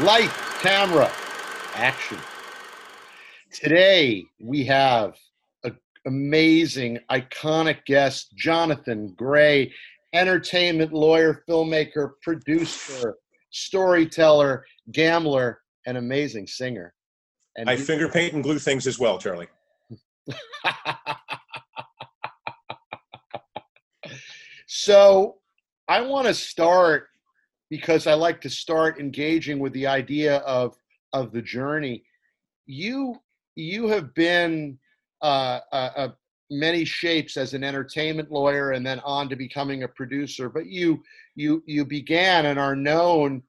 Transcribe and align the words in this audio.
Light, 0.00 0.30
camera, 0.60 1.10
action. 1.74 2.18
Today 3.50 4.26
we 4.38 4.62
have 4.66 5.16
an 5.64 5.78
amazing, 6.04 6.98
iconic 7.10 7.82
guest, 7.86 8.36
Jonathan 8.36 9.14
Gray, 9.16 9.72
entertainment 10.12 10.92
lawyer, 10.92 11.42
filmmaker, 11.48 12.10
producer, 12.22 13.14
storyteller, 13.48 14.66
gambler, 14.92 15.62
and 15.86 15.96
amazing 15.96 16.46
singer. 16.46 16.92
And 17.56 17.70
I 17.70 17.76
finger 17.76 18.10
paint 18.10 18.34
and 18.34 18.42
glue 18.42 18.58
things 18.58 18.86
as 18.86 18.98
well, 18.98 19.16
Charlie. 19.16 19.48
so 24.66 25.36
I 25.88 26.02
want 26.02 26.26
to 26.26 26.34
start 26.34 27.08
because 27.70 28.06
I 28.06 28.14
like 28.14 28.40
to 28.42 28.50
start 28.50 29.00
engaging 29.00 29.58
with 29.58 29.72
the 29.72 29.86
idea 29.86 30.38
of 30.38 30.76
of 31.12 31.32
the 31.32 31.42
journey. 31.42 32.04
You 32.66 33.16
you 33.54 33.88
have 33.88 34.14
been 34.14 34.78
uh, 35.22 35.60
uh, 35.72 36.08
many 36.50 36.84
shapes 36.84 37.36
as 37.36 37.54
an 37.54 37.64
entertainment 37.64 38.30
lawyer, 38.30 38.72
and 38.72 38.86
then 38.86 39.00
on 39.00 39.28
to 39.28 39.36
becoming 39.36 39.82
a 39.82 39.88
producer. 39.88 40.48
But 40.48 40.66
you 40.66 41.02
you 41.34 41.62
you 41.66 41.84
began 41.84 42.46
and 42.46 42.58
are 42.58 42.76
known 42.76 43.42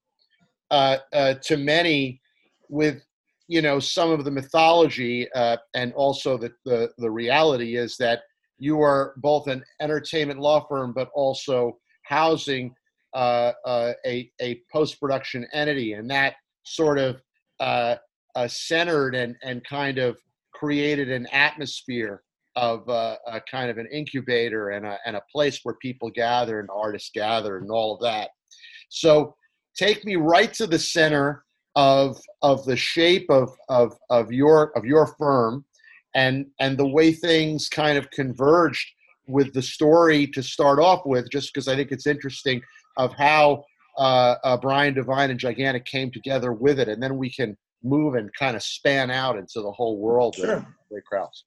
uh, 0.72 0.98
uh, 1.14 1.36
to 1.44 1.58
many 1.58 2.22
with 2.70 3.04
you 3.48 3.62
know 3.62 3.80
some 3.80 4.12
of 4.12 4.26
the 4.26 4.32
mythology, 4.32 5.32
uh, 5.34 5.58
and 5.76 5.94
also 5.94 6.38
the, 6.38 6.52
the 6.66 6.92
the 6.98 7.10
reality 7.10 7.76
is 7.76 7.98
that 7.98 8.22
you 8.60 8.82
are 8.82 9.14
both 9.18 9.48
an 9.48 9.64
entertainment 9.82 10.40
law 10.40 10.66
firm, 10.68 10.92
but 10.94 11.10
also 11.14 11.78
housing 12.04 12.74
uh, 13.18 13.52
uh, 13.66 13.94
a, 14.06 14.32
a 14.40 14.62
post 14.72 15.00
production 15.00 15.48
entity, 15.52 15.94
and 15.94 16.10
that 16.12 16.36
sort 16.62 17.00
of 17.00 17.20
uh, 17.60 17.96
uh, 18.36 18.48
centered 18.48 19.16
and, 19.16 19.36
and 19.42 19.66
kind 19.66 19.98
of 19.98 20.18
created 20.54 21.10
an 21.10 21.26
atmosphere 21.32 22.22
of 22.56 22.88
uh, 22.88 23.16
a 23.26 23.42
kind 23.50 23.72
of 23.72 23.80
an 23.80 23.88
incubator 23.92 24.70
and 24.70 24.86
a, 24.86 25.00
and 25.08 25.16
a 25.16 25.22
place 25.32 25.62
where 25.64 25.76
people 25.82 26.12
gather 26.12 26.60
and 26.60 26.70
artists 26.72 27.10
gather 27.12 27.58
and 27.58 27.72
all 27.72 27.96
of 27.96 28.02
that. 28.02 28.30
So 28.90 29.36
take 29.76 30.06
me 30.06 30.16
right 30.16 30.54
to 30.54 30.68
the 30.68 30.80
center 30.80 31.44
of 31.76 32.20
of 32.44 32.66
the 32.66 32.78
shape 32.78 33.30
of 33.30 33.50
of 33.70 33.98
of 34.12 34.32
your 34.32 34.72
of 34.78 34.86
your 34.86 35.08
firm 35.18 35.66
and 36.14 36.46
and 36.60 36.78
the 36.78 36.88
way 36.88 37.12
things 37.12 37.68
kind 37.68 37.98
of 37.98 38.10
converged 38.12 38.88
with 39.28 39.54
the 39.54 39.62
story 39.62 40.26
to 40.26 40.42
start 40.42 40.80
off 40.80 41.02
with 41.06 41.30
just 41.30 41.54
because 41.54 41.68
i 41.68 41.76
think 41.76 41.92
it's 41.92 42.08
interesting 42.08 42.60
of 42.98 43.14
how 43.14 43.64
uh, 43.98 44.36
uh, 44.44 44.58
Brian 44.58 44.94
Devine 44.94 45.32
and 45.32 45.40
Gigantic 45.40 45.86
came 45.86 46.12
together 46.12 46.54
with 46.54 46.80
it, 46.80 46.88
and 46.88 47.02
then 47.02 47.18
we 47.18 47.32
can 47.32 47.58
move 47.84 48.16
and 48.16 48.30
kind 48.34 48.56
of 48.56 48.64
span 48.64 49.10
out 49.10 49.38
into 49.38 49.62
the 49.62 49.72
whole 49.72 49.98
world. 49.98 50.36
Sure. 50.36 50.66
Ray 50.92 51.02
Krause. 51.06 51.46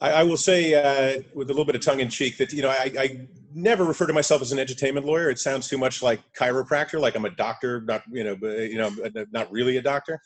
I, 0.00 0.10
I 0.10 0.22
will 0.22 0.36
say, 0.36 0.74
uh, 0.74 1.22
with 1.34 1.48
a 1.48 1.52
little 1.52 1.64
bit 1.64 1.74
of 1.74 1.80
tongue 1.80 2.00
in 2.00 2.08
cheek, 2.08 2.36
that 2.38 2.52
you 2.52 2.62
know 2.62 2.70
I, 2.70 2.92
I, 2.98 3.26
never 3.54 3.84
refer 3.84 4.06
to 4.06 4.12
myself 4.12 4.42
as 4.42 4.52
an 4.52 4.58
entertainment 4.58 5.06
lawyer. 5.06 5.30
It 5.30 5.38
sounds 5.38 5.68
too 5.68 5.78
much 5.78 6.02
like 6.02 6.20
chiropractor, 6.38 7.00
like 7.00 7.16
I'm 7.16 7.24
a 7.24 7.30
doctor, 7.30 7.80
not 7.80 8.02
you 8.10 8.22
know, 8.22 8.36
you 8.42 8.76
know, 8.76 8.92
not 9.32 9.50
really 9.50 9.78
a 9.78 9.82
doctor. 9.82 10.20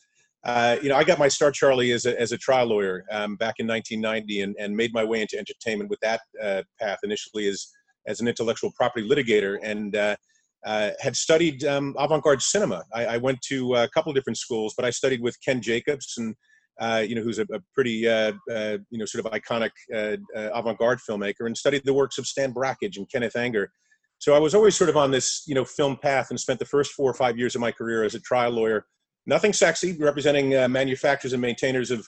Uh, 0.44 0.76
you 0.82 0.88
know, 0.88 0.96
I 0.96 1.04
got 1.04 1.20
my 1.20 1.28
start, 1.28 1.54
Charlie, 1.54 1.92
as 1.92 2.04
a, 2.04 2.20
as 2.20 2.32
a 2.32 2.38
trial 2.38 2.66
lawyer 2.66 3.04
um, 3.12 3.36
back 3.36 3.54
in 3.58 3.66
1990, 3.68 4.40
and, 4.40 4.56
and 4.58 4.76
made 4.76 4.92
my 4.92 5.04
way 5.04 5.20
into 5.20 5.38
entertainment 5.38 5.88
with 5.88 6.00
that 6.00 6.20
uh, 6.42 6.62
path 6.80 6.98
initially 7.04 7.46
as 7.46 7.68
as 8.06 8.20
an 8.20 8.26
intellectual 8.26 8.72
property 8.72 9.08
litigator, 9.08 9.58
and 9.62 9.94
uh, 9.94 10.16
uh, 10.64 10.90
had 11.00 11.16
studied 11.16 11.64
um, 11.64 11.94
avant-garde 11.98 12.40
cinema. 12.40 12.84
I, 12.94 13.06
I, 13.06 13.16
went 13.16 13.40
to 13.42 13.74
a 13.74 13.88
couple 13.88 14.10
of 14.10 14.16
different 14.16 14.38
schools, 14.38 14.74
but 14.76 14.84
I 14.84 14.90
studied 14.90 15.20
with 15.20 15.36
Ken 15.44 15.60
Jacobs, 15.60 16.14
and 16.16 16.36
uh, 16.80 17.02
you 17.06 17.14
know, 17.14 17.22
who's 17.22 17.38
a, 17.38 17.46
a 17.52 17.60
pretty 17.74 18.08
uh, 18.08 18.32
uh 18.50 18.78
you 18.90 18.98
know 18.98 19.04
sort 19.04 19.24
of 19.24 19.32
iconic 19.32 19.70
uh, 19.94 20.16
uh, 20.36 20.50
avant-garde 20.54 21.00
filmmaker, 21.08 21.46
and 21.46 21.56
studied 21.56 21.82
the 21.84 21.92
works 21.92 22.18
of 22.18 22.26
Stan 22.26 22.52
Brakhage 22.52 22.96
and 22.96 23.10
Kenneth 23.10 23.36
Anger. 23.36 23.70
So 24.18 24.34
I 24.34 24.38
was 24.38 24.54
always 24.54 24.76
sort 24.76 24.88
of 24.88 24.96
on 24.96 25.10
this 25.10 25.42
you 25.46 25.54
know 25.54 25.64
film 25.64 25.96
path, 25.96 26.28
and 26.30 26.38
spent 26.38 26.60
the 26.60 26.64
first 26.64 26.92
four 26.92 27.10
or 27.10 27.14
five 27.14 27.36
years 27.36 27.54
of 27.54 27.60
my 27.60 27.72
career 27.72 28.04
as 28.04 28.14
a 28.14 28.20
trial 28.20 28.52
lawyer. 28.52 28.86
Nothing 29.26 29.52
sexy, 29.52 29.96
representing 29.98 30.50
manufacturers 30.72 31.32
and 31.32 31.40
maintainers 31.40 31.92
of 31.92 32.04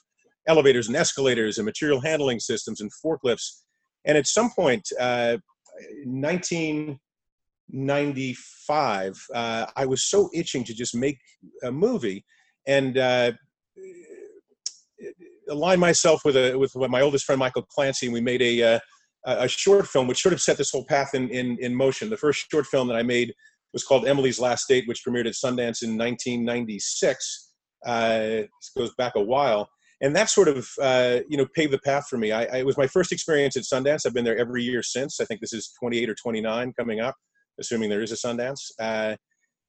elevators 0.49 0.89
and 0.89 0.97
escalators 0.97 1.59
and 1.59 1.65
material 1.65 2.01
handling 2.01 2.41
systems 2.41 2.81
and 2.81 2.91
forklifts. 3.05 3.63
And 4.05 4.19
at 4.19 4.27
some 4.27 4.51
point, 4.51 4.89
19 6.05 6.99
95, 7.75 9.27
uh, 9.35 9.67
I 9.77 9.85
was 9.85 10.05
so 10.05 10.31
itching 10.33 10.63
to 10.65 10.75
just 10.75 10.95
make 10.95 11.19
a 11.65 11.73
movie 11.73 12.25
and 12.67 12.97
uh, 12.97 13.33
align 15.51 15.81
myself 15.81 16.25
with 16.25 16.37
a 16.37 16.57
with 16.57 16.75
my 16.77 17.01
oldest 17.01 17.25
friend 17.25 17.39
Michael 17.39 17.63
Clancy, 17.63 18.07
and 18.07 18.13
we 18.13 18.21
made 18.21 18.41
a 18.43 18.75
uh, 18.75 18.79
a 19.25 19.49
short 19.49 19.87
film 19.89 20.07
which 20.07 20.23
sort 20.23 20.33
of 20.33 20.41
set 20.41 20.57
this 20.57 20.71
whole 20.71 20.87
path 20.87 21.15
in, 21.15 21.29
in 21.31 21.59
in 21.61 21.75
motion. 21.75 22.09
The 22.09 22.17
first 22.17 22.47
short 22.51 22.67
film 22.67 22.89
that 22.89 22.97
I 22.97 23.03
made 23.03 23.35
was 23.73 23.85
called 23.85 24.07
Emily's 24.07 24.39
Last 24.39 24.69
Date, 24.69 24.87
which 24.87 25.03
premiered 25.07 25.27
at 25.27 25.35
Sundance 25.35 25.83
in 25.83 25.99
1996. 25.99 27.51
Uh, 27.85 28.19
this 28.19 28.71
goes 28.77 28.95
back 28.95 29.15
a 29.17 29.21
while, 29.21 29.69
and 30.01 30.15
that 30.15 30.31
sort 30.31 30.47
of 30.47 30.69
uh, 30.81 31.21
you 31.29 31.37
know 31.37 31.47
paved 31.55 31.73
the 31.73 31.81
path 31.81 32.07
for 32.09 32.19
me. 32.19 32.31
I, 32.31 32.45
I, 32.45 32.57
it 32.59 32.67
was 32.67 32.79
my 32.79 32.87
first 32.87 33.11
experience 33.11 33.57
at 33.57 33.65
Sundance. 33.65 34.07
I've 34.07 34.15
been 34.15 34.25
there 34.25 34.39
every 34.39 34.63
year 34.63 34.83
since. 34.83 35.21
I 35.21 35.25
think 35.25 35.41
this 35.41 35.53
is 35.53 35.73
28 35.81 36.09
or 36.09 36.15
29 36.15 36.73
coming 36.79 37.01
up 37.01 37.17
assuming 37.59 37.91
there 37.91 38.03
is 38.03 38.13
a 38.13 38.17
Sundance. 38.17 38.71
Uh, 38.79 39.17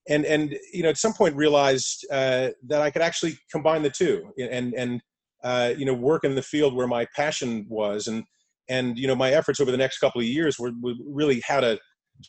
and 0.07 0.25
and 0.25 0.55
you 0.71 0.83
know 0.83 0.89
at 0.89 0.97
some 0.97 1.13
point 1.13 1.35
realized 1.35 2.05
uh, 2.11 2.49
that 2.67 2.81
I 2.81 2.91
could 2.91 3.01
actually 3.01 3.37
combine 3.51 3.81
the 3.81 3.89
two 3.89 4.31
and 4.37 4.73
and 4.73 5.01
uh, 5.43 5.73
you 5.77 5.85
know 5.85 5.93
work 5.93 6.23
in 6.23 6.35
the 6.35 6.41
field 6.41 6.75
where 6.75 6.87
my 6.87 7.07
passion 7.15 7.65
was 7.69 8.07
and 8.07 8.23
and 8.69 8.97
you 8.97 9.07
know 9.07 9.15
my 9.15 9.31
efforts 9.31 9.59
over 9.59 9.71
the 9.71 9.77
next 9.77 9.99
couple 9.99 10.21
of 10.21 10.27
years 10.27 10.59
were, 10.59 10.71
were 10.81 10.93
really 11.05 11.41
how 11.41 11.59
to 11.59 11.79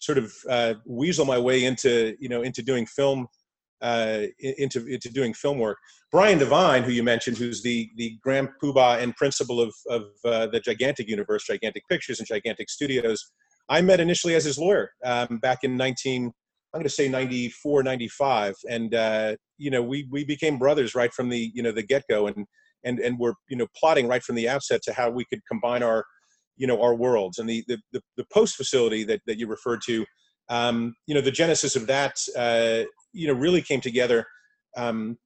sort 0.00 0.18
of 0.18 0.32
uh, 0.48 0.74
weasel 0.84 1.24
my 1.24 1.38
way 1.38 1.64
into 1.64 2.16
you 2.18 2.28
know 2.28 2.42
into 2.42 2.62
doing 2.62 2.86
film 2.86 3.26
uh, 3.82 4.22
into 4.40 4.86
into 4.86 5.10
doing 5.10 5.34
film 5.34 5.58
work. 5.58 5.78
Brian 6.10 6.38
Devine, 6.38 6.82
who 6.82 6.92
you 6.92 7.02
mentioned, 7.02 7.36
who's 7.36 7.62
the 7.62 7.90
the 7.96 8.16
grand 8.22 8.48
poobah 8.62 9.02
and 9.02 9.14
principal 9.16 9.60
of 9.60 9.74
of 9.88 10.02
uh, 10.24 10.46
the 10.46 10.60
Gigantic 10.60 11.08
Universe, 11.08 11.46
Gigantic 11.46 11.82
Pictures, 11.90 12.18
and 12.18 12.28
Gigantic 12.28 12.70
Studios, 12.70 13.32
I 13.68 13.80
met 13.80 14.00
initially 14.00 14.34
as 14.34 14.44
his 14.44 14.58
lawyer 14.58 14.90
um, 15.04 15.38
back 15.38 15.58
in 15.62 15.76
19, 15.76 16.24
I'm 16.24 16.32
going 16.72 16.84
to 16.84 16.90
say 16.90 17.08
94, 17.08 17.82
95. 17.82 18.54
And, 18.68 18.94
uh, 18.94 19.36
you 19.58 19.70
know, 19.70 19.82
we, 19.82 20.06
we 20.10 20.24
became 20.24 20.58
brothers 20.58 20.94
right 20.94 21.12
from 21.12 21.28
the, 21.28 21.50
you 21.54 21.62
know, 21.62 21.72
the 21.72 21.82
get 21.82 22.04
go 22.08 22.26
and, 22.26 22.46
and, 22.84 23.00
and 23.00 23.18
we're, 23.18 23.34
you 23.48 23.56
know, 23.56 23.66
plotting 23.76 24.06
right 24.06 24.22
from 24.22 24.36
the 24.36 24.48
outset 24.48 24.82
to 24.82 24.92
how 24.92 25.10
we 25.10 25.24
could 25.24 25.40
combine 25.50 25.82
our, 25.82 26.04
you 26.56 26.66
know, 26.66 26.80
our 26.80 26.94
worlds 26.94 27.38
and 27.38 27.48
the, 27.48 27.64
the, 27.66 27.78
the, 27.92 28.00
the 28.16 28.24
post 28.32 28.56
facility 28.56 29.04
that, 29.04 29.20
that 29.26 29.38
you 29.38 29.46
referred 29.46 29.80
to, 29.86 30.04
um, 30.48 30.94
you 31.06 31.14
know, 31.14 31.20
the 31.20 31.30
genesis 31.30 31.76
of 31.76 31.86
that, 31.86 32.16
uh, 32.36 32.84
you 33.12 33.26
know, 33.26 33.34
really 33.34 33.62
came 33.62 33.80
together, 33.80 34.26
um, 34.76 35.16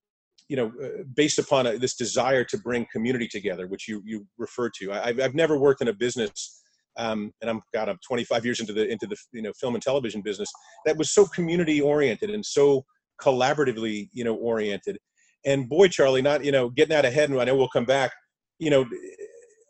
you 0.49 0.57
know, 0.57 0.73
uh, 0.83 1.03
based 1.15 1.39
upon 1.39 1.67
a, 1.67 1.79
this 1.79 1.95
desire 1.95 2.45
to 2.45 2.59
bring 2.59 2.87
community 2.93 3.29
together, 3.29 3.67
which 3.67 3.87
you, 3.87 4.03
you 4.05 4.27
referred 4.39 4.73
to. 4.79 4.93
I, 4.93 5.09
I've, 5.09 5.21
I've 5.21 5.35
never 5.35 5.59
worked 5.59 5.83
in 5.83 5.89
a 5.89 5.93
business 5.93 6.63
um, 6.97 7.33
and 7.41 7.51
I'm 7.51 7.61
God, 7.73 7.89
I'm 7.89 7.99
25 8.07 8.45
years 8.45 8.61
into 8.61 8.73
the 8.73 8.89
into 8.89 9.07
the 9.07 9.17
you 9.33 9.43
know 9.43 9.53
film 9.59 9.75
and 9.75 9.83
television 9.83 10.23
business 10.23 10.51
that 10.87 10.97
was 10.97 11.11
so 11.11 11.27
community 11.27 11.81
oriented 11.81 12.31
and 12.31 12.45
so 12.45 12.85
collaboratively 13.21 14.09
you 14.13 14.25
know 14.25 14.35
oriented. 14.35 14.99
And 15.45 15.69
boy, 15.69 15.89
Charlie, 15.89 16.23
not 16.23 16.45
you 16.45 16.53
know 16.53 16.71
getting 16.71 16.97
out 16.97 17.05
ahead, 17.05 17.31
and 17.31 17.41
I 17.41 17.45
know 17.45 17.57
we'll 17.57 17.69
come 17.69 17.85
back. 17.85 18.13
You 18.59 18.71
know, 18.71 18.85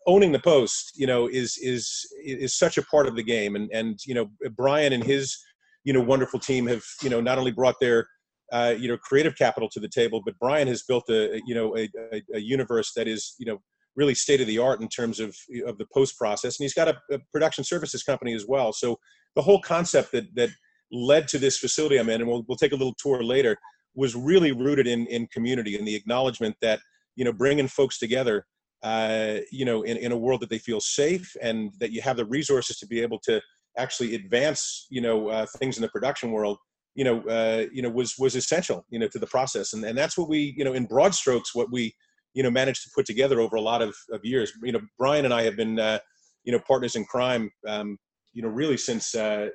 owning 0.06 0.32
the 0.32 0.40
post, 0.40 0.92
you 0.96 1.06
know, 1.06 1.28
is 1.28 1.58
is 1.62 2.06
is 2.24 2.56
such 2.56 2.78
a 2.78 2.82
part 2.82 3.06
of 3.06 3.16
the 3.16 3.22
game. 3.22 3.56
And 3.56 3.70
and 3.72 3.98
you 4.06 4.14
know, 4.14 4.30
Brian 4.56 4.92
and 4.92 5.04
his 5.04 5.36
you 5.84 5.92
know 5.92 6.00
wonderful 6.00 6.40
team 6.40 6.66
have 6.66 6.82
you 7.02 7.10
know 7.10 7.20
not 7.20 7.38
only 7.38 7.52
brought 7.52 7.76
their 7.80 8.06
uh, 8.52 8.74
you 8.76 8.88
know 8.88 8.96
creative 8.96 9.36
capital 9.36 9.68
to 9.70 9.80
the 9.80 9.88
table, 9.88 10.22
but 10.24 10.38
Brian 10.40 10.68
has 10.68 10.82
built 10.82 11.08
a 11.08 11.40
you 11.46 11.54
know 11.54 11.76
a, 11.76 11.88
a, 12.12 12.22
a 12.34 12.40
universe 12.40 12.92
that 12.96 13.06
is 13.06 13.34
you 13.38 13.46
know 13.46 13.60
really 13.96 14.14
state 14.14 14.40
of 14.40 14.46
the 14.46 14.58
art 14.58 14.80
in 14.80 14.88
terms 14.88 15.20
of 15.20 15.36
of 15.66 15.78
the 15.78 15.86
post 15.92 16.16
process 16.16 16.58
and 16.58 16.64
he's 16.64 16.74
got 16.74 16.88
a, 16.88 16.96
a, 17.10 17.18
production 17.32 17.64
services 17.64 18.02
company 18.02 18.34
as 18.34 18.46
well. 18.46 18.72
So 18.72 18.98
the 19.34 19.42
whole 19.42 19.60
concept 19.60 20.12
that 20.12 20.34
that 20.34 20.50
led 20.92 21.28
to 21.28 21.38
this 21.38 21.56
facility 21.58 21.98
i'm 21.98 22.08
in 22.08 22.20
and 22.20 22.28
we'll, 22.28 22.44
we'll 22.48 22.58
take 22.58 22.72
a 22.72 22.76
little 22.76 22.96
tour 22.98 23.22
later 23.22 23.56
was 23.94 24.16
really 24.16 24.50
rooted 24.50 24.88
in 24.88 25.06
in 25.06 25.24
community 25.28 25.76
and 25.76 25.86
the 25.86 25.94
acknowledgement 25.94 26.56
that 26.60 26.80
you 27.14 27.24
know 27.24 27.32
bringing 27.32 27.68
folks 27.68 27.98
together 27.98 28.44
uh, 28.82 29.36
you 29.52 29.64
know 29.64 29.82
in, 29.82 29.96
in 29.98 30.10
a 30.10 30.16
world 30.16 30.40
that 30.40 30.50
they 30.50 30.58
feel 30.58 30.80
safe 30.80 31.36
and 31.40 31.70
that 31.78 31.92
you 31.92 32.00
have 32.00 32.16
the 32.16 32.24
resources 32.24 32.76
to 32.78 32.86
be 32.86 33.00
able 33.00 33.20
to 33.20 33.40
actually 33.78 34.14
advance 34.16 34.86
you 34.90 35.00
know 35.00 35.28
uh, 35.28 35.46
things 35.58 35.76
in 35.76 35.82
the 35.82 35.88
production 35.90 36.32
world 36.32 36.58
you 36.94 37.04
know 37.04 37.20
uh, 37.28 37.66
you 37.72 37.82
know 37.82 37.88
was 37.88 38.16
was 38.18 38.34
essential 38.34 38.84
you 38.90 38.98
know 38.98 39.08
to 39.08 39.18
the 39.18 39.26
process. 39.26 39.72
And 39.72 39.84
and 39.84 39.96
that's 39.96 40.18
what 40.18 40.28
we 40.28 40.54
you 40.56 40.64
know 40.64 40.72
in 40.72 40.86
broad 40.86 41.14
strokes 41.14 41.54
what 41.54 41.70
we 41.70 41.94
you 42.34 42.42
know 42.42 42.50
managed 42.50 42.82
to 42.84 42.90
put 42.94 43.06
together 43.06 43.40
over 43.40 43.56
a 43.56 43.60
lot 43.60 43.82
of, 43.82 43.94
of 44.12 44.24
years. 44.24 44.52
You 44.62 44.72
know, 44.72 44.80
Brian 44.98 45.24
and 45.24 45.34
I 45.34 45.42
have 45.42 45.56
been 45.56 45.78
uh, 45.78 45.98
you 46.44 46.52
know 46.52 46.60
partners 46.66 46.96
in 46.96 47.04
crime. 47.04 47.50
Um, 47.66 47.98
you 48.32 48.42
know, 48.42 48.48
really 48.48 48.76
since 48.76 49.14
uh, 49.14 49.48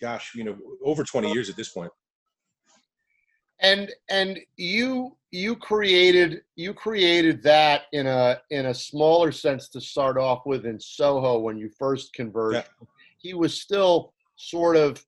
gosh, 0.00 0.32
you 0.34 0.44
know, 0.44 0.56
over 0.84 1.04
20 1.04 1.32
years 1.32 1.50
at 1.50 1.56
this 1.56 1.70
point. 1.70 1.90
and 3.60 3.90
and 4.08 4.38
you 4.56 5.16
you 5.30 5.56
created 5.56 6.42
you 6.54 6.72
created 6.72 7.42
that 7.42 7.82
in 7.92 8.06
a 8.06 8.40
in 8.50 8.66
a 8.66 8.74
smaller 8.74 9.32
sense 9.32 9.68
to 9.68 9.80
start 9.80 10.16
off 10.16 10.46
with 10.46 10.64
in 10.64 10.78
Soho 10.78 11.38
when 11.38 11.58
you 11.58 11.68
first 11.78 12.12
converted. 12.12 12.64
Yeah. 12.80 12.86
He 13.18 13.34
was 13.34 13.60
still 13.60 14.12
sort 14.36 14.76
of 14.76 15.04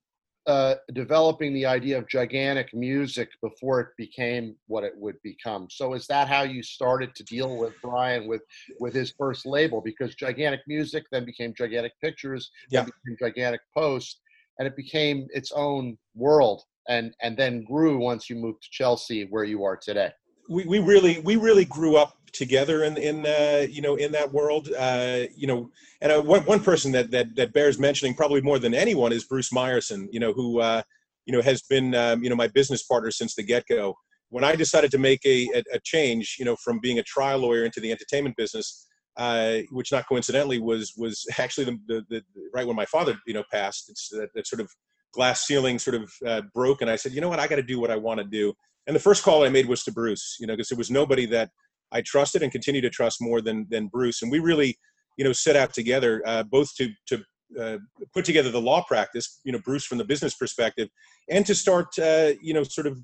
uh, 0.47 0.75
developing 0.95 1.53
the 1.53 1.67
idea 1.67 1.99
of 1.99 2.09
gigantic 2.09 2.73
music 2.75 3.29
before 3.43 3.81
it 3.81 3.89
became 3.99 4.57
what 4.67 4.85
it 4.85 4.93
would 4.97 5.17
become. 5.23 5.69
So 5.71 5.95
is 5.95 6.07
that 6.07 6.29
how 6.29 6.43
you 6.43 6.63
started 6.63 7.15
to 7.17 7.25
deal 7.25 7.59
with 7.59 7.75
Brian 7.83 8.27
with 8.27 8.43
with 8.79 8.95
his 8.95 9.13
first 9.19 9.45
label? 9.47 9.81
Because 9.81 10.15
gigantic 10.15 10.61
music 10.67 11.05
then 11.13 11.25
became 11.25 11.53
gigantic 11.55 11.93
pictures, 12.03 12.51
yeah. 12.71 12.85
became 12.85 13.17
gigantic 13.19 13.61
post, 13.77 14.21
and 14.59 14.67
it 14.67 14.77
became 14.77 15.27
its 15.31 15.53
own 15.53 15.99
world 16.15 16.63
and 16.89 17.15
and 17.23 17.37
then 17.37 17.65
grew 17.65 17.99
once 17.99 18.31
you 18.31 18.37
moved 18.37 18.63
to 18.63 18.69
Chelsea 18.71 19.27
where 19.31 19.45
you 19.45 19.65
are 19.65 19.77
today. 19.77 20.11
We, 20.51 20.65
we 20.65 20.79
really 20.81 21.21
we 21.21 21.37
really 21.37 21.65
grew 21.65 21.97
up 21.97 22.17
together 22.33 22.85
in 22.85 22.97
in 22.97 23.25
uh, 23.25 23.67
you 23.71 23.83
know 23.83 23.95
in 23.95 24.13
that 24.13 24.33
world. 24.33 24.69
Uh, 24.77 25.25
you 25.35 25.47
know 25.47 25.71
and 26.03 26.13
uh, 26.13 26.21
one, 26.23 26.43
one 26.43 26.61
person 26.61 26.93
that, 26.93 27.11
that 27.11 27.37
that 27.37 27.53
bears 27.53 27.79
mentioning 27.79 28.15
probably 28.15 28.41
more 28.41 28.59
than 28.59 28.75
anyone 28.75 29.13
is 29.13 29.25
Bruce 29.25 29.51
Meyerson 29.51 30.09
you 30.11 30.21
know 30.21 30.33
who 30.33 30.61
uh, 30.61 30.83
you 31.27 31.33
know 31.33 31.43
has 31.43 31.63
been 31.63 31.95
um, 31.95 32.23
you 32.23 32.31
know 32.31 32.37
my 32.37 32.49
business 32.49 32.83
partner 32.83 33.11
since 33.11 33.35
the 33.35 33.43
get 33.43 33.65
go 33.69 33.95
when 34.31 34.45
I 34.45 34.55
decided 34.55 34.91
to 34.93 34.99
make 34.99 35.25
a, 35.25 35.49
a, 35.55 35.63
a, 35.75 35.81
change 35.85 36.37
you 36.39 36.45
know 36.45 36.57
from 36.57 36.81
being 36.81 36.99
a 36.99 37.03
trial 37.03 37.39
lawyer 37.39 37.65
into 37.65 37.81
the 37.81 37.91
entertainment 37.91 38.37
business 38.37 38.87
uh, 39.17 39.59
which 39.71 39.93
not 39.93 40.09
coincidentally 40.09 40.59
was 40.59 40.95
was 40.97 41.27
actually 41.39 41.65
the, 41.65 41.79
the, 41.87 42.05
the, 42.11 42.23
right 42.55 42.67
when 42.67 42.77
my 42.77 42.87
father 42.87 43.17
you 43.27 43.35
know 43.35 43.45
passed 43.53 43.91
it's 43.91 44.09
that, 44.09 44.29
that 44.35 44.47
sort 44.47 44.61
of 44.61 44.71
glass 45.13 45.47
ceiling 45.47 45.79
sort 45.79 45.97
of 45.97 46.11
uh, 46.27 46.43
broke 46.55 46.81
and 46.83 46.91
I 46.91 46.97
said 46.97 47.13
you 47.13 47.21
know 47.21 47.29
what? 47.29 47.41
I 47.41 47.47
got 47.47 47.57
to 47.57 47.63
do 47.63 47.81
what 47.81 47.91
I 47.91 47.97
want 47.97 48.19
to 48.19 48.25
do 48.25 48.55
and 48.91 48.97
the 48.97 49.01
first 49.01 49.23
call 49.23 49.45
I 49.45 49.49
made 49.49 49.67
was 49.67 49.85
to 49.85 49.93
Bruce 49.93 50.37
you 50.41 50.47
know 50.47 50.55
because 50.55 50.69
there 50.69 50.79
was 50.79 50.91
nobody 50.91 51.27
that 51.27 51.51
I 51.93 52.03
trusted 52.03 52.43
and 52.43 52.53
continue 52.53 52.81
to 52.81 52.91
trust 52.91 53.21
more 53.21 53.41
than 53.41 53.67
than 53.71 53.89
Bruce. 53.89 54.23
And 54.23 54.31
we 54.31 54.39
really, 54.39 54.79
you 55.17 55.25
know, 55.25 55.33
set 55.33 55.57
out 55.57 55.75
together 55.75 56.23
uh, 56.27 56.45
both 56.45 56.75
to 56.77 56.91
to 57.07 57.25
uh, 57.61 57.79
put 58.15 58.25
together 58.25 58.51
the 58.51 58.61
law 58.61 58.83
practice, 58.85 59.41
you 59.45 59.53
know, 59.53 59.61
Bruce 59.65 59.85
from 59.85 59.99
the 59.99 60.05
business 60.05 60.35
perspective, 60.35 60.89
and 61.29 61.45
to 61.47 61.55
start, 61.55 61.87
uh, 61.99 62.33
you 62.41 62.55
know, 62.55 62.63
sort 62.63 62.87
of 62.87 62.99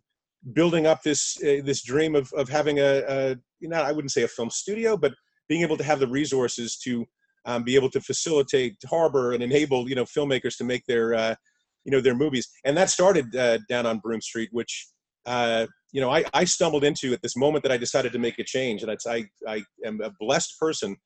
building 0.53 0.87
up 0.87 1.03
this 1.03 1.37
uh, 1.43 1.63
this 1.65 1.83
dream 1.83 2.15
of 2.15 2.33
of 2.35 2.49
having 2.49 2.79
a, 2.79 3.03
a, 3.09 3.37
you 3.61 3.69
know, 3.69 3.83
I 3.83 3.93
wouldn't 3.93 4.13
say 4.13 4.23
a 4.23 4.29
film 4.29 4.51
studio, 4.51 4.97
but 4.97 5.15
being 5.49 5.63
able 5.63 5.77
to 5.77 5.85
have 5.85 6.01
the 6.01 6.09
resources 6.09 6.77
to 6.79 7.07
um, 7.45 7.63
be 7.63 7.77
able 7.77 7.91
to 7.91 8.01
facilitate, 8.01 8.77
harbor, 8.89 9.33
and 9.33 9.43
enable, 9.43 9.89
you 9.89 9.95
know, 9.95 10.05
filmmakers 10.05 10.57
to 10.59 10.65
make 10.65 10.85
their, 10.87 11.15
uh, 11.15 11.35
you 11.85 11.93
know, 11.93 12.01
their 12.01 12.17
movies. 12.17 12.49
And 12.65 12.77
that 12.77 12.91
started 12.91 13.35
uh, 13.37 13.59
down 13.69 13.87
on 13.87 14.01
Broome 14.01 14.21
Street, 14.21 14.49
which 14.51 14.89
uh, 15.27 15.67
you 15.93 16.01
know, 16.01 16.11
I, 16.11 16.25
I 16.33 16.45
stumbled 16.45 16.85
into 16.85 17.13
at 17.13 17.23
this 17.23 17.37
moment 17.37 17.63
that 17.63 17.73
I 17.73 17.77
decided 17.77 18.13
to 18.13 18.19
make 18.19 18.39
a 18.39 18.45
change, 18.45 18.83
and 18.83 18.91
it's, 18.91 19.07
I, 19.07 19.25
I 19.47 19.63
am 19.85 20.01
a 20.01 20.11
blessed 20.21 20.59
person. 20.59 20.97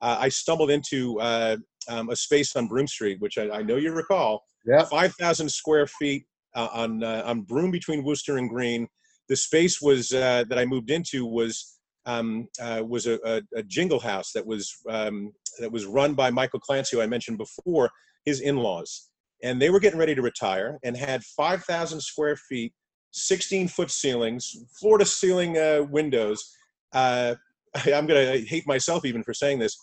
Uh, 0.00 0.16
I 0.20 0.28
stumbled 0.28 0.70
into 0.70 1.20
uh, 1.20 1.56
um, 1.88 2.10
a 2.10 2.16
space 2.16 2.56
on 2.56 2.66
Broome 2.66 2.86
Street, 2.86 3.20
which 3.20 3.38
I, 3.38 3.50
I 3.50 3.62
know 3.62 3.76
you 3.76 3.92
recall, 3.92 4.42
yeah. 4.66 4.84
5,000 4.84 5.48
square 5.48 5.86
feet 5.86 6.24
uh, 6.54 6.68
on, 6.72 7.02
uh, 7.02 7.22
on 7.24 7.42
Broome 7.42 7.70
between 7.70 8.04
Wooster 8.04 8.38
and 8.38 8.48
Greene. 8.48 8.88
The 9.28 9.36
space 9.36 9.80
was 9.80 10.12
uh, 10.12 10.44
that 10.48 10.58
I 10.58 10.64
moved 10.64 10.90
into 10.90 11.24
was 11.26 11.76
um, 12.06 12.48
uh, 12.60 12.82
was 12.84 13.06
a, 13.06 13.18
a, 13.24 13.42
a, 13.54 13.62
jingle 13.62 14.00
house 14.00 14.32
that 14.32 14.44
was 14.44 14.74
um, 14.88 15.32
that 15.60 15.70
was 15.70 15.84
run 15.84 16.14
by 16.14 16.30
Michael 16.30 16.58
Clancy, 16.58 16.96
who 16.96 17.02
I 17.02 17.06
mentioned 17.06 17.38
before, 17.38 17.90
his 18.24 18.40
in-laws, 18.40 19.10
and 19.42 19.60
they 19.60 19.70
were 19.70 19.78
getting 19.78 19.98
ready 19.98 20.14
to 20.14 20.22
retire 20.22 20.78
and 20.82 20.96
had 20.96 21.22
5,000 21.22 22.00
square 22.00 22.36
feet 22.36 22.72
16 23.12 23.68
foot 23.68 23.90
ceilings, 23.90 24.64
floor 24.78 24.98
to 24.98 25.04
ceiling 25.04 25.58
uh, 25.58 25.84
windows. 25.90 26.56
Uh, 26.92 27.34
I, 27.74 27.90
am 27.90 28.06
going 28.06 28.32
to 28.32 28.46
hate 28.46 28.66
myself 28.66 29.04
even 29.04 29.22
for 29.22 29.34
saying 29.34 29.58
this. 29.58 29.76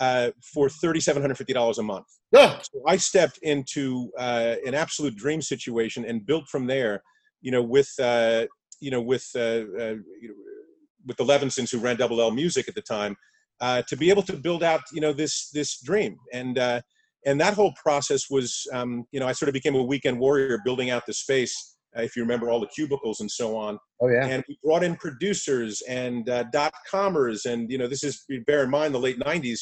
Uh, 0.00 0.32
for 0.52 0.66
$3,750 0.66 1.78
a 1.78 1.82
month. 1.82 2.06
Yeah. 2.32 2.58
So 2.60 2.82
I 2.88 2.96
stepped 2.96 3.38
into 3.42 4.10
uh, 4.18 4.56
an 4.66 4.74
absolute 4.74 5.14
dream 5.14 5.40
situation 5.40 6.04
and 6.04 6.26
built 6.26 6.48
from 6.48 6.66
there. 6.66 7.02
You 7.40 7.52
know, 7.52 7.62
with 7.62 7.88
uh, 8.00 8.46
you 8.80 8.90
know 8.90 9.00
with 9.00 9.28
uh, 9.36 9.62
with 11.06 11.16
the 11.18 11.24
Levinsons 11.24 11.70
who 11.70 11.78
ran 11.78 11.96
Double 11.96 12.20
L 12.20 12.32
Music 12.32 12.68
at 12.68 12.74
the 12.74 12.82
time, 12.82 13.16
to 13.60 13.96
be 13.96 14.10
able 14.10 14.22
to 14.22 14.36
build 14.36 14.64
out 14.64 14.80
you 14.92 15.00
know 15.00 15.12
this 15.12 15.50
this 15.50 15.80
dream 15.80 16.16
and 16.32 16.58
and 17.24 17.40
that 17.40 17.54
whole 17.54 17.72
process 17.80 18.28
was 18.30 18.66
um, 18.72 19.04
you 19.12 19.20
know 19.20 19.26
I 19.26 19.32
sort 19.32 19.48
of 19.48 19.52
became 19.52 19.74
a 19.74 19.82
weekend 19.82 20.18
warrior 20.18 20.58
building 20.64 20.90
out 20.90 21.06
the 21.06 21.12
space 21.12 21.71
if 21.96 22.16
you 22.16 22.22
remember 22.22 22.48
all 22.48 22.60
the 22.60 22.66
cubicles 22.68 23.20
and 23.20 23.30
so 23.30 23.56
on. 23.56 23.78
Oh 24.00 24.08
yeah. 24.08 24.26
And 24.26 24.44
we 24.48 24.58
brought 24.64 24.82
in 24.82 24.96
producers 24.96 25.82
and 25.88 26.28
uh, 26.28 26.44
dot 26.44 26.72
comers, 26.90 27.44
and 27.44 27.70
you 27.70 27.78
know 27.78 27.86
this 27.86 28.02
is 28.02 28.24
bear 28.46 28.64
in 28.64 28.70
mind 28.70 28.94
the 28.94 28.98
late 28.98 29.18
'90s, 29.18 29.60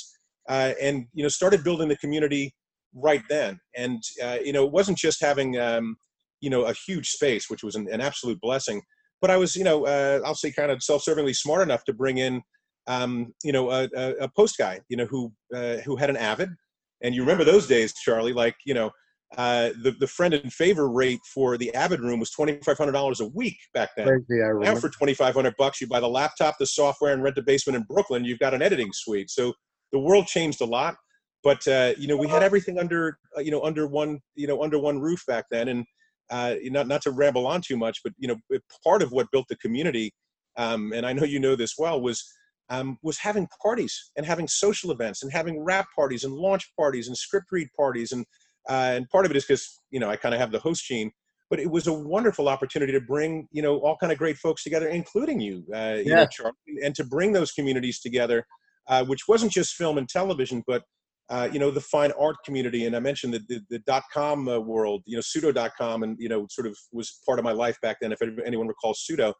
uh, 0.48 0.72
and 0.80 1.06
you 1.12 1.22
know 1.22 1.28
started 1.28 1.64
building 1.64 1.88
the 1.88 1.96
community 1.96 2.54
right 2.94 3.22
then. 3.28 3.58
And 3.76 4.02
uh, 4.22 4.38
you 4.44 4.52
know 4.52 4.64
it 4.64 4.72
wasn't 4.72 4.98
just 4.98 5.20
having 5.20 5.58
um, 5.58 5.96
you 6.40 6.50
know 6.50 6.64
a 6.64 6.72
huge 6.72 7.10
space, 7.10 7.50
which 7.50 7.62
was 7.62 7.74
an, 7.74 7.88
an 7.90 8.00
absolute 8.00 8.40
blessing, 8.40 8.82
but 9.20 9.30
I 9.30 9.36
was 9.36 9.56
you 9.56 9.64
know 9.64 9.86
uh, 9.86 10.20
I'll 10.24 10.34
say 10.34 10.52
kind 10.52 10.70
of 10.70 10.82
self-servingly 10.82 11.36
smart 11.36 11.62
enough 11.62 11.84
to 11.84 11.92
bring 11.92 12.18
in 12.18 12.42
um, 12.86 13.34
you 13.44 13.52
know 13.52 13.70
a, 13.70 13.88
a, 13.94 14.10
a, 14.22 14.28
post 14.28 14.56
guy, 14.58 14.80
you 14.88 14.96
know 14.96 15.06
who 15.06 15.32
uh, 15.54 15.76
who 15.78 15.96
had 15.96 16.10
an 16.10 16.16
Avid, 16.16 16.50
and 17.02 17.14
you 17.14 17.22
remember 17.22 17.44
those 17.44 17.66
days, 17.66 17.92
Charlie, 17.92 18.32
like 18.32 18.56
you 18.64 18.74
know 18.74 18.90
uh, 19.36 19.70
the, 19.82 19.94
the 20.00 20.06
friend 20.06 20.34
and 20.34 20.52
favor 20.52 20.90
rate 20.90 21.20
for 21.32 21.56
the 21.56 21.72
Avid 21.74 22.00
room 22.00 22.18
was 22.18 22.30
$2,500 22.32 23.20
a 23.20 23.26
week 23.26 23.56
back 23.72 23.90
then. 23.96 24.06
Crazy, 24.06 24.40
now 24.40 24.74
for 24.74 24.88
2,500 24.88 25.54
bucks, 25.56 25.80
you 25.80 25.86
buy 25.86 26.00
the 26.00 26.08
laptop, 26.08 26.58
the 26.58 26.66
software, 26.66 27.12
and 27.12 27.22
rent 27.22 27.38
a 27.38 27.42
basement 27.42 27.76
in 27.76 27.82
Brooklyn. 27.84 28.24
You've 28.24 28.40
got 28.40 28.54
an 28.54 28.62
editing 28.62 28.90
suite. 28.92 29.30
So 29.30 29.54
the 29.92 30.00
world 30.00 30.26
changed 30.26 30.60
a 30.60 30.64
lot, 30.64 30.96
but 31.44 31.66
uh, 31.68 31.94
you 31.96 32.08
know 32.08 32.16
we 32.16 32.26
had 32.28 32.42
everything 32.42 32.78
under 32.78 33.18
uh, 33.36 33.40
you 33.40 33.50
know 33.50 33.62
under 33.62 33.86
one 33.86 34.18
you 34.34 34.46
know 34.46 34.62
under 34.62 34.78
one 34.78 34.98
roof 35.00 35.22
back 35.26 35.44
then. 35.50 35.68
And 35.68 35.84
uh, 36.30 36.56
not 36.64 36.88
not 36.88 37.02
to 37.02 37.10
ramble 37.10 37.46
on 37.46 37.60
too 37.60 37.76
much, 37.76 38.00
but 38.02 38.12
you 38.18 38.28
know 38.28 38.36
part 38.84 39.02
of 39.02 39.12
what 39.12 39.30
built 39.30 39.46
the 39.48 39.56
community, 39.56 40.12
um, 40.56 40.92
and 40.92 41.06
I 41.06 41.12
know 41.12 41.24
you 41.24 41.40
know 41.40 41.56
this 41.56 41.74
well, 41.78 42.00
was 42.00 42.24
um, 42.68 42.98
was 43.02 43.18
having 43.18 43.48
parties 43.60 44.10
and 44.16 44.24
having 44.24 44.46
social 44.48 44.90
events 44.90 45.22
and 45.22 45.32
having 45.32 45.62
rap 45.62 45.86
parties 45.94 46.24
and 46.24 46.32
launch 46.32 46.70
parties 46.76 47.08
and 47.08 47.16
script 47.16 47.46
read 47.50 47.68
parties 47.76 48.12
and 48.12 48.24
uh, 48.68 48.92
and 48.94 49.08
part 49.08 49.24
of 49.24 49.30
it 49.30 49.36
is 49.36 49.44
because 49.44 49.80
you 49.90 50.00
know 50.00 50.10
I 50.10 50.16
kind 50.16 50.34
of 50.34 50.40
have 50.40 50.52
the 50.52 50.58
host 50.58 50.84
gene. 50.84 51.10
But 51.48 51.58
it 51.58 51.68
was 51.68 51.88
a 51.88 51.92
wonderful 51.92 52.48
opportunity 52.48 52.92
to 52.92 53.00
bring 53.00 53.48
you 53.50 53.62
know 53.62 53.78
all 53.78 53.96
kind 53.96 54.12
of 54.12 54.18
great 54.18 54.36
folks 54.36 54.62
together, 54.62 54.88
including 54.88 55.40
you, 55.40 55.64
uh, 55.74 55.96
you 55.96 56.14
know, 56.14 56.26
Charlie, 56.26 56.54
and 56.84 56.94
to 56.94 57.04
bring 57.04 57.32
those 57.32 57.52
communities 57.52 58.00
together, 58.00 58.46
uh, 58.88 59.04
which 59.04 59.26
wasn't 59.26 59.52
just 59.52 59.74
film 59.74 59.98
and 59.98 60.08
television, 60.08 60.62
but 60.66 60.84
uh, 61.28 61.48
you 61.52 61.58
know 61.58 61.70
the 61.70 61.80
fine 61.80 62.12
art 62.20 62.36
community. 62.44 62.86
And 62.86 62.94
i 62.94 63.00
mentioned 63.00 63.34
the, 63.34 63.40
the, 63.48 63.60
the 63.70 63.78
dot 63.80 64.02
com 64.12 64.48
uh, 64.48 64.58
world 64.58 65.02
you 65.06 65.16
know 65.16 65.22
pseudo.com 65.22 66.02
and 66.02 66.16
you 66.18 66.28
know 66.28 66.46
sort 66.50 66.66
of 66.66 66.76
was 66.92 67.20
part 67.26 67.38
of 67.38 67.44
my 67.44 67.52
life 67.52 67.76
back 67.80 67.96
then 68.00 68.12
if 68.12 68.20
anyone 68.44 68.68
recalls 68.68 69.00
pseudo. 69.04 69.32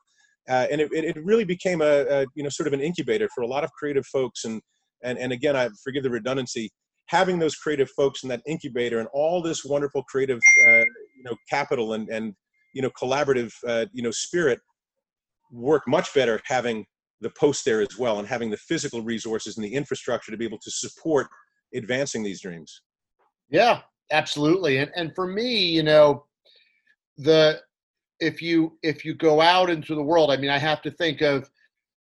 Uh, 0.49 0.67
and 0.73 0.81
it, 0.81 0.91
it 0.93 1.17
really 1.23 1.45
became 1.45 1.83
a, 1.83 2.07
a, 2.07 2.27
you 2.35 2.43
know 2.43 2.49
sort 2.49 2.67
of 2.67 2.73
an 2.73 2.81
incubator 2.81 3.29
for 3.35 3.43
a 3.43 3.47
lot 3.47 3.63
of 3.63 3.71
creative 3.73 4.07
folks. 4.07 4.45
And 4.45 4.63
and, 5.03 5.19
and 5.19 5.33
again 5.33 5.57
i 5.57 5.69
forgive 5.83 6.03
the 6.03 6.11
redundancy 6.11 6.71
having 7.11 7.41
those 7.41 7.57
creative 7.57 7.91
folks 7.91 8.23
in 8.23 8.29
that 8.29 8.41
incubator 8.47 9.01
and 9.01 9.09
all 9.13 9.43
this 9.43 9.65
wonderful 9.65 10.05
creative 10.05 10.39
uh, 10.69 10.85
you 11.17 11.25
know 11.25 11.35
capital 11.49 11.95
and 11.95 12.09
and 12.09 12.35
you 12.73 12.81
know 12.81 12.91
collaborative 12.91 13.53
uh, 13.67 13.85
you 13.93 14.03
know 14.03 14.13
spirit 14.13 14.61
work 15.51 15.83
much 15.89 16.15
better 16.15 16.41
having 16.45 16.87
the 17.21 17.31
post 17.31 17.65
there 17.65 17.81
as 17.81 17.99
well 17.99 18.21
and 18.21 18.29
having 18.29 18.49
the 18.49 18.57
physical 18.57 19.03
resources 19.03 19.57
and 19.57 19.65
the 19.65 19.75
infrastructure 19.75 20.31
to 20.31 20.39
be 20.39 20.45
able 20.45 20.59
to 20.59 20.71
support 20.71 21.27
advancing 21.75 22.23
these 22.23 22.41
dreams. 22.41 22.83
Yeah 23.51 23.81
absolutely. 24.13 24.79
And 24.79 24.91
and 24.95 25.13
for 25.15 25.27
me 25.27 25.67
you 25.67 25.83
know 25.83 26.25
the 27.19 27.61
if 28.21 28.41
you 28.41 28.79
if 28.83 29.05
you 29.05 29.15
go 29.15 29.41
out 29.41 29.69
into 29.69 29.95
the 29.95 30.03
world 30.03 30.31
i 30.31 30.37
mean 30.37 30.51
i 30.51 30.59
have 30.59 30.81
to 30.83 30.91
think 30.91 31.21
of 31.21 31.51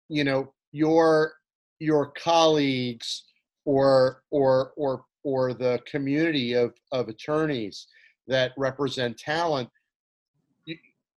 you 0.10 0.24
know 0.24 0.54
your 0.72 1.34
your 1.80 2.12
colleagues 2.12 3.27
or 3.68 4.24
or 4.32 4.74
or 4.78 5.06
or 5.24 5.54
the 5.54 5.80
community 5.86 6.54
of 6.54 6.74
of 6.92 7.10
attorneys 7.10 7.88
that 8.28 8.52
represent 8.58 9.18
talent 9.18 9.70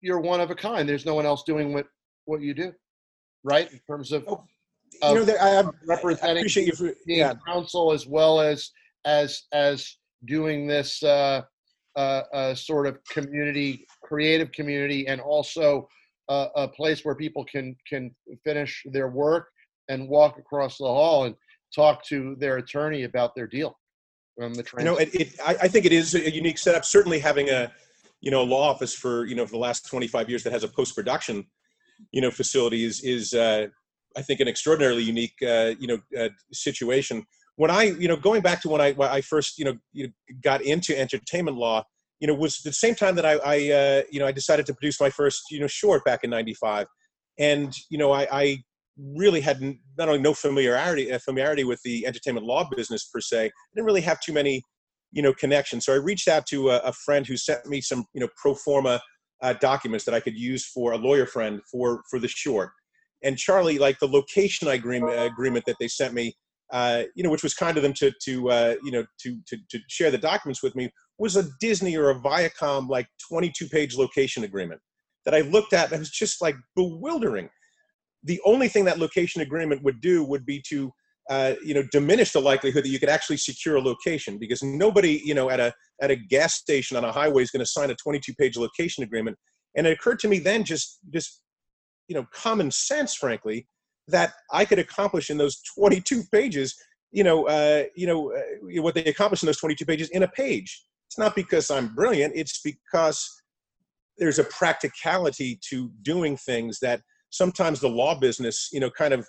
you're 0.03 0.21
one 0.21 0.41
of 0.41 0.51
a 0.51 0.55
kind. 0.55 0.89
There's 0.89 1.05
no 1.05 1.15
one 1.15 1.27
else 1.27 1.43
doing 1.43 1.75
what 1.75 1.87
what 2.25 2.41
you 2.41 2.55
do 2.55 2.73
right? 3.45 3.71
In 3.73 3.81
terms 3.89 4.13
of, 4.13 4.25
oh, 4.27 4.45
you 5.03 5.15
know 5.15 5.25
that 5.25 5.43
I, 5.43 5.69
representing 5.87 6.37
I 6.37 6.39
appreciate 6.41 6.67
you 6.67 6.73
for 6.75 6.93
yeah. 7.07 7.35
counsel 7.47 7.93
as 7.93 8.07
well 8.07 8.41
as 8.41 8.71
as 9.05 9.45
as 9.53 9.97
doing 10.27 10.67
this 10.67 11.03
uh, 11.03 11.43
uh, 11.97 12.23
uh, 12.33 12.55
sort 12.55 12.87
of 12.87 12.99
community 13.05 13.87
creative 14.03 14.53
community 14.53 15.07
and 15.07 15.21
also 15.21 15.89
uh, 16.29 16.49
a 16.57 16.69
place 16.69 17.05
where 17.05 17.15
people 17.15 17.45
can 17.45 17.77
can 17.89 18.15
finish 18.45 18.85
their 18.93 19.09
work 19.09 19.49
and 19.89 20.09
walk 20.09 20.39
across 20.39 20.79
the 20.79 20.85
hall. 20.85 21.25
And 21.25 21.35
talk 21.75 22.05
to 22.07 22.37
their 22.39 22.57
attorney 22.57 23.05
about 23.05 23.35
their 23.35 23.47
deal 23.47 23.79
from 24.37 24.55
the 24.55 24.65
You 24.79 24.85
know, 24.85 24.97
it, 24.97 25.15
it 25.15 25.41
I, 25.45 25.57
I, 25.63 25.69
think 25.69 25.87
it 25.87 25.93
is 25.93 26.15
a 26.15 26.31
unique 26.31 26.59
setup. 26.59 26.85
Certainly, 26.85 27.19
having 27.21 27.51
a 27.51 27.71
you 28.21 28.31
know, 28.31 28.43
law 28.43 28.69
office 28.69 28.95
for 28.95 29.25
you 29.27 29.35
know 29.35 29.47
for 29.47 29.53
the 29.53 29.59
last 29.59 29.87
25 29.87 30.29
years 30.29 30.43
that 30.45 30.53
has 30.53 30.65
a 30.65 30.69
post 30.69 30.95
production, 30.95 31.47
you 32.13 32.21
know, 32.21 32.31
facility 32.31 32.85
is 32.85 33.03
is 33.03 33.33
uh, 33.33 33.67
I 34.17 34.23
think 34.23 34.41
an 34.41 34.49
extraordinarily 34.49 35.03
unique 35.03 35.37
uh, 35.43 35.75
you 35.79 35.87
know 35.87 35.99
uh, 36.19 36.29
situation. 36.53 37.25
When 37.57 37.71
I 37.71 37.85
you 37.85 38.09
know 38.09 38.17
going 38.17 38.43
back 38.43 38.61
to 38.63 38.69
when 38.69 38.81
I 38.81 38.93
when 38.93 39.09
I 39.09 39.21
first 39.21 39.59
you 39.59 39.65
know, 39.65 39.79
you 39.93 40.07
know 40.07 40.13
got 40.43 40.63
into 40.63 40.99
entertainment 40.99 41.57
law, 41.57 41.85
you 42.21 42.27
know 42.27 42.35
was 42.35 42.59
the 42.59 42.73
same 42.73 42.95
time 42.95 43.15
that 43.17 43.25
I, 43.25 43.33
I 43.33 43.73
uh, 43.73 44.03
you 44.11 44.21
know 44.21 44.27
I 44.27 44.33
decided 44.33 44.67
to 44.67 44.75
produce 44.75 45.01
my 45.01 45.11
first 45.11 45.45
you 45.51 45.61
know 45.61 45.67
short 45.67 46.05
back 46.05 46.23
in 46.23 46.31
'95, 46.31 46.87
and 47.39 47.75
you 47.89 47.99
know 47.99 48.13
I, 48.13 48.29
I 48.31 48.63
really 48.99 49.41
had 49.41 49.61
not 49.99 50.09
only 50.09 50.21
no 50.21 50.35
familiarity 50.35 51.13
uh, 51.13 51.19
familiarity 51.19 51.65
with 51.65 51.81
the 51.85 52.07
entertainment 52.07 52.47
law 52.47 52.69
business 52.77 53.09
per 53.13 53.21
se, 53.21 53.47
I 53.47 53.51
didn't 53.75 53.87
really 53.87 54.01
have 54.03 54.21
too 54.21 54.33
many 54.33 54.63
you 55.13 55.23
know 55.23 55.33
connections. 55.33 55.85
So 55.85 55.93
I 55.93 55.97
reached 55.97 56.29
out 56.29 56.47
to 56.47 56.71
a, 56.71 56.79
a 56.79 56.93
friend 56.93 57.27
who 57.27 57.37
sent 57.37 57.67
me 57.67 57.81
some 57.81 58.05
you 58.15 58.21
know 58.21 58.29
pro 58.37 58.55
forma 58.55 59.01
uh, 59.43 59.55
documents 59.55 60.05
that 60.05 60.15
I 60.15 60.21
could 60.21 60.37
use 60.37 60.67
for 60.67 60.93
a 60.93 60.99
lawyer 60.99 61.27
friend 61.27 61.61
for 61.71 62.03
for 62.11 62.19
the 62.19 62.29
short. 62.29 62.71
And 63.23 63.37
Charlie, 63.37 63.79
like 63.79 63.99
the 63.99 64.09
location 64.09 64.69
agreement 64.69 65.21
agreement 65.21 65.65
that 65.67 65.77
they 65.79 65.89
sent 65.89 66.15
me, 66.15 66.35
uh, 66.73 67.05
you 67.15 67.23
know, 67.23 67.31
which 67.31 67.43
was 67.43 67.55
kind 67.55 67.77
of 67.77 67.83
them 67.83 67.93
to 67.95 68.13
to 68.25 68.51
uh, 68.51 68.75
you 68.85 68.91
know 68.91 69.05
to, 69.21 69.39
to 69.47 69.57
to 69.71 69.79
share 69.89 70.11
the 70.11 70.19
documents 70.19 70.63
with 70.63 70.75
me, 70.75 70.91
was 71.19 71.37
a 71.37 71.45
Disney 71.61 71.97
or 71.97 72.11
a 72.11 72.15
Viacom 72.19 72.89
like 72.89 73.07
22 73.29 73.69
page 73.69 73.97
location 73.97 74.45
agreement 74.45 74.81
that 75.25 75.35
I 75.35 75.41
looked 75.41 75.75
at 75.75 75.87
and 75.87 75.95
it 75.95 75.99
was 75.99 76.11
just 76.11 76.41
like 76.41 76.57
bewildering. 76.75 77.49
The 78.25 78.41
only 78.45 78.69
thing 78.69 78.85
that 78.85 78.99
location 78.99 79.43
agreement 79.43 79.83
would 79.83 80.01
do 80.01 80.25
would 80.25 80.45
be 80.45 80.63
to 80.69 80.93
uh, 81.29 81.55
you 81.65 81.75
know 81.75 81.85
diminish 81.93 82.33
the 82.33 82.41
likelihood 82.41 82.85
that 82.85 82.89
you 82.89 82.99
could 82.99 83.09
actually 83.09 83.37
secure 83.37 83.77
a 83.77 83.81
location 83.81 84.39
because 84.39 84.63
nobody 84.63 85.23
you 85.25 85.35
know 85.35 85.49
at 85.51 85.61
a 85.61 85.73
at 86.03 86.11
a 86.11 86.17
gas 86.17 86.55
station 86.55 86.97
on 86.97 87.05
a 87.05 87.13
highway 87.13 87.43
is 87.43 87.51
going 87.51 87.61
to 87.61 87.67
sign 87.67 87.91
a 87.91 87.95
22 87.95 88.35
page 88.35 88.57
location 88.57 89.05
agreement. 89.05 89.37
And 89.77 89.87
it 89.87 89.93
occurred 89.93 90.19
to 90.21 90.29
me 90.29 90.39
then 90.39 90.65
just 90.65 90.99
just 91.13 91.43
you 92.09 92.15
know 92.15 92.27
common 92.33 92.71
sense 92.71 93.15
frankly 93.15 93.67
that 94.09 94.33
i 94.53 94.65
could 94.65 94.81
accomplish 94.81 95.31
in 95.31 95.39
those 95.39 95.63
22 95.79 96.25
pages 96.33 96.75
you 97.13 97.23
know 97.23 97.47
uh, 97.47 97.85
you 97.95 98.07
know 98.07 98.33
uh, 98.33 98.83
what 98.83 98.95
they 98.95 99.05
accomplished 99.05 99.45
in 99.45 99.47
those 99.47 99.61
22 99.61 99.87
pages 99.87 100.11
in 100.11 100.25
a 100.25 100.29
page. 100.29 100.85
It's 101.09 101.19
not 101.19 101.35
because 101.35 101.71
i'm 101.71 101.95
brilliant 101.95 102.35
it's 102.37 102.61
because 102.61 103.29
there's 104.19 104.39
a 104.39 104.45
practicality 104.45 105.59
to 105.71 105.91
doing 106.03 106.37
things 106.37 106.79
that 106.81 107.01
sometimes 107.31 107.81
the 107.81 107.89
law 107.89 108.19
business 108.19 108.69
you 108.73 108.81
know 108.81 108.91
kind 108.91 109.15
of 109.15 109.27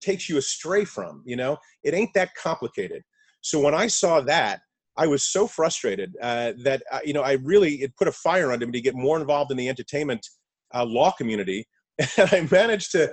takes 0.00 0.28
you 0.28 0.38
astray 0.38 0.84
from 0.84 1.22
you 1.26 1.36
know? 1.36 1.56
It 1.82 1.92
ain't 1.92 2.14
that 2.14 2.30
complicated. 2.34 3.02
So 3.40 3.60
when 3.60 3.74
i 3.74 3.86
saw 3.86 4.20
that 4.20 4.60
i 4.96 5.06
was 5.06 5.24
so 5.24 5.46
frustrated 5.46 6.14
uh, 6.22 6.52
that 6.64 6.82
uh, 6.92 7.00
you 7.04 7.12
know 7.12 7.22
i 7.22 7.32
really 7.44 7.76
it 7.82 7.96
put 7.96 8.08
a 8.08 8.12
fire 8.12 8.52
under 8.52 8.66
me 8.66 8.72
to 8.72 8.80
get 8.80 8.94
more 8.94 9.18
involved 9.20 9.50
in 9.50 9.56
the 9.56 9.68
entertainment 9.68 10.26
uh, 10.74 10.84
law 10.84 11.10
community. 11.12 11.66
And 12.16 12.28
i 12.32 12.48
managed 12.50 12.92
to 12.92 13.12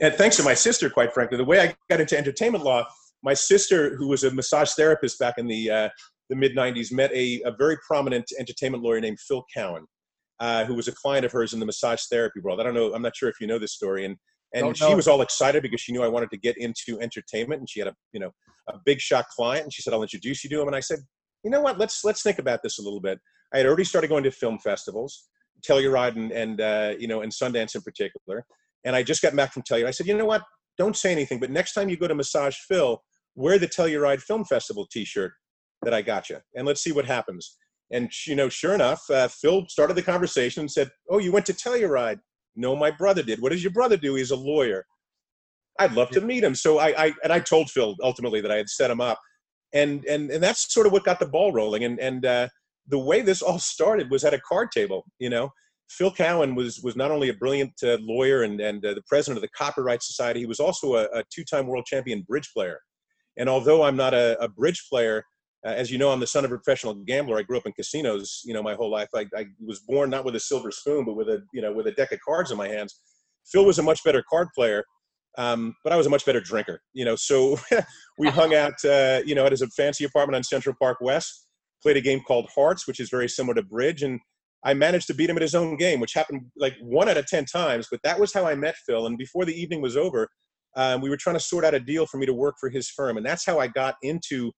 and 0.00 0.14
thanks 0.14 0.36
to 0.36 0.42
my 0.42 0.54
sister 0.54 0.90
quite 0.90 1.12
frankly 1.14 1.38
the 1.38 1.44
way 1.44 1.60
i 1.60 1.74
got 1.90 2.00
into 2.00 2.16
entertainment 2.16 2.64
law 2.64 2.86
my 3.22 3.34
sister 3.34 3.96
who 3.96 4.08
was 4.08 4.24
a 4.24 4.30
massage 4.30 4.72
therapist 4.72 5.18
back 5.18 5.38
in 5.38 5.46
the 5.46 5.70
uh, 5.70 5.88
the 6.30 6.36
mid 6.36 6.54
90s 6.54 6.92
met 6.92 7.10
a, 7.12 7.40
a 7.44 7.52
very 7.52 7.76
prominent 7.86 8.26
entertainment 8.38 8.82
lawyer 8.82 9.00
named 9.00 9.18
phil 9.20 9.44
cowan 9.54 9.86
uh, 10.40 10.64
who 10.64 10.74
was 10.74 10.88
a 10.88 10.92
client 10.92 11.24
of 11.24 11.32
hers 11.32 11.52
in 11.52 11.60
the 11.60 11.66
massage 11.66 12.02
therapy 12.10 12.40
world 12.40 12.60
i 12.60 12.62
don't 12.62 12.74
know 12.74 12.92
i'm 12.94 13.02
not 13.02 13.16
sure 13.16 13.28
if 13.28 13.40
you 13.40 13.46
know 13.46 13.58
this 13.58 13.72
story 13.72 14.04
and 14.04 14.16
and 14.54 14.76
she 14.76 14.94
was 14.94 15.06
all 15.06 15.20
excited 15.20 15.62
because 15.62 15.80
she 15.80 15.92
knew 15.92 16.02
I 16.02 16.08
wanted 16.08 16.30
to 16.30 16.38
get 16.38 16.56
into 16.56 16.98
entertainment, 17.00 17.60
and 17.60 17.68
she 17.68 17.80
had 17.80 17.88
a 17.88 17.94
you 18.12 18.20
know 18.20 18.30
a 18.68 18.74
big 18.84 19.00
shot 19.00 19.26
client, 19.28 19.64
and 19.64 19.72
she 19.72 19.82
said, 19.82 19.92
"I'll 19.92 20.02
introduce 20.02 20.42
you 20.42 20.50
to 20.50 20.60
him." 20.60 20.68
And 20.68 20.76
I 20.76 20.80
said, 20.80 21.00
"You 21.44 21.50
know 21.50 21.60
what? 21.60 21.78
Let's 21.78 22.04
let's 22.04 22.22
think 22.22 22.38
about 22.38 22.62
this 22.62 22.78
a 22.78 22.82
little 22.82 23.00
bit." 23.00 23.18
I 23.52 23.58
had 23.58 23.66
already 23.66 23.84
started 23.84 24.08
going 24.08 24.24
to 24.24 24.30
film 24.30 24.58
festivals, 24.58 25.28
Telluride, 25.66 26.16
and 26.16 26.32
and 26.32 26.60
uh, 26.60 26.94
you 26.98 27.08
know, 27.08 27.20
and 27.20 27.32
Sundance 27.32 27.74
in 27.74 27.82
particular, 27.82 28.44
and 28.84 28.96
I 28.96 29.02
just 29.02 29.22
got 29.22 29.36
back 29.36 29.52
from 29.52 29.62
Telluride. 29.62 29.86
I 29.86 29.90
said, 29.90 30.06
"You 30.06 30.16
know 30.16 30.26
what? 30.26 30.42
Don't 30.78 30.96
say 30.96 31.12
anything, 31.12 31.40
but 31.40 31.50
next 31.50 31.74
time 31.74 31.88
you 31.88 31.96
go 31.96 32.08
to 32.08 32.14
Massage 32.14 32.56
Phil, 32.68 33.02
wear 33.34 33.58
the 33.58 33.68
Telluride 33.68 34.20
Film 34.20 34.44
Festival 34.44 34.86
T-shirt 34.90 35.32
that 35.82 35.92
I 35.92 36.02
got 36.02 36.30
you, 36.30 36.38
and 36.54 36.66
let's 36.66 36.80
see 36.80 36.92
what 36.92 37.04
happens." 37.04 37.56
And 37.90 38.10
you 38.26 38.34
know, 38.34 38.48
sure 38.48 38.74
enough, 38.74 39.02
uh, 39.10 39.28
Phil 39.28 39.66
started 39.68 39.94
the 39.94 40.02
conversation 40.02 40.60
and 40.60 40.70
said, 40.70 40.90
"Oh, 41.08 41.18
you 41.18 41.32
went 41.32 41.46
to 41.46 41.54
Telluride." 41.54 42.18
No, 42.56 42.76
my 42.76 42.90
brother 42.90 43.22
did. 43.22 43.40
What 43.40 43.52
does 43.52 43.62
your 43.62 43.72
brother 43.72 43.96
do? 43.96 44.14
He's 44.14 44.30
a 44.30 44.36
lawyer. 44.36 44.84
I'd 45.78 45.92
love 45.92 46.10
to 46.10 46.20
meet 46.20 46.42
him. 46.42 46.54
So 46.54 46.78
I, 46.78 47.06
I 47.06 47.12
and 47.22 47.32
I 47.32 47.40
told 47.40 47.70
Phil 47.70 47.94
ultimately 48.02 48.40
that 48.40 48.50
I 48.50 48.56
had 48.56 48.68
set 48.68 48.90
him 48.90 49.00
up, 49.00 49.18
and 49.72 50.04
and 50.06 50.30
and 50.30 50.42
that's 50.42 50.72
sort 50.72 50.86
of 50.86 50.92
what 50.92 51.04
got 51.04 51.20
the 51.20 51.26
ball 51.26 51.52
rolling. 51.52 51.84
And 51.84 51.98
and 52.00 52.26
uh, 52.26 52.48
the 52.88 52.98
way 52.98 53.22
this 53.22 53.42
all 53.42 53.58
started 53.58 54.10
was 54.10 54.24
at 54.24 54.34
a 54.34 54.40
card 54.40 54.70
table. 54.72 55.04
You 55.18 55.30
know, 55.30 55.50
Phil 55.88 56.10
Cowan 56.10 56.54
was 56.54 56.80
was 56.82 56.96
not 56.96 57.10
only 57.10 57.28
a 57.28 57.34
brilliant 57.34 57.72
uh, 57.82 57.96
lawyer 58.00 58.42
and 58.42 58.60
and 58.60 58.84
uh, 58.84 58.94
the 58.94 59.02
president 59.06 59.38
of 59.38 59.42
the 59.42 59.56
Copyright 59.56 60.02
Society, 60.02 60.40
he 60.40 60.46
was 60.46 60.60
also 60.60 60.96
a, 60.96 61.04
a 61.14 61.24
two-time 61.32 61.66
world 61.66 61.86
champion 61.86 62.22
bridge 62.22 62.50
player. 62.52 62.80
And 63.36 63.48
although 63.48 63.84
I'm 63.84 63.96
not 63.96 64.14
a, 64.14 64.36
a 64.42 64.48
bridge 64.48 64.86
player, 64.90 65.22
uh, 65.66 65.70
as 65.70 65.90
you 65.90 65.98
know, 65.98 66.10
I'm 66.10 66.20
the 66.20 66.26
son 66.26 66.44
of 66.44 66.52
a 66.52 66.56
professional 66.56 66.94
gambler. 66.94 67.38
I 67.38 67.42
grew 67.42 67.56
up 67.56 67.66
in 67.66 67.72
casinos, 67.72 68.42
you 68.44 68.54
know, 68.54 68.62
my 68.62 68.74
whole 68.74 68.90
life. 68.90 69.08
I, 69.14 69.26
I, 69.36 69.46
was 69.60 69.80
born 69.80 70.08
not 70.08 70.24
with 70.24 70.36
a 70.36 70.40
silver 70.40 70.70
spoon, 70.70 71.04
but 71.04 71.16
with 71.16 71.28
a, 71.28 71.42
you 71.52 71.60
know, 71.60 71.72
with 71.72 71.88
a 71.88 71.92
deck 71.92 72.12
of 72.12 72.20
cards 72.20 72.52
in 72.52 72.56
my 72.56 72.68
hands. 72.68 73.00
Phil 73.44 73.64
was 73.64 73.78
a 73.78 73.82
much 73.82 74.04
better 74.04 74.22
card 74.30 74.48
player, 74.54 74.84
um, 75.36 75.74
but 75.82 75.92
I 75.92 75.96
was 75.96 76.06
a 76.06 76.10
much 76.10 76.24
better 76.24 76.40
drinker, 76.40 76.80
you 76.92 77.04
know. 77.04 77.16
So 77.16 77.58
we 78.18 78.28
hung 78.28 78.54
out, 78.54 78.84
uh, 78.84 79.22
you 79.24 79.34
know, 79.34 79.46
at 79.46 79.52
his 79.52 79.64
fancy 79.76 80.04
apartment 80.04 80.36
on 80.36 80.44
Central 80.44 80.76
Park 80.80 80.98
West. 81.00 81.46
Played 81.82 81.96
a 81.96 82.00
game 82.00 82.20
called 82.20 82.48
Hearts, 82.54 82.86
which 82.86 83.00
is 83.00 83.08
very 83.08 83.28
similar 83.28 83.54
to 83.54 83.62
bridge, 83.62 84.02
and 84.02 84.20
I 84.64 84.74
managed 84.74 85.06
to 85.08 85.14
beat 85.14 85.30
him 85.30 85.36
at 85.36 85.42
his 85.42 85.54
own 85.54 85.76
game, 85.76 86.00
which 86.00 86.12
happened 86.12 86.42
like 86.56 86.74
one 86.82 87.08
out 87.08 87.16
of 87.16 87.26
ten 87.26 87.44
times. 87.44 87.88
But 87.90 88.00
that 88.04 88.18
was 88.18 88.32
how 88.32 88.46
I 88.46 88.54
met 88.54 88.76
Phil. 88.86 89.06
And 89.06 89.16
before 89.16 89.44
the 89.44 89.54
evening 89.54 89.80
was 89.80 89.96
over, 89.96 90.28
um, 90.76 91.00
we 91.00 91.08
were 91.08 91.16
trying 91.16 91.36
to 91.36 91.40
sort 91.40 91.64
out 91.64 91.74
a 91.74 91.80
deal 91.80 92.06
for 92.06 92.18
me 92.18 92.26
to 92.26 92.34
work 92.34 92.56
for 92.60 92.68
his 92.68 92.90
firm, 92.90 93.16
and 93.16 93.26
that's 93.26 93.46
how 93.46 93.58
I 93.58 93.68
got 93.68 93.94
into 94.02 94.52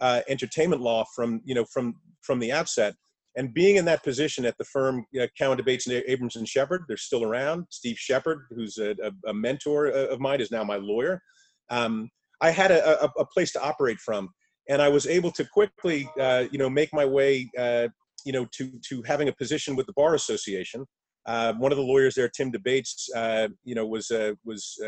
uh, 0.00 0.20
entertainment 0.28 0.82
law 0.82 1.04
from 1.14 1.40
you 1.44 1.54
know 1.54 1.64
from 1.72 1.94
from 2.22 2.38
the 2.38 2.52
outset. 2.52 2.94
And 3.36 3.52
being 3.52 3.76
in 3.76 3.84
that 3.86 4.04
position 4.04 4.44
at 4.44 4.56
the 4.58 4.64
firm, 4.64 5.04
uh, 5.20 5.26
Cowan 5.36 5.58
DeBaets 5.58 5.86
and 5.86 6.04
Abrams 6.06 6.36
and 6.36 6.48
Sheppard, 6.48 6.84
they're 6.86 6.96
still 6.96 7.24
around. 7.24 7.66
Steve 7.68 7.98
Sheppard, 7.98 8.42
who's 8.50 8.78
a, 8.78 8.94
a, 9.02 9.30
a 9.30 9.34
mentor 9.34 9.88
uh, 9.88 10.06
of 10.06 10.20
mine, 10.20 10.40
is 10.40 10.52
now 10.52 10.62
my 10.62 10.76
lawyer. 10.76 11.20
Um, 11.68 12.10
I 12.40 12.50
had 12.50 12.70
a, 12.70 13.04
a, 13.04 13.26
place 13.26 13.52
to 13.52 13.62
operate 13.62 13.98
from, 13.98 14.28
and 14.68 14.82
I 14.82 14.88
was 14.88 15.06
able 15.06 15.30
to 15.32 15.44
quickly, 15.44 16.08
uh, 16.20 16.44
you 16.50 16.58
know, 16.58 16.68
make 16.68 16.92
my 16.92 17.04
way, 17.04 17.50
uh, 17.58 17.88
you 18.24 18.32
know, 18.32 18.46
to 18.52 18.70
to 18.88 19.02
having 19.02 19.28
a 19.28 19.32
position 19.32 19.74
with 19.74 19.86
the 19.86 19.94
bar 19.94 20.14
association. 20.14 20.84
Uh, 21.26 21.54
one 21.54 21.72
of 21.72 21.78
the 21.78 21.84
lawyers 21.84 22.14
there, 22.14 22.28
Tim 22.28 22.52
DeBaets, 22.52 23.08
uh, 23.16 23.48
you 23.64 23.74
know, 23.74 23.86
was 23.86 24.10
uh, 24.10 24.32
was 24.44 24.78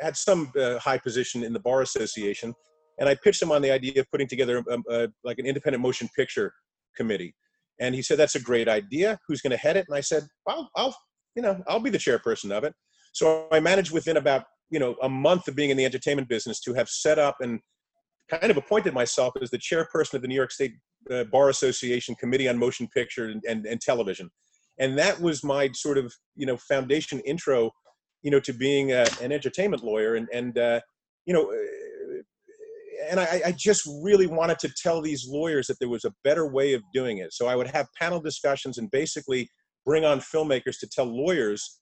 had 0.00 0.16
some 0.16 0.52
high 0.56 0.98
position 0.98 1.42
in 1.42 1.52
the 1.52 1.60
bar 1.60 1.82
association, 1.82 2.54
and 2.98 3.08
I 3.08 3.14
pitched 3.14 3.42
him 3.42 3.52
on 3.52 3.62
the 3.62 3.70
idea 3.70 4.00
of 4.00 4.10
putting 4.10 4.26
together 4.26 4.62
a, 4.68 4.78
a, 4.90 5.08
like 5.24 5.38
an 5.38 5.46
independent 5.46 5.82
motion 5.82 6.08
picture 6.16 6.52
committee. 6.96 7.34
And 7.80 7.94
he 7.94 8.02
said, 8.02 8.18
"That's 8.18 8.34
a 8.34 8.40
great 8.40 8.68
idea. 8.68 9.18
Who's 9.26 9.40
going 9.40 9.52
to 9.52 9.56
head 9.56 9.76
it?" 9.76 9.86
And 9.88 9.96
I 9.96 10.00
said, 10.00 10.24
"Well, 10.46 10.68
I'll, 10.74 10.96
you 11.36 11.42
know, 11.42 11.62
I'll 11.68 11.80
be 11.80 11.90
the 11.90 11.98
chairperson 11.98 12.50
of 12.50 12.64
it." 12.64 12.74
So 13.12 13.46
I 13.52 13.60
managed 13.60 13.92
within 13.92 14.16
about 14.16 14.44
you 14.70 14.78
know 14.78 14.96
a 15.02 15.08
month 15.08 15.48
of 15.48 15.54
being 15.54 15.70
in 15.70 15.76
the 15.76 15.84
entertainment 15.84 16.28
business 16.28 16.60
to 16.60 16.74
have 16.74 16.88
set 16.88 17.18
up 17.18 17.36
and 17.40 17.60
kind 18.28 18.50
of 18.50 18.56
appointed 18.56 18.92
myself 18.92 19.34
as 19.40 19.50
the 19.50 19.58
chairperson 19.58 20.14
of 20.14 20.22
the 20.22 20.28
New 20.28 20.34
York 20.34 20.50
State 20.50 20.74
uh, 21.10 21.24
Bar 21.24 21.48
Association 21.48 22.14
Committee 22.16 22.48
on 22.48 22.58
Motion 22.58 22.86
Picture 22.88 23.26
and, 23.26 23.42
and, 23.48 23.64
and, 23.64 23.80
Television, 23.80 24.28
and 24.78 24.98
that 24.98 25.18
was 25.20 25.42
my 25.44 25.70
sort 25.72 25.98
of 25.98 26.12
you 26.34 26.46
know 26.46 26.56
foundation 26.56 27.20
intro, 27.20 27.70
you 28.22 28.30
know, 28.30 28.40
to 28.40 28.52
being 28.52 28.92
a, 28.92 29.06
an 29.22 29.30
entertainment 29.30 29.84
lawyer 29.84 30.16
and 30.16 30.28
and 30.32 30.58
uh, 30.58 30.80
you 31.26 31.32
know 31.32 31.52
and 33.10 33.20
I, 33.20 33.42
I, 33.46 33.52
just 33.52 33.88
really 34.02 34.26
wanted 34.26 34.58
to 34.60 34.72
tell 34.82 35.00
these 35.00 35.26
lawyers 35.28 35.66
that 35.66 35.78
there 35.78 35.88
was 35.88 36.04
a 36.04 36.12
better 36.24 36.46
way 36.46 36.74
of 36.74 36.82
doing 36.92 37.18
it. 37.18 37.32
So 37.32 37.46
I 37.46 37.56
would 37.56 37.68
have 37.68 37.86
panel 37.98 38.20
discussions 38.20 38.78
and 38.78 38.90
basically 38.90 39.48
bring 39.84 40.04
on 40.04 40.20
filmmakers 40.20 40.78
to 40.80 40.88
tell 40.88 41.04
lawyers 41.04 41.80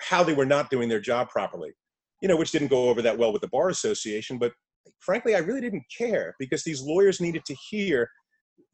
how 0.00 0.22
they 0.22 0.34
were 0.34 0.46
not 0.46 0.70
doing 0.70 0.88
their 0.88 1.00
job 1.00 1.28
properly. 1.28 1.72
You 2.20 2.28
know, 2.28 2.36
which 2.36 2.52
didn't 2.52 2.68
go 2.68 2.88
over 2.88 3.02
that 3.02 3.18
well 3.18 3.32
with 3.32 3.42
the 3.42 3.48
bar 3.48 3.68
association, 3.68 4.38
but 4.38 4.52
frankly, 5.00 5.34
I 5.34 5.38
really 5.38 5.60
didn't 5.60 5.84
care 5.96 6.34
because 6.38 6.62
these 6.62 6.80
lawyers 6.80 7.20
needed 7.20 7.44
to 7.46 7.54
hear 7.68 8.08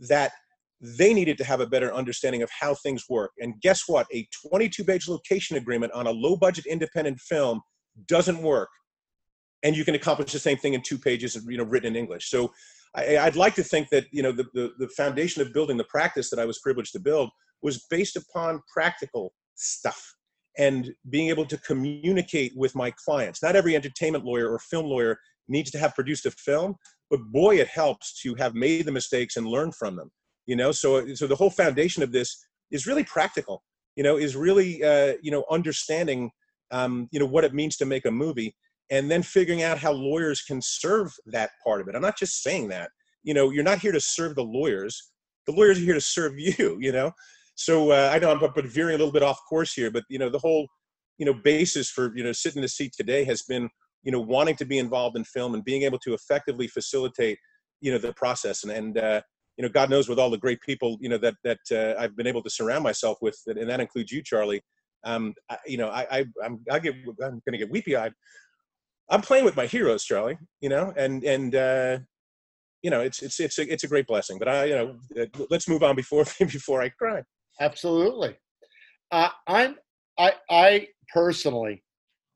that 0.08 0.32
they 0.80 1.12
needed 1.12 1.38
to 1.38 1.44
have 1.44 1.60
a 1.60 1.66
better 1.66 1.92
understanding 1.92 2.42
of 2.42 2.50
how 2.58 2.74
things 2.74 3.04
work. 3.08 3.32
And 3.40 3.54
guess 3.62 3.84
what? 3.86 4.06
A 4.12 4.28
22 4.48 4.84
page 4.84 5.08
location 5.08 5.56
agreement 5.56 5.92
on 5.92 6.06
a 6.06 6.10
low 6.10 6.36
budget 6.36 6.66
independent 6.66 7.18
film 7.20 7.60
doesn't 8.06 8.40
work 8.42 8.68
and 9.62 9.76
you 9.76 9.84
can 9.84 9.94
accomplish 9.94 10.32
the 10.32 10.38
same 10.38 10.56
thing 10.56 10.74
in 10.74 10.82
two 10.82 10.98
pages, 10.98 11.36
you 11.48 11.58
know, 11.58 11.64
written 11.64 11.94
in 11.94 11.96
English. 11.96 12.30
So 12.30 12.52
I, 12.94 13.24
would 13.24 13.36
like 13.36 13.54
to 13.56 13.62
think 13.62 13.88
that 13.90 14.06
you 14.12 14.22
know 14.22 14.32
the, 14.32 14.44
the, 14.54 14.72
the 14.78 14.88
foundation 14.88 15.42
of 15.42 15.52
building 15.52 15.76
the 15.76 15.84
practice 15.84 16.30
that 16.30 16.38
I 16.38 16.44
was 16.44 16.58
privileged 16.58 16.92
to 16.92 17.00
build 17.00 17.30
was 17.62 17.86
based 17.90 18.16
upon 18.16 18.62
practical 18.72 19.34
stuff 19.54 20.14
and 20.58 20.90
being 21.10 21.28
able 21.28 21.44
to 21.46 21.56
communicate 21.58 22.52
with 22.56 22.74
my 22.74 22.90
clients. 22.92 23.42
Not 23.42 23.56
every 23.56 23.76
entertainment 23.76 24.24
lawyer 24.24 24.50
or 24.50 24.58
film 24.58 24.86
lawyer 24.86 25.18
needs 25.48 25.70
to 25.72 25.78
have 25.78 25.94
produced 25.94 26.26
a 26.26 26.30
film, 26.30 26.76
but 27.10 27.20
boy, 27.30 27.56
it 27.56 27.68
helps 27.68 28.20
to 28.22 28.34
have 28.34 28.54
made 28.54 28.84
the 28.84 28.92
mistakes 28.92 29.36
and 29.36 29.46
learn 29.46 29.72
from 29.72 29.96
them. 29.96 30.10
You 30.46 30.56
know, 30.56 30.72
so 30.72 31.14
so 31.14 31.26
the 31.26 31.36
whole 31.36 31.50
foundation 31.50 32.02
of 32.02 32.12
this 32.12 32.44
is 32.70 32.86
really 32.86 33.04
practical. 33.04 33.62
You 33.96 34.04
know, 34.04 34.16
is 34.16 34.34
really 34.34 34.82
uh, 34.82 35.14
you 35.22 35.30
know 35.30 35.44
understanding 35.50 36.30
um, 36.70 37.08
you 37.12 37.20
know 37.20 37.26
what 37.26 37.44
it 37.44 37.54
means 37.54 37.76
to 37.76 37.86
make 37.86 38.06
a 38.06 38.10
movie, 38.10 38.54
and 38.90 39.10
then 39.10 39.22
figuring 39.22 39.62
out 39.62 39.78
how 39.78 39.92
lawyers 39.92 40.42
can 40.42 40.60
serve 40.62 41.12
that 41.26 41.50
part 41.64 41.80
of 41.80 41.88
it. 41.88 41.94
I'm 41.94 42.02
not 42.02 42.18
just 42.18 42.42
saying 42.42 42.68
that. 42.68 42.90
You 43.22 43.34
know, 43.34 43.50
you're 43.50 43.64
not 43.64 43.80
here 43.80 43.92
to 43.92 44.00
serve 44.00 44.34
the 44.34 44.44
lawyers. 44.44 45.10
The 45.46 45.52
lawyers 45.52 45.78
are 45.78 45.82
here 45.82 45.94
to 45.94 46.00
serve 46.00 46.34
you. 46.38 46.78
You 46.80 46.92
know, 46.92 47.12
so 47.54 47.90
uh, 47.90 48.10
I 48.12 48.18
know 48.18 48.30
I'm 48.30 48.38
but 48.38 48.66
veering 48.66 48.94
a 48.94 48.98
little 48.98 49.12
bit 49.12 49.22
off 49.22 49.38
course 49.48 49.72
here, 49.72 49.90
but 49.90 50.04
you 50.08 50.18
know 50.18 50.30
the 50.30 50.38
whole 50.38 50.68
you 51.18 51.26
know 51.26 51.34
basis 51.34 51.90
for 51.90 52.16
you 52.16 52.24
know 52.24 52.32
sitting 52.32 52.58
in 52.58 52.62
the 52.62 52.68
seat 52.68 52.92
today 52.96 53.24
has 53.24 53.42
been 53.42 53.68
you 54.02 54.12
know 54.12 54.20
wanting 54.20 54.56
to 54.56 54.64
be 54.64 54.78
involved 54.78 55.16
in 55.16 55.24
film 55.24 55.54
and 55.54 55.64
being 55.64 55.82
able 55.82 55.98
to 55.98 56.14
effectively 56.14 56.68
facilitate 56.68 57.38
you 57.80 57.90
know 57.90 57.98
the 57.98 58.12
process 58.14 58.64
and 58.64 58.72
and 58.72 58.98
uh, 58.98 59.20
you 59.56 59.62
know 59.62 59.68
God 59.68 59.90
knows 59.90 60.08
with 60.08 60.18
all 60.18 60.30
the 60.30 60.38
great 60.38 60.60
people 60.60 60.96
you 61.00 61.08
know 61.08 61.18
that 61.18 61.34
that 61.44 61.58
uh, 61.72 62.00
I've 62.00 62.16
been 62.16 62.26
able 62.26 62.42
to 62.42 62.50
surround 62.50 62.84
myself 62.84 63.18
with 63.20 63.36
and 63.46 63.68
that 63.68 63.80
includes 63.80 64.12
you 64.12 64.22
Charlie 64.22 64.62
um 65.04 65.34
I, 65.50 65.58
you 65.66 65.78
know 65.78 65.88
I, 65.88 66.06
I 66.10 66.24
I'm 66.44 66.60
I 66.70 66.78
get 66.78 66.94
I'm 67.22 67.42
gonna 67.44 67.58
get 67.58 67.70
weepy 67.70 67.96
eyed 67.96 68.12
I'm 69.10 69.22
playing 69.22 69.44
with 69.44 69.56
my 69.56 69.66
heroes 69.66 70.04
Charlie 70.04 70.38
you 70.60 70.68
know 70.68 70.92
and 70.96 71.24
and 71.24 71.54
uh 71.54 71.98
you 72.82 72.90
know 72.90 73.00
it's 73.00 73.22
it's 73.22 73.40
it's 73.40 73.58
a, 73.58 73.72
it's 73.72 73.84
a 73.84 73.88
great 73.88 74.06
blessing 74.06 74.38
but 74.38 74.48
I 74.48 74.64
you 74.64 74.74
know 74.74 74.96
uh, 75.20 75.26
let's 75.50 75.68
move 75.68 75.82
on 75.82 75.96
before 75.96 76.24
before 76.38 76.82
I 76.82 76.88
cry 76.90 77.22
absolutely 77.60 78.36
uh, 79.10 79.30
I'm 79.46 79.76
I 80.18 80.32
I 80.50 80.88
personally 81.12 81.82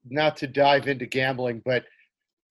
not 0.09 0.37
to 0.38 0.47
dive 0.47 0.88
into 0.88 1.07
gambling, 1.07 1.62
but 1.64 1.85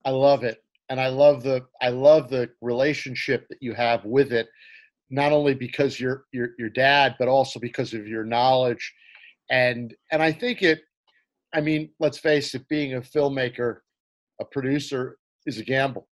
I 0.04 0.10
love 0.10 0.44
it, 0.44 0.58
and 0.88 1.00
I 1.00 1.08
love 1.08 1.42
the 1.42 1.66
I 1.80 1.88
love 1.88 2.30
the 2.30 2.50
relationship 2.60 3.46
that 3.48 3.58
you 3.60 3.74
have 3.74 4.04
with 4.04 4.32
it, 4.32 4.46
not 5.10 5.32
only 5.32 5.54
because 5.54 5.98
you're 5.98 6.24
your 6.32 6.50
your 6.58 6.70
dad, 6.70 7.16
but 7.18 7.28
also 7.28 7.58
because 7.58 7.94
of 7.94 8.06
your 8.06 8.24
knowledge, 8.24 8.92
and 9.50 9.94
and 10.10 10.22
I 10.22 10.32
think 10.32 10.62
it. 10.62 10.80
I 11.54 11.60
mean, 11.60 11.90
let's 12.00 12.18
face 12.18 12.54
it, 12.54 12.66
being 12.68 12.94
a 12.94 13.02
filmmaker, 13.02 13.80
a 14.42 14.44
producer 14.44 15.18
is 15.46 15.58
a 15.58 15.64
gamble. 15.64 16.06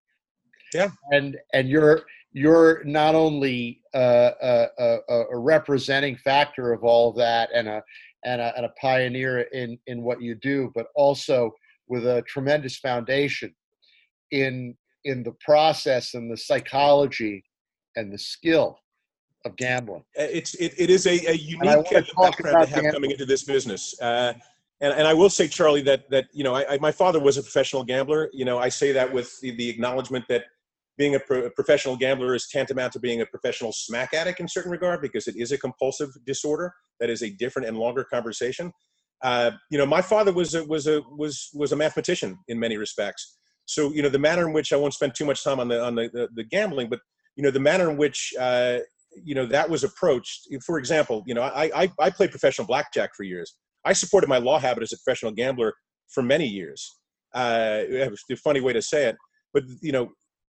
Yeah, 0.74 0.90
and 1.10 1.36
and 1.54 1.68
you're 1.68 2.02
you're 2.32 2.84
not 2.84 3.14
only 3.14 3.80
uh, 3.94 4.30
a, 4.42 4.66
a, 4.78 5.22
a 5.32 5.38
representing 5.38 6.16
factor 6.16 6.72
of 6.72 6.84
all 6.84 7.10
of 7.10 7.16
that 7.16 7.48
and 7.54 7.66
a 7.68 7.82
and 8.24 8.40
a, 8.40 8.52
and 8.56 8.66
a 8.66 8.72
pioneer 8.80 9.40
in 9.40 9.78
in 9.86 10.02
what 10.02 10.20
you 10.20 10.34
do, 10.34 10.70
but 10.74 10.86
also 10.94 11.50
with 11.88 12.06
a 12.06 12.22
tremendous 12.22 12.76
foundation 12.76 13.54
in 14.30 14.76
in 15.04 15.22
the 15.22 15.34
process 15.40 16.14
and 16.14 16.30
the 16.30 16.36
psychology 16.36 17.42
and 17.96 18.12
the 18.12 18.18
skill 18.18 18.78
of 19.44 19.56
gambling. 19.56 20.04
Uh, 20.18 20.24
it's 20.24 20.54
it, 20.56 20.74
it 20.76 20.90
is 20.90 21.06
a, 21.06 21.16
a 21.30 21.34
unique 21.34 21.62
background 22.16 22.36
to 22.36 22.50
have 22.58 22.68
gambling. 22.68 22.92
coming 22.92 23.10
into 23.10 23.24
this 23.24 23.44
business. 23.44 23.98
Uh, 24.00 24.34
and, 24.80 24.92
and 24.92 25.06
I 25.06 25.14
will 25.14 25.30
say, 25.30 25.48
Charlie, 25.48 25.82
that 25.82 26.08
that 26.10 26.26
you 26.32 26.44
know, 26.44 26.54
I, 26.54 26.74
I, 26.74 26.78
my 26.78 26.92
father 26.92 27.18
was 27.18 27.36
a 27.36 27.42
professional 27.42 27.84
gambler. 27.84 28.30
You 28.32 28.44
know, 28.44 28.58
I 28.58 28.68
say 28.68 28.92
that 28.92 29.12
with 29.12 29.38
the, 29.40 29.50
the 29.52 29.68
acknowledgement 29.68 30.26
that 30.28 30.44
being 30.96 31.14
a, 31.14 31.20
pro- 31.20 31.44
a, 31.44 31.50
professional 31.50 31.96
gambler 31.96 32.34
is 32.34 32.48
tantamount 32.48 32.92
to 32.92 33.00
being 33.00 33.20
a 33.20 33.26
professional 33.26 33.72
smack 33.72 34.14
addict 34.14 34.40
in 34.40 34.48
certain 34.48 34.70
regard 34.70 35.00
because 35.00 35.28
it 35.28 35.36
is 35.36 35.52
a 35.52 35.58
compulsive 35.58 36.10
disorder 36.26 36.72
that 37.00 37.08
is 37.08 37.22
a 37.22 37.30
different 37.30 37.68
and 37.68 37.78
longer 37.78 38.04
conversation. 38.04 38.72
Uh, 39.22 39.52
you 39.70 39.78
know, 39.78 39.86
my 39.86 40.02
father 40.02 40.32
was 40.32 40.54
a, 40.54 40.64
was 40.64 40.86
a 40.86 41.00
was 41.16 41.50
was 41.54 41.72
a 41.72 41.76
mathematician 41.76 42.38
in 42.48 42.58
many 42.58 42.76
respects. 42.76 43.38
So 43.64 43.92
you 43.92 44.02
know, 44.02 44.08
the 44.08 44.18
manner 44.18 44.46
in 44.46 44.52
which 44.52 44.72
I 44.72 44.76
won't 44.76 44.94
spend 44.94 45.14
too 45.14 45.24
much 45.24 45.42
time 45.42 45.58
on 45.60 45.68
the 45.68 45.82
on 45.82 45.94
the, 45.94 46.08
the, 46.12 46.28
the 46.34 46.44
gambling, 46.44 46.88
but 46.88 47.00
you 47.36 47.42
know, 47.42 47.50
the 47.50 47.60
manner 47.60 47.90
in 47.90 47.96
which 47.96 48.32
uh, 48.38 48.78
you 49.24 49.34
know 49.34 49.46
that 49.46 49.68
was 49.68 49.82
approached. 49.82 50.48
For 50.64 50.78
example, 50.78 51.24
you 51.26 51.34
know, 51.34 51.42
I, 51.42 51.82
I 51.82 51.92
I 51.98 52.10
played 52.10 52.30
professional 52.30 52.66
blackjack 52.66 53.14
for 53.16 53.24
years. 53.24 53.56
I 53.84 53.92
supported 53.92 54.28
my 54.28 54.38
law 54.38 54.58
habit 54.58 54.82
as 54.82 54.92
a 54.92 54.98
professional 54.98 55.32
gambler 55.32 55.74
for 56.08 56.22
many 56.22 56.46
years. 56.46 56.98
Uh, 57.34 57.80
it 57.86 58.12
a 58.30 58.36
funny 58.36 58.60
way 58.60 58.72
to 58.72 58.82
say 58.82 59.06
it, 59.06 59.16
but 59.52 59.64
you 59.82 59.92
know, 59.92 60.10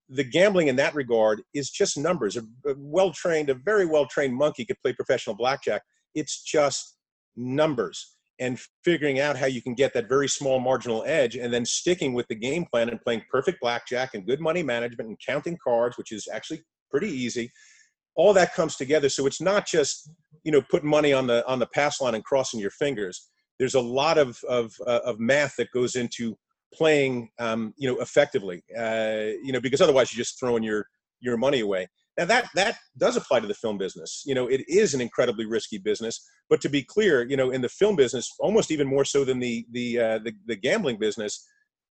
the 0.09 0.25
gambling 0.25 0.69
in 0.69 0.77
that 0.77 0.95
regard 0.95 1.43
is 1.55 1.71
just 1.71 1.99
numbers. 1.99 2.37
A, 2.37 2.41
a 2.69 2.75
well 2.77 3.13
trained, 3.13 3.51
a 3.51 3.55
very 3.55 3.87
well 3.87 4.07
trained 4.07 4.35
monkey 4.35 4.65
could 4.65 4.77
play 4.83 4.93
professional 4.93 5.35
blackjack. 5.35 5.83
It's 6.15 6.43
just 6.43 6.97
numbers 7.37 8.17
and 8.39 8.61
figuring 8.85 9.19
out 9.19 9.37
how 9.37 9.47
you 9.47 9.63
can 9.63 9.75
get 9.75 9.95
that 9.95 10.09
very 10.09 10.29
small 10.29 10.61
marginal 10.61 11.03
edge 11.07 11.37
and 11.37 11.53
then 11.53 11.65
sticking 11.65 12.13
with 12.13 12.27
the 12.29 12.35
game 12.35 12.67
plan 12.71 12.89
and 12.89 13.01
playing 13.01 13.23
perfect 13.31 13.61
blackjack 13.61 14.11
and 14.15 14.27
good 14.27 14.41
money 14.41 14.63
management 14.63 15.09
and 15.09 15.19
counting 15.27 15.57
cards, 15.63 15.97
which 15.97 16.13
is 16.13 16.29
actually 16.33 16.63
pretty 16.91 17.09
easy. 17.09 17.51
All 18.17 18.33
that 18.33 18.55
comes 18.55 18.77
together. 18.77 19.09
So 19.09 19.27
it's 19.27 19.41
not 19.41 19.67
just, 19.67 20.11
you 20.43 20.53
know, 20.53 20.63
putting 20.63 20.89
money 20.89 21.13
on 21.13 21.27
the 21.27 21.47
on 21.47 21.59
the 21.59 21.67
pass 21.67 22.01
line 22.01 22.15
and 22.15 22.25
crossing 22.25 22.61
your 22.61 22.71
fingers. 22.71 23.29
There's 23.59 23.75
a 23.75 23.81
lot 23.81 24.19
of 24.19 24.39
of, 24.49 24.75
uh, 24.87 25.01
of 25.05 25.19
math 25.21 25.57
that 25.57 25.71
goes 25.71 25.97
into 25.97 26.37
playing 26.73 27.31
um, 27.39 27.75
you 27.77 27.89
know 27.91 28.01
effectively 28.01 28.63
uh, 28.79 29.33
you 29.43 29.53
know 29.53 29.61
because 29.61 29.81
otherwise 29.81 30.13
you're 30.13 30.23
just 30.23 30.39
throwing 30.39 30.63
your 30.63 30.87
your 31.21 31.37
money 31.37 31.61
away 31.61 31.87
now 32.19 32.25
that 32.25 32.49
that 32.55 32.77
does 32.99 33.17
apply 33.17 33.41
to 33.41 33.47
the 33.47 33.55
film 33.55 33.79
business 33.79 34.23
you 34.27 34.35
know 34.35 34.47
it 34.47 34.63
is 34.69 34.95
an 34.95 35.01
incredibly 35.01 35.47
risky 35.47 35.79
business 35.79 36.29
but 36.51 36.61
to 36.61 36.69
be 36.69 36.83
clear 36.83 37.27
you 37.29 37.37
know 37.37 37.51
in 37.51 37.63
the 37.63 37.69
film 37.69 37.97
business 37.97 38.31
almost 38.39 38.71
even 38.71 38.87
more 38.87 39.05
so 39.05 39.25
than 39.25 39.39
the 39.39 39.65
the 39.73 39.99
uh, 39.99 40.19
the, 40.19 40.33
the 40.47 40.57
gambling 40.57 40.99
business 40.99 41.47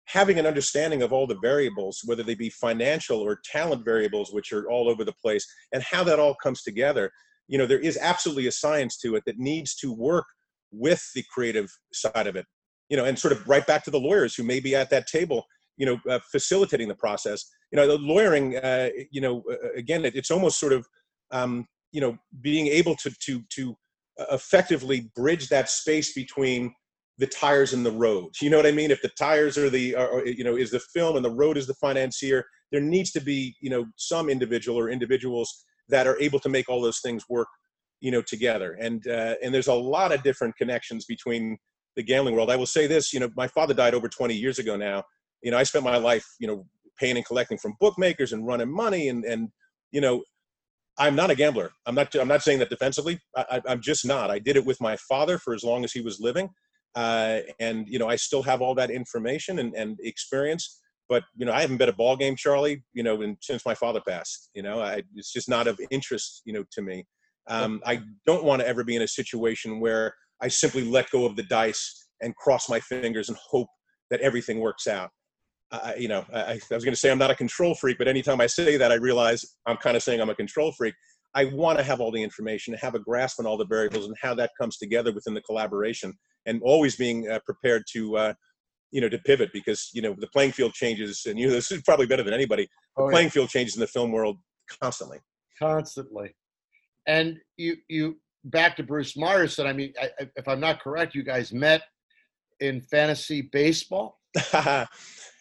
having 0.05 0.37
an 0.37 0.45
understanding 0.45 1.01
of 1.01 1.11
all 1.11 1.27
the 1.27 1.39
variables 1.41 2.01
whether 2.05 2.23
they 2.23 2.35
be 2.35 2.49
financial 2.49 3.19
or 3.19 3.39
talent 3.43 3.83
variables 3.83 4.31
which 4.31 4.51
are 4.51 4.69
all 4.69 4.89
over 4.89 5.03
the 5.03 5.13
place 5.13 5.45
and 5.73 5.83
how 5.83 6.03
that 6.03 6.19
all 6.19 6.35
comes 6.41 6.61
together 6.61 7.11
you 7.47 7.57
know 7.57 7.65
there 7.65 7.79
is 7.79 7.97
absolutely 8.01 8.47
a 8.47 8.51
science 8.51 8.97
to 8.97 9.15
it 9.15 9.23
that 9.25 9.37
needs 9.37 9.75
to 9.75 9.91
work 9.93 10.25
with 10.71 11.03
the 11.15 11.23
creative 11.31 11.69
side 11.93 12.27
of 12.27 12.35
it 12.35 12.45
you 12.89 12.97
know, 12.97 13.05
and 13.05 13.17
sort 13.17 13.31
of 13.31 13.47
right 13.47 13.65
back 13.65 13.83
to 13.83 13.91
the 13.91 13.99
lawyers 13.99 14.35
who 14.35 14.43
may 14.43 14.59
be 14.59 14.75
at 14.75 14.89
that 14.89 15.07
table, 15.07 15.45
you 15.77 15.85
know, 15.85 15.99
uh, 16.09 16.19
facilitating 16.31 16.87
the 16.87 16.95
process. 16.95 17.45
You 17.71 17.77
know, 17.77 17.87
the 17.87 17.97
lawyering, 17.97 18.57
uh, 18.57 18.89
you 19.11 19.21
know, 19.21 19.43
uh, 19.51 19.73
again, 19.75 20.05
it, 20.05 20.15
it's 20.15 20.31
almost 20.31 20.59
sort 20.59 20.73
of, 20.73 20.87
um, 21.31 21.67
you 21.91 22.01
know, 22.01 22.17
being 22.41 22.67
able 22.67 22.95
to 22.97 23.09
to 23.09 23.41
to 23.49 23.75
effectively 24.31 25.11
bridge 25.15 25.49
that 25.49 25.69
space 25.69 26.13
between 26.13 26.73
the 27.17 27.27
tires 27.27 27.73
and 27.73 27.85
the 27.85 27.91
road. 27.91 28.33
You 28.41 28.49
know 28.49 28.57
what 28.57 28.65
I 28.65 28.71
mean? 28.71 28.91
If 28.91 29.01
the 29.01 29.11
tires 29.17 29.57
are 29.57 29.69
the, 29.69 29.95
are, 29.95 30.25
you 30.25 30.43
know, 30.43 30.55
is 30.55 30.71
the 30.71 30.79
film 30.79 31.15
and 31.15 31.23
the 31.23 31.31
road 31.31 31.57
is 31.57 31.67
the 31.67 31.73
financier, 31.75 32.45
there 32.71 32.81
needs 32.81 33.11
to 33.11 33.21
be, 33.21 33.55
you 33.61 33.69
know, 33.69 33.85
some 33.95 34.29
individual 34.29 34.77
or 34.77 34.89
individuals 34.89 35.65
that 35.89 36.07
are 36.07 36.19
able 36.19 36.39
to 36.39 36.49
make 36.49 36.67
all 36.67 36.81
those 36.81 36.99
things 36.99 37.23
work, 37.29 37.47
you 38.01 38.11
know, 38.11 38.21
together. 38.21 38.77
And 38.81 39.07
uh, 39.07 39.35
and 39.41 39.53
there's 39.53 39.67
a 39.67 39.73
lot 39.73 40.11
of 40.11 40.23
different 40.23 40.57
connections 40.57 41.05
between 41.05 41.57
the 41.95 42.03
gambling 42.03 42.35
world. 42.35 42.51
I 42.51 42.57
will 42.57 42.65
say 42.65 42.87
this, 42.87 43.13
you 43.13 43.19
know, 43.19 43.29
my 43.37 43.47
father 43.47 43.73
died 43.73 43.93
over 43.93 44.09
20 44.09 44.33
years 44.33 44.59
ago 44.59 44.75
now. 44.75 45.03
You 45.41 45.51
know, 45.51 45.57
I 45.57 45.63
spent 45.63 45.85
my 45.85 45.97
life, 45.97 46.25
you 46.39 46.47
know, 46.47 46.65
paying 46.99 47.15
and 47.15 47.25
collecting 47.25 47.57
from 47.57 47.75
bookmakers 47.79 48.33
and 48.33 48.45
running 48.45 48.71
money 48.71 49.09
and 49.09 49.23
and 49.23 49.49
you 49.91 50.01
know, 50.01 50.23
I'm 50.97 51.15
not 51.15 51.29
a 51.29 51.35
gambler. 51.35 51.71
I'm 51.85 51.95
not. 51.95 52.13
I'm 52.15 52.27
not 52.27 52.43
saying 52.43 52.59
that 52.59 52.69
defensively. 52.69 53.19
I, 53.35 53.61
am 53.67 53.81
just 53.81 54.05
not. 54.05 54.29
I 54.29 54.39
did 54.39 54.55
it 54.55 54.65
with 54.65 54.79
my 54.81 54.95
father 54.97 55.37
for 55.37 55.53
as 55.53 55.63
long 55.63 55.83
as 55.83 55.91
he 55.91 56.01
was 56.01 56.19
living, 56.19 56.49
uh, 56.95 57.39
and 57.59 57.87
you 57.87 57.99
know, 57.99 58.07
I 58.07 58.15
still 58.15 58.43
have 58.43 58.61
all 58.61 58.75
that 58.75 58.89
information 58.89 59.59
and, 59.59 59.73
and 59.75 59.97
experience. 60.01 60.81
But 61.07 61.23
you 61.35 61.45
know, 61.45 61.53
I 61.53 61.61
haven't 61.61 61.77
bet 61.77 61.89
a 61.89 61.93
ball 61.93 62.15
game, 62.15 62.35
Charlie. 62.35 62.83
You 62.93 63.03
know, 63.03 63.21
and 63.21 63.37
since 63.41 63.65
my 63.65 63.75
father 63.75 64.01
passed, 64.07 64.49
you 64.55 64.63
know, 64.63 64.81
I, 64.81 65.03
it's 65.15 65.31
just 65.31 65.49
not 65.49 65.67
of 65.67 65.79
interest, 65.91 66.41
you 66.45 66.53
know, 66.53 66.63
to 66.71 66.81
me. 66.81 67.05
Um, 67.47 67.81
I 67.85 68.01
don't 68.25 68.43
want 68.43 68.61
to 68.61 68.67
ever 68.67 68.83
be 68.83 68.95
in 68.95 69.03
a 69.03 69.07
situation 69.07 69.79
where 69.79 70.15
I 70.41 70.47
simply 70.47 70.83
let 70.83 71.11
go 71.11 71.25
of 71.25 71.35
the 71.35 71.43
dice 71.43 72.07
and 72.21 72.35
cross 72.35 72.69
my 72.69 72.79
fingers 72.79 73.29
and 73.29 73.37
hope 73.37 73.67
that 74.09 74.21
everything 74.21 74.59
works 74.59 74.87
out. 74.87 75.11
I, 75.71 75.95
you 75.95 76.07
know, 76.07 76.25
I, 76.33 76.53
I 76.53 76.53
was 76.71 76.83
going 76.83 76.93
to 76.93 76.99
say 76.99 77.11
I'm 77.11 77.17
not 77.17 77.31
a 77.31 77.35
control 77.35 77.75
freak, 77.75 77.97
but 77.97 78.07
anytime 78.07 78.39
I 78.39 78.47
say 78.47 78.77
that, 78.77 78.91
I 78.91 78.95
realize 78.95 79.43
I'm 79.65 79.77
kind 79.77 79.97
of 79.97 80.03
saying 80.03 80.21
I'm 80.21 80.29
a 80.29 80.35
control 80.35 80.71
freak. 80.71 80.95
I 81.33 81.45
want 81.45 81.77
to 81.77 81.83
have 81.83 81.99
all 81.99 82.11
the 82.11 82.23
information, 82.23 82.73
have 82.75 82.95
a 82.95 82.99
grasp 82.99 83.39
on 83.39 83.45
all 83.45 83.57
the 83.57 83.65
variables, 83.65 84.05
and 84.05 84.15
how 84.21 84.33
that 84.35 84.51
comes 84.59 84.77
together 84.77 85.11
within 85.11 85.33
the 85.33 85.41
collaboration, 85.41 86.13
and 86.45 86.61
always 86.63 86.95
being 86.95 87.29
uh, 87.29 87.39
prepared 87.45 87.83
to, 87.91 88.17
uh, 88.17 88.33
you 88.91 89.01
know, 89.01 89.09
to 89.09 89.17
pivot 89.19 89.49
because 89.53 89.89
you 89.93 90.01
know 90.01 90.15
the 90.17 90.27
playing 90.27 90.51
field 90.51 90.73
changes, 90.73 91.25
and 91.25 91.39
you 91.39 91.47
know 91.47 91.53
this 91.59 91.71
is 91.71 91.81
probably 91.81 92.05
better 92.05 92.23
than 92.23 92.33
anybody. 92.33 92.67
The 92.97 93.03
oh, 93.03 93.09
playing 93.09 93.27
yeah. 93.27 93.31
field 93.31 93.49
changes 93.49 93.75
in 93.75 93.81
the 93.81 93.87
film 93.87 94.11
world 94.11 94.37
constantly. 94.81 95.19
Constantly, 95.59 96.35
and 97.07 97.37
you 97.57 97.77
you 97.87 98.17
back 98.45 98.75
to 98.77 98.83
Bruce 98.83 99.13
Myerson, 99.13 99.65
I 99.65 99.73
mean, 99.73 99.93
I, 99.99 100.09
if 100.35 100.47
I'm 100.47 100.59
not 100.59 100.81
correct, 100.81 101.15
you 101.15 101.23
guys 101.23 101.51
met 101.51 101.81
in 102.59 102.81
fantasy 102.81 103.41
baseball. 103.41 104.19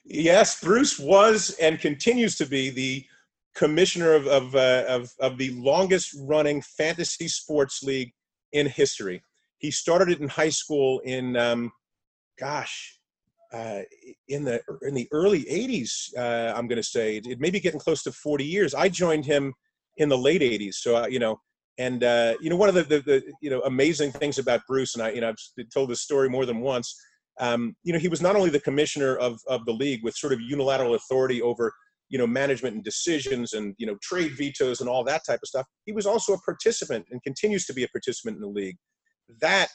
yes, 0.05 0.61
Bruce 0.61 0.99
was 0.99 1.57
and 1.61 1.79
continues 1.79 2.37
to 2.37 2.47
be 2.47 2.71
the 2.71 3.05
commissioner 3.55 4.13
of 4.13 4.27
of, 4.27 4.55
uh, 4.55 4.85
of, 4.89 5.13
of 5.21 5.39
the 5.39 5.51
longest 5.51 6.17
running 6.21 6.63
fantasy 6.63 7.29
sports 7.29 7.83
league 7.83 8.13
in 8.53 8.67
history. 8.67 9.23
He 9.65 9.71
started 9.71 10.11
it 10.11 10.21
in 10.21 10.29
high 10.29 10.51
school 10.51 11.01
in, 11.07 11.37
um, 11.39 11.73
gosh, 12.39 12.99
uh, 13.51 13.81
in 14.29 14.45
the 14.45 14.61
in 14.83 14.93
the 14.95 15.09
early 15.11 15.45
'80s. 15.45 16.15
Uh, 16.17 16.53
I'm 16.55 16.69
going 16.69 16.83
to 16.83 16.91
say 16.97 17.17
it, 17.17 17.27
it 17.27 17.41
may 17.41 17.51
be 17.51 17.61
getting 17.61 17.81
close 17.81 18.03
to 18.03 18.13
40 18.13 18.45
years. 18.45 18.75
I 18.75 18.91
joined 18.91 19.25
him 19.25 19.55
in 19.97 20.11
the 20.11 20.19
late 20.19 20.43
'80s, 20.43 20.75
so 20.75 20.97
uh, 20.97 21.07
you 21.07 21.19
know 21.19 21.41
And 21.79 22.05
uh, 22.05 22.35
you 22.41 22.51
know, 22.51 22.57
one 22.57 22.69
of 22.69 22.75
the, 22.75 22.83
the, 22.83 23.01
the 23.01 23.23
you 23.41 23.51
know 23.51 23.61
amazing 23.63 24.13
things 24.13 24.39
about 24.39 24.61
Bruce, 24.69 24.95
and 24.95 25.03
I 25.03 25.11
you 25.11 25.21
know 25.23 25.31
I've 25.31 25.71
told 25.73 25.89
this 25.89 26.03
story 26.03 26.29
more 26.29 26.47
than 26.47 26.61
once. 26.61 26.95
Um, 27.41 27.75
you 27.83 27.93
know, 27.93 27.99
he 27.99 28.09
was 28.09 28.23
not 28.23 28.37
only 28.37 28.51
the 28.51 28.61
commissioner 28.61 29.17
of 29.17 29.41
of 29.49 29.65
the 29.65 29.73
league 29.73 30.05
with 30.05 30.15
sort 30.15 30.33
of 30.33 30.41
unilateral 30.41 30.95
authority 30.95 31.41
over 31.43 31.73
you 32.11 32.19
know 32.19 32.27
management 32.27 32.75
and 32.75 32.85
decisions 32.85 33.55
and 33.55 33.75
you 33.79 33.87
know 33.87 33.97
trade 34.03 34.33
vetoes 34.37 34.81
and 34.81 34.89
all 34.89 35.05
that 35.05 35.23
type 35.27 35.41
of 35.43 35.49
stuff. 35.49 35.67
He 35.87 35.93
was 35.93 36.07
also 36.07 36.35
a 36.35 36.41
participant 36.41 37.07
and 37.11 37.23
continues 37.23 37.65
to 37.67 37.73
be 37.73 37.85
a 37.85 37.89
participant 37.89 38.37
in 38.37 38.43
the 38.43 38.49
league. 38.49 38.77
That 39.41 39.69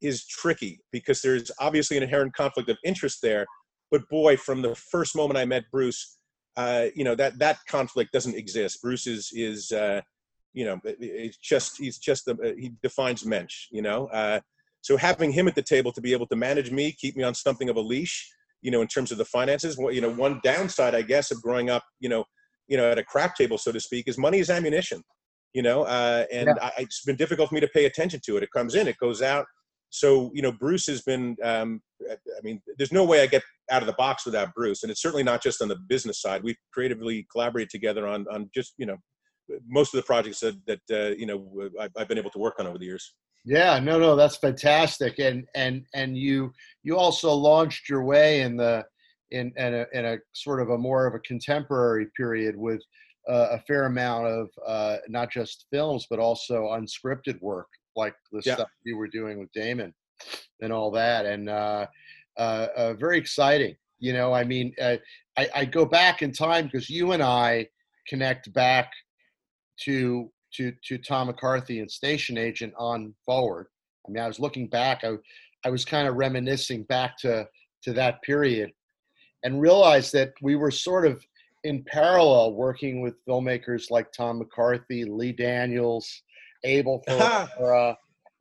is 0.00 0.26
tricky 0.26 0.80
because 0.92 1.20
there's 1.20 1.50
obviously 1.58 1.96
an 1.96 2.02
inherent 2.02 2.34
conflict 2.34 2.68
of 2.68 2.78
interest 2.84 3.18
there. 3.22 3.46
But 3.90 4.08
boy, 4.08 4.36
from 4.36 4.62
the 4.62 4.74
first 4.74 5.16
moment 5.16 5.38
I 5.38 5.44
met 5.44 5.64
Bruce, 5.70 6.18
uh, 6.56 6.86
you 6.94 7.04
know 7.04 7.14
that 7.14 7.38
that 7.38 7.58
conflict 7.68 8.12
doesn't 8.12 8.36
exist. 8.36 8.82
Bruce 8.82 9.06
is 9.06 9.30
is 9.32 9.72
uh, 9.72 10.00
you 10.52 10.64
know 10.64 10.80
it's 10.84 11.36
just 11.38 11.78
he's 11.78 11.98
just 11.98 12.24
the, 12.24 12.54
he 12.58 12.72
defines 12.82 13.24
mensch. 13.24 13.66
You 13.70 13.82
know, 13.82 14.06
uh, 14.08 14.40
so 14.82 14.96
having 14.96 15.32
him 15.32 15.48
at 15.48 15.54
the 15.54 15.62
table 15.62 15.92
to 15.92 16.00
be 16.00 16.12
able 16.12 16.26
to 16.28 16.36
manage 16.36 16.70
me, 16.70 16.92
keep 16.92 17.16
me 17.16 17.22
on 17.22 17.34
something 17.34 17.68
of 17.68 17.76
a 17.76 17.80
leash, 17.80 18.30
you 18.62 18.70
know, 18.70 18.80
in 18.80 18.88
terms 18.88 19.12
of 19.12 19.18
the 19.18 19.24
finances. 19.24 19.76
well, 19.76 19.92
You 19.92 20.00
know, 20.00 20.12
one 20.12 20.40
downside, 20.42 20.94
I 20.94 21.02
guess, 21.02 21.30
of 21.30 21.42
growing 21.42 21.70
up, 21.70 21.82
you 21.98 22.08
know, 22.08 22.24
you 22.68 22.76
know, 22.76 22.90
at 22.90 22.98
a 22.98 23.04
crap 23.04 23.36
table, 23.36 23.58
so 23.58 23.72
to 23.72 23.80
speak, 23.80 24.08
is 24.08 24.16
money 24.16 24.38
is 24.38 24.50
ammunition. 24.50 25.02
You 25.52 25.62
know, 25.62 25.82
uh, 25.82 26.26
and 26.32 26.46
yeah. 26.46 26.64
I, 26.64 26.72
it's 26.78 27.04
been 27.04 27.16
difficult 27.16 27.48
for 27.48 27.54
me 27.56 27.60
to 27.60 27.68
pay 27.68 27.86
attention 27.86 28.20
to 28.26 28.36
it. 28.36 28.42
It 28.42 28.50
comes 28.54 28.74
in, 28.74 28.86
it 28.86 28.98
goes 28.98 29.20
out. 29.20 29.46
So 29.90 30.30
you 30.34 30.42
know, 30.42 30.52
Bruce 30.52 30.86
has 30.86 31.02
been. 31.02 31.36
Um, 31.42 31.80
I 32.10 32.16
mean, 32.42 32.62
there's 32.78 32.92
no 32.92 33.04
way 33.04 33.22
I 33.22 33.26
get 33.26 33.42
out 33.70 33.82
of 33.82 33.86
the 33.86 33.94
box 33.94 34.24
without 34.24 34.54
Bruce, 34.54 34.82
and 34.82 34.90
it's 34.90 35.02
certainly 35.02 35.22
not 35.22 35.42
just 35.42 35.60
on 35.60 35.68
the 35.68 35.76
business 35.88 36.20
side. 36.20 36.42
We've 36.42 36.56
creatively 36.72 37.26
collaborated 37.30 37.70
together 37.70 38.06
on 38.06 38.26
on 38.30 38.48
just 38.54 38.74
you 38.78 38.86
know 38.86 38.96
most 39.66 39.92
of 39.92 39.98
the 39.98 40.06
projects 40.06 40.40
that 40.40 40.54
that 40.66 40.80
uh, 40.90 41.14
you 41.16 41.26
know 41.26 41.68
I've, 41.78 41.90
I've 41.96 42.08
been 42.08 42.18
able 42.18 42.30
to 42.30 42.38
work 42.38 42.54
on 42.58 42.66
over 42.66 42.78
the 42.78 42.86
years. 42.86 43.14
Yeah, 43.44 43.78
no, 43.78 43.98
no, 43.98 44.16
that's 44.16 44.36
fantastic, 44.36 45.18
and 45.18 45.44
and 45.54 45.84
and 45.94 46.16
you 46.16 46.52
you 46.82 46.96
also 46.96 47.32
launched 47.32 47.88
your 47.88 48.04
way 48.04 48.42
in 48.42 48.56
the 48.56 48.84
in 49.30 49.52
in 49.56 49.74
a, 49.74 49.86
in 49.92 50.04
a 50.04 50.18
sort 50.34 50.60
of 50.60 50.70
a 50.70 50.78
more 50.78 51.06
of 51.06 51.14
a 51.14 51.20
contemporary 51.20 52.06
period 52.16 52.56
with 52.56 52.80
uh, 53.28 53.48
a 53.52 53.58
fair 53.60 53.86
amount 53.86 54.26
of 54.26 54.48
uh, 54.66 54.96
not 55.08 55.30
just 55.30 55.66
films 55.70 56.06
but 56.08 56.18
also 56.18 56.68
unscripted 56.68 57.40
work 57.40 57.68
like 57.96 58.14
the 58.32 58.42
yeah. 58.44 58.54
stuff 58.54 58.68
you 58.84 58.96
were 58.96 59.08
doing 59.08 59.38
with 59.38 59.52
Damon 59.52 59.92
and 60.60 60.72
all 60.72 60.90
that, 60.92 61.26
and 61.26 61.48
uh, 61.48 61.86
uh, 62.38 62.66
uh 62.76 62.94
very 62.94 63.18
exciting. 63.18 63.76
You 63.98 64.12
know, 64.12 64.32
I 64.32 64.44
mean, 64.44 64.74
uh, 64.80 64.96
I, 65.36 65.48
I 65.54 65.64
go 65.64 65.84
back 65.84 66.22
in 66.22 66.32
time 66.32 66.66
because 66.66 66.88
you 66.88 67.12
and 67.12 67.22
I 67.22 67.68
connect 68.08 68.52
back 68.52 68.92
to 69.84 70.30
to 70.54 70.72
to 70.84 70.98
Tom 70.98 71.28
McCarthy 71.28 71.80
and 71.80 71.90
Station 71.90 72.38
Agent 72.38 72.72
on 72.78 73.14
forward. 73.24 73.66
I 74.06 74.12
mean, 74.12 74.22
I 74.22 74.26
was 74.26 74.40
looking 74.40 74.68
back. 74.68 75.04
I 75.04 75.16
I 75.64 75.70
was 75.70 75.84
kind 75.84 76.08
of 76.08 76.16
reminiscing 76.16 76.84
back 76.84 77.16
to 77.18 77.46
to 77.82 77.92
that 77.94 78.22
period, 78.22 78.72
and 79.42 79.60
realized 79.60 80.12
that 80.12 80.32
we 80.42 80.56
were 80.56 80.70
sort 80.70 81.06
of 81.06 81.24
in 81.64 81.84
parallel 81.84 82.54
working 82.54 83.02
with 83.02 83.14
filmmakers 83.26 83.90
like 83.90 84.12
Tom 84.12 84.38
McCarthy, 84.38 85.04
Lee 85.04 85.32
Daniels, 85.32 86.22
Abel 86.64 87.02
Ferrara, 87.06 87.96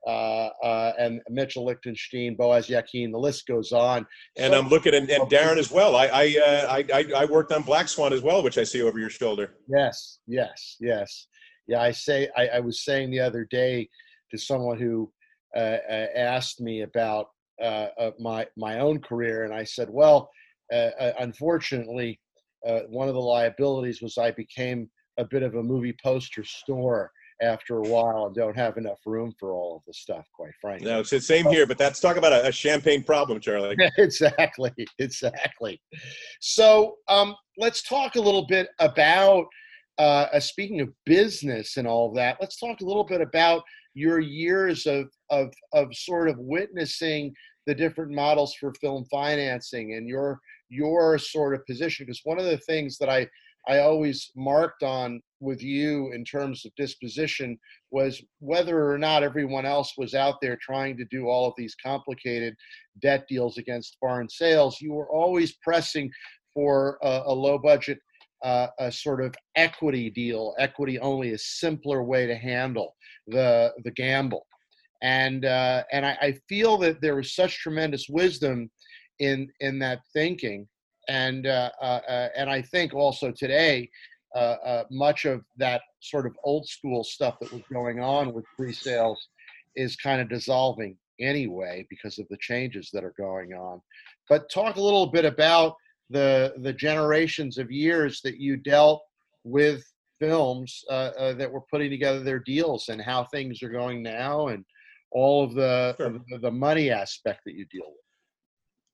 uh, 0.08 0.50
uh, 0.64 0.94
and 0.98 1.22
Mitchell 1.30 1.66
Lichtenstein, 1.66 2.36
Boaz 2.36 2.70
Yakin. 2.70 3.12
The 3.12 3.20
list 3.20 3.46
goes 3.48 3.72
on. 3.72 4.06
And 4.38 4.54
so, 4.54 4.60
I'm 4.60 4.70
looking 4.70 4.94
at 4.94 5.10
and 5.10 5.30
Darren 5.30 5.58
as 5.58 5.72
well. 5.72 5.96
I 5.96 6.08
I, 6.08 6.36
uh, 6.46 6.84
I 6.94 7.06
I 7.16 7.26
worked 7.26 7.52
on 7.52 7.64
Black 7.64 7.90
Swan 7.90 8.14
as 8.14 8.22
well, 8.22 8.42
which 8.42 8.58
I 8.58 8.64
see 8.64 8.82
over 8.82 8.98
your 8.98 9.10
shoulder. 9.10 9.56
Yes, 9.68 10.20
yes, 10.26 10.78
yes. 10.80 11.28
Yeah, 11.68 11.82
I 11.82 11.92
say 11.92 12.30
I, 12.36 12.48
I 12.48 12.60
was 12.62 12.84
saying 12.84 13.12
the 13.12 13.20
other 13.20 13.46
day 13.52 13.90
to 14.32 14.38
someone 14.38 14.80
who 14.80 15.12
uh, 15.56 15.78
uh, 15.90 16.08
asked 16.16 16.62
me 16.62 16.82
about 16.82 17.28
uh, 17.62 17.88
my 18.20 18.48
my 18.56 18.80
own 18.80 19.02
career, 19.02 19.44
and 19.44 19.54
I 19.54 19.66
said, 19.66 19.90
well, 19.90 20.30
unfortunately, 20.72 22.20
one 22.88 23.08
of 23.08 23.14
the 23.14 23.22
liabilities 23.22 24.02
was 24.02 24.18
I 24.18 24.32
became 24.32 24.90
a 25.18 25.26
bit 25.26 25.44
of 25.44 25.56
a 25.56 25.64
movie 25.64 25.96
poster 26.02 26.44
store 26.44 27.12
after 27.42 27.78
a 27.78 27.82
while 27.82 28.26
and 28.26 28.36
don't 28.36 28.56
have 28.56 28.78
enough 28.78 29.00
room 29.06 29.34
for 29.40 29.54
all 29.54 29.78
of 29.78 29.82
the 29.88 29.94
stuff, 29.94 30.26
quite 30.34 30.52
frankly. 30.60 30.90
No, 30.90 31.00
it's 31.00 31.10
the 31.10 31.22
same 31.22 31.46
here, 31.48 31.66
but 31.66 31.78
that's 31.78 32.00
talk 32.00 32.18
about 32.18 32.34
a, 32.34 32.48
a 32.48 32.52
champagne 32.52 33.04
problem, 33.04 33.40
Charlie. 33.40 33.78
exactly, 33.98 34.72
exactly. 34.98 35.82
So 36.42 36.96
um, 37.08 37.36
let's 37.58 37.82
talk 37.84 38.16
a 38.16 38.22
little 38.22 38.46
bit 38.48 38.70
about, 38.80 39.46
uh, 39.98 40.28
uh, 40.34 40.40
speaking 40.40 40.82
of 40.82 40.90
business 41.06 41.78
and 41.78 41.88
all 41.88 42.10
of 42.10 42.16
that, 42.16 42.38
let's 42.42 42.60
talk 42.60 42.82
a 42.82 42.86
little 42.86 43.06
bit 43.06 43.22
about 43.22 43.64
your 43.94 44.20
years 44.20 44.86
of, 44.86 45.10
of, 45.30 45.54
of 45.74 45.94
sort 45.94 46.30
of 46.30 46.38
witnessing 46.40 47.34
the 47.68 47.76
different 47.76 48.12
models 48.12 48.54
for 48.60 48.74
film 48.82 49.06
financing 49.12 49.94
and 49.94 50.08
your 50.08 50.40
your 50.70 51.18
sort 51.18 51.56
of 51.56 51.66
position 51.66 52.06
because 52.06 52.22
one 52.24 52.40
of 52.40 52.46
the 52.46 52.58
things 52.58 52.98
that 52.98 53.10
I 53.10 53.28
I 53.68 53.80
always 53.80 54.32
marked 54.36 54.84
on 54.84 55.22
with 55.40 55.62
you 55.62 56.12
in 56.14 56.24
terms 56.24 56.66
of 56.66 56.74
disposition 56.76 57.58
was 57.92 58.22
whether 58.40 58.92
or 58.92 58.98
not 58.98 59.24
everyone 59.24 59.66
else 59.66 59.94
was 59.98 60.14
out 60.14 60.36
there 60.42 60.58
trying 60.62 60.98
to 60.98 61.06
do 61.06 61.28
all 61.28 61.48
of 61.48 61.54
these 61.58 61.76
complicated 61.84 62.56
debt 63.02 63.26
deals 63.28 63.58
against 63.58 63.98
foreign 64.00 64.30
sales. 64.30 64.82
You 64.82 64.94
were 64.94 65.10
always 65.10 65.56
pressing 65.62 66.12
for 66.54 66.98
a, 67.04 67.24
a 67.26 67.34
low 67.34 67.58
budget, 67.58 68.00
uh, 68.44 68.68
a 68.80 68.92
sort 68.92 69.22
of 69.22 69.36
equity 69.56 70.10
deal, 70.10 70.56
equity 70.58 71.00
only, 71.00 71.34
a 71.34 71.38
simpler 71.38 72.04
way 72.04 72.26
to 72.26 72.36
handle 72.36 72.96
the 73.28 73.74
the 73.84 73.92
gamble. 73.92 74.46
And 75.02 75.46
uh, 75.46 75.84
and 75.92 76.06
I, 76.06 76.18
I 76.22 76.32
feel 76.50 76.78
that 76.80 77.02
there 77.02 77.16
was 77.16 77.36
such 77.36 77.60
tremendous 77.60 78.08
wisdom 78.10 78.70
in 79.20 79.50
in 79.60 79.80
that 79.80 80.02
thinking 80.14 80.68
and 81.10 81.48
uh, 81.48 81.72
uh, 81.82 82.02
uh, 82.08 82.30
and 82.38 82.50
I 82.50 82.62
think 82.62 82.94
also 82.94 83.32
today, 83.32 83.90
much 84.92 85.26
of 85.26 85.44
that 85.58 85.82
sort 86.02 86.28
of 86.28 86.34
old 86.44 86.68
school 86.68 87.04
stuff 87.04 87.40
that 87.42 87.52
was 87.52 87.64
going 87.74 88.00
on 88.00 88.32
with 88.32 88.46
pre-sales 88.56 89.28
is 89.76 89.96
kind 89.96 90.22
of 90.22 90.30
dissolving 90.30 90.96
anyway 91.20 91.86
because 91.90 92.20
of 92.20 92.28
the 92.30 92.38
changes 92.40 92.90
that 92.94 93.04
are 93.04 93.16
going 93.18 93.54
on. 93.54 93.82
But 94.30 94.52
talk 94.52 94.76
a 94.76 94.82
little 94.82 95.08
bit 95.08 95.26
about 95.26 95.76
the 96.12 96.54
the 96.62 96.74
generations 96.74 97.58
of 97.58 97.72
years 97.72 98.22
that 98.24 98.40
you 98.40 98.56
dealt 98.56 99.02
with 99.44 99.84
films 100.20 100.84
uh, 100.90 101.12
uh, 101.18 101.34
that 101.34 101.52
were 101.52 101.64
putting 101.72 101.90
together 101.90 102.20
their 102.20 102.40
deals 102.40 102.90
and 102.90 103.02
how 103.02 103.24
things 103.24 103.64
are 103.64 103.70
going 103.70 104.04
now 104.04 104.50
and 104.50 104.64
all 105.12 105.44
of 105.44 105.56
the, 105.56 105.96
sure. 105.98 106.20
the, 106.30 106.38
the 106.40 106.52
money 106.52 106.92
aspect 106.92 107.40
that 107.46 107.56
you 107.56 107.66
deal 107.72 107.88
with 107.88 108.09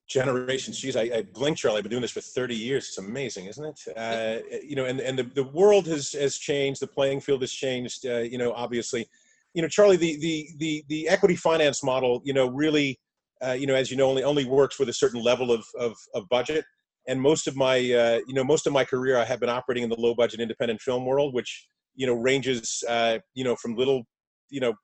generations. 0.06 0.78
Geez, 0.78 0.96
I, 0.96 1.02
I 1.02 1.22
blink, 1.32 1.58
Charlie. 1.58 1.78
I've 1.78 1.84
been 1.84 1.90
doing 1.90 2.02
this 2.02 2.12
for 2.12 2.20
30 2.20 2.54
years. 2.54 2.88
It's 2.88 2.98
amazing, 2.98 3.46
isn't 3.46 3.64
it? 3.64 3.80
Uh, 3.96 4.58
you 4.62 4.76
know, 4.76 4.84
and, 4.84 5.00
and 5.00 5.18
the, 5.18 5.24
the 5.24 5.44
world 5.44 5.86
has, 5.86 6.12
has 6.12 6.38
changed. 6.38 6.80
The 6.80 6.86
playing 6.86 7.20
field 7.20 7.40
has 7.42 7.52
changed, 7.52 8.06
uh, 8.06 8.18
you 8.18 8.38
know, 8.38 8.52
obviously. 8.52 9.08
You 9.54 9.62
know, 9.62 9.68
Charlie, 9.68 9.96
the, 9.96 10.16
the, 10.18 10.48
the, 10.58 10.84
the 10.88 11.08
equity 11.08 11.34
finance 11.34 11.82
model, 11.82 12.20
you 12.24 12.34
know, 12.34 12.48
really, 12.48 13.00
uh, 13.44 13.52
you 13.52 13.66
know, 13.66 13.74
as 13.74 13.90
you 13.90 13.96
know, 13.96 14.08
only, 14.08 14.22
only 14.22 14.44
works 14.44 14.78
with 14.78 14.88
a 14.88 14.92
certain 14.92 15.22
level 15.22 15.50
of, 15.50 15.64
of, 15.78 15.96
of 16.14 16.28
budget. 16.28 16.64
And 17.08 17.20
most 17.20 17.46
of 17.46 17.56
my, 17.56 17.76
uh, 17.76 18.20
you 18.26 18.34
know, 18.34 18.44
most 18.44 18.66
of 18.66 18.72
my 18.72 18.84
career, 18.84 19.16
I 19.16 19.24
have 19.24 19.40
been 19.40 19.48
operating 19.48 19.84
in 19.84 19.90
the 19.90 19.98
low 19.98 20.14
budget 20.14 20.40
independent 20.40 20.80
film 20.80 21.06
world, 21.06 21.34
which, 21.34 21.68
you 21.94 22.06
know, 22.06 22.14
ranges, 22.14 22.84
uh, 22.88 23.18
you 23.34 23.44
know, 23.44 23.56
from 23.56 23.76
little, 23.76 24.02
you 24.50 24.60
know, 24.60 24.74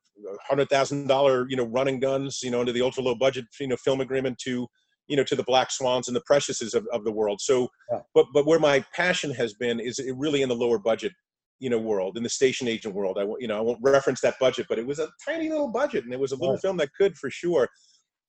hundred 0.48 0.68
thousand 0.68 1.06
dollar, 1.06 1.46
you 1.48 1.56
know, 1.56 1.64
running 1.64 1.98
guns, 1.98 2.40
you 2.42 2.50
know, 2.50 2.60
into 2.60 2.72
the 2.72 2.82
ultra 2.82 3.02
low 3.02 3.14
budget, 3.14 3.44
you 3.60 3.66
know, 3.66 3.76
film 3.76 4.00
agreement 4.00 4.38
to, 4.38 4.66
you 5.08 5.16
know 5.16 5.24
to 5.24 5.36
the 5.36 5.42
black 5.44 5.70
swans 5.70 6.08
and 6.08 6.16
the 6.16 6.22
preciouses 6.22 6.74
of, 6.74 6.86
of 6.92 7.04
the 7.04 7.12
world. 7.12 7.40
So 7.40 7.68
yeah. 7.90 8.00
but 8.14 8.26
but 8.32 8.46
where 8.46 8.58
my 8.58 8.84
passion 8.94 9.32
has 9.34 9.54
been 9.54 9.80
is 9.80 10.00
really 10.16 10.42
in 10.42 10.48
the 10.48 10.54
lower 10.54 10.78
budget 10.78 11.12
you 11.58 11.70
know 11.70 11.78
world 11.78 12.16
in 12.16 12.22
the 12.22 12.28
station 12.28 12.68
agent 12.68 12.94
world. 12.94 13.18
I 13.18 13.24
you 13.38 13.48
know 13.48 13.58
i 13.58 13.60
won't 13.60 13.78
reference 13.82 14.20
that 14.20 14.38
budget 14.38 14.66
but 14.68 14.78
it 14.78 14.86
was 14.86 14.98
a 14.98 15.08
tiny 15.24 15.48
little 15.48 15.68
budget 15.68 16.04
and 16.04 16.12
it 16.12 16.20
was 16.20 16.32
a 16.32 16.36
little 16.36 16.54
right. 16.54 16.62
film 16.62 16.76
that 16.78 16.90
could 16.98 17.16
for 17.16 17.30
sure. 17.30 17.68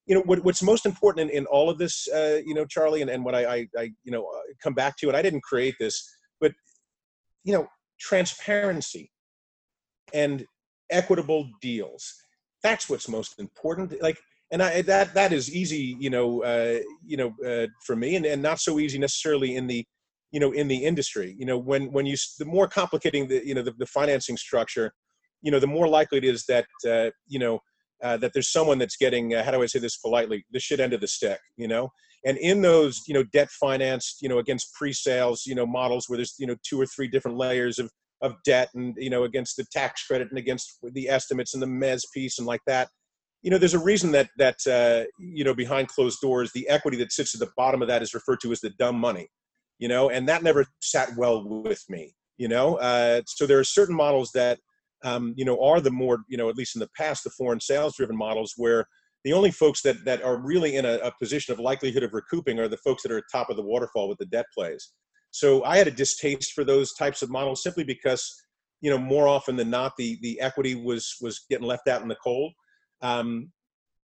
You 0.05 0.15
know 0.15 0.21
what, 0.21 0.43
what's 0.43 0.61
most 0.61 0.85
important 0.85 1.31
in, 1.31 1.37
in 1.37 1.45
all 1.45 1.69
of 1.69 1.77
this 1.77 2.07
uh, 2.09 2.41
you 2.45 2.53
know 2.53 2.65
charlie 2.65 3.01
and, 3.01 3.09
and 3.09 3.23
what 3.23 3.35
I, 3.35 3.45
I, 3.45 3.67
I 3.77 3.83
you 4.03 4.11
know 4.11 4.25
uh, 4.25 4.41
come 4.61 4.73
back 4.73 4.97
to 4.97 5.07
and 5.07 5.15
i 5.15 5.21
didn't 5.21 5.43
create 5.43 5.75
this 5.79 6.03
but 6.41 6.51
you 7.45 7.53
know 7.53 7.67
transparency 7.99 9.09
and 10.13 10.45
equitable 10.89 11.49
deals. 11.61 12.13
That's 12.61 12.89
what's 12.89 13.09
most 13.09 13.39
important. 13.39 14.01
Like 14.01 14.19
and 14.53 14.61
I, 14.61 14.83
that 14.83 15.15
that 15.15 15.33
is 15.33 15.53
easy, 15.53 15.97
you 15.99 16.11
know, 16.11 16.43
uh, 16.43 16.79
you 17.03 17.17
know, 17.17 17.33
uh, 17.45 17.67
for 17.85 17.95
me, 17.95 18.15
and, 18.15 18.25
and 18.25 18.39
not 18.39 18.59
so 18.59 18.77
easy 18.77 18.99
necessarily 18.99 19.55
in 19.55 19.65
the, 19.65 19.83
you 20.31 20.39
know, 20.39 20.51
in 20.51 20.67
the 20.67 20.85
industry. 20.85 21.35
You 21.39 21.47
know, 21.47 21.57
when 21.57 21.91
when 21.91 22.05
you 22.05 22.15
the 22.37 22.45
more 22.45 22.67
complicating 22.67 23.27
the 23.27 23.45
you 23.45 23.55
know 23.55 23.63
the, 23.63 23.73
the 23.79 23.87
financing 23.87 24.37
structure, 24.37 24.93
you 25.41 25.51
know, 25.51 25.59
the 25.59 25.65
more 25.65 25.87
likely 25.87 26.19
it 26.19 26.23
is 26.23 26.45
that 26.45 26.67
uh, 26.87 27.09
you 27.27 27.39
know 27.39 27.59
uh, 28.03 28.17
that 28.17 28.31
there's 28.33 28.51
someone 28.51 28.77
that's 28.77 28.95
getting 28.95 29.33
uh, 29.33 29.43
how 29.43 29.49
do 29.49 29.63
I 29.63 29.65
say 29.65 29.79
this 29.79 29.97
politely 29.97 30.45
the 30.51 30.59
shit 30.59 30.79
end 30.79 30.93
of 30.93 31.01
the 31.01 31.07
stick. 31.07 31.39
You 31.57 31.67
know, 31.67 31.89
and 32.23 32.37
in 32.37 32.61
those 32.61 33.01
you 33.07 33.15
know 33.15 33.23
debt 33.33 33.49
financed 33.49 34.21
you 34.21 34.29
know 34.29 34.37
against 34.37 34.71
pre-sales 34.75 35.47
you 35.47 35.55
know 35.55 35.65
models 35.65 36.05
where 36.07 36.17
there's 36.17 36.35
you 36.37 36.45
know 36.45 36.55
two 36.61 36.79
or 36.79 36.85
three 36.85 37.07
different 37.07 37.37
layers 37.37 37.79
of 37.79 37.89
of 38.21 38.35
debt 38.45 38.69
and 38.75 38.93
you 38.97 39.09
know 39.09 39.23
against 39.23 39.57
the 39.57 39.65
tax 39.71 40.05
credit 40.05 40.29
and 40.29 40.37
against 40.37 40.77
the 40.93 41.09
estimates 41.09 41.55
and 41.55 41.63
the 41.63 41.67
mez 41.67 42.03
piece 42.13 42.37
and 42.37 42.45
like 42.45 42.61
that 42.67 42.87
you 43.43 43.51
know 43.51 43.57
there's 43.57 43.73
a 43.73 43.79
reason 43.79 44.11
that 44.11 44.29
that 44.37 44.57
uh, 44.67 45.05
you 45.19 45.43
know 45.43 45.53
behind 45.53 45.87
closed 45.87 46.19
doors 46.21 46.51
the 46.53 46.67
equity 46.67 46.97
that 46.97 47.11
sits 47.11 47.35
at 47.35 47.39
the 47.39 47.51
bottom 47.55 47.81
of 47.81 47.87
that 47.87 48.01
is 48.01 48.13
referred 48.13 48.39
to 48.41 48.51
as 48.51 48.61
the 48.61 48.71
dumb 48.71 48.97
money 48.97 49.27
you 49.79 49.87
know 49.87 50.09
and 50.09 50.27
that 50.27 50.43
never 50.43 50.65
sat 50.81 51.09
well 51.17 51.47
with 51.47 51.83
me 51.89 52.13
you 52.37 52.47
know 52.47 52.75
uh, 52.77 53.21
so 53.27 53.45
there 53.45 53.59
are 53.59 53.63
certain 53.63 53.95
models 53.95 54.31
that 54.33 54.59
um, 55.03 55.33
you 55.37 55.45
know 55.45 55.61
are 55.61 55.81
the 55.81 55.91
more 55.91 56.19
you 56.27 56.37
know 56.37 56.49
at 56.49 56.55
least 56.55 56.75
in 56.75 56.79
the 56.79 56.89
past 56.97 57.23
the 57.23 57.29
foreign 57.31 57.59
sales 57.59 57.95
driven 57.97 58.17
models 58.17 58.53
where 58.57 58.85
the 59.23 59.33
only 59.33 59.51
folks 59.51 59.81
that 59.81 60.03
that 60.05 60.23
are 60.23 60.37
really 60.37 60.75
in 60.75 60.85
a, 60.85 60.95
a 61.03 61.11
position 61.19 61.53
of 61.53 61.59
likelihood 61.59 62.03
of 62.03 62.13
recouping 62.13 62.59
are 62.59 62.67
the 62.67 62.77
folks 62.77 63.03
that 63.03 63.11
are 63.11 63.17
at 63.17 63.23
top 63.31 63.49
of 63.49 63.57
the 63.57 63.63
waterfall 63.63 64.09
with 64.09 64.17
the 64.17 64.25
debt 64.25 64.45
plays 64.53 64.93
so 65.33 65.63
I 65.63 65.77
had 65.77 65.87
a 65.87 65.91
distaste 65.91 66.53
for 66.53 66.63
those 66.63 66.93
types 66.93 67.23
of 67.23 67.31
models 67.31 67.63
simply 67.63 67.83
because, 67.83 68.31
you 68.81 68.91
know, 68.91 68.99
more 68.99 69.27
often 69.27 69.55
than 69.55 69.71
not, 69.71 69.93
the 69.97 70.17
the 70.21 70.39
equity 70.39 70.75
was 70.75 71.15
was 71.21 71.41
getting 71.49 71.65
left 71.65 71.87
out 71.87 72.03
in 72.03 72.07
the 72.07 72.17
cold. 72.23 72.53
Um, 73.03 73.51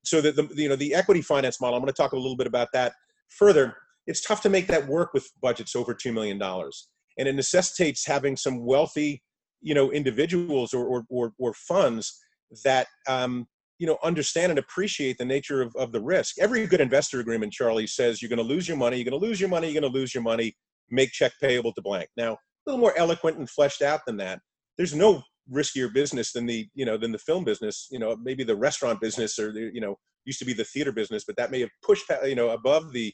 so 0.03 0.21
that 0.21 0.35
the 0.35 0.49
you 0.55 0.69
know 0.69 0.75
the 0.75 0.93
equity 0.93 1.21
finance 1.21 1.61
model, 1.61 1.75
I'm 1.75 1.81
going 1.81 1.93
to 1.93 2.01
talk 2.01 2.13
a 2.13 2.17
little 2.17 2.37
bit 2.37 2.47
about 2.47 2.69
that 2.73 2.93
further. 3.29 3.75
It's 4.05 4.21
tough 4.21 4.41
to 4.41 4.49
make 4.49 4.67
that 4.67 4.87
work 4.87 5.13
with 5.13 5.29
budgets 5.41 5.75
over 5.75 5.93
two 5.93 6.11
million 6.11 6.37
dollars, 6.37 6.89
and 7.17 7.27
it 7.27 7.35
necessitates 7.35 8.05
having 8.05 8.35
some 8.35 8.65
wealthy, 8.65 9.21
you 9.61 9.73
know, 9.73 9.91
individuals 9.91 10.73
or 10.73 10.85
or 10.85 11.03
or, 11.09 11.33
or 11.37 11.53
funds 11.53 12.19
that 12.63 12.87
um, 13.07 13.47
you 13.79 13.87
know 13.87 13.97
understand 14.03 14.49
and 14.49 14.59
appreciate 14.59 15.17
the 15.17 15.25
nature 15.25 15.61
of, 15.61 15.75
of 15.75 15.91
the 15.91 16.01
risk 16.01 16.39
every 16.39 16.65
good 16.65 16.81
investor 16.81 17.19
agreement 17.19 17.53
charlie 17.53 17.85
says 17.85 18.21
you're 18.21 18.29
going 18.29 18.37
to 18.37 18.43
lose 18.43 18.67
your 18.67 18.77
money 18.77 18.97
you're 18.97 19.07
going 19.07 19.19
to 19.19 19.27
lose 19.27 19.39
your 19.39 19.49
money 19.49 19.67
you're 19.67 19.79
going 19.79 19.91
to 19.93 19.99
lose 19.99 20.15
your 20.15 20.23
money 20.23 20.55
make 20.89 21.11
check 21.11 21.33
payable 21.41 21.73
to 21.73 21.81
blank. 21.81 22.09
Now, 22.17 22.33
a 22.33 22.37
little 22.65 22.79
more 22.79 22.97
eloquent 22.97 23.37
and 23.37 23.49
fleshed 23.49 23.81
out 23.81 24.01
than 24.05 24.17
that. 24.17 24.39
There's 24.77 24.95
no 24.95 25.23
riskier 25.51 25.93
business 25.93 26.31
than 26.31 26.45
the 26.45 26.67
you 26.73 26.85
know 26.85 26.97
than 26.97 27.11
the 27.11 27.17
film 27.17 27.43
business. 27.43 27.87
You 27.91 27.99
know, 27.99 28.15
maybe 28.21 28.43
the 28.43 28.55
restaurant 28.55 29.01
business 29.01 29.39
or 29.39 29.51
the 29.51 29.71
you 29.73 29.81
know 29.81 29.97
used 30.25 30.39
to 30.39 30.45
be 30.45 30.53
the 30.53 30.63
theater 30.63 30.91
business, 30.91 31.23
but 31.25 31.37
that 31.37 31.51
may 31.51 31.59
have 31.61 31.69
pushed 31.81 32.05
you 32.25 32.35
know 32.35 32.49
above 32.49 32.93
the 32.93 33.13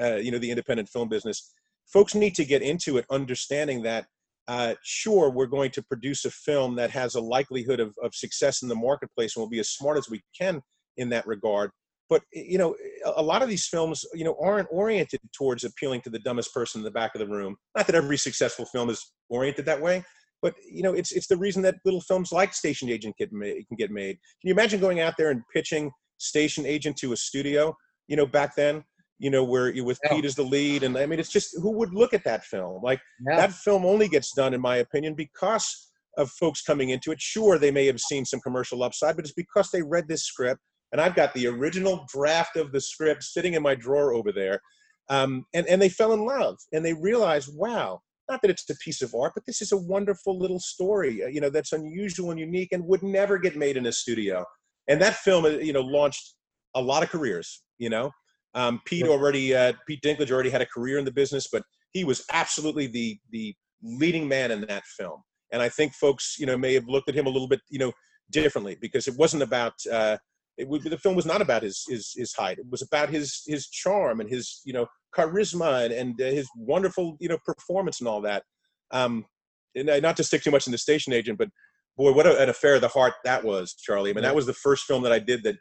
uh, 0.00 0.16
you 0.16 0.30
know 0.30 0.38
the 0.38 0.50
independent 0.50 0.88
film 0.88 1.08
business. 1.08 1.52
Folks 1.92 2.14
need 2.14 2.34
to 2.36 2.44
get 2.44 2.62
into 2.62 2.98
it, 2.98 3.04
understanding 3.10 3.82
that. 3.82 4.06
Uh, 4.48 4.74
sure, 4.82 5.30
we're 5.30 5.46
going 5.46 5.70
to 5.70 5.82
produce 5.82 6.24
a 6.24 6.30
film 6.30 6.74
that 6.74 6.90
has 6.90 7.14
a 7.14 7.20
likelihood 7.20 7.78
of, 7.78 7.94
of 8.02 8.12
success 8.12 8.62
in 8.62 8.68
the 8.68 8.74
marketplace, 8.74 9.36
and 9.36 9.42
we'll 9.42 9.50
be 9.50 9.60
as 9.60 9.70
smart 9.70 9.96
as 9.96 10.10
we 10.10 10.20
can 10.36 10.60
in 10.96 11.08
that 11.08 11.24
regard 11.26 11.70
but 12.10 12.22
you 12.32 12.58
know 12.58 12.76
a 13.16 13.22
lot 13.22 13.40
of 13.40 13.48
these 13.48 13.66
films 13.66 14.04
you 14.12 14.24
know 14.24 14.36
aren't 14.42 14.68
oriented 14.70 15.20
towards 15.32 15.64
appealing 15.64 16.02
to 16.02 16.10
the 16.10 16.18
dumbest 16.18 16.52
person 16.52 16.80
in 16.80 16.84
the 16.84 16.90
back 16.90 17.14
of 17.14 17.20
the 17.20 17.26
room 17.26 17.56
not 17.76 17.86
that 17.86 17.94
every 17.94 18.18
successful 18.18 18.66
film 18.66 18.90
is 18.90 19.12
oriented 19.30 19.64
that 19.64 19.80
way 19.80 20.04
but 20.42 20.54
you 20.70 20.82
know 20.82 20.92
it's 20.92 21.12
it's 21.12 21.26
the 21.26 21.36
reason 21.36 21.62
that 21.62 21.76
little 21.84 22.00
films 22.00 22.32
like 22.32 22.54
station 22.54 22.88
agent 22.88 23.16
get 23.16 23.32
made, 23.32 23.66
can 23.68 23.76
get 23.76 23.90
made 23.90 24.18
can 24.40 24.48
you 24.48 24.52
imagine 24.52 24.80
going 24.80 25.00
out 25.00 25.14
there 25.16 25.30
and 25.30 25.42
pitching 25.52 25.90
station 26.18 26.66
agent 26.66 26.96
to 26.96 27.12
a 27.12 27.16
studio 27.16 27.74
you 28.08 28.16
know 28.16 28.26
back 28.26 28.54
then 28.56 28.84
you 29.18 29.30
know 29.30 29.44
where 29.44 29.70
you 29.70 29.84
with 29.84 29.98
yeah. 30.04 30.14
pete 30.14 30.24
as 30.24 30.34
the 30.34 30.42
lead 30.42 30.82
and 30.82 30.96
i 30.96 31.06
mean 31.06 31.18
it's 31.18 31.32
just 31.32 31.56
who 31.60 31.70
would 31.70 31.94
look 31.94 32.12
at 32.14 32.24
that 32.24 32.44
film 32.44 32.82
like 32.82 33.00
yeah. 33.26 33.36
that 33.36 33.52
film 33.52 33.84
only 33.84 34.08
gets 34.08 34.32
done 34.34 34.54
in 34.54 34.60
my 34.60 34.76
opinion 34.76 35.14
because 35.14 35.90
of 36.18 36.30
folks 36.30 36.62
coming 36.62 36.90
into 36.90 37.12
it 37.12 37.20
sure 37.20 37.58
they 37.58 37.70
may 37.70 37.86
have 37.86 38.00
seen 38.00 38.24
some 38.24 38.40
commercial 38.40 38.82
upside 38.82 39.16
but 39.16 39.24
it's 39.24 39.34
because 39.34 39.70
they 39.70 39.82
read 39.82 40.08
this 40.08 40.24
script 40.24 40.60
and 40.92 41.00
I've 41.00 41.14
got 41.14 41.32
the 41.34 41.46
original 41.46 42.06
draft 42.12 42.56
of 42.56 42.72
the 42.72 42.80
script 42.80 43.22
sitting 43.22 43.54
in 43.54 43.62
my 43.62 43.74
drawer 43.74 44.12
over 44.12 44.32
there. 44.32 44.60
Um, 45.08 45.44
and, 45.54 45.66
and 45.66 45.80
they 45.80 45.88
fell 45.88 46.12
in 46.12 46.24
love 46.24 46.58
and 46.72 46.84
they 46.84 46.94
realized, 46.94 47.50
wow, 47.54 48.00
not 48.30 48.40
that 48.42 48.50
it's 48.50 48.68
a 48.70 48.76
piece 48.76 49.02
of 49.02 49.14
art, 49.14 49.32
but 49.34 49.44
this 49.46 49.60
is 49.60 49.72
a 49.72 49.76
wonderful 49.76 50.38
little 50.38 50.60
story, 50.60 51.24
uh, 51.24 51.26
you 51.26 51.40
know, 51.40 51.50
that's 51.50 51.72
unusual 51.72 52.30
and 52.30 52.38
unique 52.38 52.72
and 52.72 52.84
would 52.86 53.02
never 53.02 53.36
get 53.38 53.56
made 53.56 53.76
in 53.76 53.86
a 53.86 53.92
studio. 53.92 54.44
And 54.88 55.00
that 55.02 55.16
film, 55.16 55.44
uh, 55.44 55.48
you 55.48 55.72
know, 55.72 55.82
launched 55.82 56.34
a 56.74 56.80
lot 56.80 57.02
of 57.02 57.10
careers, 57.10 57.62
you 57.78 57.90
know. 57.90 58.10
Um, 58.54 58.80
Pete 58.84 59.06
already, 59.06 59.54
uh, 59.54 59.72
Pete 59.86 60.02
Dinklage 60.02 60.30
already 60.30 60.50
had 60.50 60.62
a 60.62 60.66
career 60.66 60.98
in 60.98 61.04
the 61.04 61.12
business, 61.12 61.48
but 61.52 61.62
he 61.92 62.04
was 62.04 62.24
absolutely 62.32 62.86
the, 62.86 63.18
the 63.30 63.54
leading 63.82 64.26
man 64.26 64.50
in 64.50 64.60
that 64.62 64.84
film. 64.98 65.22
And 65.52 65.60
I 65.60 65.68
think 65.68 65.92
folks, 65.94 66.36
you 66.38 66.46
know, 66.46 66.56
may 66.56 66.74
have 66.74 66.86
looked 66.86 67.08
at 67.08 67.14
him 67.14 67.26
a 67.26 67.30
little 67.30 67.48
bit, 67.48 67.60
you 67.68 67.78
know, 67.78 67.92
differently 68.30 68.76
because 68.80 69.08
it 69.08 69.14
wasn't 69.16 69.42
about, 69.42 69.74
uh, 69.92 70.16
it, 70.60 70.90
the 70.90 70.98
film 70.98 71.16
was 71.16 71.26
not 71.26 71.42
about 71.42 71.62
his, 71.62 71.84
his 71.88 72.12
his 72.16 72.34
height. 72.34 72.58
It 72.58 72.66
was 72.70 72.82
about 72.82 73.08
his 73.08 73.42
his 73.46 73.68
charm 73.68 74.20
and 74.20 74.28
his 74.28 74.60
you 74.64 74.72
know 74.72 74.86
charisma 75.16 75.84
and, 75.84 75.92
and 75.92 76.20
uh, 76.20 76.24
his 76.24 76.48
wonderful 76.56 77.16
you 77.20 77.28
know 77.28 77.38
performance 77.44 78.00
and 78.00 78.08
all 78.08 78.20
that. 78.22 78.44
Um, 78.90 79.26
and 79.74 79.86
not 80.02 80.16
to 80.16 80.24
stick 80.24 80.42
too 80.42 80.50
much 80.50 80.66
in 80.66 80.72
the 80.72 80.78
station 80.78 81.12
agent, 81.12 81.38
but 81.38 81.48
boy, 81.96 82.12
what 82.12 82.26
a, 82.26 82.40
an 82.42 82.48
affair 82.48 82.74
of 82.74 82.80
the 82.80 82.88
heart 82.88 83.14
that 83.24 83.44
was, 83.44 83.74
Charlie. 83.74 84.10
I 84.10 84.12
mean, 84.14 84.24
that 84.24 84.34
was 84.34 84.46
the 84.46 84.52
first 84.52 84.84
film 84.84 85.04
that 85.04 85.12
I 85.12 85.20
did 85.20 85.44
that 85.44 85.56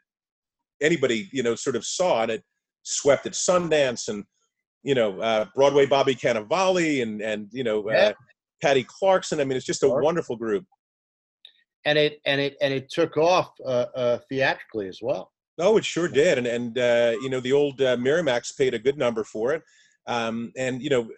anybody 0.81 1.29
you 1.31 1.43
know 1.43 1.55
sort 1.55 1.75
of 1.75 1.85
saw, 1.85 2.23
and 2.23 2.31
it 2.31 2.43
swept 2.83 3.25
at 3.25 3.33
Sundance 3.33 4.07
and 4.07 4.23
you 4.83 4.95
know 4.95 5.19
uh, 5.19 5.45
Broadway 5.55 5.85
Bobby 5.85 6.15
Cannavale 6.15 7.01
and 7.01 7.21
and 7.21 7.47
you 7.51 7.63
know 7.63 7.89
uh, 7.89 7.93
yeah. 7.93 8.11
Patty 8.61 8.85
Clarkson. 8.87 9.39
I 9.39 9.45
mean, 9.45 9.57
it's 9.57 9.65
just 9.65 9.83
a 9.83 9.89
wonderful 9.89 10.35
group 10.35 10.65
and 11.89 11.97
it 11.97 12.21
and 12.25 12.39
it 12.39 12.55
and 12.61 12.71
it 12.71 12.89
took 12.91 13.17
off 13.17 13.49
uh, 13.65 13.85
uh, 13.95 14.19
theatrically 14.29 14.87
as 14.87 14.99
well. 15.01 15.31
Oh, 15.59 15.77
it 15.77 15.85
sure 15.85 16.07
did, 16.07 16.37
and 16.37 16.47
and 16.47 16.77
uh, 16.77 17.15
you 17.21 17.29
know 17.29 17.39
the 17.39 17.51
old 17.51 17.81
uh, 17.81 17.97
Miramax 17.97 18.55
paid 18.55 18.75
a 18.75 18.79
good 18.79 18.97
number 18.97 19.23
for 19.23 19.53
it, 19.53 19.63
um, 20.05 20.51
and 20.55 20.83
you 20.83 20.89
know 20.91 21.09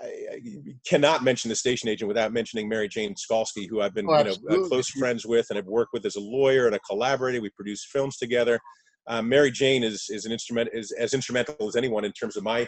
I, 0.00 0.04
I, 0.04 0.40
cannot 0.86 1.22
mention 1.22 1.48
the 1.48 1.54
station 1.54 1.88
agent 1.88 2.08
without 2.08 2.32
mentioning 2.32 2.68
Mary 2.68 2.88
Jane 2.88 3.14
Skalski, 3.14 3.68
who 3.68 3.80
I've 3.80 3.94
been 3.94 4.06
oh, 4.08 4.18
you 4.18 4.24
know 4.24 4.64
uh, 4.64 4.68
close 4.68 4.88
friends 4.90 5.24
with 5.24 5.46
and 5.50 5.56
have 5.56 5.66
worked 5.66 5.92
with 5.92 6.04
as 6.04 6.16
a 6.16 6.20
lawyer 6.20 6.66
and 6.66 6.74
a 6.74 6.80
collaborator. 6.80 7.40
We 7.40 7.50
produced 7.50 7.86
films 7.86 8.16
together. 8.16 8.58
Um, 9.06 9.28
Mary 9.28 9.52
Jane 9.52 9.84
is 9.84 10.06
is 10.10 10.24
an 10.24 10.32
instrument 10.32 10.70
is 10.72 10.90
as 10.90 11.14
instrumental 11.14 11.68
as 11.68 11.76
anyone 11.76 12.04
in 12.04 12.12
terms 12.12 12.36
of 12.36 12.42
my 12.42 12.66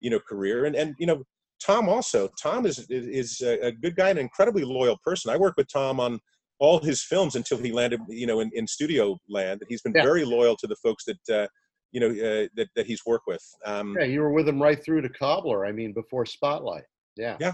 you 0.00 0.10
know 0.10 0.18
career, 0.28 0.64
and 0.64 0.74
and 0.74 0.96
you 0.98 1.06
know 1.06 1.22
Tom 1.64 1.88
also. 1.88 2.28
Tom 2.42 2.66
is 2.66 2.80
is, 2.90 3.40
is 3.40 3.40
a 3.40 3.70
good 3.70 3.94
guy, 3.94 4.10
and 4.10 4.18
an 4.18 4.24
incredibly 4.24 4.64
loyal 4.64 4.98
person. 5.04 5.30
I 5.30 5.36
work 5.36 5.54
with 5.56 5.72
Tom 5.72 6.00
on 6.00 6.18
all 6.58 6.80
his 6.80 7.02
films 7.02 7.34
until 7.34 7.58
he 7.58 7.72
landed, 7.72 8.00
you 8.08 8.26
know, 8.26 8.40
in, 8.40 8.50
in 8.54 8.66
studio 8.66 9.18
land. 9.28 9.62
He's 9.68 9.82
been 9.82 9.92
yeah. 9.94 10.02
very 10.02 10.24
loyal 10.24 10.56
to 10.56 10.66
the 10.66 10.76
folks 10.76 11.04
that, 11.04 11.42
uh, 11.42 11.46
you 11.92 12.00
know, 12.00 12.08
uh, 12.08 12.48
that, 12.56 12.68
that 12.76 12.86
he's 12.86 13.02
worked 13.06 13.26
with. 13.26 13.42
Um, 13.64 13.96
yeah, 13.98 14.06
you 14.06 14.20
were 14.20 14.32
with 14.32 14.48
him 14.48 14.60
right 14.60 14.82
through 14.82 15.02
to 15.02 15.08
Cobbler. 15.08 15.66
I 15.66 15.72
mean, 15.72 15.92
before 15.92 16.26
Spotlight. 16.26 16.84
Yeah. 17.16 17.36
Yeah. 17.40 17.52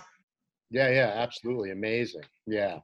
Yeah, 0.73 0.89
yeah, 0.89 1.13
absolutely 1.15 1.71
amazing. 1.71 2.23
Yeah, 2.47 2.79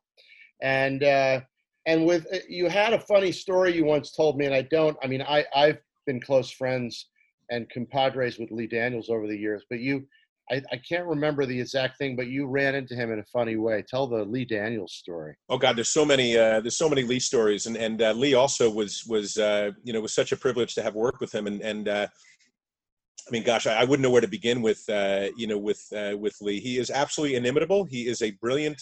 and 0.63 1.03
uh, 1.03 1.41
and 1.87 2.05
with 2.05 2.27
uh, 2.33 2.41
you 2.47 2.69
had 2.69 2.93
a 2.93 3.01
funny 3.01 3.33
story 3.33 3.75
you 3.75 3.87
once 3.87 4.13
told 4.13 4.37
me, 4.37 4.45
and 4.45 4.55
I 4.55 4.63
don't. 4.63 4.97
I 5.03 5.07
mean, 5.07 5.23
I 5.23 5.47
I've 5.55 5.79
been 6.07 6.21
close 6.21 6.51
friends 6.51 7.09
and 7.51 7.69
compadres 7.71 8.39
with 8.39 8.51
Lee 8.51 8.67
Daniels 8.67 9.09
over 9.09 9.27
the 9.27 9.37
years, 9.37 9.65
but 9.71 9.81
you 9.81 10.07
I, 10.51 10.63
I, 10.73 10.77
can't 10.77 11.07
remember 11.07 11.47
the 11.47 11.61
exact 11.61 11.99
thing, 11.99 12.17
but 12.17 12.29
you 12.29 12.47
ran 12.47 12.75
into 12.75 12.95
him 12.95 13.13
in 13.13 13.19
a 13.19 13.25
funny 13.25 13.57
way. 13.57 13.85
Tell 13.87 14.07
the 14.07 14.25
Lee 14.25 14.45
Daniels 14.45 14.95
story. 14.95 15.35
Oh 15.49 15.59
God, 15.59 15.77
there's 15.77 15.91
so 15.91 16.05
many. 16.05 16.37
Uh, 16.37 16.61
there's 16.61 16.77
so 16.77 16.89
many 16.89 17.03
Lee 17.03 17.21
stories, 17.21 17.67
and 17.67 17.77
and 17.77 18.01
uh, 18.03 18.13
Lee 18.13 18.35
also 18.35 18.71
was 18.71 19.05
was 19.07 19.37
uh, 19.37 19.71
you 19.85 19.93
know 19.93 20.01
was 20.01 20.15
such 20.15 20.33
a 20.33 20.37
privilege 20.37 20.75
to 20.75 20.83
have 20.83 20.95
worked 20.95 21.21
with 21.21 21.35
him, 21.35 21.47
and 21.47 21.61
and 21.61 21.89
uh, 21.89 22.07
I 23.27 23.31
mean, 23.31 23.43
gosh, 23.43 23.67
I, 23.67 23.81
I, 23.81 23.85
wouldn't 23.85 24.03
know 24.03 24.11
where 24.11 24.21
to 24.21 24.29
begin 24.29 24.63
with 24.63 24.83
uh, 24.89 25.29
you 25.37 25.47
know 25.47 25.59
with 25.59 25.85
uh, 25.95 26.17
with 26.17 26.37
Lee. 26.41 26.61
He 26.61 26.79
is 26.79 26.91
absolutely 26.91 27.37
inimitable. 27.37 27.85
He 27.85 28.09
is 28.09 28.23
a 28.23 28.33
brilliant 28.33 28.81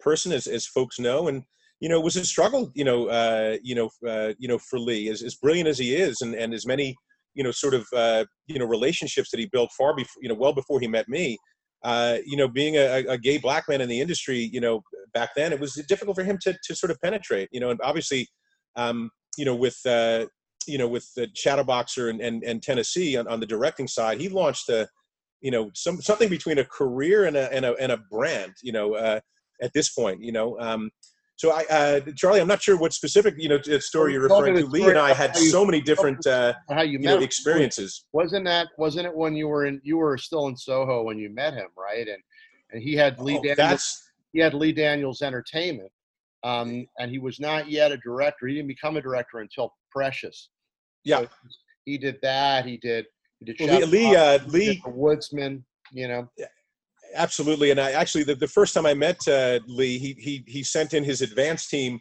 person, 0.00 0.32
as 0.32 0.46
as 0.46 0.66
folks 0.66 0.98
know, 0.98 1.28
and 1.28 1.44
you 1.80 1.88
know 1.88 1.98
it 1.98 2.04
was 2.04 2.16
a 2.16 2.24
struggle. 2.24 2.72
You 2.74 2.84
know, 2.84 3.58
you 3.62 3.74
know, 3.74 4.34
you 4.38 4.48
know, 4.48 4.58
for 4.58 4.78
Lee, 4.78 5.08
as 5.08 5.22
as 5.22 5.36
brilliant 5.36 5.68
as 5.68 5.78
he 5.78 5.94
is, 5.94 6.20
and 6.22 6.34
and 6.34 6.52
as 6.52 6.66
many 6.66 6.96
you 7.34 7.42
know 7.42 7.50
sort 7.50 7.74
of 7.74 7.86
uh, 7.94 8.24
you 8.46 8.58
know 8.58 8.66
relationships 8.66 9.30
that 9.30 9.40
he 9.40 9.46
built 9.46 9.70
far 9.76 9.94
before 9.94 10.22
you 10.22 10.28
know 10.28 10.34
well 10.34 10.52
before 10.52 10.80
he 10.80 10.86
met 10.86 11.08
me 11.08 11.38
uh, 11.84 12.18
you 12.24 12.36
know 12.36 12.48
being 12.48 12.76
a, 12.76 13.04
a, 13.08 13.18
gay 13.18 13.36
black 13.36 13.68
man 13.68 13.80
in 13.80 13.88
the 13.88 14.00
industry 14.00 14.38
you 14.52 14.60
know 14.60 14.82
back 15.12 15.30
then 15.36 15.52
it 15.52 15.60
was 15.60 15.74
difficult 15.88 16.16
for 16.16 16.24
him 16.24 16.38
to, 16.40 16.54
to 16.64 16.74
sort 16.74 16.90
of 16.90 17.00
penetrate 17.02 17.48
you 17.52 17.60
know 17.60 17.70
and 17.70 17.80
obviously 17.82 18.26
um, 18.76 19.10
you 19.36 19.44
know 19.44 19.54
with 19.54 19.78
uh, 19.86 20.26
you 20.66 20.78
know 20.78 20.88
with 20.88 21.06
the 21.14 21.26
Shadowboxer 21.28 22.10
and, 22.10 22.20
and, 22.20 22.42
and 22.44 22.62
Tennessee 22.62 23.16
on, 23.16 23.28
on 23.28 23.40
the 23.40 23.46
directing 23.46 23.88
side 23.88 24.20
he 24.20 24.28
launched 24.28 24.68
a 24.68 24.88
you 25.40 25.50
know 25.50 25.70
some 25.74 26.00
something 26.00 26.28
between 26.28 26.58
a 26.58 26.64
career 26.64 27.24
and 27.24 27.36
a 27.36 27.52
and 27.52 27.64
a, 27.64 27.74
and 27.74 27.92
a 27.92 27.98
brand 28.10 28.54
you 28.62 28.72
know 28.72 28.94
uh, 28.94 29.20
at 29.62 29.72
this 29.74 29.92
point 29.92 30.22
you 30.22 30.32
know 30.32 30.58
um, 30.58 30.90
so 31.36 31.50
I, 31.50 31.64
uh, 31.68 32.00
Charlie, 32.16 32.40
I'm 32.40 32.48
not 32.48 32.62
sure 32.62 32.76
what 32.76 32.92
specific 32.92 33.34
you 33.36 33.48
know 33.48 33.60
story 33.78 34.12
you're 34.12 34.22
referring 34.22 34.56
to. 34.56 34.66
Lee 34.66 34.88
and 34.88 34.98
I 34.98 35.12
had 35.12 35.36
so 35.36 35.64
many 35.64 35.80
different 35.80 36.24
uh, 36.26 36.54
how 36.70 36.82
you, 36.82 36.92
you 36.92 37.00
know, 37.00 37.18
experiences. 37.18 38.06
Wasn't 38.12 38.44
that 38.44 38.68
wasn't 38.78 39.06
it 39.06 39.14
when 39.14 39.34
you 39.34 39.48
were 39.48 39.66
in 39.66 39.80
you 39.82 39.96
were 39.96 40.16
still 40.16 40.46
in 40.46 40.56
Soho 40.56 41.02
when 41.02 41.18
you 41.18 41.30
met 41.30 41.54
him, 41.54 41.68
right? 41.76 42.06
And 42.06 42.22
and 42.72 42.82
he 42.82 42.94
had 42.94 43.18
Lee 43.18 43.38
oh, 43.38 43.42
Daniels. 43.42 43.56
That's... 43.56 44.10
He 44.32 44.40
had 44.40 44.54
Lee 44.54 44.72
Daniels 44.72 45.22
Entertainment, 45.22 45.90
um, 46.44 46.86
and 46.98 47.10
he 47.10 47.18
was 47.18 47.40
not 47.40 47.68
yet 47.70 47.92
a 47.92 47.96
director. 47.98 48.46
He 48.46 48.54
didn't 48.54 48.68
become 48.68 48.96
a 48.96 49.02
director 49.02 49.38
until 49.38 49.72
Precious. 49.90 50.50
Yeah, 51.04 51.20
so 51.20 51.28
he 51.84 51.98
did 51.98 52.18
that. 52.22 52.64
He 52.64 52.76
did. 52.76 53.06
He 53.40 53.52
did. 53.52 53.60
Well, 53.60 53.80
Lee, 53.80 54.08
Lee, 54.08 54.16
uh, 54.16 54.38
Lee 54.46 54.82
Woodsman. 54.86 55.64
You 55.92 56.08
know. 56.08 56.28
Yeah 56.36 56.46
absolutely. 57.14 57.70
And 57.70 57.80
I 57.80 57.92
actually, 57.92 58.24
the, 58.24 58.34
the 58.34 58.48
first 58.48 58.74
time 58.74 58.86
I 58.86 58.94
met 58.94 59.26
uh, 59.28 59.60
Lee, 59.66 59.98
he, 59.98 60.16
he, 60.18 60.44
he 60.46 60.62
sent 60.62 60.94
in 60.94 61.04
his 61.04 61.22
advance 61.22 61.68
team 61.68 62.00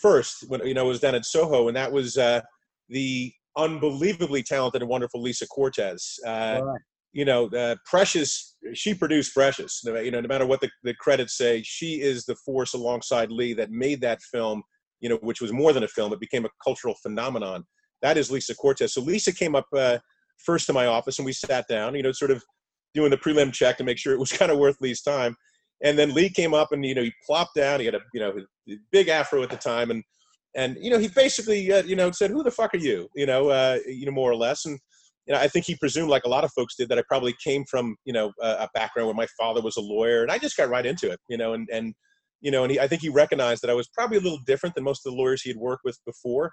first 0.00 0.44
when, 0.48 0.66
you 0.66 0.74
know, 0.74 0.86
was 0.86 1.00
down 1.00 1.14
at 1.14 1.24
Soho. 1.24 1.68
And 1.68 1.76
that 1.76 1.90
was 1.90 2.18
uh, 2.18 2.40
the 2.88 3.32
unbelievably 3.56 4.42
talented 4.42 4.82
and 4.82 4.88
wonderful 4.88 5.20
Lisa 5.20 5.46
Cortez. 5.46 6.18
Uh, 6.26 6.60
right. 6.62 6.80
You 7.12 7.24
know, 7.24 7.46
uh, 7.48 7.76
Precious, 7.84 8.56
she 8.74 8.94
produced 8.94 9.34
Precious. 9.34 9.82
You 9.84 10.10
know, 10.10 10.20
no 10.20 10.28
matter 10.28 10.46
what 10.46 10.60
the, 10.60 10.70
the 10.84 10.94
credits 10.94 11.36
say, 11.36 11.62
she 11.64 12.00
is 12.00 12.24
the 12.24 12.36
force 12.44 12.74
alongside 12.74 13.32
Lee 13.32 13.54
that 13.54 13.70
made 13.70 14.00
that 14.02 14.20
film, 14.30 14.62
you 15.00 15.08
know, 15.08 15.16
which 15.22 15.40
was 15.40 15.52
more 15.52 15.72
than 15.72 15.84
a 15.84 15.88
film. 15.88 16.12
It 16.12 16.20
became 16.20 16.44
a 16.44 16.50
cultural 16.62 16.94
phenomenon. 17.02 17.64
That 18.02 18.16
is 18.16 18.30
Lisa 18.30 18.54
Cortez. 18.54 18.92
So 18.94 19.00
Lisa 19.00 19.32
came 19.32 19.56
up 19.56 19.66
uh, 19.76 19.98
first 20.36 20.66
to 20.66 20.72
my 20.72 20.86
office 20.86 21.18
and 21.18 21.26
we 21.26 21.32
sat 21.32 21.66
down, 21.68 21.94
you 21.94 22.02
know, 22.02 22.12
sort 22.12 22.30
of 22.30 22.44
doing 22.98 23.10
the 23.10 23.16
prelim 23.16 23.52
check 23.52 23.76
to 23.78 23.84
make 23.84 23.98
sure 23.98 24.12
it 24.12 24.18
was 24.18 24.32
kind 24.40 24.50
of 24.50 24.58
worth 24.58 24.76
Lee's 24.80 25.02
time. 25.02 25.36
And 25.82 25.96
then 25.96 26.12
Lee 26.12 26.28
came 26.28 26.54
up 26.54 26.72
and, 26.72 26.84
you 26.84 26.94
know, 26.94 27.02
he 27.02 27.12
plopped 27.24 27.54
down. 27.54 27.78
He 27.78 27.86
had 27.86 27.94
a, 27.94 28.00
you 28.12 28.20
know, 28.20 28.34
big 28.90 29.08
afro 29.08 29.42
at 29.44 29.50
the 29.50 29.56
time. 29.56 29.92
And, 29.92 30.02
and, 30.56 30.76
you 30.80 30.90
know, 30.90 30.98
he 30.98 31.06
basically, 31.08 31.72
uh, 31.72 31.84
you 31.84 31.94
know, 31.94 32.10
said, 32.10 32.30
who 32.30 32.42
the 32.42 32.50
fuck 32.50 32.74
are 32.74 32.78
you? 32.78 33.08
You 33.14 33.26
know, 33.26 33.50
uh, 33.50 33.78
you 33.86 34.04
know, 34.04 34.12
more 34.12 34.30
or 34.30 34.34
less. 34.34 34.64
And, 34.64 34.76
you 35.26 35.34
know, 35.34 35.40
I 35.40 35.46
think 35.46 35.66
he 35.66 35.76
presumed, 35.76 36.10
like 36.10 36.24
a 36.24 36.28
lot 36.28 36.42
of 36.42 36.50
folks 36.52 36.74
did, 36.74 36.88
that 36.88 36.98
I 36.98 37.02
probably 37.06 37.34
came 37.44 37.64
from, 37.70 37.94
you 38.04 38.12
know, 38.12 38.32
a, 38.42 38.68
background 38.74 39.06
where 39.06 39.14
my 39.14 39.26
father 39.38 39.60
was 39.60 39.76
a 39.76 39.80
lawyer, 39.80 40.22
and 40.22 40.32
I 40.32 40.38
just 40.38 40.56
got 40.56 40.70
right 40.70 40.86
into 40.86 41.10
it, 41.10 41.20
you 41.28 41.36
know, 41.36 41.52
and 41.52 41.68
and 41.70 41.94
you 42.40 42.50
know, 42.50 42.62
and 42.62 42.72
he, 42.72 42.80
I 42.80 42.88
think 42.88 43.02
he 43.02 43.08
recognized 43.08 43.62
that 43.62 43.70
I 43.70 43.74
was 43.74 43.88
probably 43.88 44.16
a 44.16 44.20
little 44.20 44.40
different 44.46 44.74
than 44.74 44.84
most 44.84 45.04
of 45.04 45.12
the 45.12 45.18
lawyers 45.18 45.42
he 45.42 45.50
had 45.50 45.58
worked 45.58 45.84
with 45.84 45.98
before. 46.06 46.52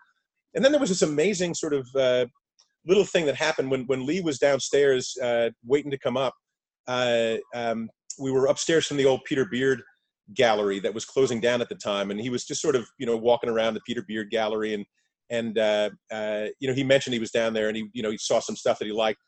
And 0.53 0.63
then 0.63 0.71
there 0.71 0.81
was 0.81 0.89
this 0.89 1.03
amazing 1.03 1.53
sort 1.53 1.73
of 1.73 1.87
uh, 1.95 2.25
little 2.87 3.03
thing 3.05 3.25
that 3.25 3.35
happened 3.35 3.71
when 3.71 3.85
when 3.85 4.05
Lee 4.05 4.21
was 4.21 4.39
downstairs 4.39 5.15
uh, 5.21 5.49
waiting 5.65 5.91
to 5.91 5.97
come 5.97 6.17
up. 6.17 6.33
Uh, 6.87 7.35
um, 7.55 7.89
we 8.19 8.31
were 8.31 8.45
upstairs 8.45 8.85
from 8.85 8.97
the 8.97 9.05
old 9.05 9.21
Peter 9.25 9.45
Beard 9.45 9.81
gallery 10.33 10.79
that 10.79 10.93
was 10.93 11.05
closing 11.05 11.39
down 11.39 11.61
at 11.61 11.69
the 11.69 11.75
time, 11.75 12.11
and 12.11 12.19
he 12.19 12.29
was 12.29 12.45
just 12.45 12.61
sort 12.61 12.75
of 12.75 12.85
you 12.97 13.05
know 13.05 13.17
walking 13.17 13.49
around 13.49 13.73
the 13.73 13.81
Peter 13.85 14.03
Beard 14.07 14.29
gallery, 14.29 14.73
and 14.73 14.85
and 15.29 15.57
uh, 15.57 15.89
uh, 16.11 16.45
you 16.59 16.67
know 16.67 16.73
he 16.73 16.83
mentioned 16.83 17.13
he 17.13 17.19
was 17.19 17.31
down 17.31 17.53
there, 17.53 17.67
and 17.67 17.77
he 17.77 17.89
you 17.93 18.03
know 18.03 18.11
he 18.11 18.17
saw 18.17 18.39
some 18.39 18.55
stuff 18.55 18.79
that 18.79 18.85
he 18.85 18.91
liked. 18.91 19.19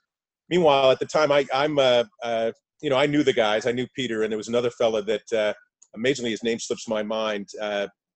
Meanwhile, 0.49 0.91
at 0.91 0.99
the 0.99 1.05
time, 1.05 1.31
I, 1.31 1.45
I'm 1.53 1.77
uh, 1.79 2.05
uh, 2.23 2.51
you 2.81 2.89
know 2.89 2.97
I 2.97 3.05
knew 3.05 3.23
the 3.23 3.33
guys, 3.33 3.65
I 3.65 3.71
knew 3.71 3.87
Peter, 3.95 4.23
and 4.23 4.31
there 4.31 4.37
was 4.37 4.47
another 4.47 4.69
fella 4.71 5.01
that 5.03 5.55
amazingly 5.95 6.31
his 6.31 6.43
name 6.43 6.59
slips 6.59 6.87
my 6.87 7.03
mind, 7.03 7.47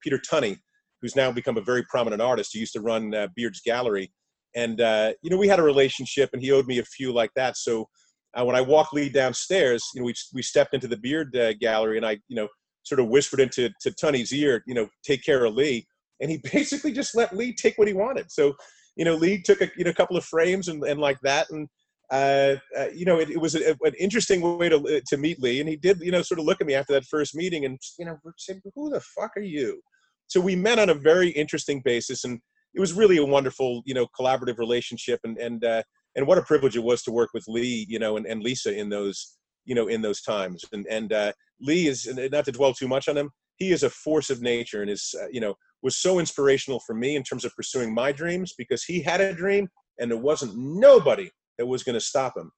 Peter 0.04 0.20
Tunney, 0.20 0.58
who's 1.02 1.16
now 1.16 1.32
become 1.32 1.58
a 1.58 1.62
very 1.62 1.84
prominent 1.90 2.22
artist. 2.22 2.52
He 2.54 2.60
used 2.60 2.74
to 2.74 2.82
run 2.82 3.14
Beard's 3.36 3.62
Gallery, 3.62 4.12
and 4.56 4.82
uh, 4.82 5.14
you 5.22 5.30
know 5.30 5.38
we 5.38 5.48
had 5.48 5.60
a 5.60 5.64
relationship, 5.64 6.30
and 6.34 6.42
he 6.42 6.52
owed 6.52 6.68
me 6.68 6.80
a 6.80 6.86
few 6.86 7.14
like 7.14 7.32
that. 7.36 7.58
So 7.58 7.88
uh, 8.34 8.46
when 8.46 8.56
I 8.56 8.62
walked 8.62 8.94
Lee 8.94 9.10
downstairs, 9.10 9.84
you 9.94 10.02
know 10.02 10.06
we 10.06 10.14
we 10.34 10.42
stepped 10.42 10.74
into 10.74 10.88
the 10.88 10.98
Beard 10.98 11.36
uh, 11.36 11.54
Gallery, 11.54 11.98
and 11.98 12.06
I 12.06 12.20
you 12.28 12.36
know 12.36 12.48
sort 12.84 13.00
of 13.00 13.08
whispered 13.08 13.40
into 13.40 13.70
to 13.82 13.92
Tunney's 13.92 14.34
ear, 14.34 14.64
you 14.66 14.74
know, 14.74 14.88
take 15.06 15.24
care 15.24 15.46
of 15.46 15.54
Lee, 15.54 15.86
and 16.20 16.32
he 16.32 16.38
basically 16.52 16.92
just 16.92 17.16
let 17.16 17.36
Lee 17.36 17.54
take 17.54 17.78
what 17.78 17.88
he 17.88 17.94
wanted. 17.94 18.32
So 18.32 18.54
you 18.96 19.06
know 19.06 19.16
Lee 19.16 19.42
took 19.42 19.62
a 19.62 19.70
you 19.78 19.84
know 19.84 19.92
a 19.92 19.96
couple 19.96 20.18
of 20.18 20.26
frames 20.26 20.68
and, 20.68 20.84
and 20.84 21.00
like 21.00 21.20
that, 21.22 21.50
and 21.50 21.68
uh, 22.12 22.58
uh, 22.78 22.88
you 22.94 23.06
know, 23.06 23.20
it, 23.20 23.30
it 23.30 23.40
was 23.40 23.56
a, 23.56 23.72
an 23.84 23.94
interesting 23.98 24.58
way 24.58 24.68
to 24.68 25.02
to 25.08 25.18
meet 25.18 25.42
Lee, 25.42 25.62
and 25.62 25.70
he 25.70 25.78
did, 25.78 26.00
you 26.02 26.12
know, 26.12 26.22
sort 26.22 26.40
of 26.40 26.46
look 26.46 26.60
at 26.60 26.68
me 26.68 26.76
after 26.76 26.92
that 26.94 27.06
first 27.06 27.34
meeting, 27.34 27.64
and 27.64 27.80
you 27.98 28.06
know, 28.06 28.20
said, 28.38 28.62
"Who 28.76 28.90
the 28.90 29.00
fuck 29.00 29.32
are 29.38 29.42
you?" 29.42 29.82
So 30.28 30.42
we 30.42 30.56
met 30.56 30.78
on 30.78 30.90
a 30.90 30.94
very 30.94 31.30
interesting 31.30 31.82
basis, 31.84 32.26
and 32.26 32.40
it 32.74 32.80
was 32.80 32.94
really 32.94 33.18
a 33.18 33.26
wonderful, 33.26 33.82
you 33.86 33.94
know, 33.94 34.08
collaborative 34.20 34.58
relationship, 34.58 35.20
and 35.24 35.38
and 35.38 35.64
uh, 35.64 35.84
and 36.16 36.26
what 36.28 36.38
a 36.38 36.44
privilege 36.44 36.76
it 36.76 36.84
was 36.84 37.04
to 37.04 37.12
work 37.12 37.30
with 37.34 37.46
Lee, 37.48 37.86
you 37.88 38.00
know, 38.00 38.18
and, 38.18 38.26
and 38.26 38.42
Lisa 38.42 38.76
in 38.78 38.90
those, 38.90 39.38
you 39.66 39.76
know, 39.76 39.88
in 39.88 40.02
those 40.02 40.22
times. 40.22 40.64
And 40.72 40.86
and 40.88 41.14
uh, 41.14 41.34
Lee 41.60 41.88
is 41.88 42.08
not 42.32 42.46
to 42.46 42.52
dwell 42.52 42.74
too 42.74 42.88
much 42.88 43.08
on 43.08 43.18
him. 43.18 43.30
He 43.58 43.72
is 43.72 43.84
a 43.84 43.90
force 43.90 44.30
of 44.30 44.42
nature, 44.42 44.82
and 44.82 44.90
is 44.90 45.14
uh, 45.22 45.28
you 45.32 45.42
know 45.42 45.56
was 45.82 45.98
so 45.98 46.20
inspirational 46.20 46.80
for 46.86 46.94
me 46.94 47.16
in 47.16 47.24
terms 47.24 47.44
of 47.44 47.56
pursuing 47.56 47.94
my 47.94 48.12
dreams 48.12 48.54
because 48.58 48.84
he 48.84 49.02
had 49.02 49.20
a 49.20 49.34
dream, 49.34 49.68
and 50.00 50.12
there 50.12 50.18
wasn't 50.18 50.56
nobody 50.56 51.30
that 51.58 51.66
was 51.66 51.84
going 51.84 51.96
to 51.96 52.02
stop 52.02 52.38
him. 52.38 52.52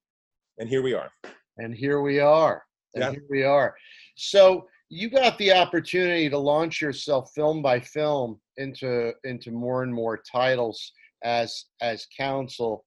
And 0.60 0.70
here 0.70 0.82
we 0.82 0.94
are. 0.94 1.10
And 1.58 1.74
here 1.74 2.02
we 2.02 2.20
are. 2.20 2.64
And 2.96 3.04
yeah. 3.04 3.12
here 3.12 3.26
we 3.30 3.44
are. 3.44 3.76
So 4.16 4.68
you 4.94 5.10
got 5.10 5.38
the 5.40 5.52
opportunity 5.52 6.30
to 6.30 6.38
launch 6.38 6.80
yourself 6.80 7.32
film 7.34 7.64
by 7.64 7.80
film 7.80 8.40
into 8.58 9.12
into 9.24 9.50
more 9.50 9.82
and 9.82 9.94
more 9.94 10.22
titles 10.32 10.92
as 11.24 11.66
as 11.82 12.06
counsel. 12.16 12.84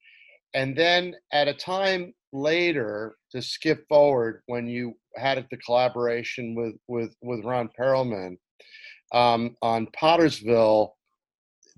And 0.55 0.77
then 0.77 1.17
at 1.33 1.49
a 1.49 1.55
time 1.55 2.15
later 2.33 3.17
to 3.33 3.43
skip 3.43 3.85
forward 3.89 4.43
when 4.47 4.69
you 4.69 4.95
had 5.17 5.45
the 5.51 5.57
collaboration 5.57 6.55
with 6.55 6.75
with 6.87 7.15
with 7.23 7.45
ron 7.45 7.69
perlman 7.79 8.37
um, 9.13 9.57
on 9.63 9.87
pottersville 9.89 10.91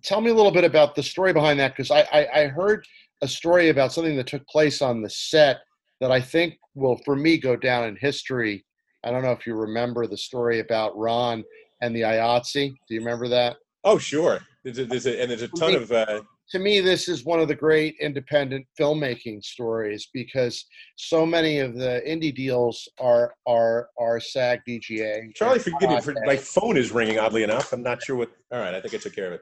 tell 0.02 0.20
me 0.20 0.30
a 0.30 0.34
little 0.34 0.52
bit 0.52 0.64
about 0.64 0.94
the 0.94 1.02
story 1.02 1.32
behind 1.32 1.58
that 1.58 1.76
because 1.76 1.90
I, 1.90 2.00
I, 2.12 2.40
I 2.42 2.46
heard 2.48 2.86
a 3.22 3.28
story 3.28 3.68
about 3.68 3.92
something 3.92 4.16
that 4.16 4.26
took 4.26 4.46
place 4.46 4.80
on 4.80 5.02
the 5.02 5.10
set 5.10 5.58
that 6.00 6.10
i 6.10 6.20
think 6.20 6.54
will 6.74 6.98
for 7.04 7.14
me 7.14 7.38
go 7.38 7.56
down 7.56 7.84
in 7.84 7.96
history 7.96 8.64
I 9.04 9.10
don't 9.10 9.22
know 9.22 9.32
if 9.32 9.46
you 9.46 9.54
remember 9.54 10.06
the 10.06 10.16
story 10.16 10.60
about 10.60 10.96
Ron 10.96 11.44
and 11.82 11.94
the 11.94 12.02
IATSE. 12.02 12.74
Do 12.88 12.94
you 12.94 13.00
remember 13.00 13.28
that? 13.28 13.56
Oh, 13.84 13.98
sure. 13.98 14.40
There's 14.64 14.78
a, 14.78 14.84
there's 14.84 15.06
a, 15.06 15.20
and 15.20 15.30
there's 15.30 15.42
a 15.42 15.48
ton 15.48 15.74
of. 15.74 15.90
Uh... 15.92 16.22
To 16.50 16.58
me, 16.58 16.80
this 16.80 17.08
is 17.08 17.24
one 17.24 17.40
of 17.40 17.48
the 17.48 17.54
great 17.54 17.94
independent 18.00 18.66
filmmaking 18.78 19.44
stories 19.44 20.08
because 20.12 20.64
so 20.96 21.26
many 21.26 21.58
of 21.58 21.74
the 21.74 22.02
indie 22.06 22.34
deals 22.34 22.88
are 22.98 23.34
are 23.46 23.88
are 23.98 24.18
SAG 24.18 24.60
DGA. 24.66 25.34
Charlie, 25.34 25.58
forgive 25.58 25.90
me. 25.90 26.00
For, 26.00 26.14
my 26.24 26.36
phone 26.36 26.76
is 26.76 26.90
ringing. 26.90 27.18
Oddly 27.18 27.42
enough, 27.42 27.72
I'm 27.72 27.82
not 27.82 28.02
sure 28.02 28.16
what. 28.16 28.30
All 28.50 28.58
right, 28.58 28.74
I 28.74 28.80
think 28.80 28.94
I 28.94 28.98
took 28.98 29.14
care 29.14 29.28
of 29.28 29.32
it. 29.34 29.40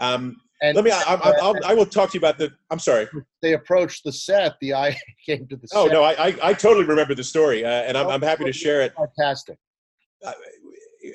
Um, 0.00 0.36
and 0.62 0.74
let 0.74 0.84
me. 0.84 0.90
I, 0.90 1.00
I, 1.00 1.32
I'll, 1.40 1.54
I 1.64 1.74
will 1.74 1.86
talk 1.86 2.10
to 2.10 2.14
you 2.14 2.20
about 2.20 2.36
the. 2.36 2.50
I'm 2.70 2.78
sorry. 2.78 3.08
They 3.40 3.54
approached 3.54 4.04
the 4.04 4.12
set. 4.12 4.56
The 4.60 4.74
eye 4.74 4.96
came 5.26 5.46
to 5.48 5.56
the. 5.56 5.66
Set. 5.66 5.78
Oh 5.78 5.86
set. 5.86 5.92
no, 5.92 6.02
I, 6.02 6.12
I, 6.12 6.36
I 6.42 6.52
totally 6.54 6.84
remember 6.84 7.14
the 7.14 7.24
story, 7.24 7.64
uh, 7.64 7.68
and 7.68 7.96
I'm, 7.96 8.08
I'm 8.08 8.22
happy 8.22 8.44
to 8.44 8.52
share 8.52 8.82
it. 8.82 8.92
Fantastic. 8.96 9.58
I, 10.26 10.34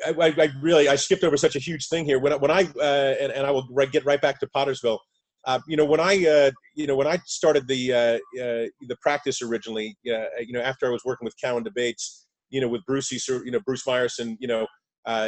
I, 0.07 0.33
I, 0.37 0.49
really 0.61 0.87
I 0.87 0.95
skipped 0.95 1.23
over 1.23 1.37
such 1.37 1.55
a 1.55 1.59
huge 1.59 1.87
thing 1.89 2.05
here. 2.05 2.19
When 2.19 2.33
when 2.39 2.49
I 2.51 2.63
uh, 2.79 3.15
and, 3.19 3.31
and 3.31 3.45
I 3.45 3.51
will 3.51 3.67
get 3.91 4.05
right 4.05 4.21
back 4.21 4.39
to 4.39 4.47
Pottersville. 4.47 4.99
Uh, 5.45 5.59
you 5.67 5.77
know 5.77 5.85
when 5.85 5.99
I 5.99 6.25
uh, 6.25 6.51
you 6.73 6.87
know 6.87 6.95
when 6.95 7.05
I 7.05 7.19
started 7.25 7.67
the 7.67 7.93
uh, 7.93 7.97
uh, 7.97 8.67
the 8.81 8.97
practice 9.01 9.41
originally. 9.41 9.95
Uh, 10.07 10.25
you 10.39 10.53
know 10.53 10.61
after 10.61 10.87
I 10.87 10.89
was 10.89 11.03
working 11.05 11.25
with 11.25 11.35
Cowan 11.41 11.63
DeBaets. 11.63 12.23
You 12.49 12.61
know 12.61 12.67
with 12.67 12.85
Brucey, 12.85 13.19
you 13.27 13.51
know 13.51 13.59
Bruce 13.59 13.83
Meyerson. 13.85 14.37
You 14.39 14.47
know 14.47 14.67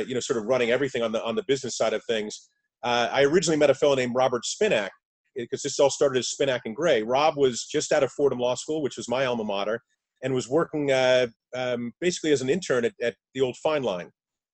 you 0.07 0.15
know 0.15 0.19
sort 0.19 0.39
of 0.39 0.45
running 0.45 0.71
everything 0.71 1.03
on 1.03 1.11
the 1.11 1.23
on 1.23 1.35
the 1.35 1.43
business 1.47 1.77
side 1.77 1.93
of 1.93 2.03
things. 2.05 2.49
Uh, 2.83 3.09
I 3.11 3.23
originally 3.23 3.57
met 3.57 3.69
a 3.69 3.75
fellow 3.75 3.95
named 3.95 4.15
Robert 4.15 4.43
Spinack 4.43 4.89
because 5.35 5.61
this 5.61 5.79
all 5.79 5.89
started 5.89 6.19
as 6.19 6.33
Spinack 6.33 6.61
and 6.65 6.75
Gray. 6.75 7.03
Rob 7.03 7.37
was 7.37 7.65
just 7.65 7.91
out 7.91 8.03
of 8.03 8.11
Fordham 8.11 8.39
Law 8.39 8.55
School, 8.55 8.81
which 8.81 8.97
was 8.97 9.09
my 9.09 9.25
alma 9.25 9.43
mater, 9.43 9.81
and 10.23 10.33
was 10.33 10.49
working 10.49 10.91
uh, 10.91 11.27
um, 11.55 11.93
basically 12.01 12.31
as 12.31 12.41
an 12.41 12.49
intern 12.49 12.85
at, 12.85 12.93
at, 13.01 13.15
the 13.33 13.41
old 13.41 13.55
Fine 13.57 13.83
Line. 13.83 14.09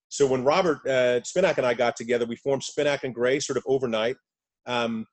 So 0.08 0.26
when 0.26 0.44
Robert 0.44 0.78
uh, 0.86 1.20
Spinack 1.20 1.58
and 1.58 1.66
I 1.66 1.74
got 1.74 1.96
together, 1.96 2.26
we 2.26 2.36
formed 2.36 2.62
Spinack 2.62 3.02
and 3.02 3.14
Gray 3.14 3.40
sort 3.40 3.56
of 3.56 3.64
overnight. 3.66 4.16
Um, 4.66 5.06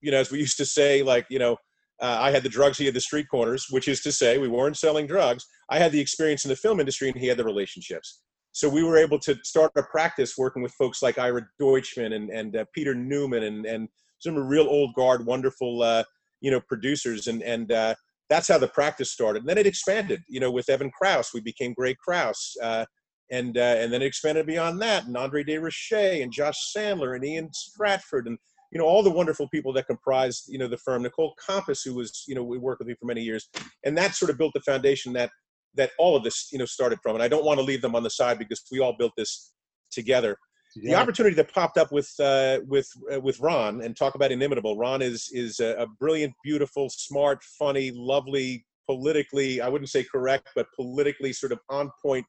you 0.00 0.10
know, 0.10 0.18
as 0.18 0.30
we 0.30 0.38
used 0.38 0.56
to 0.58 0.64
say, 0.64 1.02
like, 1.02 1.26
you 1.28 1.38
know, 1.38 1.56
uh, 2.00 2.16
I 2.18 2.30
had 2.30 2.42
the 2.42 2.48
drugs, 2.48 2.78
he 2.78 2.86
had 2.86 2.94
the 2.94 3.00
street 3.00 3.26
corners, 3.30 3.66
which 3.68 3.86
is 3.86 4.00
to 4.02 4.12
say, 4.12 4.38
we 4.38 4.48
weren't 4.48 4.78
selling 4.78 5.06
drugs. 5.06 5.44
I 5.68 5.78
had 5.78 5.92
the 5.92 6.00
experience 6.00 6.44
in 6.44 6.48
the 6.48 6.56
film 6.56 6.80
industry, 6.80 7.08
and 7.08 7.18
he 7.18 7.26
had 7.26 7.36
the 7.36 7.44
relationships 7.44 8.22
so 8.52 8.68
we 8.68 8.82
were 8.82 8.96
able 8.96 9.18
to 9.20 9.36
start 9.42 9.72
a 9.76 9.82
practice 9.82 10.36
working 10.36 10.62
with 10.62 10.72
folks 10.72 11.02
like 11.02 11.18
Ira 11.18 11.46
Deutchman 11.60 12.14
and, 12.14 12.30
and 12.30 12.56
uh, 12.56 12.64
Peter 12.74 12.94
Newman 12.94 13.44
and, 13.44 13.64
and 13.64 13.88
some 14.18 14.36
real 14.36 14.66
old 14.66 14.94
guard, 14.94 15.24
wonderful, 15.24 15.82
uh, 15.82 16.04
you 16.40 16.50
know, 16.50 16.60
producers. 16.60 17.28
And, 17.28 17.42
and 17.42 17.70
uh, 17.70 17.94
that's 18.28 18.48
how 18.48 18.58
the 18.58 18.68
practice 18.68 19.12
started. 19.12 19.42
And 19.42 19.48
then 19.48 19.58
it 19.58 19.66
expanded, 19.66 20.22
you 20.28 20.40
know, 20.40 20.50
with 20.50 20.68
Evan 20.68 20.90
Krause, 20.90 21.30
we 21.32 21.40
became 21.40 21.74
Gray 21.74 21.94
Krause. 21.94 22.56
Uh, 22.62 22.86
and, 23.30 23.56
uh, 23.56 23.76
and 23.78 23.92
then 23.92 24.02
it 24.02 24.06
expanded 24.06 24.46
beyond 24.46 24.82
that 24.82 25.06
and 25.06 25.16
Andre 25.16 25.44
De 25.44 25.56
Roche 25.56 25.92
and 25.92 26.32
Josh 26.32 26.74
Sandler 26.76 27.14
and 27.14 27.24
Ian 27.24 27.52
Stratford 27.52 28.26
and, 28.26 28.36
you 28.72 28.78
know, 28.78 28.84
all 28.84 29.02
the 29.02 29.10
wonderful 29.10 29.48
people 29.48 29.72
that 29.72 29.86
comprised, 29.86 30.44
you 30.48 30.58
know, 30.58 30.68
the 30.68 30.76
firm, 30.76 31.02
Nicole 31.02 31.34
Compass, 31.44 31.82
who 31.82 31.94
was, 31.94 32.24
you 32.26 32.34
know, 32.34 32.42
we 32.42 32.58
worked 32.58 32.80
with 32.80 32.88
me 32.88 32.94
for 32.94 33.06
many 33.06 33.22
years. 33.22 33.48
And 33.84 33.96
that 33.98 34.14
sort 34.14 34.30
of 34.30 34.38
built 34.38 34.52
the 34.54 34.60
foundation 34.60 35.12
that 35.14 35.30
that 35.74 35.90
all 35.98 36.16
of 36.16 36.24
this 36.24 36.48
you 36.52 36.58
know 36.58 36.64
started 36.64 36.98
from 37.02 37.14
and 37.14 37.22
i 37.22 37.28
don't 37.28 37.44
want 37.44 37.58
to 37.58 37.64
leave 37.64 37.82
them 37.82 37.94
on 37.94 38.02
the 38.02 38.10
side 38.10 38.38
because 38.38 38.62
we 38.70 38.80
all 38.80 38.94
built 38.96 39.12
this 39.16 39.52
together. 39.90 40.36
Yeah. 40.76 40.94
the 40.94 41.02
opportunity 41.02 41.34
that 41.34 41.52
popped 41.52 41.78
up 41.78 41.90
with 41.90 42.08
uh, 42.20 42.60
with 42.68 42.88
uh, 43.12 43.20
with 43.20 43.40
ron 43.40 43.82
and 43.82 43.96
talk 43.96 44.14
about 44.14 44.30
inimitable 44.30 44.76
ron 44.76 45.02
is 45.02 45.28
is 45.32 45.58
a, 45.58 45.74
a, 45.78 45.86
brilliant 45.98 46.32
beautiful 46.44 46.88
smart 46.88 47.42
funny 47.58 47.90
lovely 47.92 48.64
politically 48.88 49.60
i 49.60 49.68
wouldn't 49.68 49.90
say 49.90 50.04
correct 50.04 50.48
but 50.54 50.68
politically 50.76 51.32
sort 51.32 51.50
of 51.50 51.58
on 51.70 51.90
point 52.00 52.24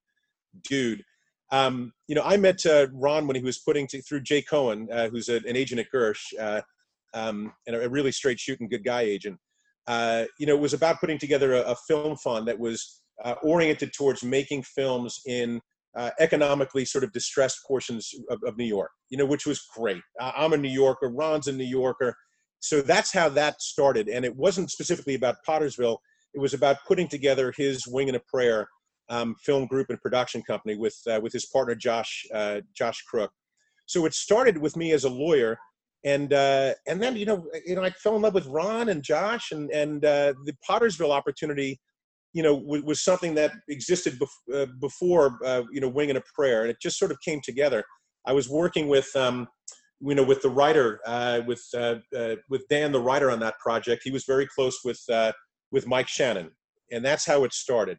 dude. 0.68 1.04
Um, 1.52 1.94
you 2.08 2.16
know 2.16 2.24
i 2.24 2.36
met 2.36 2.66
uh, 2.66 2.88
ron 2.94 3.28
when 3.28 3.36
he 3.36 3.44
was 3.44 3.60
putting 3.60 3.86
to, 3.88 4.02
through 4.02 4.22
jay 4.22 4.42
cohen 4.42 4.88
uh, 4.92 5.10
who's 5.10 5.30
a, 5.30 5.36
an 5.36 5.56
agent 5.56 5.80
at 5.80 5.92
gersh 5.94 6.34
uh, 6.40 6.62
um, 7.14 7.54
and 7.68 7.76
a 7.76 7.90
really 7.90 8.12
straight 8.12 8.40
shooting 8.40 8.70
good 8.70 8.84
guy 8.84 9.02
agent. 9.02 9.38
Uh, 9.88 10.26
you 10.40 10.46
know, 10.46 10.56
it 10.56 10.62
was 10.62 10.74
about 10.74 11.00
putting 11.00 11.18
together 11.18 11.54
a, 11.54 11.62
a 11.62 11.76
film 11.88 12.16
fund 12.18 12.48
that 12.48 12.60
was 12.60 13.01
uh, 13.24 13.36
oriented 13.44 13.94
towards 13.94 14.24
making 14.24 14.64
films 14.64 15.22
in 15.28 15.62
uh, 15.98 16.10
economically 16.20 16.86
sort 16.86 17.04
of 17.04 17.12
distressed 17.12 17.60
portions 17.68 18.14
of, 18.30 18.40
of, 18.46 18.58
New 18.58 18.66
York, 18.66 18.92
you 19.10 19.18
know, 19.18 19.26
which 19.26 19.46
was 19.46 19.62
great. 19.76 20.02
I'm 20.20 20.54
a 20.54 20.58
New 20.58 20.70
Yorker, 20.70 21.10
Ron's 21.10 21.48
a 21.48 21.52
New 21.52 21.66
Yorker. 21.66 22.16
So 22.60 22.82
that's 22.82 23.12
how 23.12 23.28
that 23.30 23.62
started. 23.62 24.08
And 24.08 24.24
it 24.24 24.36
wasn't 24.36 24.72
specifically 24.72 25.16
about 25.16 25.38
Pottersville, 25.48 25.98
it 26.34 26.40
was 26.40 26.54
about 26.54 26.78
putting 26.88 27.08
together 27.08 27.54
his 27.58 27.86
Wing 27.88 28.08
and 28.08 28.16
a 28.16 28.22
Prayer 28.32 28.70
um, 29.10 29.36
film 29.44 29.66
group 29.66 29.90
and 29.90 30.00
production 30.02 30.42
company 30.44 30.78
with, 30.78 30.96
uh, 31.12 31.20
with 31.22 31.34
his 31.34 31.46
partner, 31.48 31.76
Josh, 31.76 32.26
uh, 32.34 32.62
Josh 32.74 33.02
Crook. 33.04 33.32
So 33.86 34.06
it 34.06 34.14
started 34.14 34.58
with 34.58 34.78
me 34.78 34.94
as 34.94 35.04
a 35.04 35.10
lawyer. 35.10 35.58
And 36.04 36.34
uh, 36.34 36.74
and 36.88 37.00
then 37.00 37.16
you 37.16 37.28
know 37.28 37.46
you 37.64 37.76
know 37.76 37.84
I 37.84 37.92
fell 37.92 38.16
in 38.16 38.24
love 38.24 38.34
with 38.34 38.48
Ron 38.48 38.90
and 38.90 39.04
Josh 39.04 39.52
and 39.52 39.70
and 39.70 40.04
uh, 40.04 40.34
the 40.46 40.56
Pottersville 40.68 41.12
opportunity 41.12 41.80
you 42.34 42.44
know, 42.44 42.56
was, 42.56 42.82
was 42.84 43.04
something 43.04 43.36
that 43.36 43.52
existed 43.68 44.20
bef- 44.20 44.62
uh, 44.62 44.68
before, 44.80 45.38
uh, 45.46 45.64
you 45.72 45.82
know, 45.82 45.90
Wing 45.90 46.10
and 46.10 46.18
a 46.18 46.24
Prayer, 46.34 46.62
and 46.62 46.70
it 46.70 46.78
just 46.82 46.98
sort 46.98 47.12
of 47.12 47.18
came 47.22 47.42
together. 47.44 47.84
I 48.26 48.34
was 48.34 48.50
working 48.50 48.88
with, 48.88 49.14
um, 49.16 49.48
you 50.00 50.16
know, 50.16 50.24
with 50.24 50.42
the 50.42 50.50
writer, 50.50 51.00
uh, 51.06 51.42
with 51.46 51.64
uh, 51.76 51.96
uh, 52.16 52.36
with 52.50 52.68
Dan, 52.70 52.92
the 52.92 53.02
writer 53.02 53.30
on 53.30 53.40
that 53.42 53.60
project. 53.60 54.02
He 54.04 54.12
was 54.12 54.26
very 54.26 54.48
close 54.48 54.80
with 54.84 55.02
uh, 55.12 55.34
with 55.72 55.88
Mike 55.88 56.08
Shannon, 56.08 56.52
and 56.92 57.04
that's 57.04 57.26
how 57.26 57.44
it 57.44 57.54
started. 57.54 57.98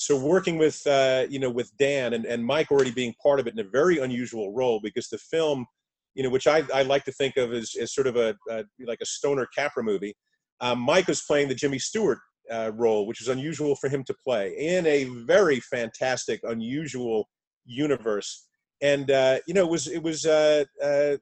So 0.00 0.16
working 0.16 0.58
with, 0.58 0.80
you 1.28 1.40
know, 1.40 1.50
with 1.50 1.72
Dan 1.76 2.12
and, 2.12 2.24
and 2.24 2.44
Mike 2.44 2.70
already 2.70 2.92
being 2.92 3.14
part 3.20 3.40
of 3.40 3.48
it 3.48 3.54
in 3.54 3.58
a 3.58 3.68
very 3.68 3.98
unusual 3.98 4.54
role 4.54 4.78
because 4.80 5.08
the 5.08 5.18
film, 5.18 5.66
you 6.14 6.22
know, 6.22 6.30
which 6.30 6.46
I, 6.46 6.62
I 6.72 6.82
like 6.82 7.04
to 7.06 7.12
think 7.12 7.36
of 7.36 7.52
as, 7.52 7.74
as 7.80 7.92
sort 7.92 8.06
of 8.06 8.14
a, 8.14 8.36
a 8.48 8.62
like 8.86 9.00
a 9.02 9.06
stoner 9.06 9.48
Capra 9.52 9.82
movie. 9.82 10.14
Um, 10.60 10.78
Mike 10.78 11.08
was 11.08 11.22
playing 11.22 11.48
the 11.48 11.54
Jimmy 11.56 11.80
Stewart 11.80 12.18
uh, 12.50 12.72
role, 12.74 13.06
which 13.06 13.20
is 13.20 13.28
unusual 13.28 13.76
for 13.76 13.88
him 13.88 14.04
to 14.04 14.14
play 14.14 14.54
in 14.56 14.86
a 14.86 15.04
very 15.26 15.60
fantastic, 15.60 16.40
unusual 16.44 17.28
universe. 17.64 18.46
And 18.80 19.10
uh, 19.10 19.38
you 19.46 19.54
know, 19.54 19.64
it 19.64 19.70
was 19.70 19.86
it 19.88 20.02
was 20.02 20.24
uh, 20.24 20.64
uh, 20.82 21.16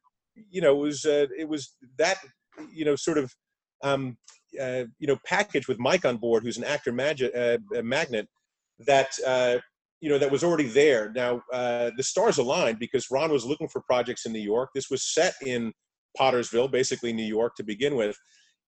you 0.50 0.60
know 0.60 0.76
it 0.76 0.82
was 0.82 1.04
uh, 1.04 1.26
it 1.36 1.48
was 1.48 1.74
that 1.98 2.18
you 2.72 2.84
know 2.84 2.96
sort 2.96 3.18
of 3.18 3.34
um, 3.82 4.16
uh, 4.60 4.84
you 4.98 5.06
know 5.06 5.18
package 5.26 5.68
with 5.68 5.78
Mike 5.78 6.04
on 6.04 6.16
board, 6.16 6.42
who's 6.42 6.58
an 6.58 6.64
actor 6.64 6.92
magi- 6.92 7.56
magnet 7.82 8.28
that 8.86 9.10
you 10.00 10.10
know 10.10 10.18
that 10.18 10.30
was 10.30 10.44
already 10.44 10.68
there. 10.68 11.12
Now 11.14 11.42
the 11.50 12.02
stars 12.02 12.38
aligned 12.38 12.78
because 12.78 13.10
Ron 13.10 13.32
was 13.32 13.46
looking 13.46 13.68
for 13.68 13.80
projects 13.82 14.26
in 14.26 14.32
New 14.32 14.38
York. 14.38 14.70
This 14.74 14.90
was 14.90 15.02
set 15.02 15.34
in 15.44 15.72
Pottersville, 16.18 16.70
basically 16.70 17.12
New 17.12 17.24
York 17.24 17.54
to 17.56 17.62
begin 17.62 17.96
with 17.96 18.16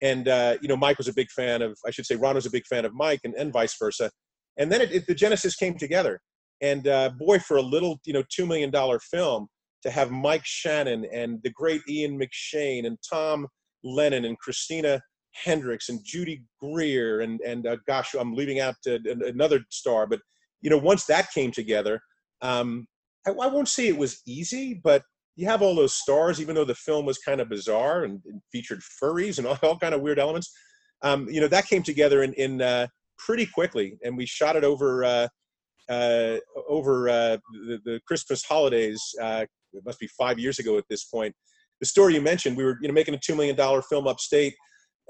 and 0.03 0.29
uh, 0.29 0.57
you 0.61 0.69
know 0.69 0.77
mike 0.77 0.99
was 0.99 1.09
a 1.09 1.15
big 1.15 1.31
fan 1.31 1.63
of 1.63 1.77
i 1.87 1.91
should 1.91 2.07
say 2.07 2.17
ron 2.17 2.35
was 2.35 2.47
a 2.47 2.51
big 2.51 2.67
fan 2.67 2.85
of 2.85 2.95
mike 2.95 3.21
and, 3.25 3.35
and 3.35 3.53
vice 3.53 3.77
versa. 3.79 4.11
And 4.59 4.73
then 4.73 4.81
it, 4.81 4.93
it, 4.93 5.07
the 5.07 5.15
genesis 5.15 5.55
came 5.55 5.79
together. 5.79 6.21
And 6.61 6.89
uh, 6.89 7.11
boy 7.11 7.39
for 7.39 7.57
a 7.57 7.63
little 7.63 8.01
you 8.05 8.13
know 8.13 8.25
two 8.29 8.45
million 8.45 8.71
dollar 8.71 8.99
film 8.99 9.47
to 9.83 9.91
have 9.91 10.11
mike 10.11 10.45
shannon 10.45 11.07
and 11.13 11.39
the 11.45 11.51
great 11.51 11.83
ian 11.89 12.19
mcshane 12.19 12.85
and 12.85 12.99
tom 13.09 13.47
lennon 13.85 14.25
and 14.25 14.37
christina 14.39 15.01
hendricks 15.33 15.89
and 15.89 16.01
judy 16.05 16.43
greer 16.61 17.21
and 17.21 17.41
and 17.43 17.69
uh, 17.69 17.77
gosh 17.87 18.15
i'm 18.19 18.35
leaving 18.35 18.59
out 18.59 18.75
another 18.85 19.61
star. 19.71 20.07
But 20.09 20.21
you 20.61 20.71
know 20.71 20.79
once 20.79 21.05
that 21.07 21.31
came 21.33 21.53
together 21.53 22.01
um, 22.43 22.87
I, 23.27 23.31
I 23.31 23.47
won't 23.47 23.69
say 23.69 23.87
it 23.87 23.97
was 23.97 24.21
easy 24.27 24.75
but 24.83 25.03
you 25.39 25.47
have 25.47 25.63
all 25.63 25.77
those 25.77 25.95
stars, 25.95 26.41
even 26.41 26.57
though 26.57 26.65
the 26.65 26.75
film 26.75 27.07
was 27.07 27.19
kind 27.19 27.41
of 27.41 27.49
bizarre 27.49 28.03
and, 28.03 28.21
and 28.27 28.43
featured 28.51 28.81
furries 28.81 29.39
and 29.39 29.47
all, 29.47 29.59
all, 29.63 29.79
kind 29.79 29.95
of 29.95 30.01
weird 30.01 30.19
elements. 30.19 30.53
Um, 31.03 31.29
you 31.31 31.41
know, 31.41 31.47
that 31.47 31.69
came 31.69 31.85
together 31.85 32.25
in, 32.25 32.33
in 32.35 32.61
uh, 32.61 32.89
pretty 33.19 33.47
quickly, 33.47 33.97
and 34.03 34.17
we 34.17 34.27
shot 34.27 34.57
it 34.57 34.65
over 34.65 35.05
uh, 35.05 35.29
uh, 35.89 36.39
over 36.69 37.09
uh, 37.09 37.37
the, 37.53 37.79
the, 37.85 38.01
Christmas 38.05 38.45
holidays. 38.45 39.01
Uh, 39.23 39.47
it 39.73 39.83
must 39.87 40.01
be 40.01 40.09
five 40.09 40.41
years 40.41 40.59
ago 40.59 40.77
at 40.77 40.85
this 40.91 41.05
point. 41.05 41.33
The 41.81 41.87
story 41.87 42.15
you 42.15 42.21
mentioned, 42.21 42.57
we 42.57 42.65
were 42.65 42.77
you 42.83 42.89
know 42.89 42.95
making 42.95 43.15
a 43.15 43.19
two 43.19 43.37
million 43.37 43.55
dollar 43.55 43.81
film 43.81 44.09
upstate, 44.09 44.55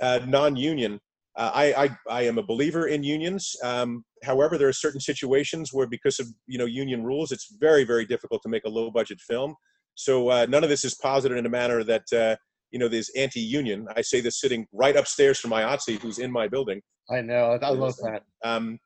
uh, 0.02 0.20
non-union. 0.26 1.00
I, 1.40 1.72
I, 1.84 1.96
I 2.10 2.22
am 2.22 2.36
a 2.38 2.42
believer 2.42 2.88
in 2.88 3.04
unions. 3.04 3.54
Um, 3.62 4.04
however, 4.24 4.58
there 4.58 4.66
are 4.66 4.72
certain 4.72 5.00
situations 5.00 5.72
where, 5.72 5.86
because 5.86 6.18
of 6.18 6.26
you 6.46 6.58
know 6.58 6.66
union 6.66 7.02
rules, 7.02 7.32
it's 7.32 7.56
very 7.58 7.84
very 7.84 8.04
difficult 8.04 8.42
to 8.42 8.50
make 8.50 8.64
a 8.66 8.68
low 8.68 8.90
budget 8.90 9.20
film. 9.20 9.54
So 9.98 10.28
uh, 10.28 10.46
none 10.48 10.62
of 10.62 10.70
this 10.70 10.84
is 10.84 10.94
posited 10.94 11.38
in 11.38 11.44
a 11.44 11.48
manner 11.48 11.82
that 11.82 12.12
uh, 12.12 12.36
you 12.70 12.78
know 12.78 12.86
there's 12.86 13.10
anti-union. 13.16 13.88
I 13.96 14.02
say 14.02 14.20
this 14.20 14.40
sitting 14.40 14.64
right 14.72 14.96
upstairs 14.96 15.40
from 15.40 15.50
my 15.50 15.62
Otzi, 15.62 16.00
who's 16.00 16.20
in 16.20 16.30
my 16.30 16.46
building. 16.46 16.80
I 17.10 17.20
know. 17.20 17.58
I 17.60 17.70
love 17.70 17.96
that. 17.96 18.22
Um, 18.44 18.78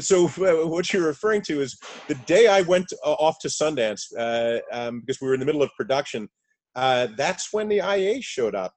so 0.00 0.26
uh, 0.26 0.66
what 0.66 0.92
you're 0.92 1.06
referring 1.06 1.42
to 1.42 1.60
is 1.60 1.78
the 2.08 2.14
day 2.14 2.46
I 2.46 2.62
went 2.62 2.90
uh, 3.04 3.12
off 3.12 3.38
to 3.40 3.48
Sundance 3.48 4.04
uh, 4.18 4.60
um, 4.72 5.00
because 5.00 5.20
we 5.20 5.28
were 5.28 5.34
in 5.34 5.40
the 5.40 5.46
middle 5.46 5.62
of 5.62 5.70
production. 5.76 6.26
Uh, 6.74 7.08
that's 7.18 7.52
when 7.52 7.68
the 7.68 7.78
IA 7.78 8.22
showed 8.22 8.54
up, 8.54 8.72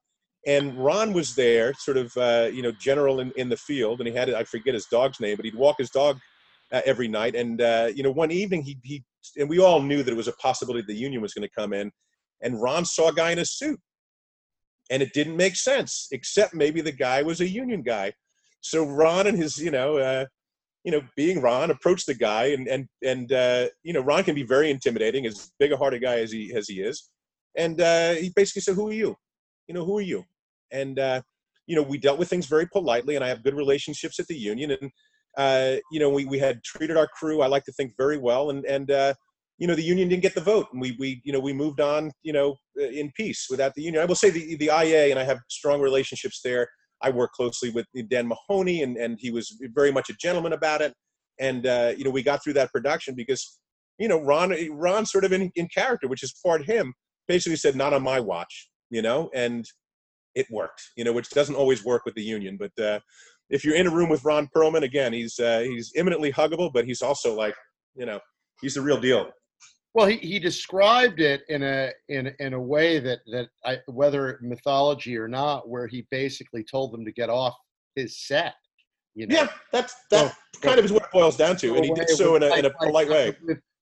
and 0.45 0.78
Ron 0.78 1.14
was 1.14 1.34
there, 1.34 1.74
sort 1.76 1.95
of 1.95 2.11
you 2.53 2.61
know 2.61 2.74
general 2.74 3.22
in, 3.22 3.32
in 3.38 3.47
the 3.47 3.57
field, 3.57 4.01
and 4.01 4.07
he 4.09 4.14
had 4.14 4.34
I 4.34 4.43
forget 4.43 4.74
his 4.74 4.88
dog's 4.88 5.22
name, 5.22 5.38
but 5.38 5.45
he'd 5.45 5.55
walk 5.55 5.78
his 5.78 5.91
dog 5.91 6.20
every 6.74 7.07
night. 7.07 7.36
And 7.36 7.61
you 7.95 8.03
know 8.03 8.11
one 8.11 8.32
evening 8.32 8.64
he 8.64 8.78
he 8.84 9.01
and 9.38 9.49
we 9.49 9.59
all 9.59 9.82
knew 9.82 10.03
that 10.03 10.11
it 10.11 10.17
was 10.17 10.28
a 10.28 10.34
possibility 10.34 10.84
the 10.86 10.93
union 10.93 11.21
was 11.21 11.34
going 11.34 11.47
to 11.47 11.55
come 11.55 11.74
in. 11.74 11.91
And 12.41 12.61
Ron 12.61 12.86
saw 12.86 13.09
a 13.09 13.13
guy 13.13 13.32
in 13.32 13.39
a 13.39 13.45
suit, 13.45 13.80
and 14.89 15.01
it 15.01 15.13
didn't 15.13 15.38
make 15.38 15.55
sense, 15.55 16.07
except 16.11 16.53
maybe 16.53 16.82
the 16.82 16.91
guy 16.91 17.21
was 17.21 17.39
a 17.39 17.47
union 17.47 17.82
guy. 17.82 18.13
So 18.61 18.86
Ron 18.86 19.28
and 19.28 19.38
his, 19.38 19.57
you 19.57 19.71
know, 19.71 19.97
uh, 19.97 20.26
you 20.84 20.91
know, 20.91 21.01
being 21.15 21.41
Ron, 21.41 21.71
approached 21.71 22.07
the 22.07 22.13
guy, 22.13 22.47
and 22.47 22.67
and 22.67 22.88
and 23.03 23.32
uh, 23.32 23.67
you 23.84 23.93
know, 23.93 24.01
Ron 24.01 24.24
can 24.24 24.36
be 24.36 24.43
very 24.43 24.69
intimidating, 24.69 25.26
as 25.26 25.51
big 25.59 25.71
a 25.71 25.78
hearted 25.78 26.01
guy 26.01 26.19
as 26.19 26.32
he 26.32 26.53
as 26.53 26.67
he 26.67 26.82
is, 26.82 27.09
and 27.55 27.80
uh, 27.80 28.13
he 28.13 28.32
basically 28.36 28.61
said, 28.61 28.76
"Who 28.76 28.89
are 28.89 28.93
you? 28.93 29.15
You 29.67 29.76
know, 29.76 29.86
who 29.86 29.97
are 29.97 30.01
you?" 30.01 30.26
And 30.71 30.99
uh, 30.99 31.21
you 31.67 31.76
know, 31.76 31.84
we 31.84 31.97
dealt 31.97 32.19
with 32.19 32.30
things 32.30 32.47
very 32.47 32.67
politely, 32.67 33.15
and 33.15 33.24
I 33.24 33.30
have 33.30 33.43
good 33.43 33.55
relationships 33.55 34.19
at 34.19 34.28
the 34.28 34.36
union, 34.36 34.71
and 34.71 34.91
uh, 35.38 35.76
you 35.92 36.00
know, 36.00 36.10
we, 36.10 36.26
we 36.26 36.40
had 36.40 36.64
treated 36.64 36.98
our 36.98 37.08
crew, 37.08 37.42
I 37.42 37.48
like 37.48 37.64
to 37.66 37.72
think 37.72 37.94
very 37.98 38.18
well. 38.18 38.50
And, 38.50 38.66
and, 38.66 38.92
uh, 38.92 39.14
you 39.58 39.68
know, 39.68 39.76
the 39.76 39.84
union 39.84 40.10
didn't 40.10 40.24
get 40.24 40.36
the 40.36 40.42
vote 40.42 40.68
and 40.72 40.82
we, 40.82 40.96
we, 41.00 41.22
you 41.24 41.32
know, 41.32 41.40
we 41.40 41.54
moved 41.54 41.80
on, 41.80 42.12
you 42.24 42.34
know, 42.34 42.56
uh, 42.80 42.86
in 42.86 43.12
peace 43.16 43.48
without 43.50 43.74
the 43.76 43.82
union. 43.82 44.02
I 44.02 44.06
will 44.06 44.16
say 44.16 44.30
the, 44.30 44.56
the 44.56 44.66
IA 44.66 45.10
and 45.10 45.20
I 45.20 45.24
have 45.24 45.40
strong 45.50 45.80
relationships 45.80 46.42
there. 46.44 46.68
I 47.02 47.10
work 47.10 47.32
closely 47.34 47.70
with 47.70 47.86
Dan 48.10 48.28
Mahoney 48.28 48.84
and, 48.84 48.98
and 48.98 49.18
he 49.20 49.32
was 49.32 49.58
very 49.74 49.92
much 49.92 50.10
a 50.10 50.14
gentleman 50.14 50.54
about 50.54 50.82
it. 50.82 50.94
And, 51.40 51.66
uh, 51.66 51.94
you 51.98 52.04
know, 52.04 52.10
we 52.10 52.24
got 52.24 52.44
through 52.44 52.54
that 52.54 52.72
production 52.72 53.16
because, 53.16 53.60
you 54.00 54.08
know, 54.08 54.22
Ron, 54.22 54.56
Ron 54.72 55.06
sort 55.06 55.26
of 55.26 55.34
in, 55.34 55.52
in 55.56 55.68
character, 55.68 56.08
which 56.08 56.24
is 56.24 56.34
part 56.44 56.66
him, 56.66 56.94
basically 57.28 57.58
said, 57.58 57.76
not 57.76 57.94
on 57.94 58.04
my 58.04 58.20
watch, 58.20 58.70
you 58.90 59.02
know, 59.02 59.30
and 59.34 59.66
it 60.36 60.48
worked, 60.52 60.82
you 60.96 61.04
know, 61.04 61.14
which 61.14 61.30
doesn't 61.30 61.56
always 61.56 61.84
work 61.84 62.06
with 62.06 62.16
the 62.16 62.24
union, 62.24 62.58
but, 62.58 62.84
uh, 62.84 63.00
if 63.54 63.64
you're 63.64 63.76
in 63.76 63.86
a 63.86 63.91
room 63.91 64.10
with 64.10 64.26
Ron 64.26 64.49
Perlman, 64.54 64.82
again, 64.82 65.14
he's 65.14 65.39
uh, 65.39 65.60
he's 65.60 65.93
imminently 65.95 66.34
huggable, 66.34 66.74
but 66.74 66.86
he's 66.86 67.04
also 67.04 67.36
like, 67.36 67.54
you 67.95 68.06
know, 68.06 68.20
he's 68.62 68.74
the 68.74 68.82
real 68.82 68.99
deal. 68.99 69.30
Well, 69.93 70.08
he, 70.08 70.18
he 70.18 70.39
described 70.39 71.22
it 71.22 71.43
in 71.49 71.62
a 71.62 71.91
in 72.10 72.34
in 72.39 72.54
a 72.54 72.60
way 72.60 72.99
that 72.99 73.20
that 73.32 73.49
I, 73.64 73.78
whether 73.86 74.39
mythology 74.41 75.16
or 75.16 75.28
not, 75.28 75.70
where 75.70 75.86
he 75.86 76.08
basically 76.10 76.64
told 76.64 76.93
them 76.93 77.06
to 77.06 77.12
get 77.12 77.30
off 77.30 77.54
his 77.95 78.18
set. 78.18 78.56
You 79.14 79.28
know? 79.28 79.36
Yeah, 79.36 79.47
that's 79.72 79.93
that 80.10 80.32
so, 80.56 80.60
kind 80.62 80.80
of 80.80 80.86
is 80.86 80.91
what 80.91 81.04
it 81.04 81.12
boils 81.14 81.38
down 81.38 81.56
to, 81.58 81.76
and 81.76 81.86
he 81.86 81.93
did 81.93 82.10
so 82.10 82.36
in 82.36 82.41
a, 82.41 82.56
in 82.56 82.66
a 82.66 82.72
polite 82.72 83.08
way. 83.08 83.36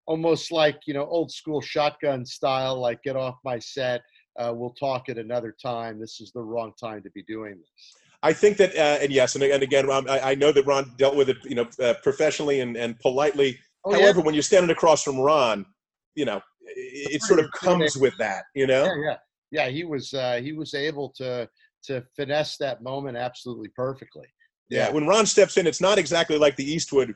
Almost 0.05 0.51
like 0.51 0.81
you 0.85 0.93
know, 0.93 1.05
old 1.05 1.31
school 1.31 1.61
shotgun 1.61 2.25
style, 2.25 2.77
like 2.77 3.01
get 3.03 3.15
off 3.15 3.35
my 3.45 3.57
set. 3.57 4.01
Uh, 4.37 4.51
we'll 4.53 4.73
talk 4.73 5.07
at 5.07 5.17
another 5.17 5.55
time. 5.61 5.97
This 5.97 6.19
is 6.19 6.33
the 6.33 6.41
wrong 6.41 6.73
time 6.77 7.01
to 7.03 7.09
be 7.11 7.23
doing 7.23 7.57
this. 7.57 8.00
I 8.23 8.33
think 8.33 8.57
that, 8.57 8.75
uh, 8.75 8.99
and 9.01 9.11
yes, 9.11 9.35
and, 9.35 9.43
and 9.43 9.63
again, 9.63 9.89
um, 9.89 10.05
I, 10.07 10.31
I, 10.31 10.35
know 10.35 10.51
that 10.51 10.65
Ron 10.65 10.91
dealt 10.97 11.15
with 11.15 11.29
it, 11.29 11.37
you 11.43 11.55
know, 11.55 11.67
uh, 11.81 11.95
professionally 12.03 12.59
and, 12.59 12.77
and 12.77 12.99
politely. 12.99 13.57
Oh, 13.83 13.93
However, 13.93 14.19
yeah. 14.19 14.25
when 14.25 14.35
you're 14.35 14.43
standing 14.43 14.69
across 14.69 15.01
from 15.01 15.19
Ron, 15.19 15.65
you 16.13 16.25
know, 16.25 16.37
it, 16.61 17.15
it 17.15 17.21
sort 17.23 17.39
of 17.39 17.51
comes 17.51 17.97
with 17.97 18.15
that, 18.19 18.43
you 18.53 18.67
know. 18.67 18.83
Yeah, 18.83 18.95
yeah, 19.03 19.17
yeah. 19.51 19.69
He 19.69 19.83
was 19.83 20.13
uh, 20.13 20.39
he 20.41 20.53
was 20.53 20.75
able 20.75 21.09
to 21.17 21.49
to 21.85 22.03
finesse 22.15 22.57
that 22.57 22.83
moment 22.83 23.17
absolutely 23.17 23.69
perfectly. 23.69 24.27
Yeah. 24.69 24.87
yeah. 24.87 24.93
when 24.93 25.07
Ron 25.07 25.25
steps 25.25 25.57
in, 25.57 25.65
it's 25.65 25.81
not 25.81 25.97
exactly 25.97 26.37
like 26.37 26.55
the 26.55 26.71
Eastwood. 26.71 27.15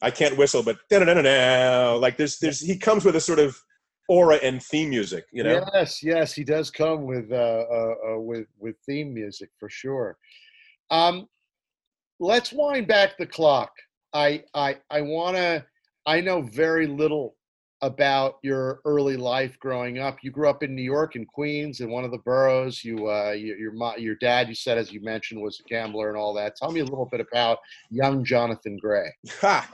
I 0.00 0.10
can't 0.10 0.36
whistle, 0.36 0.62
but 0.62 0.78
like 0.90 2.16
there's 2.16 2.38
there's 2.38 2.60
he 2.60 2.76
comes 2.78 3.04
with 3.04 3.16
a 3.16 3.20
sort 3.20 3.38
of 3.38 3.62
aura 4.12 4.36
and 4.42 4.62
theme 4.62 4.90
music. 4.90 5.24
You 5.32 5.44
know. 5.44 5.64
Yes, 5.72 6.02
yes, 6.02 6.34
he 6.34 6.44
does 6.44 6.70
come 6.70 7.04
with 7.04 7.32
uh, 7.32 7.34
uh, 7.34 7.94
uh, 8.08 8.18
with 8.18 8.46
with 8.58 8.76
theme 8.86 9.14
music 9.14 9.48
for 9.58 9.70
sure. 9.70 10.18
Um, 10.90 11.26
let's 12.20 12.52
wind 12.52 12.86
back 12.86 13.16
the 13.16 13.26
clock. 13.26 13.72
I 14.12 14.44
I 14.54 14.76
I 14.90 15.00
want 15.00 15.36
to. 15.36 15.64
I 16.04 16.20
know 16.20 16.42
very 16.42 16.86
little 16.86 17.36
about 17.80 18.36
your 18.42 18.80
early 18.84 19.16
life 19.16 19.58
growing 19.58 19.98
up. 19.98 20.18
You 20.22 20.30
grew 20.30 20.48
up 20.48 20.62
in 20.62 20.74
New 20.74 20.82
York, 20.82 21.16
in 21.16 21.24
Queens, 21.26 21.80
in 21.80 21.90
one 21.90 22.04
of 22.04 22.12
the 22.12 22.18
boroughs. 22.18 22.84
You, 22.84 23.08
uh, 23.08 23.32
your, 23.32 23.56
your, 23.58 23.98
your 23.98 24.14
dad, 24.16 24.48
you 24.48 24.54
said, 24.54 24.78
as 24.78 24.92
you 24.92 25.00
mentioned, 25.00 25.42
was 25.42 25.60
a 25.60 25.68
gambler 25.68 26.08
and 26.08 26.16
all 26.16 26.32
that. 26.34 26.54
Tell 26.54 26.70
me 26.70 26.80
a 26.80 26.84
little 26.84 27.08
bit 27.10 27.20
about 27.20 27.58
young 27.90 28.24
Jonathan 28.24 28.78
Gray. 28.80 29.08
Ha. 29.40 29.68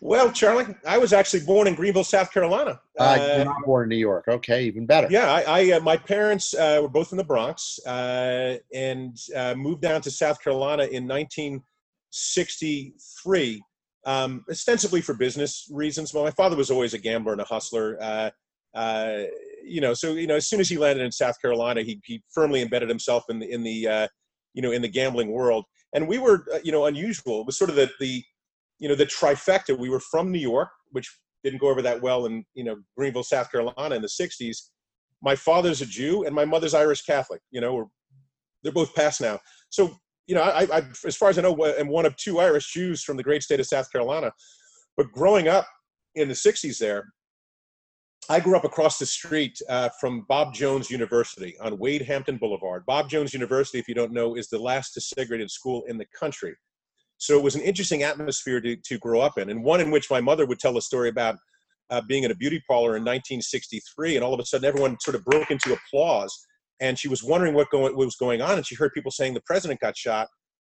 Well, 0.00 0.30
Charlie, 0.30 0.76
I 0.86 0.98
was 0.98 1.12
actually 1.12 1.44
born 1.44 1.66
in 1.66 1.74
Greenville, 1.74 2.04
South 2.04 2.32
Carolina. 2.32 2.80
Uh, 2.98 3.34
you're 3.36 3.44
not 3.44 3.64
born 3.64 3.82
in 3.84 3.88
New 3.90 3.96
York. 3.96 4.26
Okay, 4.28 4.64
even 4.64 4.86
better. 4.86 5.08
Yeah, 5.10 5.32
I, 5.32 5.42
I 5.42 5.72
uh, 5.72 5.80
my 5.80 5.96
parents 5.96 6.54
uh, 6.54 6.78
were 6.82 6.88
both 6.88 7.10
in 7.12 7.18
the 7.18 7.24
Bronx 7.24 7.80
uh, 7.86 8.58
and 8.74 9.18
uh, 9.34 9.54
moved 9.54 9.82
down 9.82 10.00
to 10.02 10.10
South 10.10 10.42
Carolina 10.42 10.82
in 10.84 11.08
1963 11.08 13.62
um, 14.06 14.44
ostensibly 14.48 15.02
for 15.02 15.14
business 15.14 15.68
reasons. 15.70 16.14
Well, 16.14 16.24
my 16.24 16.30
father 16.30 16.56
was 16.56 16.70
always 16.70 16.94
a 16.94 16.98
gambler 16.98 17.32
and 17.32 17.40
a 17.40 17.44
hustler. 17.44 17.98
Uh, 18.00 18.30
uh, 18.74 19.24
you 19.64 19.80
know, 19.80 19.94
so 19.94 20.14
you 20.14 20.28
know, 20.28 20.36
as 20.36 20.46
soon 20.46 20.60
as 20.60 20.68
he 20.68 20.78
landed 20.78 21.04
in 21.04 21.10
South 21.10 21.40
Carolina, 21.42 21.82
he, 21.82 22.00
he 22.04 22.22
firmly 22.32 22.62
embedded 22.62 22.88
himself 22.88 23.24
in 23.28 23.40
the 23.40 23.50
in 23.50 23.64
the 23.64 23.88
uh, 23.88 24.08
you 24.54 24.62
know 24.62 24.70
in 24.70 24.80
the 24.80 24.88
gambling 24.88 25.32
world. 25.32 25.64
And 25.92 26.06
we 26.06 26.18
were 26.18 26.46
uh, 26.54 26.58
you 26.62 26.72
know 26.72 26.86
unusual. 26.86 27.40
It 27.40 27.46
was 27.46 27.58
sort 27.58 27.68
of 27.68 27.76
the 27.76 27.90
the 27.98 28.22
you 28.78 28.88
know 28.88 28.94
the 28.94 29.06
trifecta. 29.06 29.76
We 29.76 29.88
were 29.88 30.00
from 30.00 30.30
New 30.30 30.38
York, 30.38 30.68
which 30.92 31.08
didn't 31.44 31.60
go 31.60 31.68
over 31.68 31.82
that 31.82 32.00
well 32.00 32.26
in 32.26 32.44
you 32.54 32.64
know 32.64 32.76
Greenville, 32.96 33.22
South 33.22 33.50
Carolina 33.50 33.94
in 33.94 34.02
the 34.02 34.08
'60s. 34.08 34.56
My 35.22 35.34
father's 35.34 35.80
a 35.80 35.86
Jew, 35.86 36.24
and 36.24 36.34
my 36.34 36.44
mother's 36.44 36.74
Irish 36.74 37.02
Catholic. 37.02 37.40
You 37.50 37.60
know, 37.60 37.90
they're 38.62 38.72
both 38.72 38.94
passed 38.94 39.20
now. 39.20 39.38
So 39.70 39.96
you 40.26 40.34
know, 40.34 40.42
I, 40.42 40.66
I, 40.72 40.82
as 41.06 41.16
far 41.16 41.30
as 41.30 41.38
I 41.38 41.42
know, 41.42 41.76
I'm 41.78 41.88
one 41.88 42.04
of 42.04 42.16
two 42.16 42.40
Irish 42.40 42.72
Jews 42.72 43.02
from 43.02 43.16
the 43.16 43.22
great 43.22 43.42
state 43.42 43.60
of 43.60 43.66
South 43.66 43.90
Carolina. 43.92 44.32
But 44.96 45.12
growing 45.12 45.46
up 45.46 45.66
in 46.14 46.28
the 46.28 46.34
60s 46.34 46.78
there, 46.78 47.12
I 48.28 48.40
grew 48.40 48.56
up 48.56 48.64
across 48.64 48.98
the 48.98 49.06
street 49.06 49.60
uh, 49.68 49.88
from 50.00 50.26
Bob 50.28 50.52
Jones 50.52 50.90
University 50.90 51.56
on 51.60 51.78
Wade 51.78 52.02
Hampton 52.02 52.38
Boulevard. 52.38 52.84
Bob 52.86 53.08
Jones 53.08 53.32
University, 53.32 53.78
if 53.78 53.86
you 53.86 53.94
don't 53.94 54.12
know, 54.12 54.34
is 54.34 54.48
the 54.48 54.58
last 54.58 54.98
desegregated 54.98 55.50
school 55.50 55.84
in 55.86 55.96
the 55.96 56.06
country. 56.18 56.56
So 57.18 57.36
it 57.36 57.42
was 57.42 57.54
an 57.54 57.62
interesting 57.62 58.02
atmosphere 58.02 58.60
to, 58.60 58.76
to 58.76 58.98
grow 58.98 59.20
up 59.20 59.38
in, 59.38 59.50
and 59.50 59.64
one 59.64 59.80
in 59.80 59.90
which 59.90 60.10
my 60.10 60.20
mother 60.20 60.46
would 60.46 60.58
tell 60.58 60.76
a 60.76 60.82
story 60.82 61.08
about 61.08 61.36
uh, 61.90 62.02
being 62.08 62.24
in 62.24 62.30
a 62.30 62.34
beauty 62.34 62.62
parlor 62.68 62.96
in 62.96 63.02
1963, 63.02 64.16
and 64.16 64.24
all 64.24 64.34
of 64.34 64.40
a 64.40 64.44
sudden 64.44 64.66
everyone 64.66 64.98
sort 65.00 65.14
of 65.14 65.24
broke 65.24 65.50
into 65.50 65.72
applause 65.72 66.36
and 66.80 66.98
she 66.98 67.08
was 67.08 67.22
wondering 67.22 67.54
what, 67.54 67.70
going, 67.70 67.96
what 67.96 68.04
was 68.04 68.16
going 68.16 68.42
on 68.42 68.56
and 68.56 68.66
she 68.66 68.74
heard 68.74 68.92
people 68.92 69.10
saying 69.10 69.34
the 69.34 69.42
president 69.46 69.80
got 69.80 69.96
shot 69.96 70.28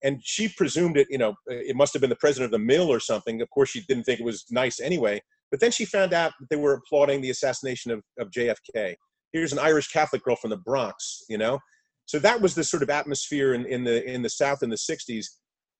and 0.03 0.21
she 0.23 0.47
presumed 0.47 0.97
it 0.97 1.07
you 1.09 1.17
know 1.17 1.33
it 1.47 1.75
must 1.75 1.93
have 1.93 2.01
been 2.01 2.09
the 2.09 2.15
president 2.15 2.45
of 2.45 2.51
the 2.51 2.65
mill 2.65 2.89
or 2.89 2.99
something. 2.99 3.41
Of 3.41 3.49
course 3.49 3.69
she 3.69 3.81
didn't 3.87 4.03
think 4.03 4.19
it 4.19 4.25
was 4.25 4.45
nice 4.49 4.79
anyway 4.79 5.21
but 5.51 5.59
then 5.59 5.71
she 5.71 5.85
found 5.85 6.13
out 6.13 6.31
that 6.39 6.49
they 6.49 6.55
were 6.55 6.73
applauding 6.73 7.21
the 7.21 7.31
assassination 7.31 7.91
of, 7.91 8.01
of 8.19 8.29
jfk 8.31 8.95
here's 9.33 9.51
an 9.51 9.59
irish 9.59 9.89
catholic 9.89 10.23
girl 10.23 10.35
from 10.35 10.51
the 10.51 10.57
bronx 10.57 11.23
you 11.29 11.37
know? 11.37 11.59
So 12.05 12.17
that 12.19 12.41
was 12.41 12.55
the 12.55 12.63
sort 12.63 12.81
of 12.81 12.89
atmosphere 12.89 13.53
in, 13.53 13.65
in 13.65 13.83
the 13.83 14.03
in 14.09 14.21
the 14.21 14.29
south 14.29 14.63
in 14.63 14.69
the 14.69 14.75
60s 14.75 15.25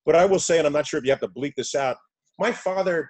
but 0.05 0.15
i 0.15 0.25
will 0.25 0.39
say 0.39 0.57
and 0.57 0.67
i'm 0.67 0.73
not 0.73 0.87
sure 0.87 0.97
if 0.97 1.05
you 1.05 1.11
have 1.11 1.19
to 1.19 1.27
bleep 1.27 1.53
this 1.55 1.75
out 1.75 1.97
my 2.37 2.51
father 2.51 3.09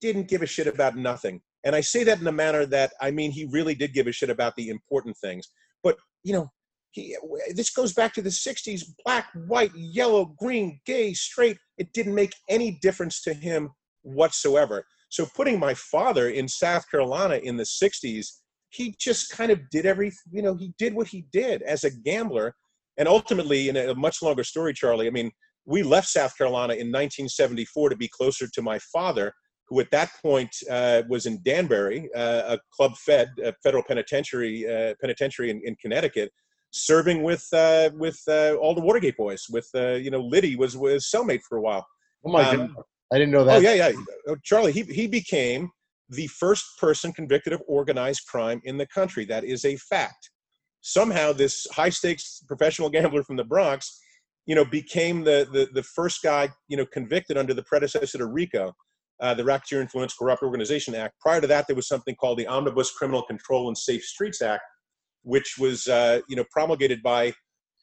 didn't 0.00 0.28
give 0.28 0.42
a 0.42 0.46
shit 0.46 0.66
about 0.66 0.96
nothing 0.96 1.40
and 1.64 1.76
i 1.76 1.80
say 1.80 2.04
that 2.04 2.20
in 2.20 2.26
a 2.26 2.32
manner 2.32 2.66
that 2.66 2.92
i 3.00 3.10
mean 3.10 3.30
he 3.30 3.46
really 3.50 3.74
did 3.74 3.92
give 3.92 4.06
a 4.06 4.12
shit 4.12 4.30
about 4.30 4.54
the 4.56 4.68
important 4.68 5.16
things 5.18 5.48
but 5.82 5.96
you 6.22 6.32
know, 6.32 6.50
he, 6.92 7.16
this 7.54 7.70
goes 7.70 7.92
back 7.92 8.12
to 8.14 8.22
the 8.22 8.30
60s 8.30 8.82
black, 9.04 9.28
white, 9.46 9.70
yellow, 9.74 10.34
green, 10.38 10.80
gay, 10.86 11.12
straight. 11.14 11.56
It 11.78 11.92
didn't 11.92 12.14
make 12.14 12.34
any 12.48 12.78
difference 12.82 13.22
to 13.22 13.32
him 13.32 13.70
whatsoever. 14.02 14.84
So, 15.08 15.26
putting 15.36 15.58
my 15.58 15.74
father 15.74 16.28
in 16.28 16.48
South 16.48 16.88
Carolina 16.90 17.36
in 17.36 17.56
the 17.56 17.64
60s, 17.64 18.26
he 18.70 18.94
just 18.98 19.30
kind 19.30 19.50
of 19.50 19.68
did 19.70 19.86
every, 19.86 20.12
you 20.30 20.42
know, 20.42 20.54
he 20.54 20.72
did 20.78 20.94
what 20.94 21.08
he 21.08 21.26
did 21.32 21.62
as 21.62 21.84
a 21.84 21.90
gambler. 21.90 22.54
And 22.96 23.08
ultimately, 23.08 23.68
in 23.68 23.76
a 23.76 23.94
much 23.94 24.22
longer 24.22 24.44
story, 24.44 24.72
Charlie, 24.74 25.06
I 25.06 25.10
mean, 25.10 25.30
we 25.70 25.82
left 25.84 26.08
South 26.08 26.36
Carolina 26.36 26.74
in 26.74 26.88
1974 26.88 27.90
to 27.90 27.96
be 27.96 28.08
closer 28.08 28.48
to 28.48 28.60
my 28.60 28.78
father 28.92 29.32
who 29.70 29.78
at 29.78 29.90
that 29.92 30.10
point 30.20 30.50
uh, 30.68 31.02
was 31.08 31.26
in 31.26 31.40
Danbury, 31.44 32.10
uh, 32.14 32.56
a 32.56 32.58
club 32.74 32.96
fed, 32.96 33.28
a 33.42 33.54
federal 33.62 33.84
penitentiary, 33.84 34.66
uh, 34.68 34.94
penitentiary 35.00 35.48
in, 35.48 35.62
in, 35.64 35.76
Connecticut, 35.80 36.32
serving 36.72 37.22
with 37.22 37.46
uh, 37.52 37.90
with 37.94 38.20
uh, 38.26 38.56
all 38.56 38.74
the 38.74 38.80
Watergate 38.80 39.16
boys. 39.16 39.44
With 39.48 39.68
uh, 39.76 39.92
you 39.92 40.10
know, 40.10 40.20
Liddy 40.20 40.56
was 40.56 40.76
was 40.76 41.08
cellmate 41.08 41.42
for 41.48 41.58
a 41.58 41.62
while. 41.62 41.86
Oh 42.26 42.32
my 42.32 42.42
um, 42.48 42.74
god, 42.74 42.84
I 43.12 43.18
didn't 43.18 43.30
know 43.30 43.44
that. 43.44 43.58
Oh 43.58 43.60
yeah, 43.60 43.74
yeah, 43.74 43.92
oh, 44.26 44.36
Charlie. 44.42 44.72
He 44.72 44.82
he 44.82 45.06
became 45.06 45.70
the 46.08 46.26
first 46.26 46.64
person 46.80 47.12
convicted 47.12 47.52
of 47.52 47.62
organized 47.68 48.22
crime 48.26 48.60
in 48.64 48.76
the 48.76 48.86
country. 48.86 49.24
That 49.24 49.44
is 49.44 49.64
a 49.64 49.76
fact. 49.76 50.30
Somehow, 50.80 51.32
this 51.32 51.68
high 51.70 51.90
stakes 51.90 52.42
professional 52.48 52.90
gambler 52.90 53.22
from 53.22 53.36
the 53.36 53.44
Bronx, 53.44 54.00
you 54.50 54.56
know, 54.56 54.64
became 54.64 55.22
the 55.22 55.48
the 55.52 55.68
the 55.72 55.82
first 55.84 56.24
guy 56.24 56.48
you 56.66 56.76
know 56.76 56.84
convicted 56.84 57.36
under 57.36 57.54
the 57.54 57.62
predecessor 57.62 58.18
to 58.18 58.26
RICO 58.26 58.74
uh, 59.20 59.32
the 59.32 59.44
Racketeer 59.44 59.80
Influence 59.80 60.12
Corrupt 60.18 60.42
Organization 60.42 60.92
Act. 60.92 61.14
Prior 61.20 61.40
to 61.40 61.46
that, 61.46 61.68
there 61.68 61.76
was 61.76 61.86
something 61.86 62.16
called 62.16 62.36
the 62.36 62.48
Omnibus 62.48 62.90
Criminal 62.90 63.22
Control 63.22 63.68
and 63.68 63.78
Safe 63.78 64.02
Streets 64.02 64.42
Act, 64.42 64.64
which 65.22 65.54
was 65.56 65.86
uh, 65.86 66.22
you 66.28 66.34
know 66.34 66.44
promulgated 66.50 67.00
by 67.00 67.32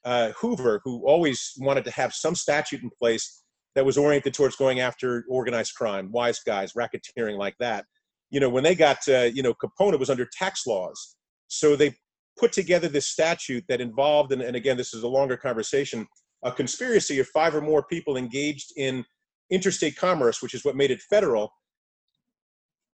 uh, 0.04 0.32
Hoover, 0.32 0.82
who 0.84 1.08
always 1.08 1.54
wanted 1.58 1.86
to 1.86 1.92
have 1.92 2.14
some 2.14 2.36
statute 2.36 2.84
in 2.84 2.90
place 3.00 3.44
that 3.76 3.86
was 3.86 3.98
oriented 3.98 4.34
towards 4.34 4.58
going 4.58 4.82
after 4.82 5.24
organized 5.30 5.74
crime, 5.74 6.12
wise 6.12 6.42
guys, 6.46 6.74
racketeering 6.74 7.38
like 7.38 7.56
that. 7.62 7.86
You 8.30 8.42
know, 8.42 8.50
when 8.50 8.66
they 8.66 8.76
got 8.76 8.98
uh, 9.08 9.30
you 9.34 9.42
know 9.42 9.54
Capone 9.54 9.98
was 9.98 10.10
under 10.10 10.28
tax 10.38 10.68
laws, 10.68 11.16
so 11.48 11.78
they 11.78 11.96
put 12.38 12.52
together 12.52 12.90
this 12.90 13.08
statute 13.08 13.64
that 13.70 13.80
involved, 13.80 14.34
and, 14.34 14.42
and 14.42 14.58
again, 14.58 14.76
this 14.76 14.94
is 14.94 15.04
a 15.04 15.08
longer 15.08 15.38
conversation, 15.38 16.06
a 16.48 16.52
conspiracy 16.52 17.20
of 17.20 17.28
five 17.28 17.56
or 17.56 17.62
more 17.62 17.84
people 17.84 18.18
engaged 18.18 18.74
in 18.78 19.06
interstate 19.50 19.96
commerce, 19.96 20.42
which 20.42 20.54
is 20.54 20.64
what 20.66 20.76
made 20.76 20.92
it 20.92 21.02
federal, 21.10 21.52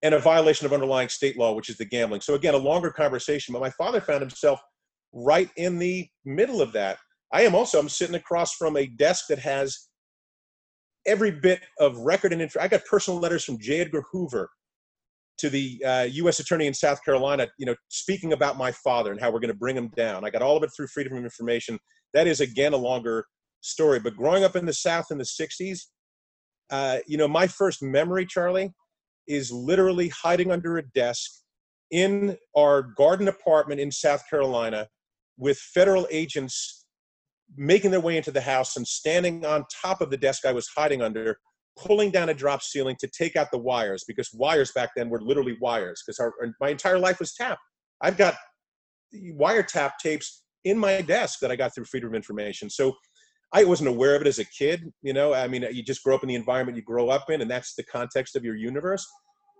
and 0.02 0.14
a 0.14 0.18
violation 0.18 0.66
of 0.66 0.72
underlying 0.72 1.08
state 1.08 1.38
law, 1.38 1.52
which 1.54 1.68
is 1.68 1.76
the 1.76 1.84
gambling. 1.84 2.20
So 2.20 2.34
again, 2.34 2.54
a 2.54 2.58
longer 2.58 2.90
conversation. 2.90 3.52
But 3.52 3.60
my 3.60 3.70
father 3.70 4.00
found 4.00 4.20
himself 4.20 4.60
right 5.12 5.50
in 5.56 5.78
the 5.78 6.08
middle 6.24 6.60
of 6.60 6.72
that. 6.72 6.98
I 7.32 7.42
am 7.42 7.54
also. 7.54 7.78
I'm 7.78 7.88
sitting 7.88 8.16
across 8.16 8.54
from 8.54 8.76
a 8.76 8.86
desk 8.86 9.26
that 9.28 9.38
has 9.38 9.88
every 11.06 11.30
bit 11.30 11.60
of 11.78 11.96
record 11.98 12.32
and 12.32 12.42
info. 12.42 12.60
I 12.60 12.68
got 12.68 12.84
personal 12.84 13.20
letters 13.20 13.44
from 13.44 13.58
J. 13.58 13.80
Edgar 13.80 14.02
Hoover 14.12 14.50
to 15.38 15.50
the 15.50 15.82
uh, 15.84 16.02
U.S. 16.10 16.40
Attorney 16.40 16.66
in 16.66 16.74
South 16.74 17.02
Carolina, 17.04 17.48
you 17.58 17.66
know, 17.66 17.74
speaking 17.88 18.32
about 18.32 18.58
my 18.58 18.70
father 18.70 19.10
and 19.10 19.20
how 19.20 19.30
we're 19.30 19.40
going 19.40 19.52
to 19.52 19.58
bring 19.58 19.76
him 19.76 19.88
down. 19.96 20.24
I 20.24 20.30
got 20.30 20.42
all 20.42 20.56
of 20.56 20.62
it 20.62 20.70
through 20.76 20.88
Freedom 20.88 21.16
of 21.16 21.24
Information. 21.24 21.78
That 22.14 22.26
is 22.26 22.40
again 22.40 22.74
a 22.74 22.76
longer 22.76 23.24
story. 23.62 23.98
But 23.98 24.16
growing 24.16 24.44
up 24.44 24.56
in 24.56 24.66
the 24.66 24.74
South 24.74 25.10
in 25.10 25.18
the 25.18 25.24
'60s, 25.24 25.86
uh, 26.70 26.98
you 27.06 27.16
know, 27.16 27.28
my 27.28 27.46
first 27.46 27.82
memory, 27.82 28.26
Charlie, 28.26 28.72
is 29.26 29.50
literally 29.50 30.08
hiding 30.08 30.50
under 30.50 30.78
a 30.78 30.82
desk 30.82 31.30
in 31.90 32.36
our 32.56 32.82
garden 32.82 33.28
apartment 33.28 33.80
in 33.80 33.90
South 33.90 34.28
Carolina 34.28 34.88
with 35.36 35.58
federal 35.58 36.06
agents 36.10 36.86
making 37.56 37.90
their 37.90 38.00
way 38.00 38.16
into 38.16 38.30
the 38.30 38.40
house 38.40 38.76
and 38.76 38.86
standing 38.86 39.44
on 39.44 39.64
top 39.82 40.00
of 40.00 40.10
the 40.10 40.16
desk 40.16 40.46
I 40.46 40.52
was 40.52 40.68
hiding 40.74 41.02
under, 41.02 41.38
pulling 41.78 42.10
down 42.10 42.30
a 42.30 42.34
drop 42.34 42.62
ceiling 42.62 42.96
to 43.00 43.08
take 43.08 43.36
out 43.36 43.50
the 43.50 43.58
wires 43.58 44.04
because 44.06 44.30
wires 44.32 44.72
back 44.72 44.90
then 44.96 45.10
were 45.10 45.20
literally 45.20 45.56
wires 45.60 46.02
because 46.06 46.20
my 46.60 46.70
entire 46.70 46.98
life 46.98 47.18
was 47.18 47.34
tapped. 47.34 47.60
I've 48.00 48.16
got 48.16 48.36
wiretap 49.14 49.92
tapes 50.02 50.42
in 50.64 50.78
my 50.78 51.02
desk 51.02 51.40
that 51.40 51.50
I 51.50 51.56
got 51.56 51.74
through 51.74 51.84
Freedom 51.84 52.08
of 52.08 52.14
Information. 52.14 52.70
So 52.70 52.94
I 53.52 53.64
wasn't 53.64 53.88
aware 53.88 54.14
of 54.14 54.22
it 54.22 54.28
as 54.28 54.38
a 54.38 54.44
kid. 54.44 54.90
You 55.02 55.12
know, 55.12 55.34
I 55.34 55.46
mean, 55.46 55.66
you 55.72 55.82
just 55.82 56.02
grow 56.02 56.14
up 56.14 56.22
in 56.22 56.28
the 56.28 56.34
environment 56.34 56.76
you 56.76 56.82
grow 56.82 57.08
up 57.10 57.30
in, 57.30 57.42
and 57.42 57.50
that's 57.50 57.74
the 57.74 57.82
context 57.84 58.34
of 58.34 58.44
your 58.44 58.56
universe. 58.56 59.06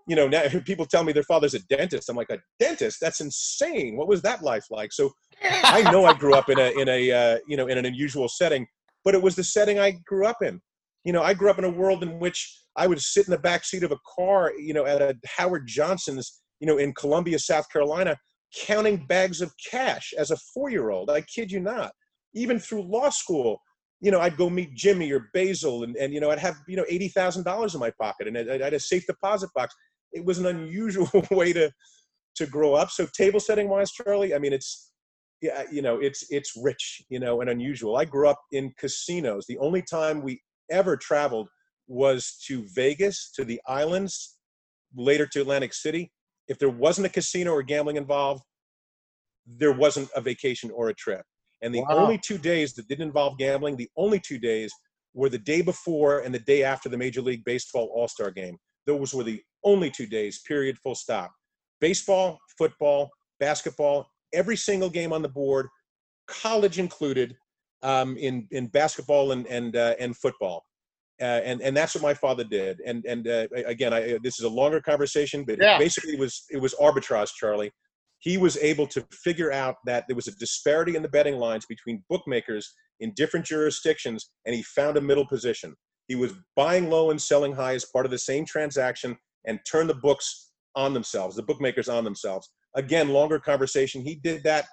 You 0.07 0.15
know, 0.15 0.27
now 0.27 0.43
people 0.65 0.85
tell 0.85 1.03
me 1.03 1.13
their 1.13 1.23
father's 1.23 1.53
a 1.53 1.59
dentist. 1.67 2.09
I'm 2.09 2.15
like, 2.15 2.31
a 2.31 2.39
dentist? 2.59 2.97
That's 2.99 3.21
insane. 3.21 3.95
What 3.95 4.07
was 4.07 4.21
that 4.23 4.41
life 4.41 4.65
like? 4.71 4.91
So 4.91 5.11
I 5.43 5.89
know 5.91 6.05
I 6.05 6.13
grew 6.13 6.33
up 6.33 6.49
in 6.49 6.59
a 6.59 6.79
in 6.79 6.89
a 6.89 7.11
uh, 7.11 7.37
you 7.47 7.57
know 7.57 7.67
in 7.67 7.77
an 7.77 7.85
unusual 7.85 8.27
setting, 8.27 8.65
but 9.03 9.13
it 9.13 9.21
was 9.21 9.35
the 9.35 9.43
setting 9.43 9.79
I 9.79 9.91
grew 10.05 10.25
up 10.25 10.41
in. 10.41 10.59
You 11.03 11.13
know, 11.13 11.21
I 11.21 11.33
grew 11.33 11.49
up 11.49 11.59
in 11.59 11.65
a 11.65 11.69
world 11.69 12.01
in 12.01 12.19
which 12.19 12.63
I 12.75 12.87
would 12.87 13.01
sit 13.01 13.27
in 13.27 13.31
the 13.31 13.37
back 13.37 13.65
seat 13.65 13.83
of 13.83 13.91
a 13.91 13.99
car, 14.15 14.53
you 14.57 14.73
know, 14.73 14.85
at 14.85 15.01
a 15.01 15.15
Howard 15.37 15.67
Johnson's, 15.67 16.41
you 16.59 16.67
know, 16.67 16.77
in 16.77 16.93
Columbia, 16.93 17.37
South 17.37 17.69
Carolina, 17.71 18.17
counting 18.55 19.05
bags 19.05 19.41
of 19.41 19.53
cash 19.69 20.13
as 20.17 20.31
a 20.31 20.37
four 20.53 20.69
year 20.69 20.89
old. 20.89 21.09
I 21.09 21.21
kid 21.21 21.51
you 21.51 21.59
not. 21.59 21.91
Even 22.33 22.57
through 22.57 22.83
law 22.83 23.09
school, 23.09 23.59
you 24.03 24.11
know, 24.11 24.19
I'd 24.19 24.35
go 24.35 24.49
meet 24.49 24.75
Jimmy 24.75 25.13
or 25.13 25.29
Basil, 25.33 25.83
and, 25.83 25.95
and 25.95 26.13
you 26.13 26.19
know, 26.19 26.29
I'd 26.29 26.37
have 26.39 26.57
you 26.67 26.75
know 26.75 26.85
eighty 26.89 27.07
thousand 27.07 27.45
dollars 27.45 27.73
in 27.73 27.79
my 27.79 27.89
pocket, 27.89 28.27
and 28.27 28.37
I 28.37 28.57
had 28.57 28.73
a 28.73 28.79
safe 28.79 29.07
deposit 29.07 29.49
box. 29.55 29.73
It 30.11 30.25
was 30.25 30.39
an 30.39 30.45
unusual 30.45 31.09
way 31.31 31.53
to 31.53 31.71
to 32.35 32.45
grow 32.45 32.73
up. 32.73 32.91
So 32.91 33.07
table 33.17 33.39
setting 33.39 33.69
wise, 33.69 33.91
Charlie, 33.91 34.35
I 34.35 34.39
mean, 34.39 34.51
it's 34.51 34.91
yeah, 35.41 35.63
you 35.71 35.81
know, 35.81 35.99
it's 35.99 36.25
it's 36.29 36.51
rich, 36.61 37.01
you 37.09 37.19
know, 37.19 37.39
and 37.39 37.49
unusual. 37.49 37.95
I 37.95 38.03
grew 38.03 38.27
up 38.27 38.41
in 38.51 38.73
casinos. 38.77 39.45
The 39.47 39.57
only 39.59 39.81
time 39.81 40.21
we 40.21 40.41
ever 40.69 40.97
traveled 40.97 41.47
was 41.87 42.37
to 42.47 42.65
Vegas, 42.75 43.31
to 43.35 43.45
the 43.45 43.61
islands, 43.67 44.37
later 44.95 45.25
to 45.27 45.41
Atlantic 45.41 45.73
City. 45.73 46.11
if 46.49 46.59
there 46.59 46.69
wasn't 46.69 47.07
a 47.07 47.09
casino 47.09 47.51
or 47.53 47.63
gambling 47.63 47.95
involved, 47.95 48.43
there 49.47 49.71
wasn't 49.71 50.09
a 50.13 50.19
vacation 50.19 50.69
or 50.71 50.89
a 50.89 50.93
trip. 50.93 51.23
And 51.63 51.73
the 51.73 51.79
Wow. 51.81 51.95
only 51.97 52.17
two 52.17 52.37
days 52.37 52.73
that 52.73 52.87
didn't 52.87 53.07
involve 53.07 53.37
gambling, 53.39 53.77
the 53.77 53.89
only 53.97 54.19
two 54.19 54.37
days 54.37 54.71
were 55.13 55.29
the 55.29 55.37
day 55.39 55.61
before 55.61 56.19
and 56.19 56.33
the 56.35 56.39
day 56.39 56.63
after 56.63 56.89
the 56.89 56.97
Major 56.97 57.21
League 57.21 57.43
Baseball 57.45 57.89
All 57.95 58.07
Star 58.07 58.29
game. 58.31 58.57
Those 58.85 59.13
were 59.13 59.23
the 59.23 59.41
only 59.63 59.89
two 59.89 60.05
days, 60.05 60.41
period, 60.41 60.77
full 60.83 60.95
stop. 60.95 61.31
Baseball, 61.79 62.37
football, 62.57 63.09
basketball, 63.39 64.07
every 64.33 64.57
single 64.57 64.89
game 64.89 65.13
on 65.13 65.21
the 65.21 65.29
board, 65.29 65.67
college 66.27 66.79
included, 66.79 67.35
um, 67.81 68.17
in 68.17 68.47
in 68.51 68.67
basketball 68.67 69.31
and 69.31 69.45
and 69.47 69.75
uh, 69.75 69.95
and 69.99 70.15
football, 70.17 70.65
uh, 71.21 71.41
and 71.49 71.61
and 71.61 71.75
that's 71.75 71.93
what 71.95 72.01
my 72.03 72.13
father 72.13 72.43
did. 72.43 72.79
And 72.85 73.05
and 73.05 73.27
uh, 73.27 73.47
again, 73.65 73.93
I, 73.93 74.17
this 74.23 74.39
is 74.39 74.45
a 74.45 74.49
longer 74.49 74.81
conversation, 74.81 75.43
but 75.45 75.59
Yeah. 75.61 75.77
basically 75.77 76.13
it 76.13 76.19
was 76.19 76.43
it 76.49 76.61
was 76.61 76.73
arbitrage, 76.75 77.31
Charlie. 77.35 77.71
He 78.23 78.37
was 78.37 78.55
able 78.57 78.87
to 78.87 79.05
figure 79.11 79.51
out 79.51 79.75
that 79.85 80.05
there 80.07 80.15
was 80.15 80.29
a 80.29 80.35
disparity 80.35 80.95
in 80.95 81.01
the 81.01 81.09
betting 81.09 81.35
lines 81.35 81.65
between 81.65 82.05
bookmakers 82.09 82.73
in 83.01 83.11
different 83.17 83.45
jurisdictions, 83.45 84.29
and 84.45 84.55
he 84.55 84.63
found 84.63 84.95
a 84.95 85.01
middle 85.01 85.27
position. 85.27 85.75
He 86.07 86.15
was 86.15 86.31
buying 86.55 86.89
low 86.89 87.11
and 87.11 87.21
selling 87.21 87.51
high 87.51 87.73
as 87.73 87.83
part 87.83 88.05
of 88.05 88.11
the 88.11 88.17
same 88.17 88.45
transaction, 88.45 89.17
and 89.45 89.59
turned 89.69 89.89
the 89.89 89.95
books 89.95 90.53
on 90.73 90.93
themselves, 90.93 91.35
the 91.35 91.43
bookmakers 91.43 91.89
on 91.89 92.05
themselves. 92.05 92.49
Again, 92.75 93.09
longer 93.09 93.39
conversation. 93.39 94.01
He 94.01 94.15
did 94.15 94.41
that 94.43 94.67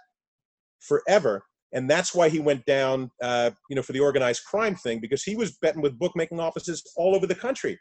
forever, 0.78 1.42
and 1.72 1.90
that's 1.90 2.14
why 2.14 2.28
he 2.28 2.38
went 2.38 2.64
down, 2.66 3.10
uh, 3.20 3.50
you 3.68 3.74
know, 3.74 3.82
for 3.82 3.92
the 3.92 3.98
organized 3.98 4.44
crime 4.44 4.76
thing 4.76 5.00
because 5.00 5.24
he 5.24 5.34
was 5.34 5.58
betting 5.60 5.82
with 5.82 5.98
bookmaking 5.98 6.38
offices 6.38 6.84
all 6.94 7.16
over 7.16 7.26
the 7.26 7.34
country, 7.34 7.80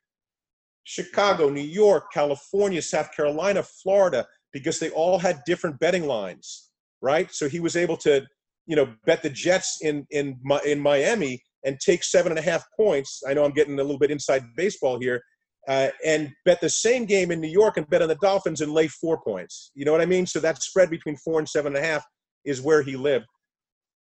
Chicago, 0.84 1.48
New 1.50 1.62
York, 1.62 2.06
California, 2.12 2.82
South 2.82 3.16
Carolina, 3.16 3.62
Florida, 3.62 4.26
because 4.54 4.80
they 4.80 4.90
all 4.92 5.20
had 5.20 5.42
different 5.46 5.80
betting 5.80 6.06
lines, 6.06 6.70
right? 7.02 7.32
So 7.32 7.48
he 7.48 7.60
was 7.60 7.76
able 7.76 7.98
to, 7.98 8.26
you 8.66 8.76
know, 8.76 8.94
bet 9.06 9.24
the 9.24 9.30
Jets 9.30 9.80
in 9.82 10.06
in 10.12 10.40
in 10.66 10.80
Miami 10.80 11.42
and 11.66 11.80
take 11.80 12.04
seven 12.04 12.32
and 12.32 12.40
a 12.40 12.42
half 12.42 12.64
points. 12.78 13.22
I 13.28 13.34
know 13.34 13.44
I'm 13.44 13.52
getting 13.52 13.80
a 13.80 13.84
little 13.84 14.00
bit 14.00 14.12
inside 14.12 14.44
baseball 14.56 15.00
here. 15.00 15.22
Uh, 15.68 15.90
and 16.04 16.32
bet 16.46 16.62
the 16.62 16.70
same 16.70 17.06
game 17.06 17.30
in 17.30 17.40
New 17.40 17.50
York 17.50 17.78
and 17.78 17.88
bet 17.90 18.02
on 18.02 18.08
the 18.08 18.16
Dolphins 18.16 18.62
and 18.62 18.72
lay 18.72 18.88
four 18.88 19.22
points. 19.22 19.72
You 19.76 19.86
know 19.86 19.92
what 19.92 20.02
I 20.02 20.06
mean? 20.06 20.26
So 20.26 20.40
that 20.40 20.64
spread 20.64 20.90
between 20.90 21.16
four 21.18 21.38
and 21.38 21.48
seven 21.48 21.76
and 21.76 21.84
a 21.84 21.88
half 21.88 22.04
is 22.44 22.62
where 22.62 22.82
he 22.82 22.96
lived. 22.96 23.26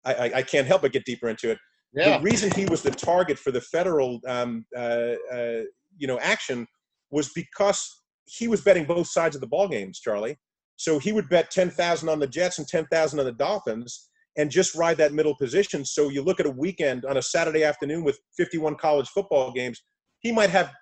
I, 0.04 0.14
I, 0.14 0.24
I 0.36 0.42
can't 0.42 0.68
help 0.68 0.82
but 0.82 0.92
get 0.92 1.04
deeper 1.04 1.28
into 1.28 1.50
it. 1.50 1.58
Yeah. 1.94 2.18
The 2.18 2.22
reason 2.24 2.52
he 2.52 2.66
was 2.66 2.82
the 2.82 2.90
target 2.90 3.38
for 3.38 3.50
the 3.50 3.60
federal, 3.60 4.20
um, 4.28 4.66
uh, 4.76 5.14
uh, 5.32 5.62
you 5.96 6.06
know, 6.06 6.20
action 6.20 6.66
was 7.10 7.30
because 7.32 7.97
he 8.28 8.48
was 8.48 8.60
betting 8.60 8.84
both 8.84 9.06
sides 9.08 9.34
of 9.34 9.40
the 9.40 9.46
ball 9.46 9.68
games, 9.68 10.00
Charlie. 10.00 10.38
So 10.76 10.98
he 10.98 11.12
would 11.12 11.28
bet 11.28 11.50
ten 11.50 11.70
thousand 11.70 12.08
on 12.08 12.18
the 12.18 12.26
Jets 12.26 12.58
and 12.58 12.68
ten 12.68 12.86
thousand 12.86 13.18
on 13.18 13.26
the 13.26 13.32
Dolphins, 13.32 14.08
and 14.36 14.50
just 14.50 14.74
ride 14.74 14.96
that 14.98 15.12
middle 15.12 15.34
position. 15.36 15.84
So 15.84 16.08
you 16.08 16.22
look 16.22 16.40
at 16.40 16.46
a 16.46 16.50
weekend 16.50 17.04
on 17.04 17.16
a 17.16 17.22
Saturday 17.22 17.64
afternoon 17.64 18.04
with 18.04 18.18
fifty-one 18.36 18.76
college 18.76 19.08
football 19.08 19.52
games, 19.52 19.82
he 20.20 20.30
might 20.32 20.50
have 20.50 20.72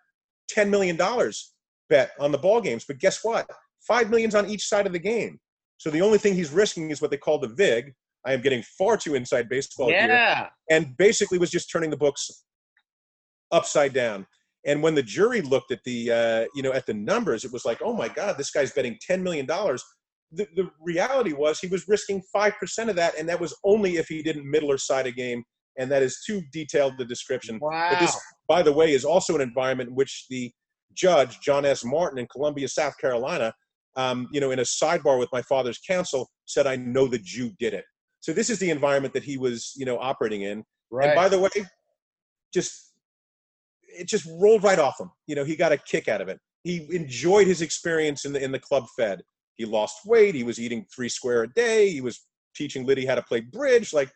ten 0.48 0.70
million 0.70 0.96
dollars 0.96 1.54
bet 1.88 2.10
on 2.18 2.32
the 2.32 2.38
ball 2.38 2.60
games. 2.60 2.84
But 2.86 2.98
guess 2.98 3.24
what? 3.24 3.48
Five 3.86 4.10
millions 4.10 4.34
on 4.34 4.50
each 4.50 4.66
side 4.66 4.86
of 4.86 4.92
the 4.92 4.98
game. 4.98 5.38
So 5.78 5.90
the 5.90 6.02
only 6.02 6.18
thing 6.18 6.34
he's 6.34 6.50
risking 6.50 6.90
is 6.90 7.00
what 7.00 7.10
they 7.10 7.16
call 7.16 7.38
the 7.38 7.48
vig. 7.48 7.94
I 8.26 8.32
am 8.32 8.40
getting 8.40 8.62
far 8.76 8.96
too 8.96 9.14
inside 9.14 9.48
baseball 9.48 9.88
here 10.08 10.48
and 10.70 10.96
basically 10.96 11.38
was 11.38 11.50
just 11.50 11.70
turning 11.70 11.90
the 11.90 11.96
books 11.96 12.44
upside 13.52 13.92
down. 13.92 14.26
And 14.66 14.82
when 14.82 14.94
the 14.94 15.02
jury 15.02 15.40
looked 15.40 15.70
at 15.70 15.80
the 15.84 16.10
uh, 16.10 16.44
you 16.54 16.62
know 16.62 16.72
at 16.72 16.86
the 16.86 16.94
numbers, 16.94 17.44
it 17.44 17.52
was 17.52 17.64
like, 17.64 17.80
oh 17.82 17.94
my 17.94 18.08
God, 18.08 18.36
this 18.36 18.50
guy's 18.50 18.72
betting 18.72 18.98
ten 19.00 19.22
million 19.22 19.46
dollars. 19.46 19.82
The, 20.32 20.46
the 20.56 20.68
reality 20.80 21.32
was 21.32 21.60
he 21.60 21.68
was 21.68 21.86
risking 21.88 22.20
five 22.32 22.54
percent 22.58 22.90
of 22.90 22.96
that, 22.96 23.16
and 23.18 23.28
that 23.28 23.40
was 23.40 23.56
only 23.64 23.96
if 23.96 24.08
he 24.08 24.22
didn't 24.22 24.50
middle 24.50 24.70
or 24.70 24.78
side 24.78 25.06
a 25.06 25.12
game. 25.12 25.44
And 25.78 25.90
that 25.90 26.02
is 26.02 26.22
too 26.26 26.42
detailed 26.52 26.94
the 26.96 27.04
description. 27.04 27.58
Wow. 27.60 27.90
But 27.90 28.00
this, 28.00 28.18
by 28.48 28.62
the 28.62 28.72
way, 28.72 28.92
is 28.92 29.04
also 29.04 29.34
an 29.34 29.42
environment 29.42 29.90
in 29.90 29.94
which 29.94 30.24
the 30.30 30.50
judge, 30.94 31.38
John 31.40 31.66
S. 31.66 31.84
Martin 31.84 32.18
in 32.18 32.26
Columbia, 32.28 32.66
South 32.66 32.96
Carolina, 32.98 33.52
um, 33.94 34.26
you 34.32 34.40
know, 34.40 34.52
in 34.52 34.58
a 34.58 34.62
sidebar 34.62 35.18
with 35.18 35.28
my 35.32 35.42
father's 35.42 35.78
counsel, 35.86 36.28
said, 36.46 36.66
"I 36.66 36.76
know 36.76 37.06
the 37.06 37.18
Jew 37.18 37.52
did 37.58 37.74
it." 37.74 37.84
So 38.20 38.32
this 38.32 38.50
is 38.50 38.58
the 38.58 38.70
environment 38.70 39.14
that 39.14 39.22
he 39.22 39.38
was, 39.38 39.72
you 39.76 39.86
know, 39.86 39.98
operating 39.98 40.42
in. 40.42 40.64
right. 40.90 41.10
And 41.10 41.14
by 41.14 41.28
the 41.28 41.38
way, 41.38 41.50
just 42.52 42.94
it 43.98 44.08
just 44.08 44.26
rolled 44.38 44.62
right 44.62 44.78
off 44.78 45.00
him. 45.00 45.10
You 45.26 45.36
know, 45.36 45.44
he 45.44 45.56
got 45.56 45.72
a 45.72 45.76
kick 45.76 46.08
out 46.08 46.20
of 46.20 46.28
it. 46.28 46.38
He 46.64 46.86
enjoyed 46.90 47.46
his 47.46 47.62
experience 47.62 48.24
in 48.24 48.32
the 48.32 48.42
in 48.42 48.52
the 48.52 48.58
club 48.58 48.84
fed. 48.96 49.22
He 49.54 49.64
lost 49.64 49.98
weight. 50.04 50.34
He 50.34 50.42
was 50.44 50.60
eating 50.60 50.84
three 50.94 51.08
square 51.08 51.42
a 51.44 51.52
day. 51.52 51.90
He 51.90 52.00
was 52.00 52.26
teaching 52.54 52.84
Liddy 52.86 53.06
how 53.06 53.14
to 53.14 53.22
play 53.22 53.40
bridge. 53.40 53.92
Like, 53.92 54.10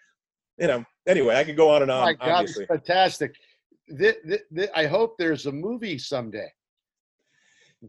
you 0.59 0.67
know. 0.67 0.85
Anyway, 1.09 1.35
I 1.35 1.45
could 1.45 1.57
go 1.57 1.71
on 1.71 1.83
and 1.83 1.91
Oh 1.91 1.95
on. 1.95 2.03
my 2.03 2.13
God, 2.15 2.29
obviously, 2.29 2.67
fantastic. 2.67 3.35
Th- 3.99 4.17
th- 4.27 4.43
th- 4.55 4.71
I 4.75 4.87
hope 4.87 5.17
there's 5.19 5.47
a 5.47 5.53
movie 5.53 5.99
someday. 5.99 6.49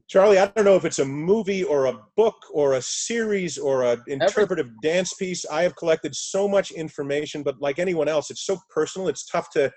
Charlie, 0.08 0.40
I 0.40 0.46
don't 0.48 0.64
know 0.64 0.78
if 0.78 0.86
it's 0.86 1.00
a 1.00 1.06
movie 1.06 1.64
or 1.66 1.88
a 1.88 2.00
book 2.16 2.38
or 2.54 2.74
a 2.76 2.82
series 2.82 3.58
or 3.58 3.84
an 3.84 4.02
interpretive 4.08 4.70
dance 4.82 5.14
piece. 5.14 5.46
I 5.52 5.64
have 5.64 5.76
collected 5.76 6.16
so 6.16 6.48
much 6.48 6.72
information, 6.72 7.44
but 7.44 7.60
like 7.60 7.78
anyone 7.78 8.08
else, 8.08 8.32
it's 8.32 8.46
so 8.46 8.58
personal. 8.70 9.10
It's 9.10 9.26
tough 9.26 9.50
to. 9.52 9.72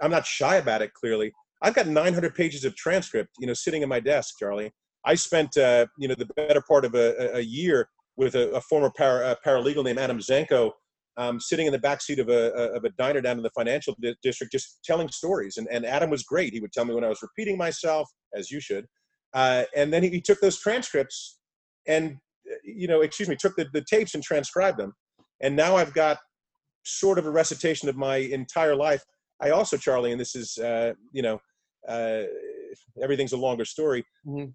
I'm 0.00 0.10
not 0.10 0.24
shy 0.24 0.56
about 0.56 0.80
it. 0.80 0.94
Clearly, 0.94 1.32
I've 1.62 1.74
got 1.74 1.86
900 1.86 2.34
pages 2.34 2.64
of 2.64 2.76
transcript, 2.76 3.30
you 3.38 3.46
know, 3.46 3.54
sitting 3.54 3.82
in 3.82 3.88
my 3.88 4.00
desk, 4.00 4.34
Charlie. 4.38 4.72
I 5.04 5.14
spent, 5.14 5.56
uh, 5.56 5.86
you 5.98 6.08
know, 6.08 6.14
the 6.14 6.26
better 6.36 6.62
part 6.66 6.84
of 6.84 6.94
a, 6.94 7.36
a 7.36 7.40
year 7.40 7.88
with 8.16 8.34
a, 8.34 8.50
a 8.50 8.60
former 8.60 8.90
para, 8.96 9.26
uh, 9.26 9.34
paralegal 9.46 9.84
named 9.84 9.98
Adam 9.98 10.18
Zenko, 10.18 10.72
um, 11.16 11.40
sitting 11.40 11.66
in 11.66 11.72
the 11.72 11.78
backseat 11.78 12.18
of 12.20 12.28
a, 12.28 12.52
of 12.74 12.84
a 12.84 12.90
diner 12.90 13.20
down 13.20 13.36
in 13.36 13.42
the 13.42 13.50
financial 13.50 13.96
di- 14.00 14.14
district, 14.22 14.52
just 14.52 14.80
telling 14.84 15.08
stories. 15.08 15.56
And, 15.56 15.66
and 15.70 15.84
Adam 15.84 16.10
was 16.10 16.22
great. 16.22 16.52
He 16.52 16.60
would 16.60 16.72
tell 16.72 16.84
me 16.84 16.94
when 16.94 17.04
I 17.04 17.08
was 17.08 17.22
repeating 17.22 17.56
myself, 17.56 18.08
as 18.34 18.50
you 18.50 18.60
should. 18.60 18.86
Uh, 19.34 19.64
and 19.76 19.92
then 19.92 20.02
he, 20.02 20.10
he 20.10 20.20
took 20.20 20.40
those 20.40 20.58
transcripts 20.60 21.38
and, 21.86 22.16
you 22.64 22.86
know, 22.86 23.00
excuse 23.00 23.28
me, 23.28 23.36
took 23.36 23.56
the, 23.56 23.66
the 23.72 23.84
tapes 23.88 24.14
and 24.14 24.22
transcribed 24.22 24.78
them. 24.78 24.92
And 25.40 25.56
now 25.56 25.76
I've 25.76 25.94
got 25.94 26.18
sort 26.84 27.18
of 27.18 27.26
a 27.26 27.30
recitation 27.30 27.88
of 27.88 27.96
my 27.96 28.16
entire 28.16 28.74
life. 28.74 29.04
I 29.40 29.50
also, 29.50 29.76
Charlie, 29.76 30.12
and 30.12 30.20
this 30.20 30.34
is, 30.34 30.58
uh, 30.58 30.94
you 31.12 31.22
know, 31.22 31.40
uh, 31.88 32.24
everything's 33.02 33.32
a 33.32 33.36
longer 33.36 33.64
story. 33.64 34.04
Mhm. 34.26 34.54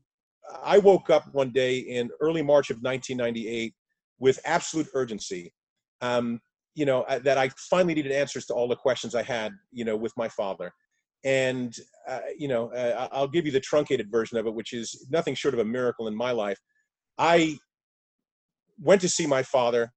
I 0.62 0.78
woke 0.78 1.10
up 1.10 1.34
one 1.34 1.52
day 1.52 1.80
in 1.80 2.10
early 2.20 2.42
March 2.42 2.70
of 2.70 2.82
1998 2.82 3.74
with 4.20 4.40
absolute 4.46 4.88
urgency. 4.94 5.54
Um, 6.02 6.42
you 6.76 6.86
know, 6.86 7.04
uh, 7.04 7.20
that 7.20 7.38
I 7.38 7.50
finally 7.70 7.94
needed 7.94 8.12
answers 8.12 8.46
to 8.48 8.54
all 8.54 8.68
the 8.68 8.76
questions 8.76 9.16
I 9.16 9.24
had, 9.24 9.54
you 9.72 9.86
know, 9.86 9.96
with 9.96 10.12
my 10.18 10.28
father. 10.28 10.74
And, 11.24 11.74
uh, 12.08 12.20
you 12.38 12.48
know, 12.48 12.74
uh, 12.74 13.08
I'll 13.12 13.28
give 13.28 13.46
you 13.46 13.52
the 13.52 13.60
truncated 13.60 14.12
version 14.12 14.38
of 14.38 14.48
it, 14.48 14.54
which 14.54 14.74
is 14.74 15.08
nothing 15.10 15.36
short 15.36 15.54
of 15.54 15.60
a 15.60 15.66
miracle 15.66 16.08
in 16.08 16.16
my 16.16 16.32
life. 16.32 16.60
I 17.18 17.58
went 18.80 19.02
to 19.02 19.10
see 19.10 19.26
my 19.28 19.44
father 19.44 19.94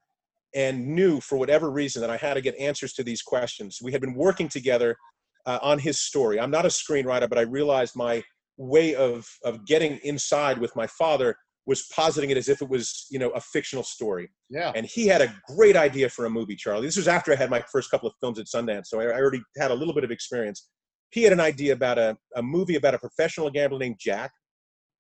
and 0.55 0.86
knew 0.86 1.20
for 1.20 1.36
whatever 1.36 1.70
reason 1.70 2.01
that 2.01 2.11
I 2.11 2.16
had 2.16 2.34
to 2.34 2.40
get 2.40 2.57
answers 2.59 2.92
to 2.94 3.05
these 3.05 3.22
questions. 3.22 3.78
We 3.82 3.92
had 3.92 4.01
been 4.01 4.14
working 4.14 4.49
together 4.49 4.97
uh, 5.44 5.59
on 5.62 5.78
his 5.78 5.99
story. 5.99 6.40
I'm 6.40 6.51
not 6.51 6.64
a 6.64 6.68
screenwriter, 6.68 7.28
but 7.28 7.38
I 7.38 7.42
realized 7.42 7.97
my 7.97 8.22
way 8.59 8.94
of 8.94 9.28
of 9.44 9.66
getting 9.66 9.99
inside 10.03 10.59
with 10.59 10.74
my 10.74 10.86
father 10.86 11.36
was 11.66 11.88
positing 11.94 12.30
it 12.30 12.36
as 12.36 12.49
if 12.49 12.62
it 12.62 12.68
was 12.68 13.07
you 13.11 13.18
know 13.18 13.30
a 13.30 13.40
fictional 13.40 13.84
story. 13.84 14.30
Yeah. 14.49 14.72
And 14.74 14.86
he 14.86 15.07
had 15.07 15.20
a 15.20 15.34
great 15.55 15.76
idea 15.76 16.09
for 16.09 16.24
a 16.26 16.30
movie, 16.30 16.57
Charlie. 16.57 16.86
This 16.86 16.97
was 16.97 17.09
after 17.09 17.32
I 17.32 17.36
had 17.36 17.51
my 17.51 17.62
first 17.72 17.90
couple 17.90 18.09
of 18.09 18.14
films 18.20 18.38
at 18.38 18.47
Sundance, 18.47 18.86
so 18.86 19.01
I, 19.01 19.05
I 19.05 19.20
already 19.20 19.42
had 19.59 19.70
a 19.70 19.74
little 19.74 19.94
bit 19.94 20.05
of 20.05 20.11
experience. 20.11 20.68
He 21.11 21.22
had 21.22 21.32
an 21.32 21.40
idea 21.40 21.72
about 21.72 21.99
a, 21.99 22.16
a 22.34 22.42
movie 22.42 22.76
about 22.76 22.94
a 22.94 22.99
professional 22.99 23.51
gambler 23.51 23.78
named 23.78 23.97
Jack, 24.01 24.30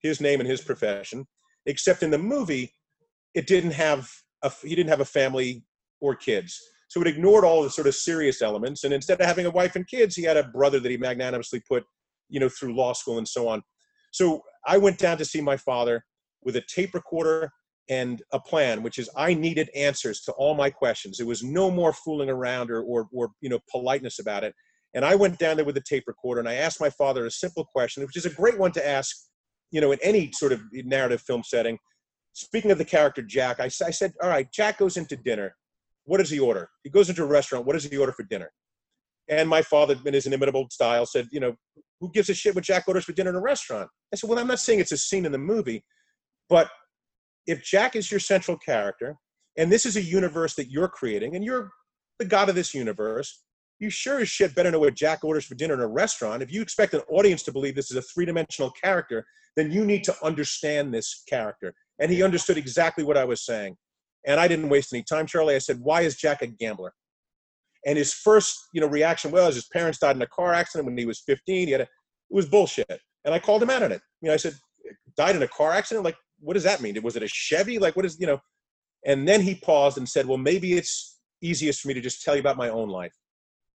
his 0.02 0.20
name 0.20 0.40
and 0.40 0.48
his 0.48 0.60
profession, 0.60 1.26
except 1.66 2.02
in 2.02 2.10
the 2.10 2.18
movie, 2.18 2.72
it 3.34 3.46
didn't 3.46 3.72
have 3.72 4.08
a, 4.42 4.52
he 4.62 4.74
didn't 4.74 4.90
have 4.90 5.00
a 5.00 5.04
family 5.04 5.64
or 6.00 6.14
kids. 6.14 6.60
So 6.88 7.00
it 7.00 7.06
ignored 7.06 7.44
all 7.44 7.62
the 7.62 7.70
sort 7.70 7.88
of 7.88 7.94
serious 7.94 8.42
elements. 8.42 8.84
And 8.84 8.94
instead 8.94 9.20
of 9.20 9.26
having 9.26 9.46
a 9.46 9.50
wife 9.50 9.76
and 9.76 9.86
kids, 9.86 10.14
he 10.14 10.22
had 10.22 10.36
a 10.36 10.44
brother 10.44 10.78
that 10.80 10.90
he 10.90 10.96
magnanimously 10.96 11.62
put, 11.68 11.84
you 12.28 12.38
know, 12.38 12.48
through 12.48 12.76
law 12.76 12.92
school 12.92 13.18
and 13.18 13.26
so 13.26 13.48
on. 13.48 13.62
So 14.12 14.42
I 14.66 14.78
went 14.78 14.98
down 14.98 15.18
to 15.18 15.24
see 15.24 15.40
my 15.40 15.56
father 15.56 16.04
with 16.42 16.56
a 16.56 16.62
tape 16.72 16.94
recorder 16.94 17.50
and 17.88 18.22
a 18.32 18.40
plan, 18.40 18.82
which 18.82 18.98
is 18.98 19.10
I 19.16 19.34
needed 19.34 19.70
answers 19.74 20.20
to 20.22 20.32
all 20.32 20.54
my 20.54 20.70
questions. 20.70 21.18
There 21.18 21.26
was 21.26 21.42
no 21.42 21.70
more 21.70 21.92
fooling 21.92 22.30
around 22.30 22.70
or, 22.70 22.82
or, 22.82 23.08
or 23.12 23.30
you 23.40 23.48
know, 23.48 23.60
politeness 23.70 24.18
about 24.18 24.44
it. 24.44 24.54
And 24.94 25.04
I 25.04 25.14
went 25.14 25.38
down 25.38 25.56
there 25.56 25.64
with 25.64 25.76
a 25.76 25.82
tape 25.82 26.04
recorder 26.06 26.40
and 26.40 26.48
I 26.48 26.54
asked 26.54 26.80
my 26.80 26.90
father 26.90 27.26
a 27.26 27.30
simple 27.30 27.64
question, 27.64 28.04
which 28.04 28.16
is 28.16 28.26
a 28.26 28.30
great 28.30 28.58
one 28.58 28.72
to 28.72 28.88
ask, 28.88 29.14
you 29.70 29.80
know, 29.80 29.92
in 29.92 29.98
any 30.02 30.32
sort 30.32 30.52
of 30.52 30.62
narrative 30.72 31.20
film 31.20 31.42
setting. 31.44 31.78
Speaking 32.36 32.70
of 32.70 32.76
the 32.76 32.84
character 32.84 33.22
Jack, 33.22 33.60
I 33.60 33.68
said, 33.68 34.12
all 34.22 34.28
right, 34.28 34.46
Jack 34.52 34.76
goes 34.76 34.98
into 34.98 35.16
dinner. 35.16 35.56
What 36.04 36.18
does 36.18 36.28
he 36.28 36.38
order? 36.38 36.68
He 36.84 36.90
goes 36.90 37.08
into 37.08 37.22
a 37.22 37.26
restaurant. 37.26 37.64
What 37.64 37.72
does 37.72 37.84
he 37.84 37.96
order 37.96 38.12
for 38.12 38.24
dinner? 38.24 38.52
And 39.30 39.48
my 39.48 39.62
father, 39.62 39.96
in 40.04 40.12
his 40.12 40.26
inimitable 40.26 40.68
style, 40.70 41.06
said, 41.06 41.28
you 41.32 41.40
know, 41.40 41.54
who 41.98 42.12
gives 42.12 42.28
a 42.28 42.34
shit 42.34 42.54
what 42.54 42.62
Jack 42.62 42.84
orders 42.88 43.06
for 43.06 43.14
dinner 43.14 43.30
in 43.30 43.36
a 43.36 43.40
restaurant? 43.40 43.88
I 44.12 44.16
said, 44.16 44.28
well, 44.28 44.38
I'm 44.38 44.48
not 44.48 44.60
saying 44.60 44.80
it's 44.80 44.92
a 44.92 44.98
scene 44.98 45.24
in 45.24 45.32
the 45.32 45.38
movie, 45.38 45.82
but 46.50 46.68
if 47.46 47.64
Jack 47.64 47.96
is 47.96 48.10
your 48.10 48.20
central 48.20 48.58
character, 48.58 49.16
and 49.56 49.72
this 49.72 49.86
is 49.86 49.96
a 49.96 50.02
universe 50.02 50.54
that 50.56 50.70
you're 50.70 50.88
creating, 50.88 51.36
and 51.36 51.42
you're 51.42 51.70
the 52.18 52.26
god 52.26 52.50
of 52.50 52.54
this 52.54 52.74
universe, 52.74 53.44
you 53.78 53.88
sure 53.88 54.20
as 54.20 54.28
shit 54.28 54.54
better 54.54 54.70
know 54.70 54.80
what 54.80 54.94
Jack 54.94 55.24
orders 55.24 55.46
for 55.46 55.54
dinner 55.54 55.72
in 55.72 55.80
a 55.80 55.86
restaurant. 55.86 56.42
If 56.42 56.52
you 56.52 56.60
expect 56.60 56.92
an 56.92 57.00
audience 57.08 57.42
to 57.44 57.52
believe 57.52 57.74
this 57.74 57.90
is 57.90 57.96
a 57.96 58.02
three 58.02 58.26
dimensional 58.26 58.70
character, 58.72 59.24
then 59.56 59.72
you 59.72 59.86
need 59.86 60.04
to 60.04 60.14
understand 60.22 60.92
this 60.92 61.22
character. 61.26 61.72
And 61.98 62.10
he 62.10 62.22
understood 62.22 62.58
exactly 62.58 63.04
what 63.04 63.16
I 63.16 63.24
was 63.24 63.44
saying. 63.44 63.76
And 64.26 64.40
I 64.40 64.48
didn't 64.48 64.68
waste 64.68 64.92
any 64.92 65.02
time, 65.02 65.26
Charlie. 65.26 65.54
I 65.54 65.58
said, 65.58 65.80
Why 65.80 66.02
is 66.02 66.16
Jack 66.16 66.42
a 66.42 66.46
gambler? 66.46 66.92
And 67.86 67.96
his 67.96 68.12
first, 68.12 68.68
you 68.72 68.80
know, 68.80 68.88
reaction 68.88 69.30
was 69.30 69.54
his 69.54 69.66
parents 69.66 70.00
died 70.00 70.16
in 70.16 70.22
a 70.22 70.26
car 70.26 70.52
accident 70.52 70.86
when 70.86 70.98
he 70.98 71.06
was 71.06 71.20
15. 71.20 71.68
He 71.68 71.72
had 71.72 71.82
a, 71.82 71.84
it 71.84 71.88
was 72.30 72.46
bullshit. 72.46 73.00
And 73.24 73.32
I 73.32 73.38
called 73.38 73.62
him 73.62 73.70
out 73.70 73.84
on 73.84 73.92
it. 73.92 74.00
You 74.20 74.28
know, 74.28 74.34
I 74.34 74.38
said, 74.38 74.54
died 75.16 75.36
in 75.36 75.42
a 75.42 75.48
car 75.48 75.72
accident? 75.72 76.04
Like, 76.04 76.16
what 76.40 76.54
does 76.54 76.64
that 76.64 76.80
mean? 76.80 77.00
Was 77.02 77.16
it 77.16 77.22
a 77.22 77.28
Chevy? 77.28 77.78
Like, 77.78 77.94
what 77.94 78.04
is, 78.04 78.18
you 78.20 78.26
know? 78.26 78.40
And 79.04 79.26
then 79.26 79.40
he 79.40 79.54
paused 79.54 79.98
and 79.98 80.08
said, 80.08 80.26
well, 80.26 80.38
maybe 80.38 80.74
it's 80.74 81.18
easiest 81.40 81.80
for 81.80 81.88
me 81.88 81.94
to 81.94 82.00
just 82.00 82.22
tell 82.22 82.34
you 82.34 82.40
about 82.40 82.56
my 82.56 82.68
own 82.68 82.88
life. 82.88 83.14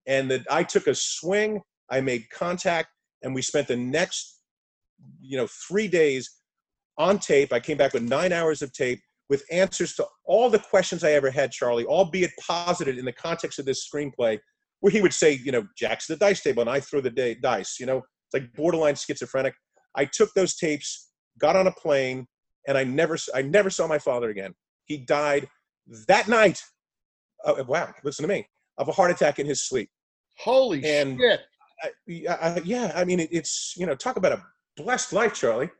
And 0.07 0.31
that 0.31 0.43
I 0.49 0.63
took 0.63 0.87
a 0.87 0.95
swing, 0.95 1.61
I 1.91 2.01
made 2.01 2.31
contact, 2.31 2.89
and 3.23 3.35
we 3.35 3.43
spent 3.43 3.67
the 3.67 3.77
next, 3.77 4.41
you 5.21 5.37
know, 5.37 5.49
three 5.69 5.89
days 5.89 6.31
on 6.99 7.19
tape. 7.19 7.53
I 7.53 7.61
came 7.61 7.77
back 7.77 7.93
with 7.93 8.03
nine 8.03 8.33
hours 8.33 8.63
of 8.63 8.73
tape 8.73 9.01
with 9.29 9.45
answers 9.51 9.95
to 9.95 10.07
all 10.25 10.49
the 10.49 10.59
questions 10.59 11.03
I 11.03 11.13
ever 11.13 11.31
had, 11.31 11.51
Charlie, 11.51 11.87
albeit 11.87 12.31
posited 12.41 12.99
in 12.99 13.05
the 13.05 13.13
context 13.13 13.59
of 13.59 13.67
this 13.67 13.89
screenplay, 13.89 14.39
where 14.81 14.91
he 14.91 15.01
would 15.01 15.15
say, 15.15 15.33
you 15.33 15.53
know, 15.53 15.67
Jack's 15.77 16.07
the 16.07 16.17
dice 16.17 16.43
table 16.43 16.61
and 16.61 16.71
I 16.71 16.81
throw 16.81 17.01
the 17.01 17.11
day, 17.11 17.35
dice, 17.35 17.79
you 17.81 17.87
know, 17.87 17.99
it's 17.99 18.35
like 18.35 18.53
borderline 18.55 18.95
schizophrenic. 18.95 19.55
I 19.97 20.05
took 20.05 20.33
those 20.35 20.57
tapes, 20.57 21.11
got 21.39 21.57
on 21.57 21.67
a 21.67 21.73
plane, 21.73 22.27
and 22.69 22.77
I 22.77 22.85
never, 22.85 23.17
I 23.35 23.43
never 23.43 23.71
saw 23.71 23.87
my 23.87 23.99
father 23.99 24.31
again. 24.31 24.55
He 24.85 24.99
died 24.99 25.49
that 26.07 26.29
night. 26.29 26.63
Wow, 27.67 27.95
listen 28.05 28.25
to 28.25 28.29
me, 28.29 28.47
of 28.79 28.89
a 28.89 28.93
heart 28.93 29.11
attack 29.11 29.39
in 29.39 29.47
his 29.47 29.67
sleep. 29.67 29.89
Holy 30.39 30.85
and 30.85 31.19
shit! 31.19 31.41
I, 31.83 32.35
I, 32.35 32.61
yeah, 32.65 32.93
I 32.95 33.05
mean, 33.05 33.21
it, 33.21 33.29
it's 33.33 33.75
you 33.77 33.87
know, 33.87 33.95
talk 33.95 34.17
about 34.17 34.33
a 34.33 34.43
blessed 34.77 35.13
life, 35.13 35.35
Charlie 35.35 35.71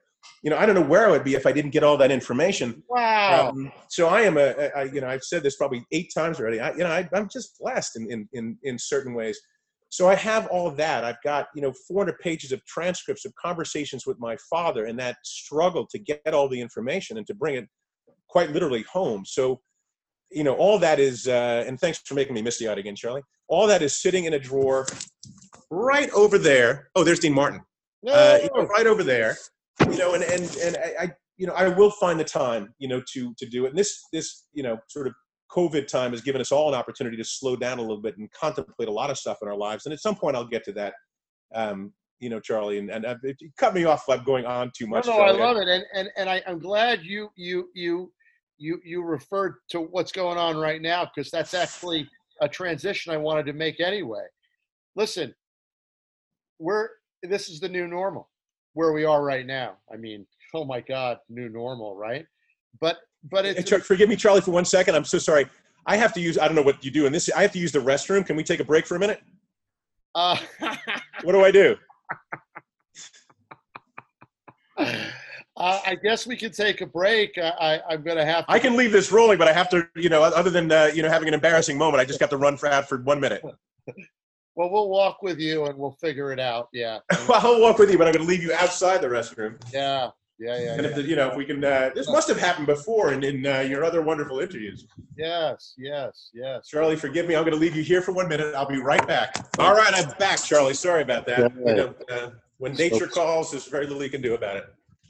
you 0.43 0.51
know, 0.51 0.59
I 0.59 0.67
don't 0.67 0.75
know 0.75 0.83
where 0.83 1.09
I 1.09 1.11
would 1.11 1.25
be 1.25 1.35
if 1.35 1.47
I 1.47 1.53
didn't 1.53 1.73
get 1.73 1.83
all 1.83 1.97
that 1.97 2.13
information. 2.13 2.83
Wow. 2.89 3.49
Um, 3.49 3.73
so 3.89 4.09
I 4.09 4.23
am 4.23 4.37
a, 4.37 4.71
I, 4.77 4.85
you 4.85 5.01
know, 5.01 5.09
I've 5.09 5.25
said 5.25 5.43
this 5.43 5.57
probably 5.57 5.85
eight 5.93 6.13
times 6.15 6.39
already. 6.39 6.61
I, 6.61 6.71
you 6.73 6.79
know, 6.79 6.91
I, 6.91 7.09
am 7.15 7.29
just 7.29 7.59
blessed 7.59 7.97
in, 7.97 8.11
in, 8.11 8.29
in, 8.33 8.59
in 8.63 8.79
certain 8.79 9.15
ways. 9.15 9.41
So 9.89 10.09
I 10.09 10.15
have 10.15 10.47
all 10.49 10.71
that. 10.71 11.05
I've 11.05 11.21
got, 11.25 11.47
you 11.55 11.63
know, 11.63 11.73
400 11.89 12.19
pages 12.21 12.53
of 12.53 12.65
transcripts 12.65 13.25
of 13.25 13.35
conversations 13.35 14.07
with 14.07 14.21
my 14.21 14.37
father 14.51 14.85
and 14.85 14.99
that 14.99 15.17
struggle 15.25 15.87
to 15.89 15.99
get 15.99 16.33
all 16.33 16.49
the 16.49 16.61
information 16.61 17.19
and 17.19 17.27
to 17.27 17.35
bring 17.35 17.57
it 17.57 17.67
quite 18.29 18.53
literally 18.53 18.83
home. 18.83 19.25
So, 19.25 19.61
you 20.31 20.45
know, 20.45 20.55
all 20.55 20.79
that 20.81 21.01
is, 21.01 21.27
uh, 21.27 21.65
and 21.67 21.81
thanks 21.81 21.99
for 22.05 22.15
making 22.15 22.35
me 22.35 22.43
misty 22.43 22.69
eyed 22.69 22.79
again, 22.79 22.95
Charlie. 22.95 23.23
All 23.49 23.67
that 23.69 23.83
is 23.83 24.01
sitting 24.01 24.25
in 24.25 24.35
a 24.35 24.39
drawer 24.39 24.87
right 25.71 26.11
over 26.11 26.37
there. 26.37 26.91
Oh, 26.95 27.05
there's 27.05 27.21
Dean 27.21 27.33
Martin. 27.33 27.63
Uh, 28.09 28.39
you 28.41 28.49
know, 28.55 28.67
right 28.67 28.87
over 28.87 29.03
there 29.03 29.37
you 29.81 29.99
know, 29.99 30.15
and 30.15 30.23
and 30.25 30.57
and 30.57 30.77
I, 30.77 31.05
I, 31.05 31.13
you 31.37 31.47
know, 31.47 31.53
I 31.55 31.69
will 31.69 31.91
find 31.91 32.19
the 32.19 32.25
time, 32.25 32.75
you 32.79 32.89
know, 32.89 33.03
to 33.13 33.35
to 33.39 33.47
do 33.47 33.67
it. 33.67 33.71
And 33.71 33.79
this 33.79 34.05
this 34.13 34.47
you 34.53 34.63
know 34.63 34.79
sort 34.89 35.07
of 35.07 35.15
COVID 35.51 35.87
time 35.87 36.13
has 36.13 36.21
given 36.23 36.41
us 36.41 36.53
all 36.53 36.69
an 36.69 36.75
opportunity 36.75 37.17
to 37.17 37.25
slow 37.25 37.57
down 37.57 37.79
a 37.79 37.83
little 37.83 38.01
bit 38.01 38.17
and 38.19 38.31
contemplate 38.33 38.89
a 38.89 38.93
lot 38.93 39.11
of 39.11 39.19
stuff 39.19 39.39
in 39.43 39.49
our 39.49 39.57
lives. 39.57 39.87
And 39.87 39.93
at 39.93 40.01
some 40.01 40.17
point, 40.17 40.37
I'll 40.37 40.47
get 40.47 40.65
to 40.65 40.73
that. 40.73 40.95
Um, 41.55 41.93
you 42.19 42.31
know, 42.31 42.41
Charlie, 42.41 42.79
and, 42.79 42.91
and 42.91 43.05
uh, 43.05 43.17
cut 43.59 43.75
me 43.75 43.85
off. 43.85 44.05
I'm 44.09 44.25
going 44.25 44.47
on 44.47 44.73
too 44.77 44.87
much. 44.87 45.07
No, 45.07 45.19
no 45.19 45.23
I 45.23 45.33
love 45.33 45.59
it, 45.59 45.69
and 45.69 45.85
and 45.95 46.09
and 46.17 46.31
I, 46.31 46.43
I'm 46.47 46.59
glad 46.59 47.05
you 47.05 47.29
you 47.37 47.69
you 47.75 48.11
you 48.59 48.81
you 48.83 49.03
referred 49.03 49.57
to 49.71 49.81
what's 49.81 50.13
going 50.13 50.39
on 50.39 50.57
right 50.57 50.81
now 50.81 51.11
because 51.15 51.31
that's 51.31 51.53
actually 51.53 52.09
a 52.41 52.49
transition 52.49 53.13
I 53.13 53.19
wanted 53.19 53.45
to 53.47 53.53
make 53.53 53.81
anyway. 53.81 54.25
Listen, 54.95 55.35
we're 56.59 56.89
this 57.23 57.51
is 57.51 57.61
the 57.61 57.69
new 57.69 57.87
normal 57.87 58.31
where 58.77 58.93
we 58.93 59.07
are 59.07 59.25
right 59.25 59.47
now. 59.47 59.79
I 59.93 59.97
mean, 59.97 60.27
oh 60.55 60.65
my 60.65 60.81
God, 60.81 61.19
new 61.29 61.49
normal, 61.49 61.97
right? 61.97 62.27
But 62.81 62.99
but 63.29 63.45
it's 63.45 63.71
forgive 63.87 64.09
me, 64.09 64.17
Charlie, 64.17 64.43
for 64.43 64.53
one 64.53 64.65
second. 64.65 64.95
I'm 64.95 65.05
so 65.05 65.19
sorry. 65.19 65.47
I 65.87 65.97
have 65.97 66.13
to 66.13 66.21
use. 66.21 66.39
I 66.39 66.47
don't 66.47 66.55
know 66.55 66.63
what 66.63 66.85
you 66.85 66.91
do 66.91 67.07
in 67.07 67.13
this. 67.13 67.31
I 67.35 67.43
have 67.43 67.53
to 67.53 67.59
use 67.59 67.73
the 67.73 67.79
restroom. 67.81 68.25
Can 68.25 68.37
we 68.37 68.45
take 68.45 68.61
a 68.61 68.65
break 68.65 68.87
for 68.87 68.97
a 68.97 69.01
minute? 69.01 69.23
Uh, 70.15 70.37
what 71.23 71.33
do 71.33 71.45
I 71.45 71.51
do? 71.51 71.77
Uh, 75.59 75.81
I 75.87 75.95
guess 75.95 76.27
we 76.27 76.37
can 76.37 76.53
take 76.53 76.83
a 76.83 76.87
break. 76.87 77.39
I, 77.39 77.81
am 77.91 78.03
going 78.03 78.19
to 78.19 78.27
have. 78.27 78.45
To- 78.45 78.53
I 78.53 78.59
can 78.59 78.77
leave 78.77 78.93
this 78.93 79.11
rolling, 79.11 79.39
but 79.39 79.49
I 79.49 79.55
have 79.55 79.71
to, 79.71 79.89
you 79.97 80.11
know, 80.11 80.23
other 80.23 80.51
than 80.51 80.71
uh, 80.71 80.91
you 80.93 81.03
know 81.03 81.09
having 81.09 81.29
an 81.29 81.33
embarrassing 81.33 81.79
moment, 81.79 81.99
I 81.99 82.05
just 82.05 82.21
got 82.21 82.29
to 82.29 82.37
run 82.37 82.59
for 82.59 82.69
out 82.69 82.87
for 82.87 82.99
one 82.99 83.21
minute. 83.21 83.43
Well, 84.57 84.71
we'll 84.71 84.89
walk 84.89 85.23
with 85.23 85.39
you 85.39 85.67
and 85.67 85.79
we'll 85.79 85.97
figure 86.01 86.33
it 86.33 86.41
out. 86.41 86.69
Yeah. 86.73 87.01
well, 87.29 87.47
I'll 87.47 87.61
walk 87.61 87.79
with 87.79 87.91
you, 87.91 87.99
but 87.99 88.07
I'm 88.07 88.15
going 88.15 88.25
to 88.25 88.29
leave 88.29 88.43
you 88.43 88.55
outside 88.55 89.03
the 89.03 89.07
restroom. 89.07 89.61
Yeah. 89.73 90.11
Yeah, 90.39 90.59
yeah. 90.59 90.73
And 90.73 90.83
yeah. 90.83 90.89
if 90.89 90.95
the, 90.95 91.03
you 91.03 91.17
know, 91.17 91.29
if 91.29 91.37
we 91.37 91.45
can, 91.45 91.65
uh, 91.65 91.91
this 91.95 92.09
must 92.09 92.29
have 92.29 92.39
happened 92.39 92.67
before 92.67 93.13
in, 93.13 93.25
in 93.25 93.47
uh, 93.47 93.61
your 93.61 93.85
other 93.85 94.03
wonderful 94.03 94.41
interviews. 94.41 94.87
Yes, 95.17 95.75
yes, 95.79 96.31
yes. 96.35 96.69
Charlie, 96.69 96.97
forgive 96.97 97.27
me. 97.27 97.37
I'm 97.37 97.43
going 97.43 97.55
to 97.55 97.59
leave 97.59 97.75
you 97.75 97.83
here 97.83 98.03
for 98.03 98.13
one 98.13 98.29
minute. 98.29 98.55
I'll 98.55 98.69
be 98.69 98.79
right 98.79 99.07
back. 99.07 99.35
All 99.59 99.75
right, 99.75 99.93
I'm 99.95 100.11
back, 100.19 100.43
Charlie. 100.43 100.75
Sorry 100.75 101.03
about 101.03 101.27
that. 101.27 101.53
Yeah. 101.59 101.71
You 101.71 101.77
know, 101.77 101.95
uh, 102.11 102.31
when 102.59 102.75
nature 102.75 103.07
calls, 103.07 103.51
there's 103.51 103.67
very 103.67 103.87
little 103.87 104.03
you 104.03 104.11
can 104.11 104.21
do 104.21 104.35
about 104.35 104.57
it. 104.57 104.67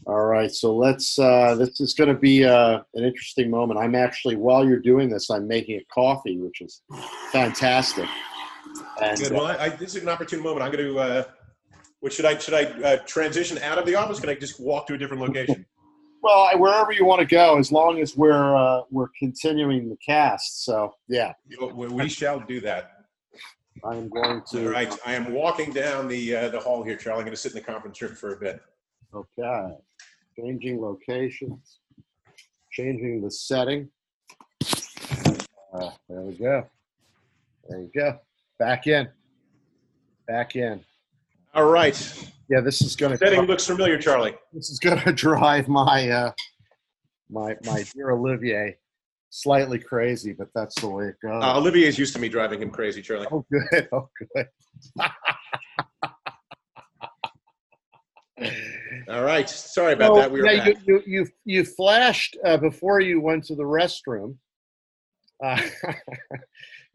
All 0.07 0.27
right, 0.27 0.53
so 0.53 0.77
let's. 0.77 1.19
Uh, 1.19 1.57
this 1.57 1.81
is 1.81 1.93
going 1.95 2.09
to 2.09 2.19
be 2.19 2.45
uh, 2.45 2.81
an 2.95 3.05
interesting 3.05 3.51
moment. 3.51 3.81
I'm 3.81 3.97
actually, 3.97 4.37
while 4.37 4.65
you're 4.65 4.79
doing 4.79 5.09
this, 5.09 5.31
I'm 5.31 5.49
making 5.49 5.81
a 5.81 5.85
coffee, 5.93 6.39
which 6.39 6.61
is 6.61 6.83
fantastic. 7.33 8.09
And, 9.03 9.19
Good. 9.19 9.33
Well, 9.33 9.47
I, 9.47 9.57
I, 9.57 9.69
this 9.71 9.95
is 9.95 10.03
an 10.03 10.09
opportune 10.09 10.43
moment. 10.43 10.63
I'm 10.63 10.73
going 10.73 10.85
to. 10.85 10.99
Uh, 10.99 11.25
what 12.01 12.13
should 12.13 12.25
I 12.25 12.39
should 12.39 12.55
I 12.55 12.65
uh, 12.83 12.97
transition 13.07 13.59
out 13.59 13.79
of 13.79 13.87
the 13.87 13.95
office? 13.95 14.21
Can 14.21 14.29
I 14.29 14.35
just 14.35 14.61
walk 14.61 14.87
to 14.89 14.95
a 14.95 14.99
different 14.99 15.23
location? 15.23 15.67
well, 16.23 16.49
wherever 16.59 16.93
you 16.93 17.05
want 17.05 17.21
to 17.21 17.27
go, 17.27 17.59
as 17.59 17.73
long 17.73 18.01
as 18.01 18.17
we're 18.17 18.55
uh, 18.55 18.83
we're 18.91 19.09
continuing 19.19 19.89
the 19.89 19.97
cast. 19.97 20.65
So 20.65 20.95
yeah, 21.09 21.33
we 21.71 22.09
shall 22.09 22.41
do 22.41 22.61
that. 22.61 22.93
I 23.85 23.97
am 23.97 24.09
going 24.09 24.43
to. 24.51 24.67
All 24.67 24.73
right, 24.73 24.97
I 25.05 25.15
am 25.15 25.33
walking 25.33 25.73
down 25.73 26.09
the 26.09 26.37
uh, 26.37 26.49
the 26.51 26.61
hall 26.61 26.83
here, 26.83 26.97
Charlie. 26.97 27.21
I'm 27.21 27.25
going 27.25 27.35
to 27.35 27.41
sit 27.41 27.53
in 27.53 27.59
the 27.59 27.65
conference 27.65 28.01
room 28.01 28.15
for 28.15 28.35
a 28.35 28.39
bit. 28.39 28.61
Okay, 29.15 29.75
changing 30.39 30.81
locations, 30.81 31.81
changing 32.71 33.23
the 33.23 33.31
setting. 33.31 33.89
Uh, 35.73 35.91
there 36.09 36.21
we 36.21 36.35
go. 36.35 36.67
There 37.69 37.81
you 37.81 37.91
go. 37.95 38.19
Back 38.59 38.87
in. 38.87 39.09
Back 40.27 40.57
in. 40.57 40.85
All 41.55 41.67
right. 41.71 41.97
Yeah, 42.49 42.61
this 42.61 42.81
is 42.81 42.97
going 42.97 43.13
to. 43.13 43.19
Setting 43.19 43.43
looks 43.43 43.67
familiar, 43.67 43.99
Charlie. 43.99 44.35
This 44.53 44.71
is 44.71 44.79
going 44.79 45.01
to 45.05 45.13
drive 45.13 45.69
my 45.69 46.09
uh, 46.09 46.33
my 47.29 47.57
my 47.65 47.85
dear 47.95 48.11
Olivier 48.11 48.79
slightly 49.31 49.79
crazy, 49.79 50.33
but 50.33 50.49
that's 50.55 50.81
the 50.81 50.89
way 50.89 51.09
it 51.09 51.17
goes. 51.23 51.43
Uh, 51.43 51.59
Olivier's 51.59 51.99
used 51.99 52.15
to 52.15 52.21
me 52.21 52.29
driving 52.29 52.63
him 52.63 52.71
crazy, 52.71 53.03
Charlie. 53.03 53.27
Oh, 53.31 53.45
good. 53.51 53.89
Oh, 53.93 54.09
good. 54.35 54.47
All 59.09 59.23
right. 59.23 59.49
Sorry 59.49 59.95
about 59.95 60.15
that. 60.17 60.31
We 60.31 60.41
were 60.41 60.51
yeah, 60.51 60.67
you, 60.67 60.77
you, 60.87 61.03
you, 61.07 61.27
you 61.45 61.65
flashed 61.65 62.37
uh, 62.45 62.59
before 62.59 63.01
you 63.01 63.21
went 63.21 63.45
to 63.45 63.55
the 63.55 63.63
restroom. 63.63 64.37
Uh, 65.43 65.61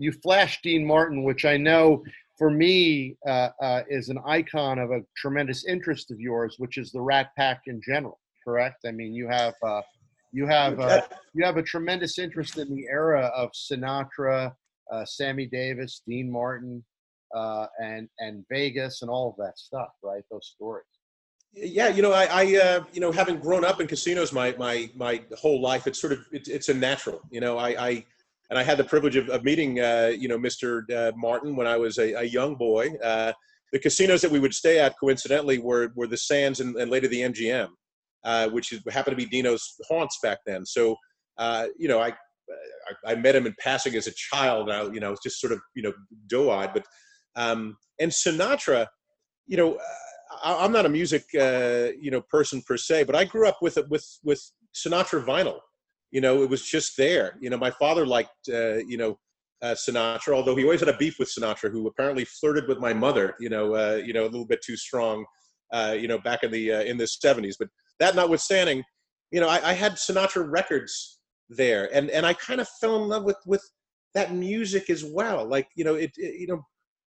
you 0.02 0.12
flashed 0.12 0.64
Dean 0.64 0.86
Martin, 0.86 1.24
which 1.24 1.46
I 1.46 1.58
know 1.58 2.04
for 2.38 2.50
me 2.50 3.16
uh, 3.28 3.50
uh, 3.62 3.84
is 3.88 4.10
an 4.10 4.18
icon 4.26 4.80
of 4.80 4.90
a 4.90 5.02
tremendous 5.16 5.66
interest 5.66 6.10
of 6.10 6.20
yours, 6.20 6.56
which 6.58 6.78
is 6.80 6.92
the 6.92 7.00
Rat 7.00 7.30
Pack 7.38 7.62
in 7.68 7.80
general. 7.86 8.20
Correct? 8.44 8.78
I 8.88 8.92
mean, 8.92 9.14
you 9.14 9.28
have 9.28 9.54
uh, 9.64 9.82
you 10.32 10.48
have 10.48 10.80
uh, 10.80 11.02
you 11.36 11.46
have 11.46 11.58
a 11.58 11.64
tremendous 11.64 12.18
interest 12.18 12.58
in 12.58 12.74
the 12.74 12.86
era 12.92 13.32
of 13.36 13.52
Sinatra, 13.52 14.54
uh, 14.92 15.06
Sammy 15.06 15.46
Davis, 15.46 16.02
Dean 16.08 16.32
Martin, 16.32 16.84
uh, 17.36 17.68
and 17.80 18.10
and 18.18 18.44
Vegas, 18.50 19.04
and 19.04 19.12
all 19.12 19.30
of 19.30 19.36
that 19.38 19.60
stuff. 19.60 19.92
Right? 20.04 20.24
Those 20.32 20.52
stories. 20.56 20.86
Yeah, 21.54 21.90
you 21.90 22.02
know, 22.02 22.14
I, 22.14 22.26
I 22.26 22.42
you 22.94 23.02
know, 23.02 23.12
having 23.12 23.38
grown 23.38 23.66
up 23.66 23.82
in 23.82 23.86
casinos 23.86 24.34
my 24.34 24.56
my 24.58 24.90
my 24.96 25.22
whole 25.38 25.62
life, 25.62 25.86
it's 25.86 26.00
sort 26.00 26.14
of 26.14 26.26
it's, 26.32 26.50
it's 26.50 26.70
a 26.70 26.74
natural. 26.74 27.22
You 27.30 27.42
know, 27.42 27.60
I, 27.60 27.70
I 27.90 28.06
and 28.52 28.60
I 28.60 28.64
had 28.64 28.78
the 28.78 28.84
privilege 28.84 29.16
of, 29.16 29.30
of 29.30 29.46
meeting, 29.46 29.80
uh, 29.80 30.12
you 30.16 30.28
know, 30.28 30.38
Mr. 30.38 30.84
Uh, 30.92 31.14
Martin 31.16 31.56
when 31.56 31.68
I 31.68 31.78
was 31.78 31.98
a, 31.98 32.14
a 32.16 32.24
young 32.24 32.56
boy. 32.56 32.90
Uh, 33.02 33.32
the 33.72 33.80
casinos 33.80 34.22
that 34.22 34.30
we 34.30 34.42
would 34.42 34.54
stay 34.54 34.78
at, 34.78 35.00
coincidentally, 35.00 35.58
were 35.58 35.94
were 35.96 36.06
the 36.06 36.18
Sands 36.18 36.60
and, 36.60 36.76
and 36.76 36.92
later 36.92 37.08
the 37.08 37.22
MGM, 37.22 37.70
uh, 38.26 38.50
which 38.50 38.74
is, 38.74 38.82
happened 38.90 39.18
to 39.18 39.26
be 39.26 39.30
Dino's 39.30 39.66
haunts 39.88 40.20
back 40.22 40.40
then. 40.46 40.66
So, 40.66 40.98
uh, 41.38 41.68
you 41.80 41.88
know, 41.88 42.02
I, 42.02 42.10
I, 42.10 43.14
I 43.14 43.16
met 43.16 43.38
him 43.38 43.48
in 43.48 43.56
passing 43.58 43.96
as 43.96 44.08
a 44.08 44.12
child. 44.14 44.70
And 44.70 44.78
I, 44.78 44.94
you 44.94 45.00
know, 45.00 45.12
was 45.12 45.22
just 45.24 45.40
sort 45.40 45.54
of 45.54 45.62
you 45.74 45.84
know 45.84 45.94
doe-eyed. 46.28 46.74
But 46.74 46.86
um, 47.38 47.78
and 48.00 48.12
Sinatra, 48.12 48.86
you 49.48 49.58
know. 49.58 49.80
I, 50.44 50.64
am 50.64 50.72
not 50.72 50.86
a 50.86 50.90
music, 50.90 51.26
uh, 51.38 51.90
you 52.00 52.10
know, 52.10 52.22
person 52.22 52.64
per 52.66 52.78
se, 52.78 53.04
but 53.04 53.18
I 53.18 53.26
grew 53.26 53.50
up 53.50 53.58
with 53.62 53.78
with 53.90 54.08
with 54.24 54.42
Sinatra 54.74 55.26
vinyl 55.26 55.60
You 56.12 56.22
know, 56.22 56.44
it 56.44 56.50
was 56.50 56.64
just 56.64 56.98
there. 56.98 57.38
You 57.40 57.50
know, 57.50 57.58
my 57.58 57.72
father 57.72 58.06
liked, 58.06 58.50
uh, 58.50 58.78
you 58.78 58.98
know, 58.98 59.18
uh, 59.62 59.76
Sinatra, 59.76 60.34
although 60.34 60.56
he 60.56 60.64
always 60.64 60.80
had 60.80 60.90
a 60.90 60.98
beef 60.98 61.20
with 61.20 61.30
Sinatra, 61.30 61.72
who 61.72 61.88
apparently 61.88 62.26
flirted 62.26 62.68
with 62.68 62.80
my 62.80 62.94
mother. 62.94 63.36
You 63.40 63.50
know, 63.50 63.76
uh, 63.76 64.02
you 64.04 64.14
know, 64.14 64.24
a 64.24 64.32
little 64.32 64.46
bit 64.46 64.62
too 64.62 64.78
strong. 64.78 65.26
Uh, 65.72 65.96
you 65.98 66.08
know, 66.08 66.18
back 66.18 66.44
in 66.44 66.52
the 66.52 66.72
uh, 66.72 66.82
in 66.82 66.98
the 66.98 67.06
'70s. 67.06 67.56
But 67.58 67.70
that 68.00 68.16
notwithstanding, 68.16 68.84
you 69.32 69.40
know, 69.40 69.48
I, 69.48 69.70
I 69.70 69.74
had 69.74 69.94
Sinatra 69.94 70.50
records 70.50 71.20
there, 71.50 71.90
and 71.96 72.10
and 72.10 72.26
I 72.26 72.34
kind 72.34 72.60
of 72.60 72.68
fell 72.80 73.02
in 73.02 73.08
love 73.08 73.24
with 73.24 73.38
with 73.46 73.64
that 74.14 74.34
music 74.34 74.90
as 74.90 75.06
well. 75.06 75.48
Like, 75.48 75.70
you 75.76 75.84
know, 75.84 75.96
it, 75.96 76.12
it 76.18 76.40
you 76.40 76.48
know, 76.48 76.62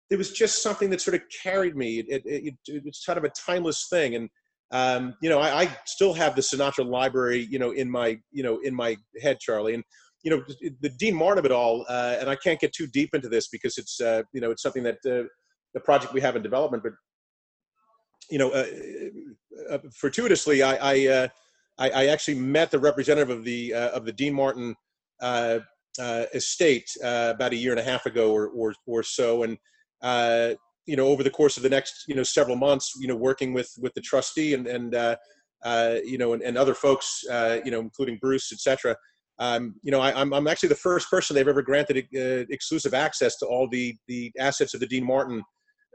it 0.09 0.17
was 0.17 0.31
just 0.31 0.63
something 0.63 0.89
that 0.91 1.01
sort 1.01 1.15
of 1.15 1.21
carried 1.43 1.75
me. 1.75 1.99
It, 1.99 2.05
it, 2.09 2.23
it, 2.25 2.55
it's 2.67 3.05
kind 3.05 3.17
of 3.17 3.25
a 3.25 3.29
timeless 3.29 3.87
thing, 3.89 4.15
and 4.15 4.29
um, 4.73 5.15
you 5.21 5.29
know, 5.29 5.39
I, 5.39 5.61
I, 5.61 5.77
still 5.85 6.13
have 6.13 6.35
the 6.35 6.41
Sinatra 6.41 6.85
library, 6.85 7.47
you 7.49 7.59
know, 7.59 7.71
in 7.71 7.89
my, 7.89 8.19
you 8.31 8.41
know, 8.41 8.59
in 8.63 8.73
my 8.73 8.97
head, 9.21 9.39
Charlie. 9.39 9.75
And 9.75 9.83
you 10.23 10.31
know, 10.31 10.43
the 10.81 10.89
Dean 10.89 11.15
Martin 11.15 11.37
of 11.37 11.45
it 11.45 11.51
all. 11.51 11.85
Uh, 11.87 12.15
and 12.19 12.29
I 12.29 12.35
can't 12.35 12.59
get 12.59 12.73
too 12.73 12.87
deep 12.87 13.13
into 13.13 13.29
this 13.29 13.49
because 13.49 13.77
it's, 13.77 14.01
uh, 14.01 14.23
you 14.31 14.41
know, 14.41 14.51
it's 14.51 14.63
something 14.63 14.83
that 14.83 14.97
uh, 15.05 15.27
the 15.73 15.79
project 15.79 16.13
we 16.13 16.21
have 16.21 16.35
in 16.35 16.41
development. 16.41 16.81
But 16.81 16.93
you 18.31 18.39
know, 18.39 18.51
uh, 18.51 18.65
uh, 19.69 19.77
fortuitously, 19.93 20.63
I, 20.63 20.75
I, 20.75 21.07
uh, 21.07 21.27
I, 21.77 21.89
I, 21.89 22.05
actually 22.07 22.35
met 22.35 22.71
the 22.71 22.79
representative 22.79 23.29
of 23.29 23.43
the 23.43 23.73
of 23.73 24.05
the 24.05 24.13
Dean 24.13 24.33
Martin 24.33 24.75
estate 26.33 26.89
about 27.03 27.51
a 27.51 27.57
year 27.57 27.71
and 27.71 27.79
a 27.79 27.83
half 27.83 28.05
ago, 28.05 28.31
or 28.31 28.47
or, 28.47 28.73
or 28.87 29.03
so, 29.03 29.43
and 29.43 29.57
you 30.85 30.95
know 30.95 31.07
over 31.07 31.23
the 31.23 31.29
course 31.29 31.57
of 31.57 31.63
the 31.63 31.69
next 31.69 32.05
you 32.07 32.15
know 32.15 32.23
several 32.23 32.55
months 32.55 32.93
you 32.99 33.07
know 33.07 33.15
working 33.15 33.53
with 33.53 33.71
with 33.79 33.93
the 33.93 34.01
trustee 34.01 34.53
and 34.53 34.67
and 34.67 34.95
uh, 34.95 35.15
uh, 35.63 35.95
you 36.03 36.17
know 36.17 36.33
and, 36.33 36.41
and, 36.43 36.57
other 36.57 36.73
folks 36.73 37.23
uh, 37.31 37.59
you 37.63 37.71
know 37.71 37.79
including 37.79 38.17
bruce 38.21 38.51
etc 38.51 38.95
um, 39.39 39.75
you 39.81 39.91
know 39.91 39.99
I, 39.99 40.09
am 40.09 40.17
I'm, 40.17 40.33
I'm 40.33 40.47
actually 40.47 40.69
the 40.69 40.75
first 40.75 41.09
person 41.09 41.35
they've 41.35 41.47
ever 41.47 41.61
granted 41.61 41.97
uh, 42.15 42.45
exclusive 42.49 42.93
access 42.93 43.37
to 43.37 43.45
all 43.45 43.67
the 43.69 43.95
the 44.07 44.31
assets 44.39 44.73
of 44.73 44.79
the 44.79 44.87
dean 44.87 45.05
martin 45.05 45.41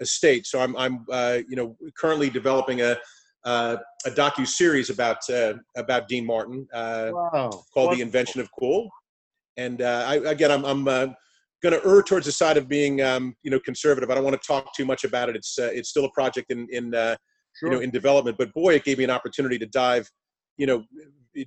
estate. 0.00 0.46
So 0.46 0.60
i'm 0.60 0.76
i'm 0.76 1.04
uh, 1.10 1.38
you 1.48 1.56
know 1.56 1.76
currently 1.98 2.30
developing 2.30 2.80
a 2.80 2.96
uh, 3.44 3.76
a 4.06 4.10
docu 4.10 4.46
series 4.46 4.90
about 4.90 5.18
about 5.76 6.08
dean 6.08 6.24
martin 6.24 6.66
wow. 6.72 7.50
called 7.74 7.96
the 7.96 8.00
invention 8.00 8.40
of 8.40 8.48
cool. 8.58 8.88
And 9.56 9.82
I, 9.82 10.14
again 10.14 10.50
i'm 10.50 10.64
i'm 10.64 11.14
going 11.62 11.78
to 11.78 11.86
err 11.86 12.02
towards 12.02 12.26
the 12.26 12.32
side 12.32 12.56
of 12.56 12.68
being, 12.68 13.02
um, 13.02 13.34
you 13.42 13.50
know, 13.50 13.60
conservative. 13.60 14.10
I 14.10 14.14
don't 14.14 14.24
want 14.24 14.40
to 14.40 14.46
talk 14.46 14.74
too 14.74 14.84
much 14.84 15.04
about 15.04 15.28
it. 15.28 15.36
It's 15.36 15.58
uh, 15.58 15.70
it's 15.72 15.88
still 15.88 16.04
a 16.04 16.10
project 16.12 16.50
in 16.50 16.66
in 16.70 16.94
uh, 16.94 17.16
sure. 17.58 17.70
you 17.70 17.76
know 17.76 17.82
in 17.82 17.90
development. 17.90 18.36
But 18.38 18.52
boy, 18.54 18.74
it 18.74 18.84
gave 18.84 18.98
me 18.98 19.04
an 19.04 19.10
opportunity 19.10 19.58
to 19.58 19.66
dive, 19.66 20.08
you 20.56 20.66
know, 20.66 20.84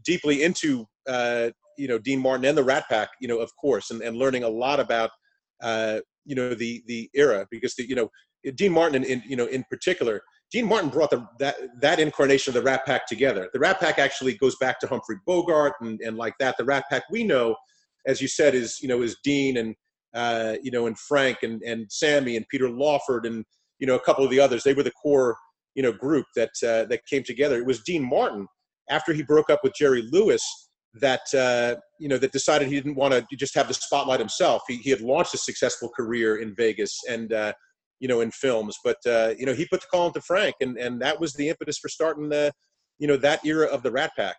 deeply 0.04 0.44
into 0.44 0.86
uh, 1.08 1.50
you 1.78 1.88
know 1.88 1.98
Dean 1.98 2.20
Martin 2.20 2.46
and 2.46 2.58
the 2.58 2.64
Rat 2.64 2.86
Pack, 2.90 3.10
you 3.20 3.28
know, 3.28 3.40
of 3.40 3.52
course, 3.56 3.92
and, 3.92 4.02
and 4.02 4.18
learning 4.18 4.44
a 4.44 4.50
lot 4.50 4.80
about 4.80 5.12
uh, 5.62 6.00
you 6.26 6.36
know 6.36 6.54
the 6.54 6.84
the 6.88 7.10
era 7.14 7.48
because 7.50 7.76
the 7.76 7.88
you 7.88 7.96
know 7.96 8.10
Dean 8.56 8.72
Martin 8.72 9.04
in, 9.04 9.10
in 9.10 9.24
you 9.26 9.36
know 9.36 9.46
in 9.46 9.64
particular. 9.70 10.22
Dean 10.52 10.66
Martin 10.66 10.90
brought 10.90 11.12
the, 11.12 11.26
that 11.40 11.56
that 11.80 11.98
incarnation 12.02 12.52
of 12.52 12.56
the 12.56 12.70
Rat 12.70 12.86
Pack 12.86 13.08
together. 13.08 13.50
The 13.54 13.60
Rat 13.60 13.80
Pack 13.80 14.00
actually 14.00 14.34
goes 14.34 14.58
back 14.58 14.82
to 14.82 14.88
Humphrey 14.88 15.16
Bogart 15.26 15.76
and, 15.80 16.02
and 16.02 16.18
like 16.18 16.34
that. 16.40 16.58
The 16.58 16.66
Rat 16.66 16.84
Pack 16.90 17.04
we 17.10 17.24
know, 17.24 17.56
as 18.06 18.22
you 18.22 18.28
said, 18.28 18.54
is 18.54 18.82
you 18.82 18.90
know 18.90 19.02
is 19.02 19.16
Dean 19.24 19.56
and 19.56 19.74
uh, 20.14 20.56
you 20.62 20.72
know, 20.72 20.88
and 20.88 20.98
Frank 20.98 21.40
and, 21.44 21.62
and 21.64 21.92
Sammy 21.92 22.36
and 22.38 22.48
Peter 22.50 22.70
Lawford 22.70 23.26
and, 23.26 23.46
you 23.80 23.88
know, 23.88 23.96
a 23.96 24.00
couple 24.00 24.24
of 24.24 24.32
the 24.32 24.40
others. 24.40 24.64
They 24.64 24.74
were 24.74 24.84
the 24.84 24.92
core, 24.92 25.36
you 25.76 25.84
know, 25.84 25.92
group 25.92 26.26
that, 26.36 26.52
uh, 26.64 26.86
that 26.86 27.06
came 27.10 27.24
together. 27.24 27.58
It 27.58 27.66
was 27.66 27.82
Dean 27.84 28.08
Martin, 28.08 28.48
after 28.90 29.14
he 29.14 29.24
broke 29.24 29.50
up 29.50 29.62
with 29.64 29.74
Jerry 29.74 30.04
Lewis, 30.12 30.44
that, 30.96 31.22
uh, 31.34 31.80
you 32.00 32.10
know, 32.10 32.18
that 32.18 32.34
decided 32.34 32.68
he 32.68 32.76
didn't 32.76 32.96
want 32.96 33.14
to 33.14 33.26
just 33.38 33.56
have 33.56 33.70
the 33.70 33.74
spotlight 33.74 34.20
himself. 34.20 34.64
He, 34.68 34.76
he 34.78 34.90
had 34.90 35.02
launched 35.02 35.34
a 35.34 35.38
successful 35.38 35.90
career 35.96 36.38
in 36.38 36.54
Vegas 36.56 37.00
and, 37.10 37.32
uh, 37.32 37.54
you 38.00 38.10
know, 38.10 38.20
in 38.20 38.32
films. 38.32 38.78
But, 38.84 38.98
uh, 39.06 39.34
you 39.38 39.46
know, 39.46 39.54
he 39.54 39.66
put 39.68 39.82
the 39.82 39.88
call 39.88 40.08
into 40.08 40.22
Frank, 40.22 40.56
and, 40.60 40.78
and 40.78 41.02
that 41.02 41.20
was 41.20 41.34
the 41.34 41.48
impetus 41.48 41.78
for 41.78 41.88
starting 41.88 42.28
the, 42.28 42.52
you 43.00 43.08
know, 43.08 43.16
that 43.18 43.46
era 43.46 43.68
of 43.68 43.84
the 43.84 43.92
Rat 43.92 44.12
Pack 44.18 44.36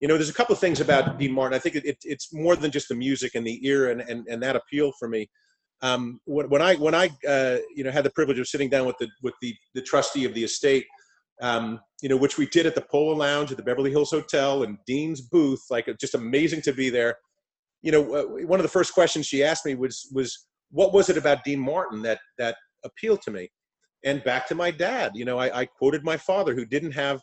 you 0.00 0.08
know, 0.08 0.14
there's 0.14 0.28
a 0.28 0.34
couple 0.34 0.52
of 0.52 0.58
things 0.58 0.80
about 0.80 1.18
Dean 1.18 1.32
Martin. 1.32 1.56
I 1.56 1.58
think 1.58 1.76
it, 1.76 1.84
it, 1.86 1.98
it's 2.02 2.32
more 2.32 2.54
than 2.54 2.70
just 2.70 2.88
the 2.88 2.94
music 2.94 3.34
and 3.34 3.46
the 3.46 3.66
ear 3.66 3.90
and, 3.90 4.00
and, 4.02 4.26
and 4.28 4.42
that 4.42 4.56
appeal 4.56 4.92
for 4.98 5.08
me. 5.08 5.28
Um, 5.82 6.20
when, 6.24 6.48
when, 6.48 6.62
I 6.62 6.74
when 6.76 6.94
I 6.94 7.10
uh, 7.28 7.58
you 7.74 7.84
know 7.84 7.90
had 7.90 8.04
the 8.04 8.10
privilege 8.10 8.38
of 8.38 8.48
sitting 8.48 8.70
down 8.70 8.86
with 8.86 8.96
the 8.98 9.08
with 9.22 9.34
the 9.42 9.54
the 9.74 9.82
trustee 9.82 10.24
of 10.24 10.32
the 10.32 10.44
estate, 10.44 10.86
um, 11.42 11.80
you 12.00 12.08
know, 12.08 12.16
which 12.16 12.38
we 12.38 12.46
did 12.46 12.66
at 12.66 12.74
the 12.74 12.80
Polo 12.80 13.14
Lounge 13.14 13.50
at 13.50 13.56
the 13.56 13.62
Beverly 13.62 13.90
Hills 13.90 14.10
Hotel 14.10 14.62
and 14.62 14.78
Dean's 14.86 15.20
booth, 15.20 15.62
like 15.70 15.88
just 15.98 16.14
amazing 16.14 16.62
to 16.62 16.72
be 16.72 16.88
there. 16.88 17.16
You 17.82 17.92
know, 17.92 18.14
uh, 18.14 18.46
one 18.46 18.58
of 18.58 18.64
the 18.64 18.70
first 18.70 18.94
questions 18.94 19.26
she 19.26 19.44
asked 19.44 19.66
me 19.66 19.74
was 19.74 20.08
was 20.14 20.46
what 20.70 20.92
was 20.92 21.08
it 21.08 21.16
about 21.16 21.44
Dean 21.44 21.60
Martin 21.60 22.02
that 22.02 22.20
that 22.38 22.56
appealed 22.84 23.22
to 23.22 23.30
me? 23.30 23.50
And 24.04 24.22
back 24.24 24.46
to 24.48 24.54
my 24.54 24.70
dad, 24.70 25.12
you 25.14 25.24
know, 25.24 25.38
I, 25.38 25.60
I 25.60 25.66
quoted 25.66 26.04
my 26.04 26.16
father 26.16 26.54
who 26.54 26.64
didn't 26.64 26.92
have 26.92 27.20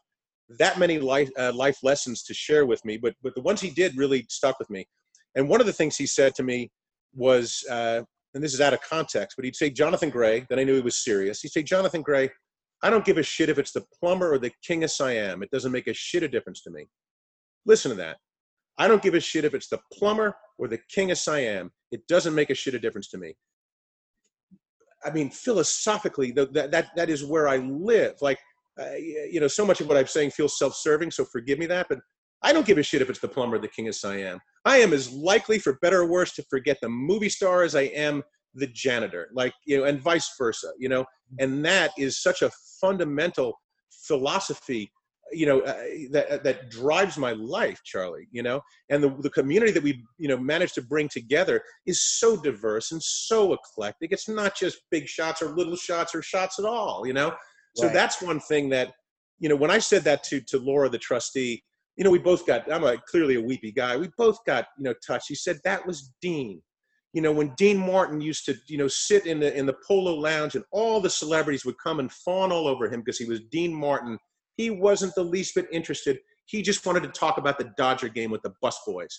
that 0.59 0.79
many 0.79 0.99
life 0.99 1.29
uh, 1.37 1.51
life 1.53 1.77
lessons 1.83 2.23
to 2.23 2.33
share 2.33 2.65
with 2.65 2.83
me, 2.85 2.97
but 2.97 3.13
but 3.23 3.35
the 3.35 3.41
ones 3.41 3.61
he 3.61 3.69
did 3.69 3.97
really 3.97 4.25
stuck 4.29 4.59
with 4.59 4.69
me. 4.69 4.85
And 5.35 5.49
one 5.49 5.59
of 5.59 5.67
the 5.67 5.73
things 5.73 5.97
he 5.97 6.05
said 6.05 6.35
to 6.35 6.43
me 6.43 6.69
was, 7.15 7.63
uh, 7.69 8.01
and 8.33 8.43
this 8.43 8.53
is 8.53 8.61
out 8.61 8.73
of 8.73 8.81
context, 8.81 9.35
but 9.35 9.45
he'd 9.45 9.55
say, 9.55 9.69
Jonathan 9.69 10.09
Gray. 10.09 10.45
Then 10.49 10.59
I 10.59 10.63
knew 10.63 10.75
he 10.75 10.81
was 10.81 11.03
serious. 11.03 11.41
He'd 11.41 11.51
say, 11.51 11.63
Jonathan 11.63 12.01
Gray, 12.01 12.29
I 12.81 12.89
don't 12.89 13.05
give 13.05 13.17
a 13.17 13.23
shit 13.23 13.49
if 13.49 13.57
it's 13.57 13.71
the 13.71 13.85
plumber 13.99 14.31
or 14.31 14.37
the 14.37 14.51
king 14.65 14.83
of 14.83 14.91
Siam. 14.91 15.43
It 15.43 15.51
doesn't 15.51 15.71
make 15.71 15.87
a 15.87 15.93
shit 15.93 16.23
of 16.23 16.31
difference 16.31 16.61
to 16.63 16.71
me. 16.71 16.87
Listen 17.65 17.89
to 17.91 17.97
that. 17.97 18.17
I 18.77 18.87
don't 18.87 19.01
give 19.01 19.13
a 19.13 19.19
shit 19.19 19.45
if 19.45 19.53
it's 19.53 19.69
the 19.69 19.79
plumber 19.91 20.35
or 20.57 20.67
the 20.67 20.79
king 20.89 21.11
of 21.11 21.17
Siam. 21.17 21.71
It 21.91 22.05
doesn't 22.07 22.33
make 22.33 22.49
a 22.49 22.55
shit 22.55 22.75
of 22.75 22.81
difference 22.81 23.09
to 23.09 23.17
me. 23.17 23.35
I 25.05 25.11
mean, 25.11 25.29
philosophically, 25.29 26.31
that 26.31 26.53
that 26.53 26.87
that 26.95 27.09
is 27.09 27.25
where 27.25 27.47
I 27.47 27.57
live. 27.57 28.15
Like 28.21 28.39
uh, 28.79 28.95
you 28.95 29.39
know, 29.39 29.47
so 29.47 29.65
much 29.65 29.81
of 29.81 29.87
what 29.87 29.97
I'm 29.97 30.07
saying 30.07 30.31
feels 30.31 30.57
self-serving, 30.57 31.11
so 31.11 31.25
forgive 31.25 31.59
me 31.59 31.65
that, 31.67 31.87
but 31.89 31.99
I 32.43 32.51
don't 32.51 32.65
give 32.65 32.77
a 32.77 32.83
shit 32.83 33.01
if 33.01 33.09
it's 33.09 33.19
the 33.19 33.27
plumber, 33.27 33.57
the 33.57 33.67
king 33.67 33.87
of 33.87 33.95
Siam. 33.95 34.39
I 34.65 34.77
am 34.77 34.93
as 34.93 35.11
likely, 35.11 35.59
for 35.59 35.79
better 35.81 36.01
or 36.01 36.07
worse, 36.07 36.33
to 36.33 36.43
forget 36.49 36.77
the 36.81 36.89
movie 36.89 37.29
star 37.29 37.63
as 37.63 37.75
I 37.75 37.83
am 37.83 38.23
the 38.53 38.67
janitor, 38.67 39.29
like 39.33 39.53
you 39.65 39.77
know, 39.77 39.85
and 39.85 40.01
vice 40.01 40.29
versa. 40.37 40.71
You 40.77 40.89
know, 40.89 41.05
and 41.39 41.65
that 41.65 41.91
is 41.97 42.21
such 42.21 42.41
a 42.41 42.51
fundamental 42.81 43.59
philosophy, 44.05 44.91
you 45.31 45.45
know, 45.45 45.61
uh, 45.61 45.83
that 46.11 46.43
that 46.43 46.69
drives 46.69 47.17
my 47.17 47.31
life, 47.31 47.79
Charlie. 47.85 48.27
You 48.31 48.43
know, 48.43 48.61
and 48.89 49.01
the 49.01 49.15
the 49.21 49.29
community 49.29 49.71
that 49.71 49.83
we 49.83 50.03
you 50.17 50.27
know 50.27 50.37
managed 50.37 50.75
to 50.75 50.81
bring 50.81 51.07
together 51.07 51.61
is 51.85 52.03
so 52.03 52.35
diverse 52.41 52.91
and 52.91 53.01
so 53.01 53.53
eclectic. 53.53 54.11
It's 54.11 54.27
not 54.27 54.55
just 54.55 54.81
big 54.91 55.07
shots 55.07 55.41
or 55.41 55.55
little 55.55 55.77
shots 55.77 56.13
or 56.13 56.21
shots 56.21 56.59
at 56.59 56.65
all. 56.65 57.07
You 57.07 57.13
know, 57.13 57.33
so 57.75 57.85
right. 57.85 57.93
that's 57.93 58.21
one 58.21 58.39
thing 58.39 58.69
that, 58.69 58.93
you 59.39 59.49
know, 59.49 59.55
when 59.55 59.71
I 59.71 59.79
said 59.79 60.03
that 60.03 60.23
to 60.25 60.41
to 60.41 60.59
Laura, 60.59 60.89
the 60.89 60.97
trustee, 60.97 61.63
you 61.95 62.03
know, 62.03 62.09
we 62.09 62.19
both 62.19 62.45
got. 62.45 62.71
I'm 62.71 62.83
a 62.83 62.97
clearly 63.07 63.35
a 63.35 63.41
weepy 63.41 63.71
guy. 63.71 63.97
We 63.97 64.09
both 64.17 64.43
got 64.45 64.67
you 64.77 64.83
know 64.83 64.93
touched. 65.05 65.27
He 65.27 65.35
said 65.35 65.59
that 65.63 65.85
was 65.85 66.11
Dean. 66.21 66.61
You 67.13 67.21
know, 67.21 67.31
when 67.31 67.53
Dean 67.55 67.77
Martin 67.77 68.21
used 68.21 68.45
to 68.45 68.55
you 68.67 68.77
know 68.77 68.87
sit 68.87 69.25
in 69.25 69.39
the 69.39 69.55
in 69.55 69.65
the 69.65 69.75
Polo 69.87 70.13
Lounge 70.13 70.55
and 70.55 70.63
all 70.71 70.99
the 70.99 71.09
celebrities 71.09 71.65
would 71.65 71.77
come 71.77 71.99
and 71.99 72.11
fawn 72.11 72.51
all 72.51 72.67
over 72.67 72.85
him 72.85 73.01
because 73.01 73.17
he 73.17 73.25
was 73.25 73.41
Dean 73.51 73.73
Martin. 73.73 74.17
He 74.57 74.69
wasn't 74.69 75.13
the 75.15 75.23
least 75.23 75.55
bit 75.55 75.67
interested. 75.71 76.19
He 76.45 76.61
just 76.61 76.85
wanted 76.85 77.03
to 77.03 77.09
talk 77.09 77.37
about 77.37 77.57
the 77.57 77.71
Dodger 77.77 78.09
game 78.09 78.31
with 78.31 78.41
the 78.41 78.53
busboys. 78.63 79.13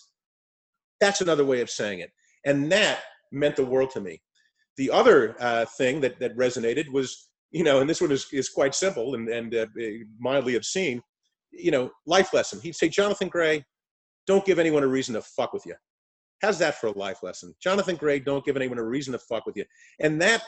That's 1.00 1.20
another 1.20 1.44
way 1.44 1.60
of 1.60 1.70
saying 1.70 2.00
it, 2.00 2.10
and 2.44 2.70
that 2.72 3.00
meant 3.30 3.56
the 3.56 3.64
world 3.64 3.90
to 3.90 4.00
me. 4.00 4.20
The 4.76 4.90
other 4.90 5.36
uh, 5.38 5.64
thing 5.76 6.00
that 6.00 6.18
that 6.18 6.36
resonated 6.36 6.88
was 6.90 7.28
you 7.54 7.62
know, 7.62 7.80
and 7.80 7.88
this 7.88 8.00
one 8.00 8.10
is, 8.10 8.26
is 8.32 8.48
quite 8.48 8.74
simple 8.74 9.14
and, 9.14 9.28
and 9.28 9.54
uh, 9.54 9.66
mildly 10.18 10.56
obscene, 10.56 11.00
you 11.52 11.70
know, 11.70 11.88
life 12.04 12.34
lesson. 12.34 12.60
He'd 12.60 12.74
say, 12.74 12.88
Jonathan 12.88 13.28
Gray, 13.28 13.64
don't 14.26 14.44
give 14.44 14.58
anyone 14.58 14.82
a 14.82 14.88
reason 14.88 15.14
to 15.14 15.22
fuck 15.22 15.52
with 15.52 15.64
you. 15.64 15.76
How's 16.42 16.58
that 16.58 16.80
for 16.80 16.88
a 16.88 16.98
life 16.98 17.22
lesson? 17.22 17.54
Jonathan 17.62 17.94
Gray, 17.94 18.18
don't 18.18 18.44
give 18.44 18.56
anyone 18.56 18.78
a 18.78 18.84
reason 18.84 19.12
to 19.12 19.20
fuck 19.20 19.46
with 19.46 19.56
you. 19.56 19.64
And 20.00 20.20
that 20.20 20.42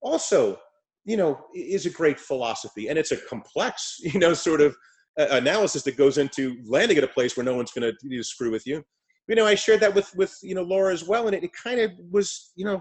also, 0.00 0.58
you 1.04 1.18
know, 1.18 1.44
is 1.54 1.84
a 1.84 1.90
great 1.90 2.18
philosophy. 2.18 2.88
And 2.88 2.98
it's 2.98 3.12
a 3.12 3.18
complex, 3.18 3.98
you 4.00 4.18
know, 4.18 4.32
sort 4.32 4.62
of 4.62 4.74
uh, 5.20 5.26
analysis 5.32 5.82
that 5.82 5.98
goes 5.98 6.16
into 6.16 6.56
landing 6.64 6.96
at 6.96 7.04
a 7.04 7.08
place 7.08 7.36
where 7.36 7.44
no 7.44 7.54
one's 7.54 7.72
going 7.72 7.92
to 7.92 8.22
screw 8.22 8.50
with 8.50 8.66
you. 8.66 8.82
You 9.28 9.34
know, 9.34 9.44
I 9.44 9.56
shared 9.56 9.80
that 9.80 9.94
with, 9.94 10.10
with, 10.16 10.34
you 10.42 10.54
know, 10.54 10.62
Laura 10.62 10.94
as 10.94 11.04
well. 11.04 11.26
And 11.26 11.36
it, 11.36 11.44
it 11.44 11.50
kind 11.52 11.80
of 11.80 11.90
was, 12.10 12.52
you 12.56 12.64
know, 12.64 12.80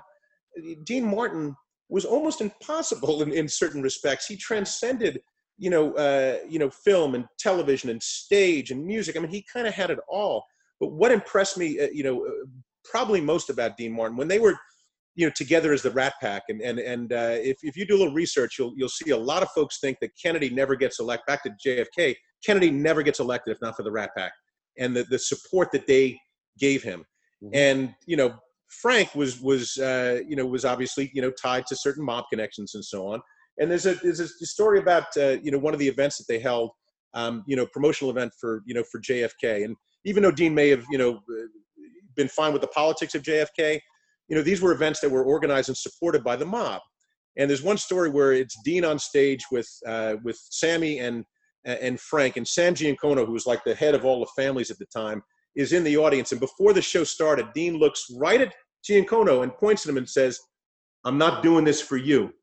Dean 0.86 1.04
Martin 1.04 1.58
was 1.90 2.06
almost 2.06 2.42
impossible 2.42 3.22
in, 3.22 3.32
in 3.32 3.48
certain 3.48 3.82
respects. 3.82 4.26
He 4.26 4.36
transcended, 4.36 5.22
you 5.58 5.70
know, 5.70 5.94
uh, 5.94 6.40
you 6.48 6.60
know, 6.60 6.70
film 6.70 7.16
and 7.16 7.26
television 7.38 7.90
and 7.90 8.02
stage 8.02 8.72
and 8.72 8.86
music. 8.86 9.16
I 9.16 9.20
mean, 9.20 9.32
he 9.32 9.46
kind 9.52 9.68
of 9.68 9.74
had 9.74 9.92
it 9.92 10.00
all. 10.08 10.44
But 10.80 10.92
what 10.92 11.12
impressed 11.12 11.58
me, 11.58 11.80
uh, 11.80 11.88
you 11.94 12.04
know, 12.04 12.26
uh, 12.26 12.46
probably 12.84 13.22
most 13.22 13.50
about 13.50 13.78
Dean 13.78 13.94
Martin 13.94 14.18
when 14.18 14.28
they 14.28 14.40
were, 14.40 14.56
you 15.16 15.26
know, 15.26 15.32
together 15.36 15.72
as 15.72 15.82
the 15.82 15.92
Rat 15.92 16.14
Pack. 16.22 16.44
And 16.50 16.62
and 16.62 16.80
and 16.80 17.14
uh, 17.14 17.38
if 17.38 17.58
if 17.62 17.78
you 17.78 17.86
do 17.86 17.96
a 17.96 18.00
little 18.00 18.14
research, 18.14 18.58
you'll 18.60 18.74
you'll 18.76 18.90
see 18.90 19.12
a 19.12 19.18
lot 19.18 19.44
of 19.44 19.50
folks 19.52 19.80
think 19.80 19.98
that 20.02 20.12
Kennedy 20.22 20.50
never 20.50 20.76
gets 20.76 21.00
elected. 21.00 21.26
Back 21.28 21.44
to 21.44 21.52
JFK, 21.66 22.16
Kennedy 22.46 22.72
never 22.72 23.02
gets 23.02 23.20
elected 23.20 23.56
if 23.56 23.62
not 23.62 23.76
for 23.78 23.84
the 23.84 23.92
Rat 23.92 24.10
Pack 24.18 24.34
and 24.78 24.96
the 24.96 25.04
the 25.06 25.20
support 25.20 25.72
that 25.72 25.88
they 25.88 26.20
gave 26.60 26.84
him. 26.84 27.06
Mm-hmm. 27.44 27.56
And 27.56 27.96
you 28.06 28.18
know, 28.18 28.36
Frank 28.68 29.14
was 29.16 29.40
was 29.40 29.78
uh, 29.78 30.22
you 30.28 30.36
know 30.36 30.46
was 30.46 30.66
obviously 30.66 31.12
you 31.14 31.22
know 31.22 31.32
tied 31.32 31.66
to 31.68 31.76
certain 31.76 32.04
mob 32.04 32.26
connections 32.30 32.76
and 32.76 32.84
so 32.84 33.08
on. 33.08 33.22
And 33.58 33.72
there's 33.72 33.86
a 33.86 33.96
there's 33.96 34.20
a 34.20 34.28
story 34.28 34.80
about 34.80 35.06
uh, 35.18 35.38
you 35.42 35.52
know 35.52 35.60
one 35.60 35.74
of 35.74 35.80
the 35.80 35.88
events 35.88 36.18
that 36.18 36.26
they 36.28 36.40
held, 36.40 36.72
um, 37.14 37.44
you 37.48 37.56
know, 37.56 37.66
promotional 37.66 38.12
event 38.12 38.34
for 38.40 38.64
you 38.66 38.74
know 38.74 38.84
for 38.92 39.00
JFK. 39.00 39.66
And 39.66 39.76
even 40.04 40.24
though 40.24 40.32
Dean 40.32 40.54
may 40.54 40.70
have 40.70 40.86
you 40.90 40.98
know 40.98 41.22
been 42.16 42.28
fine 42.28 42.54
with 42.54 42.62
the 42.62 42.68
politics 42.68 43.16
of 43.16 43.24
JFK, 43.24 43.80
you 44.28 44.36
know 44.36 44.42
these 44.42 44.62
were 44.62 44.72
events 44.72 45.00
that 45.02 45.10
were 45.10 45.24
organized 45.24 45.70
and 45.70 45.78
supported 45.78 46.24
by 46.24 46.36
the 46.36 46.46
mob. 46.46 46.82
And 47.38 47.50
there's 47.50 47.64
one 47.64 47.78
story 47.78 48.10
where 48.10 48.32
it's 48.32 48.58
Dean 48.64 48.86
on 48.86 48.98
stage 48.98 49.46
with 49.52 49.70
uh, 49.86 50.16
with 50.24 50.40
Sammy 50.50 51.00
and 51.00 51.26
and 51.66 52.00
Frank 52.00 52.38
and 52.38 52.48
Sam 52.48 52.76
Giancana, 52.76 53.26
who 53.26 53.34
was 53.34 53.48
like 53.48 53.64
the 53.64 53.76
head 53.76 53.96
of 53.96 54.06
all 54.06 54.20
the 54.20 54.42
families 54.42 54.70
at 54.70 54.78
the 54.78 54.86
time, 54.86 55.24
is 55.56 55.74
in 55.74 55.84
the 55.84 55.98
audience. 55.98 56.32
And 56.32 56.42
before 56.42 56.74
the 56.74 56.82
show 56.82 57.04
started, 57.04 57.54
Dean 57.54 57.78
looks 57.78 58.06
right 58.16 58.42
at 58.42 58.54
Giancana 58.88 59.44
and 59.44 59.56
points 59.56 59.86
at 59.86 59.90
him 59.90 59.98
and 59.98 60.10
says, 60.10 60.40
I'm 61.06 61.18
not 61.18 61.44
doing 61.44 61.66
this 61.66 61.82
for 61.82 61.98
you. 61.98 62.34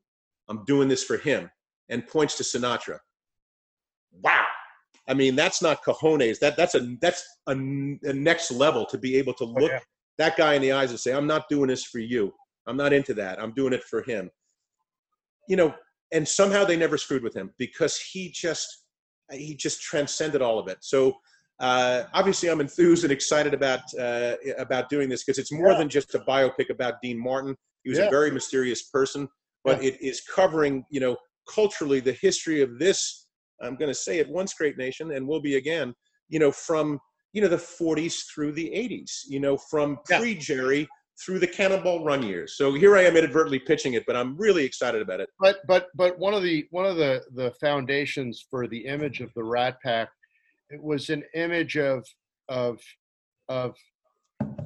I'm 0.48 0.64
doing 0.64 0.88
this 0.88 1.04
for 1.04 1.16
him. 1.16 1.50
And 1.88 2.06
points 2.06 2.36
to 2.38 2.42
Sinatra. 2.42 2.98
Wow. 4.22 4.44
I 5.08 5.14
mean, 5.14 5.34
that's 5.34 5.62
not 5.62 5.84
cojones. 5.84 6.38
That 6.38 6.56
that's 6.56 6.74
a 6.74 6.96
that's 7.00 7.24
a, 7.48 7.52
a 7.52 8.12
next 8.12 8.50
level 8.52 8.86
to 8.86 8.98
be 8.98 9.16
able 9.16 9.34
to 9.34 9.44
oh, 9.44 9.54
look 9.58 9.70
oh, 9.72 9.74
yeah. 9.74 9.80
that 10.18 10.36
guy 10.36 10.54
in 10.54 10.62
the 10.62 10.72
eyes 10.72 10.90
and 10.90 11.00
say, 11.00 11.12
"I'm 11.12 11.26
not 11.26 11.48
doing 11.48 11.68
this 11.68 11.84
for 11.84 11.98
you. 11.98 12.32
I'm 12.66 12.76
not 12.76 12.92
into 12.92 13.12
that. 13.14 13.42
I'm 13.42 13.52
doing 13.52 13.72
it 13.72 13.82
for 13.82 14.02
him." 14.02 14.30
You 15.48 15.56
know, 15.56 15.74
and 16.12 16.26
somehow 16.26 16.64
they 16.64 16.76
never 16.76 16.96
screwed 16.96 17.24
with 17.24 17.34
him 17.34 17.52
because 17.58 17.98
he 17.98 18.30
just 18.30 18.84
he 19.30 19.56
just 19.56 19.82
transcended 19.82 20.40
all 20.40 20.58
of 20.58 20.68
it. 20.68 20.78
So 20.82 21.14
uh, 21.60 22.04
obviously 22.12 22.50
I'm 22.50 22.60
enthused 22.60 23.04
and 23.04 23.12
excited 23.12 23.54
about 23.54 23.80
uh, 23.98 24.34
about 24.58 24.88
doing 24.88 25.08
this 25.08 25.24
because 25.24 25.38
it's 25.38 25.52
more 25.52 25.72
yeah. 25.72 25.78
than 25.78 25.88
just 25.88 26.14
a 26.14 26.20
biopic 26.20 26.70
about 26.70 26.94
Dean 27.02 27.18
Martin. 27.18 27.56
He 27.84 27.90
was 27.90 27.98
yeah. 27.98 28.06
a 28.06 28.10
very 28.10 28.30
mysterious 28.30 28.82
person, 28.82 29.28
but 29.64 29.82
yeah. 29.82 29.90
it 29.90 30.00
is 30.00 30.20
covering, 30.20 30.84
you 30.90 31.00
know, 31.00 31.16
culturally 31.48 32.00
the 32.00 32.12
history 32.20 32.62
of 32.62 32.78
this. 32.78 33.26
I'm 33.60 33.76
going 33.76 33.90
to 33.90 33.94
say 33.94 34.18
it 34.18 34.28
once 34.28 34.54
great 34.54 34.76
nation, 34.76 35.12
and 35.12 35.26
will 35.26 35.40
be 35.40 35.56
again. 35.56 35.94
You 36.28 36.38
know, 36.38 36.50
from 36.50 36.98
you 37.32 37.42
know 37.42 37.48
the 37.48 37.56
40s 37.56 38.24
through 38.32 38.52
the 38.52 38.70
80s. 38.70 39.22
You 39.28 39.40
know, 39.40 39.56
from 39.56 39.98
pre 40.04 40.34
Jerry 40.34 40.88
through 41.24 41.38
the 41.38 41.46
Cannonball 41.46 42.04
Run 42.04 42.22
years. 42.22 42.56
So 42.56 42.72
here 42.74 42.96
I 42.96 43.02
am 43.02 43.16
inadvertently 43.16 43.60
pitching 43.60 43.94
it, 43.94 44.04
but 44.06 44.16
I'm 44.16 44.36
really 44.36 44.64
excited 44.64 45.02
about 45.02 45.20
it. 45.20 45.28
But 45.38 45.58
but 45.66 45.88
but 45.94 46.18
one 46.18 46.34
of 46.34 46.42
the 46.42 46.66
one 46.70 46.86
of 46.86 46.96
the 46.96 47.22
the 47.34 47.52
foundations 47.60 48.44
for 48.50 48.66
the 48.66 48.86
image 48.86 49.20
of 49.20 49.32
the 49.34 49.44
Rat 49.44 49.76
Pack 49.82 50.08
it 50.72 50.82
was 50.82 51.10
an 51.10 51.22
image 51.34 51.76
of 51.76 52.04
of 52.48 52.80
of 53.48 53.76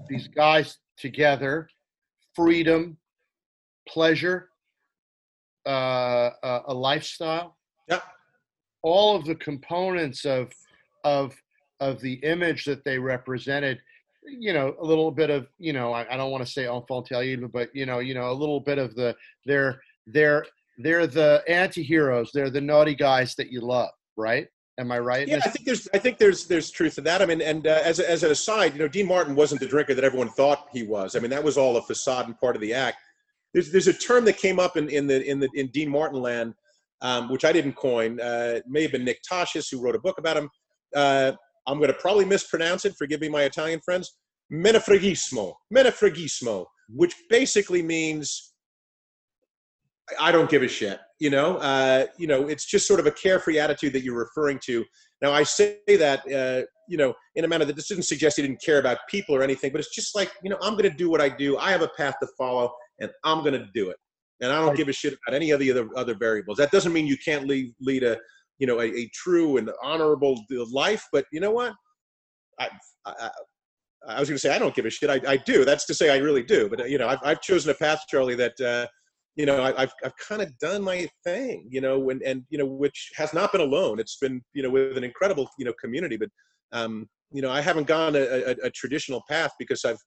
these 0.09 0.29
guys 0.29 0.79
together, 0.97 1.69
freedom, 2.35 2.97
pleasure, 3.89 4.51
uh, 5.67 6.31
a, 6.43 6.61
a 6.69 6.75
lifestyle. 6.75 7.57
Yeah. 7.89 8.01
All 8.83 9.17
of 9.17 9.25
the 9.25 9.35
components 9.35 10.25
of 10.25 10.53
of 11.05 11.35
of 11.81 12.01
the 12.01 12.15
image 12.23 12.65
that 12.65 12.85
they 12.85 12.99
represented 12.99 13.79
you 14.29 14.53
know 14.53 14.75
a 14.81 14.85
little 14.85 15.11
bit 15.11 15.31
of 15.31 15.47
you 15.59 15.73
know 15.73 15.93
I, 15.93 16.13
I 16.13 16.17
don't 16.17 16.31
want 16.31 16.45
to 16.45 16.51
say 16.51 16.67
enfant 16.67 17.07
terrible, 17.07 17.49
but 17.49 17.75
you 17.75 17.87
know 17.87 17.99
you 17.99 18.15
know 18.15 18.31
a 18.31 18.33
little 18.33 18.61
bit 18.61 18.79
of 18.79 18.95
the 18.95 19.15
they're 19.45 19.81
they're 20.07 20.47
they're 20.79 21.07
the 21.07 21.43
anti-heroes 21.49 22.31
they're 22.33 22.51
the 22.51 22.61
naughty 22.61 22.95
guys 22.95 23.35
that 23.37 23.51
you 23.51 23.61
love 23.61 23.91
right 24.17 24.49
Am 24.79 24.93
I 24.93 24.99
right? 24.99 25.27
Yeah, 25.27 25.39
I 25.43 25.49
think 25.49 25.65
there's 25.65 25.89
I 25.95 25.99
think 25.99 26.19
there's 26.19 26.47
there's 26.47 26.71
truth 26.71 26.97
to 26.97 27.01
that. 27.03 27.23
I 27.23 27.27
mean, 27.27 27.41
and 27.41 27.67
uh, 27.67 27.81
as 27.83 27.99
as 27.99 28.23
an 28.23 28.31
aside, 28.31 28.75
you 28.75 28.79
know, 28.79 28.89
Dean 28.89 29.07
Martin 29.07 29.35
wasn't 29.35 29.61
the 29.61 29.67
drinker 29.67 29.95
that 29.95 30.05
everyone 30.05 30.29
thought 30.29 30.69
he 30.73 30.83
was. 30.83 31.17
I 31.17 31.19
mean, 31.19 31.31
that 31.31 31.43
was 31.43 31.57
all 31.57 31.79
a 31.79 31.83
facade 31.83 32.27
and 32.27 32.39
part 32.39 32.57
of 32.57 32.61
the 32.61 32.75
act. 32.75 32.99
There's 33.55 33.73
there's 33.73 33.89
a 33.89 33.93
term 33.95 34.27
that 34.27 34.37
came 34.37 34.61
up 34.61 34.77
in 34.77 34.91
in 34.91 35.07
the 35.07 35.25
in 35.25 35.41
the 35.41 35.49
in 35.55 35.69
Dean 35.69 35.89
Martin 35.89 36.21
land, 36.21 36.53
um, 37.01 37.31
which 37.31 37.45
I 37.47 37.53
didn't 37.53 37.73
coin. 37.73 38.21
Uh, 38.21 38.55
it 38.57 38.65
may 38.69 38.83
have 38.83 38.93
been 38.93 39.05
Nick 39.05 39.21
Tosches 39.31 39.71
who 39.71 39.81
wrote 39.81 39.95
a 39.95 40.01
book 40.01 40.19
about 40.19 40.37
him. 40.37 40.51
Uh, 40.95 41.33
I'm 41.67 41.79
going 41.79 41.89
to 41.89 41.99
probably 41.99 42.27
mispronounce 42.27 42.85
it. 42.85 42.95
Forgive 42.99 43.21
me, 43.23 43.31
my 43.31 43.43
Italian 43.43 43.81
friends. 43.83 44.19
Menefreghismo, 44.53 45.55
menefreghismo, 45.75 46.67
which 46.89 47.15
basically 47.31 47.83
means 47.83 48.53
I 50.21 50.31
don't 50.33 50.49
give 50.49 50.63
a 50.63 50.69
shit. 50.69 51.01
You 51.19 51.31
know, 51.31 51.57
uh, 51.57 52.07
you 52.19 52.27
know, 52.27 52.47
it's 52.47 52.67
just 52.67 52.87
sort 52.87 53.01
of 53.01 53.07
a 53.07 53.11
carefree 53.11 53.59
attitude 53.59 53.95
that 53.95 54.03
you're 54.03 54.19
referring 54.19 54.61
to. 54.67 54.85
Now, 55.23 55.33
I 55.33 55.45
say 55.45 55.79
that, 55.87 56.31
uh, 56.31 56.67
you 56.89 56.99
know, 56.99 57.15
in 57.37 57.45
a 57.47 57.49
manner 57.49 57.65
that 57.65 57.75
this 57.75 57.89
didn't 57.89 58.05
suggest 58.05 58.37
he 58.37 58.43
didn't 58.43 58.63
care 58.63 58.79
about 58.79 58.99
people 59.09 59.35
or 59.35 59.43
anything, 59.43 59.73
but 59.73 59.81
it's 59.81 59.95
just 59.95 60.15
like, 60.15 60.31
you 60.43 60.51
know, 60.51 60.59
I'm 60.61 60.75
going 60.75 60.91
to 60.91 60.95
do 60.95 61.09
what 61.09 61.23
I 61.23 61.31
do. 61.31 61.57
I 61.57 61.71
have 61.71 61.81
a 61.81 61.89
path 61.97 62.17
to 62.21 62.29
follow, 62.37 62.71
and 63.01 63.11
I'm 63.25 63.41
going 63.41 63.55
to 63.55 63.67
do 63.73 63.89
it. 63.89 63.97
And 64.43 64.53
I 64.53 64.61
don't 64.61 64.77
give 64.77 64.89
a 64.89 64.93
shit 64.93 65.15
about 65.15 65.35
any 65.35 65.53
of 65.53 65.61
the 65.61 65.71
other 65.71 65.89
other 65.97 66.15
variables. 66.15 66.59
That 66.59 66.71
doesn't 66.71 66.93
mean 66.93 67.07
you 67.07 67.17
can't 67.25 67.47
lead 67.47 67.73
lead 67.81 68.03
a, 68.03 68.19
you 68.59 68.67
know, 68.67 68.81
a, 68.81 68.85
a 68.85 69.09
true 69.15 69.57
and 69.57 69.71
honorable 69.83 70.45
life. 70.71 71.03
But 71.11 71.25
you 71.33 71.41
know 71.41 71.53
what? 71.53 71.73
I, 72.61 72.69
I, 73.07 73.31
I 74.07 74.21
was 74.21 74.29
going 74.29 74.37
to 74.37 74.39
say 74.39 74.55
I 74.55 74.59
don't 74.59 74.75
give 74.75 74.85
a 74.85 74.91
shit. 74.91 75.09
I, 75.09 75.21
I 75.27 75.39
do. 75.39 75.65
That's 75.65 75.87
to 75.87 75.95
say 75.95 76.11
I 76.11 76.19
really 76.19 76.43
do. 76.43 76.69
But 76.69 76.91
you 76.91 76.99
know, 76.99 77.09
I've, 77.09 77.21
I've 77.25 77.41
chosen 77.41 77.71
a 77.71 77.75
path, 77.75 78.03
Charlie, 78.11 78.35
that. 78.35 78.61
Uh, 78.61 78.87
you 79.37 79.45
know, 79.45 79.63
I, 79.63 79.81
have 79.81 79.93
I've 80.03 80.17
kind 80.17 80.41
of 80.41 80.57
done 80.59 80.83
my 80.83 81.09
thing, 81.23 81.69
you 81.71 81.83
know, 81.83 82.09
and, 82.09 82.23
and, 82.23 82.45
you 82.49 82.57
know, 82.57 82.65
which 82.65 83.13
has 83.17 83.35
not 83.35 83.53
been 83.53 83.61
alone. 83.61 84.01
It's 84.01 84.17
been, 84.17 84.43
you 84.55 84.63
know, 84.63 84.71
with 84.71 84.97
an 84.97 85.05
incredible, 85.05 85.49
you 85.59 85.67
know, 85.67 85.75
community, 85.81 86.17
but, 86.17 86.31
um, 86.73 87.07
you 87.31 87.43
know, 87.43 87.51
I 87.51 87.61
haven't 87.61 87.87
gone 87.87 88.17
a, 88.17 88.21
a, 88.21 88.51
a 88.65 88.71
traditional 88.71 89.23
path 89.29 89.53
because 89.59 89.85
I've, 89.85 89.99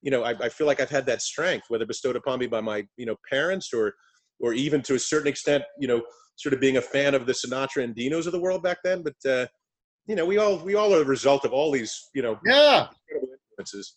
you 0.00 0.10
know, 0.10 0.22
I, 0.24 0.30
I, 0.30 0.48
feel 0.48 0.66
like 0.66 0.80
I've 0.80 0.88
had 0.88 1.04
that 1.06 1.20
strength, 1.20 1.66
whether 1.68 1.84
bestowed 1.84 2.16
upon 2.16 2.38
me 2.38 2.46
by 2.46 2.62
my, 2.62 2.86
you 2.96 3.04
know, 3.04 3.16
parents 3.28 3.74
or, 3.74 3.92
or 4.40 4.54
even 4.54 4.80
to 4.82 4.94
a 4.94 4.98
certain 4.98 5.28
extent, 5.28 5.62
you 5.78 5.86
know, 5.86 6.02
sort 6.36 6.54
of 6.54 6.60
being 6.60 6.78
a 6.78 6.82
fan 6.82 7.14
of 7.14 7.26
the 7.26 7.34
Sinatra 7.34 7.84
and 7.84 7.94
Dinos 7.94 8.24
of 8.24 8.32
the 8.32 8.40
world 8.40 8.62
back 8.62 8.78
then. 8.82 9.02
But, 9.02 9.30
uh, 9.30 9.46
you 10.06 10.16
know, 10.16 10.24
we 10.24 10.38
all, 10.38 10.56
we 10.58 10.74
all 10.74 10.94
are 10.94 11.00
the 11.00 11.04
result 11.04 11.44
of 11.44 11.52
all 11.52 11.70
these, 11.70 12.08
you 12.14 12.22
know, 12.22 12.38
yeah. 12.46 12.86
influences. 13.12 13.96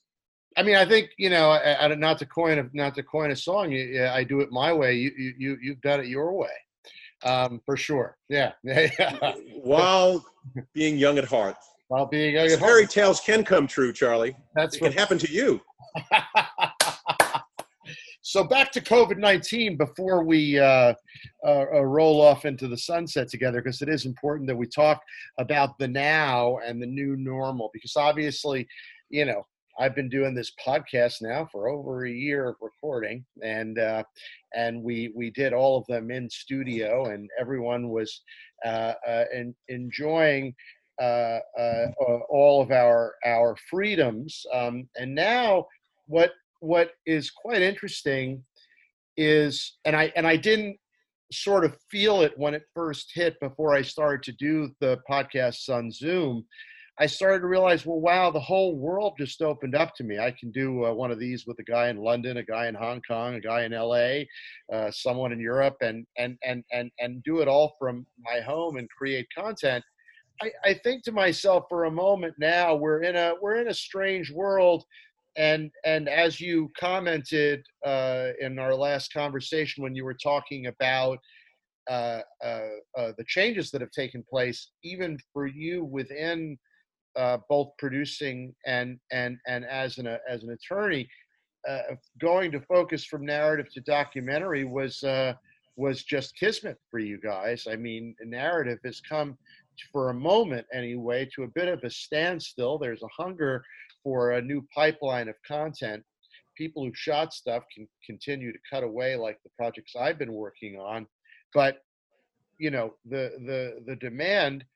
I 0.58 0.64
mean, 0.64 0.76
I 0.76 0.86
think 0.86 1.12
you 1.18 1.30
know, 1.30 1.51
I, 1.51 1.86
I, 1.86 1.95
not 1.95 2.18
to 2.20 2.26
coin 2.26 2.60
a 2.60 2.70
not 2.74 2.95
to 2.95 3.04
coin 3.04 3.32
a 3.32 3.36
song. 3.36 3.72
You, 3.72 4.06
I 4.06 4.24
do 4.24 4.39
it 4.41 4.51
my 4.51 4.74
way. 4.74 4.93
You 4.95 5.12
you 5.38 5.58
you've 5.62 5.82
done 5.82 5.99
it 5.99 6.08
your 6.08 6.34
way, 6.34 6.51
um, 7.24 7.62
for 7.66 7.78
sure. 7.78 8.18
Yeah. 8.30 8.51
While 9.64 10.26
being 10.74 10.97
young 10.97 11.18
at 11.18 11.26
heart. 11.26 11.58
While 11.88 12.06
being 12.08 12.36
young 12.36 12.47
at 12.47 12.60
heart. 12.60 12.72
Fairy 12.72 12.88
tales 12.88 13.20
can 13.20 13.43
come 13.43 13.68
true, 13.68 13.93
Charlie. 13.93 14.36
That's 14.56 14.76
it 14.76 14.82
what 14.82 14.91
can 14.91 14.99
happen 14.99 15.18
to 15.20 15.32
you. 15.32 15.62
so 18.22 18.43
back 18.43 18.72
to 18.74 18.82
COVID 18.82 19.18
nineteen 19.18 19.78
before 19.78 20.24
we 20.24 20.60
uh, 20.60 20.93
uh, 21.45 21.66
uh, 21.74 21.82
roll 21.82 22.22
off 22.22 22.45
into 22.45 22.68
the 22.68 22.78
sunset 22.78 23.30
together, 23.30 23.62
because 23.62 23.82
it 23.82 23.89
is 23.89 24.06
important 24.06 24.47
that 24.47 24.56
we 24.56 24.68
talk 24.68 25.01
about 25.39 25.78
the 25.80 25.88
now 25.88 26.60
and 26.66 26.82
the 26.82 26.88
new 26.88 27.16
normal. 27.16 27.70
Because 27.74 27.95
obviously, 27.95 28.68
you 29.10 29.26
know, 29.26 29.45
I've 29.80 29.95
been 29.95 30.09
doing 30.09 30.36
this 30.36 30.51
podcast 30.65 31.21
now 31.21 31.47
for 31.51 31.67
over 31.67 32.05
a 32.05 32.11
year 32.11 32.49
of 32.49 32.55
recording, 32.61 33.26
and 33.41 33.80
uh, 33.80 34.03
and 34.55 34.84
we 34.84 35.11
we 35.15 35.32
did 35.32 35.53
all 35.53 35.78
of 35.78 35.86
them 35.88 36.11
in 36.11 36.30
studio, 36.30 37.05
and 37.05 37.30
everyone 37.39 37.89
was 37.89 38.21
uh, 38.65 38.93
uh, 39.07 39.26
in, 39.34 39.55
enjoying 39.69 40.53
uh, 41.01 41.39
uh, 41.57 41.88
all 42.30 42.61
of 42.61 42.71
our 42.71 43.15
our 43.26 43.55
freedoms. 43.69 44.45
Um, 44.53 44.88
and 44.95 45.13
now, 45.15 45.65
what 46.07 46.34
what 46.59 46.91
is 47.05 47.32
quite 47.32 47.61
interesting 47.61 48.43
is, 49.17 49.78
and 49.86 49.95
I 49.95 50.11
and 50.15 50.28
I 50.28 50.36
didn't 50.36 50.78
sort 51.32 51.65
of 51.65 51.76
feel 51.89 52.21
it 52.21 52.38
when 52.38 52.53
it 52.53 52.63
first 52.76 53.11
hit 53.13 53.39
before 53.39 53.74
I 53.74 53.82
started 53.82 54.21
to 54.24 54.32
do 54.34 54.69
the 54.80 54.99
podcasts 55.09 55.67
on 55.67 55.91
Zoom 55.91 56.45
I 57.00 57.08
started 57.08 57.39
to 57.39 57.48
realize, 57.48 57.86
well, 57.86 58.00
wow, 58.00 58.30
the 58.30 58.39
whole 58.39 58.76
world 58.76 59.16
just 59.18 59.41
opened 59.41 59.74
up 59.74 59.96
to 59.96 60.04
me. 60.04 60.20
I 60.20 60.30
can 60.30 60.52
do 60.52 60.86
uh, 60.86 60.94
one 60.94 61.10
of 61.10 61.20
these 61.20 61.48
with 61.48 61.58
a 61.58 61.64
guy 61.64 61.89
in 61.89 61.98
London, 61.98 62.38
a 62.38 62.44
guy 62.44 62.68
in 62.68 62.76
Hong 62.76 63.02
Kong, 63.08 63.34
a 63.34 63.39
guy 63.39 63.64
in 63.64 63.72
LA, 63.72 64.26
uh, 64.72 64.91
someone 64.91 65.32
in 65.32 65.39
Europe, 65.39 65.78
and 65.82 66.06
and 66.18 66.38
and 66.44 66.64
and 66.72 66.91
and 67.00 67.24
do 67.24 67.39
it 67.39 67.48
all 67.48 67.76
from 67.80 68.06
my 68.24 68.41
home 68.41 68.78
and 68.78 68.88
create 68.96 69.26
content. 69.36 69.84
I, 70.41 70.52
I 70.64 70.74
think 70.76 71.04
to 71.04 71.12
myself 71.12 71.66
for 71.68 71.86
a 71.86 71.91
moment 71.91 72.36
now, 72.38 72.76
we're 72.76 73.02
in 73.02 73.16
a 73.16 73.34
we're 73.41 73.60
in 73.60 73.70
a 73.70 73.74
strange 73.74 74.32
world, 74.32 74.84
and 75.36 75.72
and 75.84 76.08
as 76.08 76.39
you 76.39 76.72
commented 76.80 77.66
uh, 77.84 78.30
in 78.39 78.60
our 78.60 78.76
last 78.76 79.12
conversation 79.12 79.84
when 79.84 79.96
you 79.96 80.04
were 80.04 80.18
talking 80.22 80.68
about 80.68 81.18
uh, 81.89 82.22
uh, 82.44 82.62
uh, 82.98 83.12
the 83.18 83.26
changes 83.28 83.72
that 83.72 83.82
have 83.82 83.91
taken 83.91 84.24
place, 84.30 84.70
even 84.84 85.18
for 85.34 85.48
you 85.48 85.84
within 85.84 86.58
uh, 87.16 87.38
both 87.49 87.70
producing 87.78 88.53
and 88.66 88.99
and 89.11 89.38
and 89.47 89.66
as 89.66 89.97
an 89.97 90.07
as 90.07 90.43
an 90.43 90.51
attorney, 90.51 91.07
uh, 91.68 91.95
going 92.20 92.51
to 92.51 92.61
focus 92.61 93.05
from 93.05 93.26
narrative 93.26 93.72
to 93.74 93.82
documentary 93.82 94.66
was 94.66 95.03
uh, 95.03 95.34
was 95.76 96.03
just 96.03 96.38
kismet 96.38 96.78
for 96.89 96.99
you 96.99 97.20
guys. 97.20 97.68
I 97.70 97.76
mean, 97.76 98.16
narrative 98.24 98.80
has 98.86 99.01
come 99.01 99.38
for 99.91 100.09
a 100.09 100.14
moment 100.14 100.68
anyway 100.74 101.28
to 101.36 101.43
a 101.43 101.47
bit 101.47 101.68
of 101.68 101.84
a 101.84 101.89
standstill. 101.89 102.78
There's 102.78 103.01
a 103.01 103.22
hunger 103.24 103.64
for 104.03 104.34
a 104.34 104.41
new 104.41 104.66
pipeline 104.74 105.30
of 105.30 105.36
content. 105.47 106.03
People 106.55 106.84
who 106.86 106.91
shot 106.93 107.34
stuff 107.34 107.64
can 107.76 107.88
continue 108.05 108.51
to 108.51 108.59
cut 108.72 108.84
away 108.84 109.16
like 109.16 109.39
the 109.43 109.49
projects 109.57 109.93
I've 109.99 110.20
been 110.20 110.34
working 110.34 110.78
on, 110.80 111.07
but 111.53 111.78
you 112.59 112.70
know 112.70 112.93
the 113.05 113.32
the 113.45 113.84
the 113.88 113.95
demand 113.95 114.64
uh, 114.64 114.64
uh, 114.64 114.72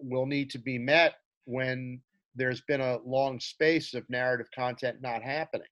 will 0.00 0.26
need 0.26 0.50
to 0.50 0.58
be 0.58 0.78
met 0.78 1.14
when 1.44 2.00
there's 2.34 2.62
been 2.62 2.80
a 2.80 2.98
long 3.04 3.40
space 3.40 3.94
of 3.94 4.08
narrative 4.08 4.46
content 4.54 4.98
not 5.02 5.22
happening, 5.22 5.66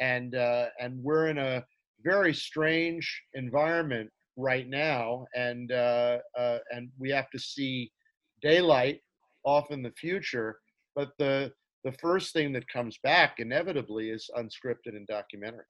and 0.00 0.34
uh, 0.34 0.66
and 0.80 1.02
we're 1.02 1.28
in 1.28 1.38
a 1.38 1.64
very 2.04 2.32
strange 2.32 3.22
environment 3.34 4.10
right 4.36 4.68
now, 4.68 5.26
and 5.34 5.72
uh, 5.72 6.18
uh, 6.38 6.58
and 6.70 6.90
we 6.98 7.10
have 7.10 7.30
to 7.30 7.38
see 7.38 7.90
daylight 8.42 9.00
off 9.44 9.70
in 9.70 9.82
the 9.82 9.92
future. 9.92 10.58
But 10.94 11.10
the 11.18 11.52
the 11.84 11.92
first 11.92 12.32
thing 12.32 12.52
that 12.52 12.68
comes 12.68 12.98
back 13.02 13.36
inevitably 13.38 14.10
is 14.10 14.30
unscripted 14.36 14.96
and 14.96 15.06
documentary 15.06 15.64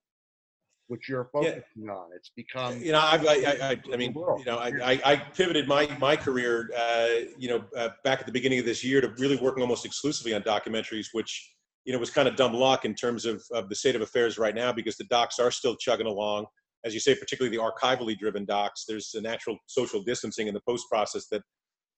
which 0.89 1.09
you're 1.09 1.29
focusing 1.33 1.63
yeah. 1.77 1.93
on. 1.93 2.09
It's 2.15 2.31
become 2.31 2.81
you 2.81 2.93
know 2.93 3.01
I've, 3.01 3.25
I 3.27 3.35
I, 3.35 3.77
I 3.93 3.97
mean 3.97 4.13
you 4.15 4.45
know 4.45 4.59
I, 4.59 5.01
I, 5.05 5.17
pivoted 5.17 5.69
my 5.69 5.89
my 6.01 6.17
career 6.17 6.71
uh, 6.77 7.09
you 7.39 7.49
know 7.49 7.65
uh, 7.77 7.91
back 8.05 8.21
at 8.21 8.27
the 8.27 8.33
beginning 8.33 8.59
of 8.59 8.65
this 8.65 8.83
year 8.83 9.01
to 9.01 9.09
really 9.19 9.37
working 9.37 9.63
almost 9.63 9.85
exclusively 9.85 10.35
on 10.35 10.43
documentaries, 10.43 11.09
which 11.13 11.55
you 11.85 11.93
know 11.93 11.99
was 11.99 12.11
kind 12.11 12.27
of 12.27 12.37
dumb 12.37 12.55
luck 12.55 12.85
in 12.85 12.95
terms 12.95 13.27
of 13.27 13.43
of 13.53 13.69
the 13.69 13.75
state 13.75 13.95
of 13.95 14.03
affairs 14.03 14.39
right 14.39 14.55
now 14.55 14.73
because 14.73 14.97
the 14.97 15.05
docs 15.05 15.39
are 15.39 15.51
still 15.51 15.77
chugging 15.77 16.07
along. 16.07 16.47
As 16.85 16.95
you 16.95 17.01
say, 17.01 17.15
particularly 17.15 17.55
the 17.55 17.63
archivally 17.63 18.19
driven 18.19 18.45
docs, 18.45 18.85
there's 18.89 19.15
a 19.15 19.21
natural 19.21 19.59
social 19.67 20.03
distancing 20.03 20.49
in 20.49 20.55
the 20.55 20.63
post 20.67 20.87
process 20.91 21.27
that 21.31 21.43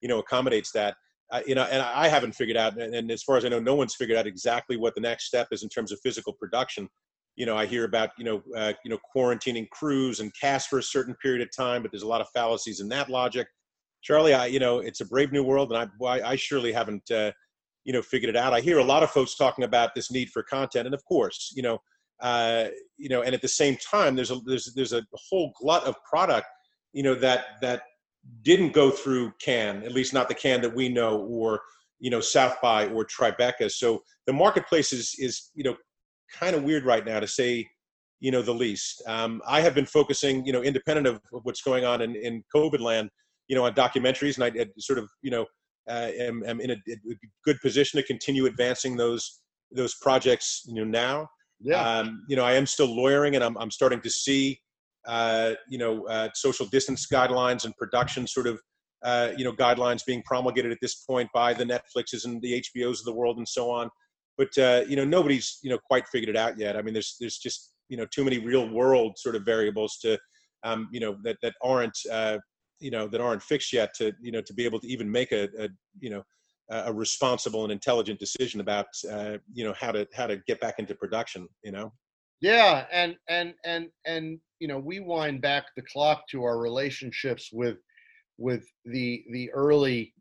you 0.01 0.09
know 0.09 0.19
accommodates 0.19 0.73
that. 0.73 0.97
Uh, 1.33 1.41
you 1.47 1.55
know, 1.55 1.63
and 1.63 1.81
I 1.81 2.09
haven't 2.09 2.33
figured 2.33 2.57
out, 2.57 2.77
and, 2.77 2.93
and 2.93 3.09
as 3.09 3.23
far 3.23 3.37
as 3.37 3.45
I 3.45 3.49
know, 3.51 3.61
no 3.61 3.77
one's 3.77 3.95
figured 3.95 4.19
out 4.19 4.27
exactly 4.27 4.77
what 4.77 4.97
the 4.97 5.01
next 5.01 5.27
step 5.27 5.47
is 5.53 5.63
in 5.63 5.69
terms 5.69 5.93
of 5.93 6.01
physical 6.03 6.33
production 6.33 6.89
you 7.41 7.47
know, 7.47 7.57
I 7.57 7.65
hear 7.65 7.85
about 7.85 8.11
you 8.19 8.25
know, 8.27 8.43
uh, 8.55 8.75
you 8.85 8.91
know, 8.91 8.99
quarantining 9.17 9.67
crews 9.71 10.21
and 10.21 10.31
cast 10.39 10.69
for 10.69 10.79
a 10.79 10.83
certain 10.83 11.15
period 11.23 11.41
of 11.41 11.49
time, 11.57 11.81
but 11.81 11.91
there's 11.91 12.03
a 12.03 12.07
lot 12.07 12.21
of 12.21 12.29
fallacies 12.35 12.81
in 12.81 12.89
that 12.91 13.09
logic. 13.09 13.49
Charlie, 14.03 14.35
I, 14.35 14.45
you 14.45 14.59
know, 14.61 14.81
it's 14.81 15.01
a 15.01 15.07
brave 15.07 15.33
new 15.33 15.43
world, 15.43 15.73
and 15.73 15.91
I, 16.03 16.07
I, 16.07 16.33
I 16.33 16.37
surely 16.37 16.71
haven't, 16.71 17.11
uh, 17.11 17.33
you 17.85 17.95
know, 17.95 18.03
figured 18.03 18.29
it 18.29 18.37
out. 18.37 18.53
I 18.53 18.61
hear 18.61 18.77
a 18.77 18.85
lot 18.85 19.03
of 19.03 19.11
folks 19.11 19.37
talking 19.37 19.65
about 19.65 19.95
this 19.95 20.11
need 20.11 20.29
for 20.29 20.43
content, 20.43 20.85
and 20.85 20.95
of 20.95 21.03
course, 21.07 21.51
you 21.57 21.63
know, 21.63 21.79
uh, 22.21 22.67
you 22.99 23.09
know, 23.09 23.23
and 23.23 23.35
at 23.35 23.41
the 23.41 23.49
same 23.49 23.79
time, 23.79 24.15
there's 24.17 24.31
a 24.31 24.39
there's 24.45 24.71
there's 24.77 24.93
a 24.93 25.03
whole 25.31 25.55
glut 25.59 25.85
of 25.85 25.95
product, 26.05 26.47
you 26.93 27.03
know, 27.03 27.15
that 27.15 27.59
that 27.63 27.85
didn't 28.43 28.75
go 28.75 28.91
through 28.91 29.33
can, 29.41 29.83
at 29.83 29.93
least 29.93 30.13
not 30.13 30.29
the 30.29 30.35
can 30.35 30.61
that 30.61 30.75
we 30.75 30.91
know, 30.91 31.21
or 31.21 31.63
you 32.01 32.11
know, 32.11 32.21
South 32.21 32.61
by 32.61 32.87
or 32.89 33.07
Tribeca. 33.07 33.71
So 33.71 34.03
the 34.27 34.35
marketplace 34.35 34.93
is 34.93 35.15
is 35.19 35.53
you 35.55 35.65
know 35.65 35.77
kind 36.33 36.55
of 36.55 36.63
weird 36.63 36.85
right 36.85 37.05
now 37.05 37.21
to 37.21 37.27
say, 37.27 37.69
you 38.21 38.31
know, 38.31 38.43
the 38.43 38.53
least. 38.53 39.03
Um, 39.07 39.43
I 39.47 39.61
have 39.61 39.75
been 39.75 39.87
focusing, 39.87 40.45
you 40.45 40.53
know, 40.53 40.63
independent 40.63 41.07
of, 41.07 41.21
what's 41.43 41.63
going 41.63 41.85
on 41.85 42.03
in, 42.03 42.15
in 42.17 42.45
COVID 42.55 42.81
land, 42.81 43.11
you 43.49 43.57
know, 43.57 43.65
on 43.65 43.75
documentaries, 43.75 44.37
and 44.37 44.45
I, 44.45 44.63
I 44.63 44.67
sort 44.79 44.99
of, 44.99 45.09
you 45.23 45.31
know, 45.31 45.47
uh, 45.89 46.11
am, 46.19 46.45
am 46.47 46.61
in 46.61 46.71
a, 46.71 46.75
a, 46.75 47.15
good 47.45 47.59
position 47.61 47.99
to 48.01 48.07
continue 48.07 48.47
advancing 48.47 48.97
those 48.97 49.41
those 49.73 49.95
projects, 50.03 50.63
you 50.67 50.75
know, 50.75 50.85
now. 50.85 51.29
Yeah. 51.61 51.81
Um, 51.83 52.25
you 52.29 52.37
know, 52.37 52.45
I 52.45 52.53
am 52.53 52.67
still 52.67 52.95
lawyering, 52.95 53.35
and 53.35 53.43
I'm 53.43 53.57
I'm 53.59 53.71
starting 53.71 54.01
to 54.03 54.11
see, 54.11 54.61
uh, 55.07 55.55
you 55.69 55.79
know, 55.79 56.07
uh, 56.07 56.29
social 56.35 56.67
distance 56.67 57.07
guidelines 57.13 57.65
and 57.65 57.75
production 57.77 58.27
sort 58.27 58.47
of. 58.47 58.61
Uh, 59.03 59.33
you 59.35 59.45
know, 59.45 59.53
guidelines 59.53 60.05
being 60.05 60.23
promulgated 60.27 60.71
at 60.71 60.77
this 60.83 60.97
point 61.07 61.27
by 61.33 61.55
the 61.55 61.65
Netflixes 61.65 62.27
and 62.27 62.43
the 62.43 62.63
HBOs 62.77 62.99
of 62.99 63.07
the 63.07 63.15
world 63.15 63.39
and 63.39 63.49
so 63.49 63.71
on 63.71 63.89
but 64.41 64.57
uh, 64.57 64.83
you 64.89 64.97
know 64.97 65.05
nobody's 65.05 65.59
you 65.63 65.69
know 65.69 65.77
quite 65.87 66.09
figured 66.09 66.31
it 66.31 66.37
out 66.37 66.59
yet. 66.59 66.75
I 66.75 66.81
mean, 66.81 66.95
there's 66.95 67.17
there's 67.21 67.37
just 67.37 67.75
you 67.91 67.99
know 67.99 68.07
too 68.07 68.25
many 68.25 68.39
real 68.39 68.67
world 68.71 69.19
sort 69.19 69.37
of 69.37 69.45
variables 69.45 69.99
to 69.99 70.19
um, 70.65 70.89
you 70.91 70.99
know 70.99 71.19
that 71.25 71.37
that 71.43 71.53
aren't 71.63 71.99
uh, 72.11 72.39
you 72.79 72.91
know 72.91 73.07
that 73.07 73.21
aren't 73.21 73.43
fixed 73.43 73.71
yet 73.71 73.93
to 73.97 74.13
you 74.23 74.33
know 74.33 74.41
to 74.41 74.55
be 74.55 74.65
able 74.65 74.81
to 74.81 74.89
even 74.89 75.11
make 75.11 75.33
a, 75.33 75.45
a 75.59 75.69
you 76.01 76.09
know 76.09 76.23
a 76.71 76.91
responsible 76.91 77.65
and 77.65 77.73
intelligent 77.73 78.19
decision 78.19 78.61
about 78.61 78.87
uh, 79.13 79.37
you 79.53 79.63
know 79.63 79.75
how 79.79 79.93
to 79.93 80.09
how 80.15 80.27
to 80.27 80.39
get 80.47 80.59
back 80.59 80.79
into 80.79 80.95
production. 80.95 81.47
You 81.63 81.73
know. 81.73 81.93
Yeah, 82.41 82.87
and 82.91 83.17
and 83.29 83.53
and 83.67 83.89
and 84.07 84.41
you 84.59 84.69
know 84.69 84.79
we 84.79 85.01
wind 85.01 85.43
back 85.43 85.67
the 85.77 85.83
clock 85.93 86.23
to 86.31 86.45
our 86.45 86.59
relationships 86.59 87.51
with 87.53 87.77
with 88.39 88.65
the 88.87 89.23
the 89.33 89.53
early 89.53 90.15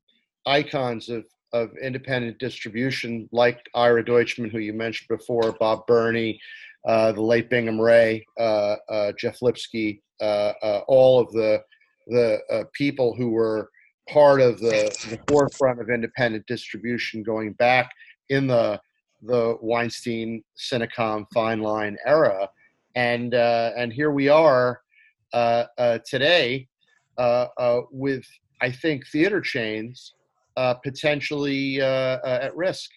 icons 0.45 1.07
of 1.07 1.23
of 1.53 1.71
independent 1.81 2.37
distribution, 2.39 3.27
like 3.31 3.67
Ira 3.75 4.03
Deutchman, 4.03 4.51
who 4.51 4.59
you 4.59 4.73
mentioned 4.73 5.07
before, 5.07 5.53
Bob 5.59 5.85
Berney, 5.87 6.39
uh, 6.87 7.11
the 7.11 7.21
late 7.21 7.49
Bingham 7.49 7.79
Ray, 7.79 8.25
uh, 8.39 8.75
uh, 8.89 9.11
Jeff 9.17 9.41
Lipsky, 9.41 10.01
uh, 10.21 10.53
uh, 10.61 10.81
all 10.87 11.19
of 11.19 11.31
the 11.31 11.61
the 12.07 12.39
uh, 12.51 12.63
people 12.73 13.13
who 13.15 13.29
were 13.29 13.69
part 14.09 14.41
of 14.41 14.59
the, 14.59 14.89
the 15.11 15.19
forefront 15.27 15.79
of 15.79 15.91
independent 15.91 16.43
distribution 16.47 17.21
going 17.21 17.53
back 17.53 17.91
in 18.29 18.47
the 18.47 18.79
the 19.21 19.57
Weinstein, 19.61 20.43
Cinecom, 20.57 21.25
Fine 21.33 21.61
Line 21.61 21.97
era, 22.05 22.49
and 22.95 23.33
and 23.33 23.91
here 23.91 24.11
we 24.11 24.29
are 24.29 24.81
today 26.05 26.67
with 27.91 28.25
I 28.61 28.71
think 28.71 29.07
theater 29.07 29.41
chains 29.41 30.13
uh, 30.59 30.73
potentially 30.73 31.81
uh, 31.81 31.85
uh, 31.85 32.39
at 32.41 32.55
risk. 32.55 32.91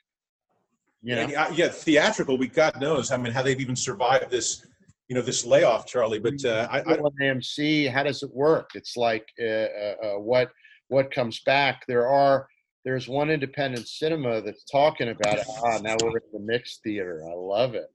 You 1.03 1.17
know? 1.17 1.29
yeah, 1.29 1.51
yeah, 1.53 1.69
theatrical. 1.69 2.37
We 2.37 2.49
God 2.49 2.81
knows. 2.81 3.13
I 3.13 3.17
mean, 3.17 3.33
how 3.33 3.43
they've 3.43 3.61
even 3.61 3.77
survived 3.77 4.31
this, 4.31 4.67
you 5.09 5.15
know, 5.15 5.23
this 5.23 5.45
layoff, 5.45 5.87
Charlie. 5.87 6.19
But 6.19 6.45
uh, 6.45 6.69
I, 6.71 6.81
I 6.81 6.97
AMC, 7.21 7.91
how 7.91 8.03
does 8.03 8.23
it 8.23 8.35
work? 8.35 8.71
It's 8.75 8.97
like 8.97 9.27
uh, 9.41 9.45
uh, 9.47 10.19
what 10.19 10.51
what 10.89 11.13
comes 11.13 11.41
back. 11.47 11.85
There 11.87 12.09
are 12.09 12.49
there's 12.85 13.09
one 13.09 13.31
independent 13.31 13.87
cinema 13.87 14.43
that's 14.43 14.65
talking 14.65 15.11
about 15.11 15.39
it. 15.39 15.47
Ah, 15.65 15.79
now 15.83 15.97
we're 16.03 16.19
in 16.19 16.33
the 16.33 16.41
mixed 16.41 16.83
theater. 16.83 17.23
I 17.29 17.35
love 17.35 17.75
it. 17.75 17.87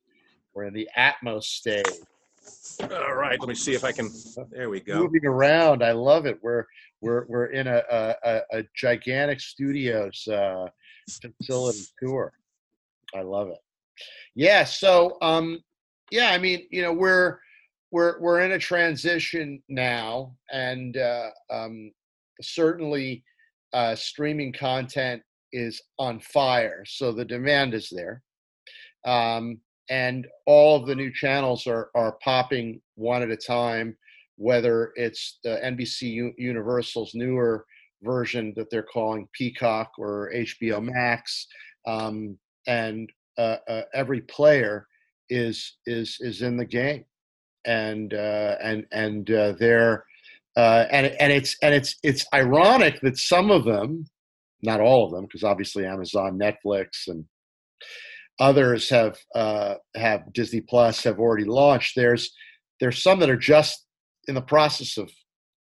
We're 0.54 0.66
in 0.66 0.74
the 0.74 0.88
Atmos 0.98 1.44
stage. 1.44 1.86
All 2.82 3.16
right, 3.16 3.40
let 3.40 3.50
me 3.50 3.56
see 3.56 3.74
if 3.74 3.84
I 3.84 3.92
can. 3.92 4.10
There 4.52 4.70
we 4.70 4.80
go. 4.80 5.00
Moving 5.00 5.26
around, 5.26 5.84
I 5.84 5.92
love 5.92 6.26
it. 6.26 6.38
We're 6.42 6.66
we're 7.02 7.26
we're 7.28 7.48
in 7.48 7.68
a 7.68 7.84
a, 7.90 8.42
a 8.52 8.64
gigantic 8.76 9.40
studios 9.40 10.28
uh, 10.28 10.68
facility 11.40 11.84
tour. 12.02 12.32
I 13.16 13.22
love 13.22 13.50
it. 13.50 13.60
Yeah. 14.36 14.64
So 14.64 15.18
um, 15.22 15.60
yeah, 16.12 16.32
I 16.32 16.38
mean, 16.38 16.68
you 16.70 16.82
know, 16.82 16.94
we're 16.94 17.40
we're 17.92 18.20
we're 18.20 18.42
in 18.42 18.52
a 18.52 18.60
transition 18.60 19.62
now, 19.70 20.36
and 20.52 20.98
uh, 20.98 21.30
um, 21.50 21.92
certainly 22.42 23.24
uh, 23.74 23.96
streaming 23.96 24.54
content 24.54 25.22
is 25.52 25.82
on 25.98 26.20
fire. 26.20 26.84
So 26.86 27.12
the 27.12 27.26
demand 27.26 27.74
is 27.74 27.90
there. 27.90 28.22
Um, 29.06 29.60
and 29.90 30.28
all 30.46 30.76
of 30.76 30.88
the 30.88 30.96
new 30.96 31.12
channels 31.14 31.68
are 31.68 31.90
are 31.96 32.18
popping 32.24 32.82
one 32.96 33.22
at 33.22 33.30
a 33.30 33.38
time 33.38 33.96
whether 34.38 34.92
it's 34.96 35.40
the 35.44 35.60
NBC 35.64 36.32
Universal's 36.38 37.12
newer 37.14 37.66
version 38.04 38.54
that 38.56 38.70
they're 38.70 38.84
calling 38.84 39.28
Peacock 39.34 39.92
or 39.98 40.32
HBO 40.34 40.82
Max, 40.82 41.48
um, 41.86 42.38
and 42.68 43.10
uh, 43.38 43.58
uh, 43.68 43.82
every 43.94 44.22
player 44.22 44.88
is 45.30 45.78
is 45.86 46.18
is 46.22 46.42
in 46.42 46.58
the 46.58 46.66
game, 46.66 47.04
and 47.66 48.14
uh, 48.14 48.56
and 48.64 48.86
and 48.92 49.30
uh, 49.32 49.54
they're 49.60 50.06
uh, 50.56 50.86
and 50.92 51.08
and 51.20 51.34
it's 51.34 51.56
and 51.62 51.74
it's 51.74 51.96
it's 52.04 52.26
ironic 52.34 53.02
that 53.02 53.18
some 53.18 53.50
of 53.50 53.66
them, 53.66 54.06
not 54.62 54.80
all 54.80 55.06
of 55.06 55.12
them, 55.12 55.26
because 55.26 55.44
obviously 55.44 55.86
Amazon, 55.86 56.40
Netflix, 56.40 57.08
and 57.08 57.26
others 58.40 58.90
have 58.90 59.18
uh, 59.36 59.76
have 59.96 60.32
Disney 60.34 60.62
Plus 60.62 61.04
have 61.04 61.20
already 61.20 61.46
launched. 61.46 61.96
There's 61.96 62.32
there's 62.80 63.02
some 63.02 63.20
that 63.20 63.30
are 63.30 63.38
just 63.38 63.86
in 64.28 64.36
the 64.36 64.42
process 64.42 64.98
of 64.98 65.12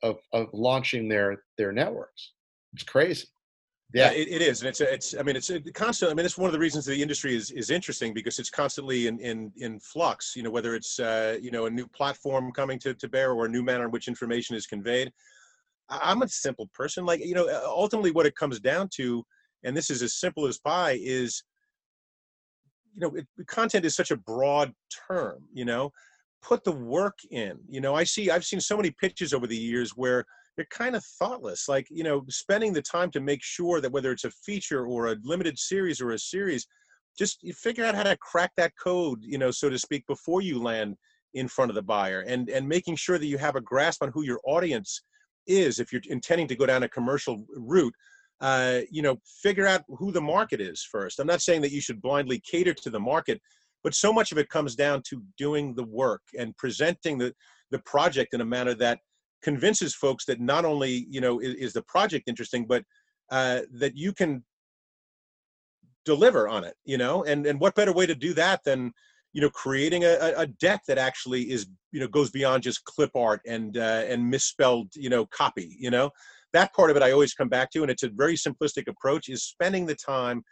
of, 0.03 0.18
of 0.34 0.48
launching 0.53 1.07
their 1.07 1.43
their 1.57 1.72
networks. 1.72 2.34
It's 2.73 2.84
crazy. 2.84 3.27
Yeah, 3.93 4.11
it, 4.11 4.30
it 4.30 4.41
is, 4.41 4.61
and 4.61 4.69
it's 4.69 4.80
it's. 4.80 5.15
I 5.18 5.23
mean, 5.23 5.35
it's 5.35 5.49
a 5.49 5.60
constant. 5.60 6.11
I 6.11 6.14
mean, 6.14 6.26
it's 6.26 6.38
one 6.38 6.48
of 6.48 6.53
the 6.53 6.60
reasons 6.60 6.85
the 6.85 7.02
industry 7.02 7.35
is 7.35 7.52
is 7.52 7.69
interesting 7.69 8.14
because 8.14 8.39
it's 8.39 8.49
constantly 8.49 9.07
in 9.07 9.19
in 9.19 9.52
in 9.57 9.80
flux. 9.81 10.34
You 10.34 10.43
know, 10.43 10.49
whether 10.49 10.76
it's 10.76 10.98
uh, 10.99 11.38
you 11.41 11.52
know 11.52 11.65
a 11.65 11.69
new 11.69 11.88
platform 11.88 12.53
coming 12.53 12.80
to 12.80 12.93
to 12.93 13.10
bear 13.10 13.34
or 13.34 13.45
a 13.45 13.49
new 13.49 13.61
manner 13.61 13.85
in 13.85 13.91
which 13.91 14.07
information 14.07 14.56
is 14.56 14.65
conveyed. 14.65 15.11
I'm 15.89 16.22
a 16.22 16.27
simple 16.30 16.69
person. 16.73 17.06
Like 17.06 17.19
you 17.19 17.35
know, 17.35 17.49
ultimately, 17.65 18.11
what 18.11 18.26
it 18.26 18.35
comes 18.35 18.61
down 18.61 18.88
to, 18.95 19.26
and 19.65 19.76
this 19.76 19.89
is 19.89 20.02
as 20.02 20.15
simple 20.15 20.48
as 20.48 20.57
pie, 20.57 20.98
is 21.02 21.43
you 22.93 22.99
know, 23.01 23.15
it, 23.15 23.27
content 23.47 23.85
is 23.85 23.95
such 23.95 24.11
a 24.11 24.18
broad 24.18 24.73
term. 25.07 25.43
You 25.53 25.65
know, 25.65 25.91
put 26.41 26.63
the 26.63 26.72
work 26.72 27.18
in. 27.30 27.59
You 27.69 27.81
know, 27.81 27.95
I 27.95 28.03
see 28.03 28.30
I've 28.30 28.45
seen 28.45 28.59
so 28.59 28.77
many 28.77 28.91
pitches 28.91 29.34
over 29.34 29.47
the 29.47 29.57
years 29.57 29.91
where 29.91 30.26
they're 30.55 30.68
kind 30.69 30.95
of 30.95 31.03
thoughtless, 31.19 31.68
like 31.68 31.88
you 31.89 32.03
know, 32.03 32.23
spending 32.30 32.73
the 32.73 32.81
time 32.81 33.11
to 33.11 33.22
make 33.22 33.43
sure 33.43 33.81
that 33.81 33.91
whether 33.91 34.11
it's 34.11 34.26
a 34.26 34.31
feature 34.31 34.85
or 34.85 35.07
a 35.07 35.18
limited 35.23 35.57
series 35.57 36.01
or 36.01 36.11
a 36.11 36.19
series, 36.19 36.68
just 37.18 37.41
figure 37.55 37.85
out 37.85 37.95
how 37.95 38.03
to 38.03 38.18
crack 38.18 38.51
that 38.57 38.73
code, 38.81 39.19
you 39.22 39.38
know, 39.38 39.51
so 39.51 39.69
to 39.69 39.80
speak, 39.80 40.05
before 40.07 40.41
you 40.41 40.61
land 40.61 40.95
in 41.34 41.47
front 41.47 41.72
of 41.72 41.76
the 41.76 41.81
buyer, 41.81 42.22
and 42.27 42.49
and 42.49 42.68
making 42.68 42.95
sure 42.95 43.18
that 43.18 43.27
you 43.27 43.38
have 43.38 43.55
a 43.55 43.61
grasp 43.61 44.03
on 44.03 44.11
who 44.13 44.23
your 44.23 44.39
audience 44.45 45.01
is 45.47 45.80
if 45.80 45.91
you're 45.91 46.01
intending 46.09 46.47
to 46.47 46.55
go 46.55 46.65
down 46.65 46.84
a 46.84 46.89
commercial 46.89 47.45
route. 47.55 47.95
Uh, 48.41 48.81
you 48.89 49.03
know, 49.03 49.18
figure 49.43 49.68
out 49.68 49.84
who 49.88 50.11
the 50.11 50.22
market 50.22 50.59
is 50.59 50.84
first. 50.84 51.19
I'm 51.19 51.27
not 51.27 51.43
saying 51.43 51.61
that 51.61 51.72
you 51.72 51.80
should 51.80 52.01
blindly 52.01 52.41
cater 52.43 52.73
to 52.73 52.89
the 52.89 52.99
market, 52.99 53.39
but 53.84 53.93
so 53.93 54.11
much 54.11 54.31
of 54.31 54.39
it 54.39 54.49
comes 54.49 54.76
down 54.76 55.03
to 55.09 55.22
doing 55.38 55.76
the 55.76 55.84
work 55.84 56.22
and 56.38 56.57
presenting 56.57 57.18
the 57.18 57.34
the 57.69 57.80
project 57.80 58.34
in 58.34 58.41
a 58.41 58.45
manner 58.45 58.73
that 58.73 58.99
convinces 59.41 59.95
folks 59.95 60.26
that 60.26 60.39
not 60.39 60.65
only 60.65 61.07
you 61.09 61.22
know 61.22 61.39
is, 61.39 61.55
is 61.55 61.73
the 61.73 61.84
project 61.84 62.27
interesting, 62.27 62.65
but 62.65 62.84
uh, 63.31 63.61
that 63.73 63.95
you 63.95 64.13
can 64.13 64.43
deliver 66.05 66.47
on 66.47 66.63
it. 66.63 66.76
You 66.84 66.97
know, 66.97 67.23
and 67.23 67.45
and 67.45 67.59
what 67.59 67.76
better 67.76 67.93
way 67.93 68.05
to 68.05 68.15
do 68.15 68.34
that 68.34 68.63
than 68.63 68.91
you 69.34 69.41
know 69.41 69.49
creating 69.49 70.03
a, 70.03 70.34
a 70.38 70.47
deck 70.47 70.81
that 70.88 70.97
actually 70.97 71.51
is 71.51 71.68
you 71.91 71.99
know 71.99 72.07
goes 72.07 72.30
beyond 72.30 72.63
just 72.63 72.84
clip 72.85 73.11
art 73.15 73.41
and 73.47 73.77
uh, 73.77 74.03
and 74.07 74.30
misspelled 74.30 74.89
you 74.95 75.09
know 75.09 75.26
copy. 75.27 75.76
You 75.80 75.89
know, 75.89 76.11
that 76.53 76.73
part 76.73 76.91
of 76.91 76.98
it 76.98 77.03
I 77.03 77.11
always 77.11 77.34
come 77.34 77.49
back 77.49 77.72
to, 77.72 77.82
and 77.82 77.91
it's 77.91 78.03
a 78.03 78.10
very 78.10 78.36
simplistic 78.36 78.88
approach: 78.88 79.30
is 79.30 79.44
spending 79.44 79.86
the 79.86 79.95
time 79.95 80.44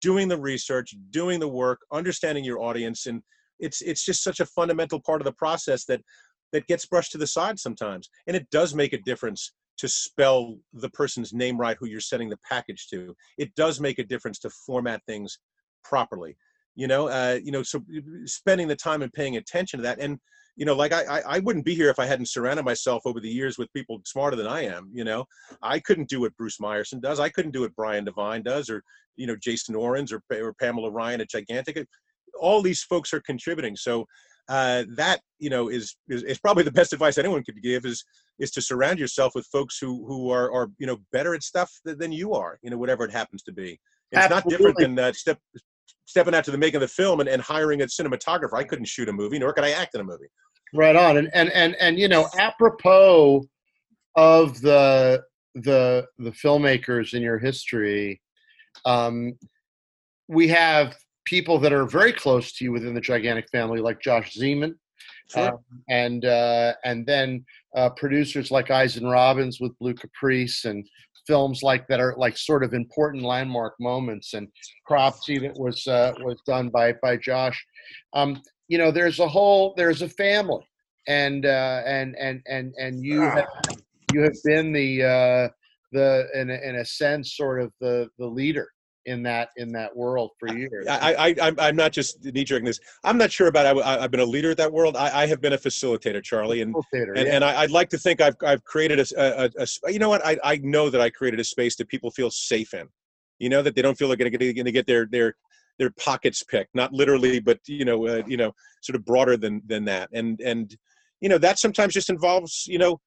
doing 0.00 0.28
the 0.28 0.40
research, 0.40 0.94
doing 1.10 1.40
the 1.40 1.48
work, 1.48 1.80
understanding 1.92 2.44
your 2.44 2.60
audience, 2.60 3.06
and 3.06 3.22
it's 3.58 3.80
it's 3.82 4.04
just 4.04 4.22
such 4.22 4.40
a 4.40 4.46
fundamental 4.46 5.00
part 5.00 5.20
of 5.20 5.24
the 5.24 5.32
process 5.32 5.84
that 5.86 6.00
that 6.52 6.66
gets 6.66 6.86
brushed 6.86 7.12
to 7.12 7.18
the 7.18 7.26
side 7.26 7.58
sometimes. 7.58 8.08
And 8.26 8.36
it 8.36 8.48
does 8.50 8.74
make 8.74 8.92
a 8.92 9.02
difference 9.02 9.52
to 9.78 9.88
spell 9.88 10.56
the 10.72 10.90
person's 10.90 11.32
name 11.32 11.58
right 11.58 11.76
who 11.78 11.86
you're 11.86 12.00
sending 12.00 12.28
the 12.28 12.38
package 12.48 12.86
to. 12.90 13.14
It 13.38 13.54
does 13.56 13.80
make 13.80 13.98
a 13.98 14.04
difference 14.04 14.38
to 14.40 14.50
format 14.50 15.02
things 15.06 15.38
properly. 15.82 16.36
You 16.76 16.86
know, 16.86 17.08
uh, 17.08 17.40
you 17.42 17.50
know, 17.50 17.62
so 17.62 17.82
spending 18.24 18.68
the 18.68 18.76
time 18.76 19.02
and 19.02 19.12
paying 19.12 19.36
attention 19.36 19.78
to 19.78 19.82
that. 19.82 19.98
And 19.98 20.18
you 20.56 20.64
know, 20.64 20.74
like 20.74 20.92
I, 20.92 21.22
I 21.26 21.38
wouldn't 21.40 21.64
be 21.64 21.74
here 21.74 21.90
if 21.90 21.98
I 21.98 22.06
hadn't 22.06 22.28
surrounded 22.28 22.64
myself 22.64 23.02
over 23.06 23.20
the 23.20 23.28
years 23.28 23.58
with 23.58 23.72
people 23.72 24.00
smarter 24.04 24.36
than 24.36 24.46
I 24.46 24.64
am. 24.66 24.88
You 24.92 25.04
know, 25.04 25.26
I 25.62 25.80
couldn't 25.80 26.08
do 26.08 26.20
what 26.20 26.36
Bruce 26.36 26.58
Meyerson 26.58 27.00
does. 27.00 27.18
I 27.18 27.28
couldn't 27.28 27.50
do 27.52 27.62
what 27.62 27.74
Brian 27.74 28.04
Devine 28.04 28.42
does, 28.42 28.70
or 28.70 28.82
you 29.16 29.26
know, 29.26 29.36
Jason 29.36 29.74
Orens 29.74 30.12
or, 30.12 30.22
or 30.30 30.54
Pamela 30.54 30.90
Ryan 30.90 31.20
at 31.20 31.30
Gigantic. 31.30 31.86
All 32.40 32.62
these 32.62 32.82
folks 32.82 33.12
are 33.12 33.20
contributing. 33.20 33.74
So 33.76 34.06
uh, 34.48 34.84
that 34.96 35.20
you 35.38 35.50
know 35.50 35.68
is, 35.68 35.96
is, 36.08 36.22
is 36.22 36.38
probably 36.38 36.62
the 36.62 36.72
best 36.72 36.92
advice 36.92 37.18
anyone 37.18 37.42
could 37.42 37.62
give 37.62 37.84
is 37.84 38.04
is 38.38 38.50
to 38.52 38.60
surround 38.60 38.98
yourself 38.98 39.32
with 39.34 39.46
folks 39.46 39.78
who 39.78 40.06
who 40.06 40.30
are 40.30 40.52
are 40.52 40.68
you 40.78 40.86
know 40.86 40.98
better 41.12 41.34
at 41.34 41.42
stuff 41.42 41.72
than 41.84 42.12
you 42.12 42.32
are. 42.32 42.58
You 42.62 42.70
know, 42.70 42.78
whatever 42.78 43.04
it 43.04 43.12
happens 43.12 43.42
to 43.44 43.52
be. 43.52 43.80
It's 44.12 44.22
Absolutely. 44.22 44.50
not 44.50 44.50
different 44.50 44.78
than 44.78 44.98
uh, 45.04 45.12
step 45.12 45.38
stepping 46.06 46.34
out 46.34 46.44
to 46.44 46.50
the 46.50 46.58
making 46.58 46.76
of 46.76 46.80
the 46.82 46.88
film 46.88 47.20
and, 47.20 47.28
and 47.28 47.40
hiring 47.42 47.82
a 47.82 47.86
cinematographer. 47.86 48.54
I 48.54 48.64
couldn't 48.64 48.86
shoot 48.86 49.08
a 49.08 49.12
movie, 49.12 49.38
nor 49.38 49.52
could 49.52 49.64
I 49.64 49.70
act 49.70 49.94
in 49.94 50.00
a 50.00 50.04
movie. 50.04 50.26
Right 50.74 50.96
on, 50.96 51.16
and 51.18 51.30
and 51.34 51.50
and 51.52 51.76
and 51.80 51.98
you 51.98 52.08
know, 52.08 52.28
apropos 52.38 53.44
of 54.16 54.60
the 54.60 55.22
the 55.54 56.06
the 56.18 56.30
filmmakers 56.30 57.14
in 57.14 57.22
your 57.22 57.38
history, 57.38 58.20
um, 58.84 59.34
we 60.28 60.48
have 60.48 60.96
people 61.24 61.58
that 61.58 61.72
are 61.72 61.86
very 61.86 62.12
close 62.12 62.52
to 62.52 62.64
you 62.64 62.72
within 62.72 62.94
the 62.94 63.00
gigantic 63.00 63.48
family, 63.50 63.80
like 63.80 64.00
Josh 64.00 64.36
Zeman, 64.36 64.74
sure. 65.30 65.52
um, 65.52 65.58
and 65.88 66.24
uh, 66.24 66.74
and 66.84 67.06
then 67.06 67.44
uh, 67.76 67.90
producers 67.90 68.50
like 68.50 68.68
Isen 68.68 69.10
Robbins 69.10 69.60
with 69.60 69.78
Blue 69.78 69.94
Caprice 69.94 70.64
and 70.64 70.86
films 71.26 71.62
like 71.62 71.86
that 71.88 72.00
are 72.00 72.14
like 72.16 72.36
sort 72.36 72.64
of 72.64 72.74
important 72.74 73.24
landmark 73.24 73.74
moments. 73.80 74.34
And 74.34 74.48
Cropsy 74.86 75.38
that 75.38 75.58
was 75.58 75.86
uh, 75.86 76.12
was 76.20 76.40
done 76.46 76.68
by 76.68 76.94
by 77.02 77.16
Josh. 77.16 77.64
Um, 78.12 78.40
you 78.68 78.78
know, 78.78 78.90
there's 78.90 79.20
a 79.20 79.28
whole 79.28 79.74
there's 79.76 80.02
a 80.02 80.08
family, 80.08 80.66
and 81.06 81.46
uh, 81.46 81.82
and 81.86 82.16
and 82.18 82.42
and 82.46 82.72
and 82.78 83.04
you 83.04 83.20
have, 83.20 83.46
you 84.12 84.22
have 84.22 84.36
been 84.44 84.72
the 84.72 85.02
uh, 85.02 85.48
the 85.92 86.26
in 86.34 86.50
a, 86.50 86.54
in 86.54 86.76
a 86.76 86.84
sense 86.84 87.36
sort 87.36 87.60
of 87.60 87.72
the 87.80 88.08
the 88.18 88.26
leader 88.26 88.68
in 89.06 89.22
that 89.22 89.50
in 89.56 89.72
that 89.72 89.94
world 89.94 90.30
for 90.38 90.54
years. 90.54 90.86
I, 90.88 91.34
I, 91.40 91.52
I'm 91.58 91.76
not 91.76 91.92
just 91.92 92.24
knee 92.24 92.44
jerking 92.44 92.64
this. 92.64 92.80
I'm 93.02 93.18
not 93.18 93.30
sure 93.30 93.48
about. 93.48 93.78
I, 93.78 94.00
have 94.00 94.10
been 94.10 94.20
a 94.20 94.24
leader 94.24 94.50
of 94.50 94.56
that 94.56 94.72
world. 94.72 94.96
I, 94.96 95.22
I 95.22 95.26
have 95.26 95.40
been 95.40 95.52
a 95.52 95.58
facilitator, 95.58 96.22
Charlie, 96.22 96.62
and 96.62 96.74
facilitator, 96.74 97.16
and, 97.16 97.26
yeah. 97.26 97.34
and 97.34 97.44
I, 97.44 97.62
would 97.62 97.70
like 97.70 97.90
to 97.90 97.98
think 97.98 98.20
I've 98.20 98.36
I've 98.44 98.64
created 98.64 98.98
a, 98.98 99.44
a, 99.44 99.50
a, 99.58 99.92
You 99.92 99.98
know 99.98 100.08
what? 100.08 100.24
I, 100.24 100.38
I 100.42 100.56
know 100.58 100.90
that 100.90 101.00
I 101.00 101.10
created 101.10 101.40
a 101.40 101.44
space 101.44 101.76
that 101.76 101.88
people 101.88 102.10
feel 102.10 102.30
safe 102.30 102.72
in. 102.74 102.88
You 103.38 103.48
know 103.48 103.62
that 103.62 103.74
they 103.74 103.82
don't 103.82 103.98
feel 103.98 104.08
like 104.08 104.18
they're 104.18 104.30
going 104.30 104.64
to 104.64 104.72
get 104.72 104.86
their 104.86 105.06
their 105.06 105.34
their 105.78 105.90
pockets 105.90 106.42
picked, 106.42 106.74
not 106.74 106.92
literally, 106.92 107.40
but 107.40 107.58
you 107.66 107.84
know, 107.84 108.06
uh, 108.06 108.22
you 108.26 108.36
know, 108.36 108.52
sort 108.82 108.96
of 108.96 109.04
broader 109.04 109.36
than 109.36 109.62
than 109.66 109.84
that. 109.86 110.08
And 110.12 110.40
and 110.40 110.76
you 111.20 111.28
know 111.28 111.38
that 111.38 111.58
sometimes 111.58 111.94
just 111.94 112.10
involves 112.10 112.66
you 112.66 112.78
know 112.78 113.00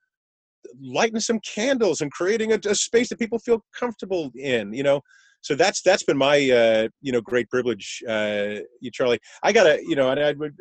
lighting 0.82 1.20
some 1.20 1.40
candles 1.42 2.02
and 2.02 2.12
creating 2.12 2.52
a, 2.52 2.60
a 2.66 2.76
space 2.76 3.10
that 3.10 3.20
people 3.20 3.40
feel 3.40 3.64
comfortable 3.78 4.32
in. 4.36 4.74
You 4.74 4.84
know, 4.84 5.02
so 5.42 5.56
that's 5.56 5.82
that's 5.82 6.04
been 6.04 6.18
my 6.18 6.50
uh, 6.50 6.88
you 7.02 7.12
know 7.12 7.22
great 7.22 7.50
privilege, 7.50 8.04
uh, 8.08 8.60
you 8.82 8.92
Charlie. 8.92 9.20
I 9.44 9.52
gotta 9.52 9.80
you 9.82 9.96
know, 9.96 10.10
and 10.10 10.20
I 10.20 10.34
would 10.34 10.56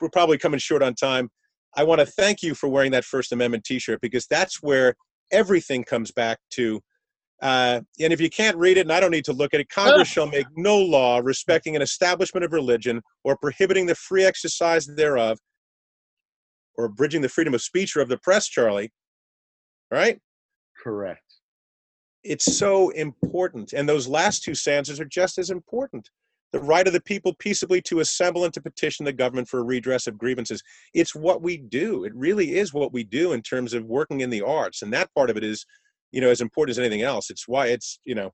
we're 0.00 0.08
probably 0.10 0.38
coming 0.38 0.58
short 0.58 0.82
on 0.82 0.94
time. 0.94 1.30
I 1.76 1.84
want 1.84 2.00
to 2.00 2.06
thank 2.06 2.42
you 2.42 2.54
for 2.54 2.68
wearing 2.68 2.90
that 2.92 3.04
First 3.04 3.32
Amendment 3.32 3.64
T-shirt 3.64 4.00
because 4.00 4.26
that's 4.26 4.62
where 4.62 4.94
everything 5.30 5.84
comes 5.84 6.10
back 6.10 6.38
to 6.52 6.80
uh, 7.42 7.80
and 7.98 8.12
if 8.12 8.20
you 8.20 8.28
can't 8.28 8.56
read 8.56 8.76
it, 8.76 8.82
and 8.82 8.92
I 8.92 9.00
don't 9.00 9.10
need 9.10 9.24
to 9.24 9.32
look 9.32 9.54
at 9.54 9.60
it, 9.60 9.68
Congress 9.70 10.08
shall 10.08 10.26
make 10.26 10.46
no 10.56 10.76
law 10.78 11.20
respecting 11.22 11.74
an 11.74 11.82
establishment 11.82 12.44
of 12.44 12.52
religion 12.52 13.00
or 13.24 13.36
prohibiting 13.36 13.86
the 13.86 13.94
free 13.94 14.24
exercise 14.24 14.86
thereof 14.86 15.38
or 16.76 16.84
abridging 16.84 17.22
the 17.22 17.28
freedom 17.28 17.54
of 17.54 17.62
speech 17.62 17.96
or 17.96 18.00
of 18.00 18.08
the 18.08 18.18
press, 18.18 18.46
Charlie. 18.46 18.92
Right? 19.90 20.20
Correct. 20.82 21.22
It's 22.22 22.56
so 22.58 22.90
important. 22.90 23.72
And 23.72 23.88
those 23.88 24.06
last 24.06 24.42
two 24.42 24.54
stanzas 24.54 25.00
are 25.00 25.06
just 25.06 25.38
as 25.38 25.50
important. 25.50 26.10
The 26.52 26.60
right 26.60 26.86
of 26.86 26.92
the 26.92 27.00
people 27.02 27.34
peaceably 27.38 27.80
to 27.82 28.00
assemble 28.00 28.44
and 28.44 28.52
to 28.54 28.60
petition 28.60 29.04
the 29.04 29.12
government 29.12 29.48
for 29.48 29.60
a 29.60 29.64
redress 29.64 30.06
of 30.06 30.18
grievances. 30.18 30.62
It's 30.94 31.14
what 31.14 31.42
we 31.42 31.56
do. 31.56 32.04
It 32.04 32.12
really 32.14 32.58
is 32.58 32.74
what 32.74 32.92
we 32.92 33.04
do 33.04 33.32
in 33.32 33.42
terms 33.42 33.72
of 33.72 33.84
working 33.84 34.20
in 34.20 34.30
the 34.30 34.42
arts. 34.42 34.82
And 34.82 34.92
that 34.92 35.14
part 35.14 35.30
of 35.30 35.36
it 35.36 35.44
is 35.44 35.64
you 36.12 36.20
know 36.20 36.30
as 36.30 36.40
important 36.40 36.74
as 36.74 36.78
anything 36.78 37.02
else. 37.02 37.30
It's 37.30 37.46
why 37.46 37.68
it's 37.68 37.98
you 38.04 38.14
know 38.14 38.32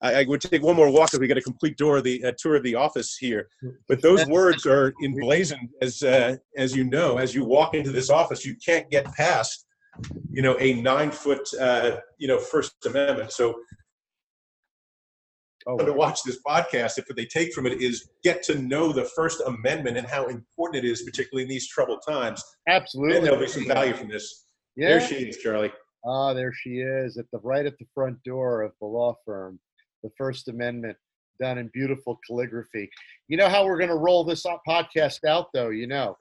I, 0.00 0.20
I 0.20 0.24
would 0.26 0.40
take 0.40 0.62
one 0.62 0.76
more 0.76 0.90
walk 0.90 1.14
if 1.14 1.20
we 1.20 1.26
get 1.26 1.38
a 1.38 1.42
complete 1.42 1.76
tour 1.76 1.98
of 1.98 2.04
the 2.04 2.34
tour 2.38 2.56
of 2.56 2.62
the 2.62 2.74
office 2.74 3.16
here. 3.16 3.48
But 3.88 4.02
those 4.02 4.26
words 4.26 4.66
are 4.66 4.92
emblazoned 5.04 5.68
as 5.82 6.02
uh, 6.02 6.36
as 6.56 6.74
you 6.74 6.84
know 6.84 7.18
as 7.18 7.34
you 7.34 7.44
walk 7.44 7.74
into 7.74 7.90
this 7.90 8.10
office. 8.10 8.44
You 8.44 8.56
can't 8.64 8.90
get 8.90 9.04
past 9.14 9.66
you 10.30 10.42
know 10.42 10.56
a 10.60 10.74
nine 10.74 11.10
foot 11.10 11.48
uh, 11.60 11.96
you 12.18 12.28
know 12.28 12.38
First 12.38 12.74
Amendment. 12.86 13.32
So 13.32 13.60
oh. 15.66 15.78
to 15.78 15.92
watch 15.92 16.22
this 16.22 16.38
podcast, 16.46 16.98
if 16.98 17.08
what 17.08 17.16
they 17.16 17.26
take 17.26 17.52
from 17.52 17.66
it 17.66 17.80
is 17.80 18.10
get 18.24 18.42
to 18.44 18.58
know 18.58 18.92
the 18.92 19.04
First 19.04 19.42
Amendment 19.46 19.96
and 19.96 20.06
how 20.06 20.26
important 20.26 20.84
it 20.84 20.88
is, 20.88 21.02
particularly 21.02 21.42
in 21.42 21.48
these 21.48 21.68
troubled 21.68 22.02
times. 22.06 22.42
Absolutely, 22.68 23.18
and 23.18 23.26
there'll 23.26 23.40
be 23.40 23.48
some 23.48 23.66
value 23.66 23.94
from 23.94 24.08
this. 24.08 24.46
Yeah. 24.76 24.90
There 24.90 25.00
she 25.00 25.14
is, 25.16 25.36
Charlie. 25.38 25.72
Ah, 26.06 26.32
there 26.32 26.52
she 26.52 26.78
is 26.78 27.18
at 27.18 27.26
the 27.32 27.38
right 27.38 27.66
at 27.66 27.76
the 27.78 27.86
front 27.94 28.22
door 28.22 28.62
of 28.62 28.72
the 28.80 28.86
law 28.86 29.16
firm. 29.24 29.58
The 30.02 30.10
First 30.16 30.48
Amendment 30.48 30.96
done 31.40 31.58
in 31.58 31.70
beautiful 31.72 32.18
calligraphy. 32.26 32.88
You 33.28 33.36
know 33.36 33.48
how 33.48 33.64
we're 33.64 33.78
going 33.78 33.90
to 33.90 33.96
roll 33.96 34.24
this 34.24 34.44
podcast 34.66 35.24
out, 35.24 35.46
though. 35.52 35.70
You 35.70 35.86
know. 35.86 36.16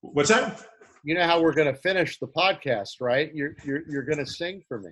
What's 0.00 0.30
that? 0.30 0.66
You 1.06 1.14
know 1.14 1.24
how 1.24 1.40
we're 1.40 1.54
going 1.54 1.72
to 1.72 1.80
finish 1.80 2.18
the 2.18 2.26
podcast, 2.26 3.00
right? 3.00 3.30
You're 3.32 3.56
you're 3.64 3.82
you're 3.88 4.02
going 4.02 4.18
to 4.18 4.26
sing 4.26 4.62
for 4.68 4.80
me. 4.80 4.90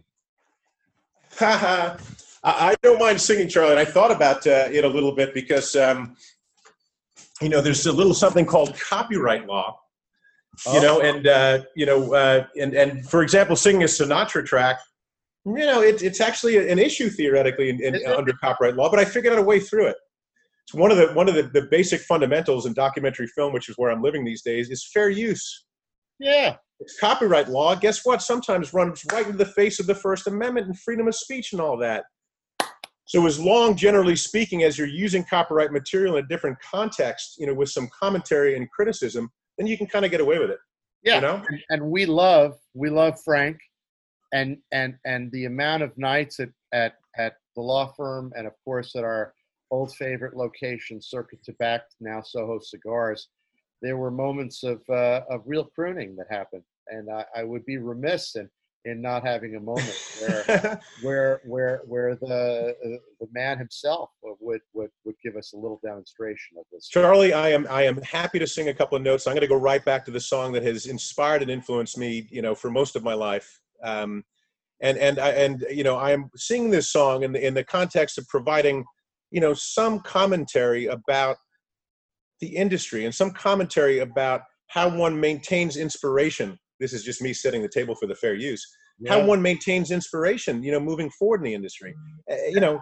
I, 1.40 1.98
I 2.44 2.74
don't 2.82 3.00
mind 3.00 3.20
singing, 3.20 3.48
Charlie. 3.48 3.72
And 3.72 3.80
I 3.80 3.84
thought 3.84 4.12
about 4.12 4.46
uh, 4.46 4.68
it 4.70 4.84
a 4.84 4.88
little 4.88 5.12
bit 5.12 5.34
because, 5.34 5.74
um, 5.74 6.16
you 7.42 7.48
know, 7.48 7.60
there's 7.60 7.86
a 7.86 7.92
little 7.92 8.14
something 8.14 8.46
called 8.46 8.78
copyright 8.78 9.46
law 9.46 9.76
you 10.72 10.80
know, 10.80 11.00
oh. 11.00 11.04
and 11.04 11.26
uh, 11.26 11.62
you 11.74 11.86
know, 11.86 12.14
uh, 12.14 12.46
and 12.60 12.74
and 12.74 13.08
for 13.08 13.22
example, 13.22 13.56
singing 13.56 13.82
a 13.82 13.86
Sinatra 13.86 14.44
track, 14.44 14.78
you 15.44 15.54
know, 15.58 15.82
it, 15.82 16.02
it's 16.02 16.20
actually 16.20 16.70
an 16.70 16.78
issue 16.78 17.08
theoretically 17.08 17.70
in, 17.70 17.82
in, 17.82 18.06
under 18.06 18.32
copyright 18.34 18.76
law. 18.76 18.90
But 18.90 19.00
I 19.00 19.04
figured 19.04 19.32
out 19.32 19.38
a 19.38 19.42
way 19.42 19.60
through 19.60 19.86
it. 19.88 19.96
It's 20.66 20.74
one 20.74 20.90
of 20.90 20.96
the 20.96 21.08
one 21.08 21.28
of 21.28 21.34
the, 21.34 21.42
the 21.42 21.66
basic 21.70 22.00
fundamentals 22.02 22.66
in 22.66 22.72
documentary 22.72 23.26
film, 23.28 23.52
which 23.52 23.68
is 23.68 23.76
where 23.76 23.90
I'm 23.90 24.02
living 24.02 24.24
these 24.24 24.42
days, 24.42 24.70
is 24.70 24.88
fair 24.92 25.10
use. 25.10 25.64
Yeah, 26.24 26.56
it's 26.80 26.98
copyright 26.98 27.50
law. 27.50 27.74
Guess 27.74 28.00
what? 28.04 28.22
Sometimes 28.22 28.72
runs 28.72 29.04
right 29.12 29.26
into 29.26 29.36
the 29.36 29.44
face 29.44 29.78
of 29.78 29.86
the 29.86 29.94
First 29.94 30.26
Amendment 30.26 30.66
and 30.66 30.80
freedom 30.80 31.06
of 31.06 31.14
speech 31.14 31.52
and 31.52 31.60
all 31.60 31.76
that. 31.76 32.04
So 33.04 33.26
as 33.26 33.38
long, 33.38 33.76
generally 33.76 34.16
speaking, 34.16 34.62
as 34.62 34.78
you're 34.78 34.88
using 34.88 35.22
copyright 35.24 35.70
material 35.70 36.16
in 36.16 36.24
a 36.24 36.26
different 36.26 36.56
context, 36.62 37.34
you 37.38 37.46
know, 37.46 37.52
with 37.52 37.68
some 37.68 37.90
commentary 38.00 38.56
and 38.56 38.70
criticism, 38.70 39.30
then 39.58 39.66
you 39.66 39.76
can 39.76 39.86
kind 39.86 40.06
of 40.06 40.10
get 40.10 40.22
away 40.22 40.38
with 40.38 40.48
it. 40.48 40.58
Yeah, 41.02 41.16
you 41.16 41.20
know? 41.20 41.42
and, 41.46 41.60
and 41.68 41.90
we 41.90 42.06
love 42.06 42.54
we 42.72 42.88
love 42.88 43.20
Frank, 43.22 43.58
and 44.32 44.56
and 44.72 44.94
and 45.04 45.30
the 45.32 45.44
amount 45.44 45.82
of 45.82 45.92
nights 45.98 46.40
at 46.40 46.48
at 46.72 46.94
at 47.18 47.34
the 47.54 47.60
law 47.60 47.92
firm, 47.94 48.32
and 48.34 48.46
of 48.46 48.54
course 48.64 48.96
at 48.96 49.04
our 49.04 49.34
old 49.70 49.94
favorite 49.96 50.34
location, 50.34 51.02
Circuit 51.02 51.40
Tobacco, 51.44 51.84
now 52.00 52.22
Soho 52.22 52.58
Cigars, 52.60 53.28
there 53.84 53.98
were 53.98 54.10
moments 54.10 54.62
of 54.62 54.80
uh, 54.88 55.20
of 55.30 55.42
real 55.44 55.68
pruning 55.74 56.16
that 56.16 56.26
happened, 56.30 56.62
and 56.88 57.10
I, 57.10 57.24
I 57.36 57.44
would 57.44 57.66
be 57.66 57.76
remiss 57.76 58.34
in 58.34 58.48
in 58.86 59.00
not 59.00 59.26
having 59.26 59.56
a 59.56 59.60
moment 59.60 59.96
where 60.20 60.80
where 61.02 61.40
where 61.44 61.82
where 61.86 62.14
the 62.16 62.74
uh, 62.84 62.88
the 63.20 63.28
man 63.32 63.58
himself 63.58 64.08
would 64.22 64.60
would 64.72 64.90
would 65.04 65.16
give 65.22 65.36
us 65.36 65.52
a 65.52 65.56
little 65.56 65.80
demonstration 65.84 66.56
of 66.58 66.64
this. 66.72 66.88
Charlie, 66.88 67.34
I 67.34 67.50
am 67.50 67.66
I 67.68 67.82
am 67.82 68.00
happy 68.00 68.38
to 68.38 68.46
sing 68.46 68.68
a 68.68 68.74
couple 68.74 68.96
of 68.96 69.02
notes. 69.02 69.26
I'm 69.26 69.34
going 69.34 69.42
to 69.42 69.46
go 69.46 69.56
right 69.56 69.84
back 69.84 70.06
to 70.06 70.10
the 70.10 70.20
song 70.20 70.52
that 70.52 70.62
has 70.62 70.86
inspired 70.86 71.42
and 71.42 71.50
influenced 71.50 71.98
me, 71.98 72.26
you 72.30 72.40
know, 72.40 72.54
for 72.54 72.70
most 72.70 72.96
of 72.96 73.04
my 73.04 73.14
life. 73.14 73.60
Um, 73.82 74.24
and 74.80 74.96
and 74.96 75.18
I, 75.18 75.28
and 75.30 75.66
you 75.70 75.84
know, 75.84 75.96
I 75.96 76.12
am 76.12 76.30
singing 76.36 76.70
this 76.70 76.90
song 76.90 77.22
in 77.22 77.32
the 77.32 77.46
in 77.46 77.52
the 77.52 77.64
context 77.64 78.16
of 78.16 78.26
providing, 78.28 78.82
you 79.30 79.42
know, 79.42 79.52
some 79.52 80.00
commentary 80.00 80.86
about 80.86 81.36
the 82.40 82.56
industry 82.56 83.04
and 83.04 83.14
some 83.14 83.30
commentary 83.30 84.00
about 84.00 84.42
how 84.68 84.88
one 84.88 85.18
maintains 85.18 85.76
inspiration. 85.76 86.58
This 86.80 86.92
is 86.92 87.04
just 87.04 87.22
me 87.22 87.32
setting 87.32 87.62
the 87.62 87.68
table 87.68 87.94
for 87.94 88.06
the 88.06 88.14
fair 88.14 88.34
use. 88.34 88.66
Yeah. 89.00 89.12
how 89.12 89.26
one 89.26 89.42
maintains 89.42 89.90
inspiration 89.90 90.62
you 90.62 90.70
know 90.70 90.78
moving 90.78 91.10
forward 91.10 91.40
in 91.40 91.44
the 91.44 91.54
industry. 91.54 91.94
Uh, 92.30 92.36
you 92.48 92.60
know 92.60 92.80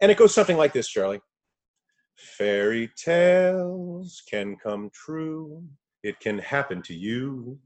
and 0.00 0.10
it 0.10 0.18
goes 0.18 0.34
something 0.34 0.56
like 0.56 0.72
this 0.72 0.88
charlie. 0.88 1.20
Fairy 2.16 2.90
tales 2.96 4.22
can 4.30 4.56
come 4.56 4.90
true. 4.92 5.64
It 6.02 6.20
can 6.20 6.38
happen 6.38 6.82
to 6.82 6.94
you. 6.94 7.58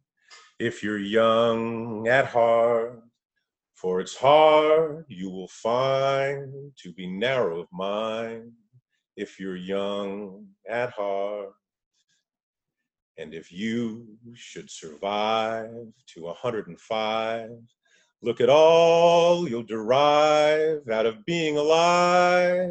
If 0.60 0.82
you're 0.82 0.98
young 0.98 2.06
at 2.06 2.26
heart 2.26 3.02
for 3.76 4.00
it's 4.00 4.16
hard 4.16 5.04
you 5.08 5.30
will 5.30 5.48
find 5.48 6.72
to 6.82 6.92
be 6.94 7.06
narrow 7.06 7.60
of 7.60 7.68
mind 7.72 8.50
if 9.16 9.40
you're 9.40 9.56
young 9.56 10.46
at 10.68 10.90
heart 10.90 11.54
and 13.18 13.32
if 13.32 13.50
you 13.50 14.06
should 14.34 14.70
survive 14.70 15.88
to 16.06 16.22
105, 16.22 17.50
look 18.22 18.40
at 18.40 18.50
all 18.50 19.48
you'll 19.48 19.62
derive 19.62 20.88
out 20.90 21.06
of 21.06 21.24
being 21.24 21.56
alive. 21.56 22.70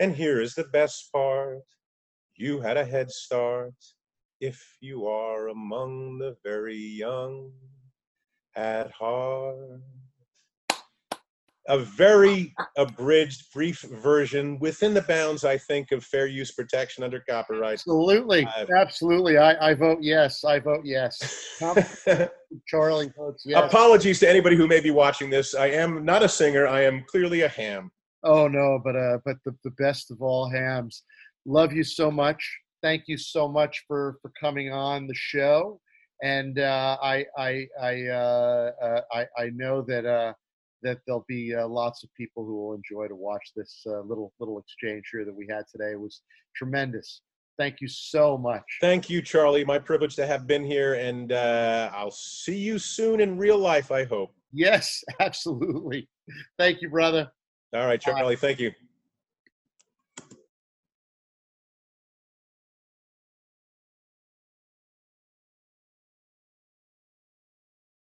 And 0.00 0.16
here 0.16 0.40
is 0.40 0.54
the 0.54 0.64
best 0.64 1.12
part 1.12 1.58
you 2.36 2.60
had 2.60 2.76
a 2.76 2.84
head 2.84 3.10
start 3.10 3.74
if 4.40 4.76
you 4.80 5.06
are 5.06 5.48
among 5.48 6.18
the 6.18 6.34
very 6.42 6.76
young 6.76 7.52
at 8.56 8.90
heart 8.90 9.80
a 11.68 11.78
very 11.78 12.54
abridged, 12.76 13.52
brief 13.52 13.82
version 13.82 14.58
within 14.58 14.94
the 14.94 15.02
bounds, 15.02 15.44
I 15.44 15.56
think, 15.56 15.92
of 15.92 16.04
fair 16.04 16.26
use 16.26 16.50
protection 16.50 17.04
under 17.04 17.20
copyright. 17.20 17.74
Absolutely, 17.74 18.46
uh, 18.46 18.66
absolutely. 18.76 19.38
I, 19.38 19.70
I, 19.70 19.74
vote 19.74 19.98
yes. 20.00 20.44
I 20.44 20.58
vote 20.58 20.84
yes. 20.84 21.56
Charlie 22.66 23.12
votes 23.16 23.44
yes. 23.46 23.62
Apologies 23.64 24.18
to 24.20 24.28
anybody 24.28 24.56
who 24.56 24.66
may 24.66 24.80
be 24.80 24.90
watching 24.90 25.30
this. 25.30 25.54
I 25.54 25.68
am 25.68 26.04
not 26.04 26.22
a 26.22 26.28
singer. 26.28 26.66
I 26.66 26.82
am 26.82 27.04
clearly 27.08 27.42
a 27.42 27.48
ham. 27.48 27.90
Oh 28.24 28.46
no, 28.48 28.80
but 28.82 28.96
uh, 28.96 29.18
but 29.24 29.36
the, 29.44 29.54
the 29.64 29.70
best 29.72 30.10
of 30.10 30.22
all 30.22 30.48
hams. 30.48 31.02
Love 31.44 31.72
you 31.72 31.82
so 31.82 32.10
much. 32.10 32.58
Thank 32.82 33.04
you 33.06 33.16
so 33.16 33.48
much 33.48 33.84
for 33.86 34.18
for 34.22 34.32
coming 34.40 34.72
on 34.72 35.06
the 35.06 35.14
show. 35.14 35.80
And 36.22 36.58
uh, 36.58 36.98
I 37.02 37.24
I 37.36 37.66
I, 37.80 38.06
uh, 38.06 38.70
uh 38.80 39.00
I 39.12 39.26
I 39.36 39.50
know 39.54 39.82
that 39.82 40.06
uh, 40.06 40.32
that 40.82 40.98
there'll 41.06 41.24
be 41.28 41.54
uh, 41.54 41.66
lots 41.66 42.02
of 42.02 42.10
people 42.14 42.44
who 42.44 42.56
will 42.56 42.74
enjoy 42.74 43.08
to 43.08 43.14
watch 43.14 43.52
this 43.56 43.82
uh, 43.86 44.00
little 44.00 44.32
little 44.40 44.58
exchange 44.58 45.04
here 45.12 45.24
that 45.24 45.34
we 45.34 45.46
had 45.48 45.64
today. 45.70 45.92
It 45.92 46.00
was 46.00 46.22
tremendous. 46.56 47.22
Thank 47.58 47.80
you 47.80 47.88
so 47.88 48.38
much. 48.38 48.62
Thank 48.80 49.10
you, 49.10 49.20
Charlie. 49.20 49.64
My 49.64 49.78
privilege 49.78 50.16
to 50.16 50.26
have 50.26 50.46
been 50.46 50.64
here, 50.64 50.94
and 50.94 51.32
uh, 51.32 51.90
I'll 51.94 52.10
see 52.10 52.56
you 52.56 52.78
soon 52.78 53.20
in 53.20 53.36
real 53.36 53.58
life. 53.58 53.92
I 53.92 54.04
hope. 54.04 54.34
Yes, 54.52 55.02
absolutely. 55.20 56.08
Thank 56.58 56.82
you, 56.82 56.88
brother. 56.88 57.30
All 57.74 57.86
right, 57.86 58.00
Charlie. 58.00 58.36
Thank 58.36 58.58
you. 58.60 58.72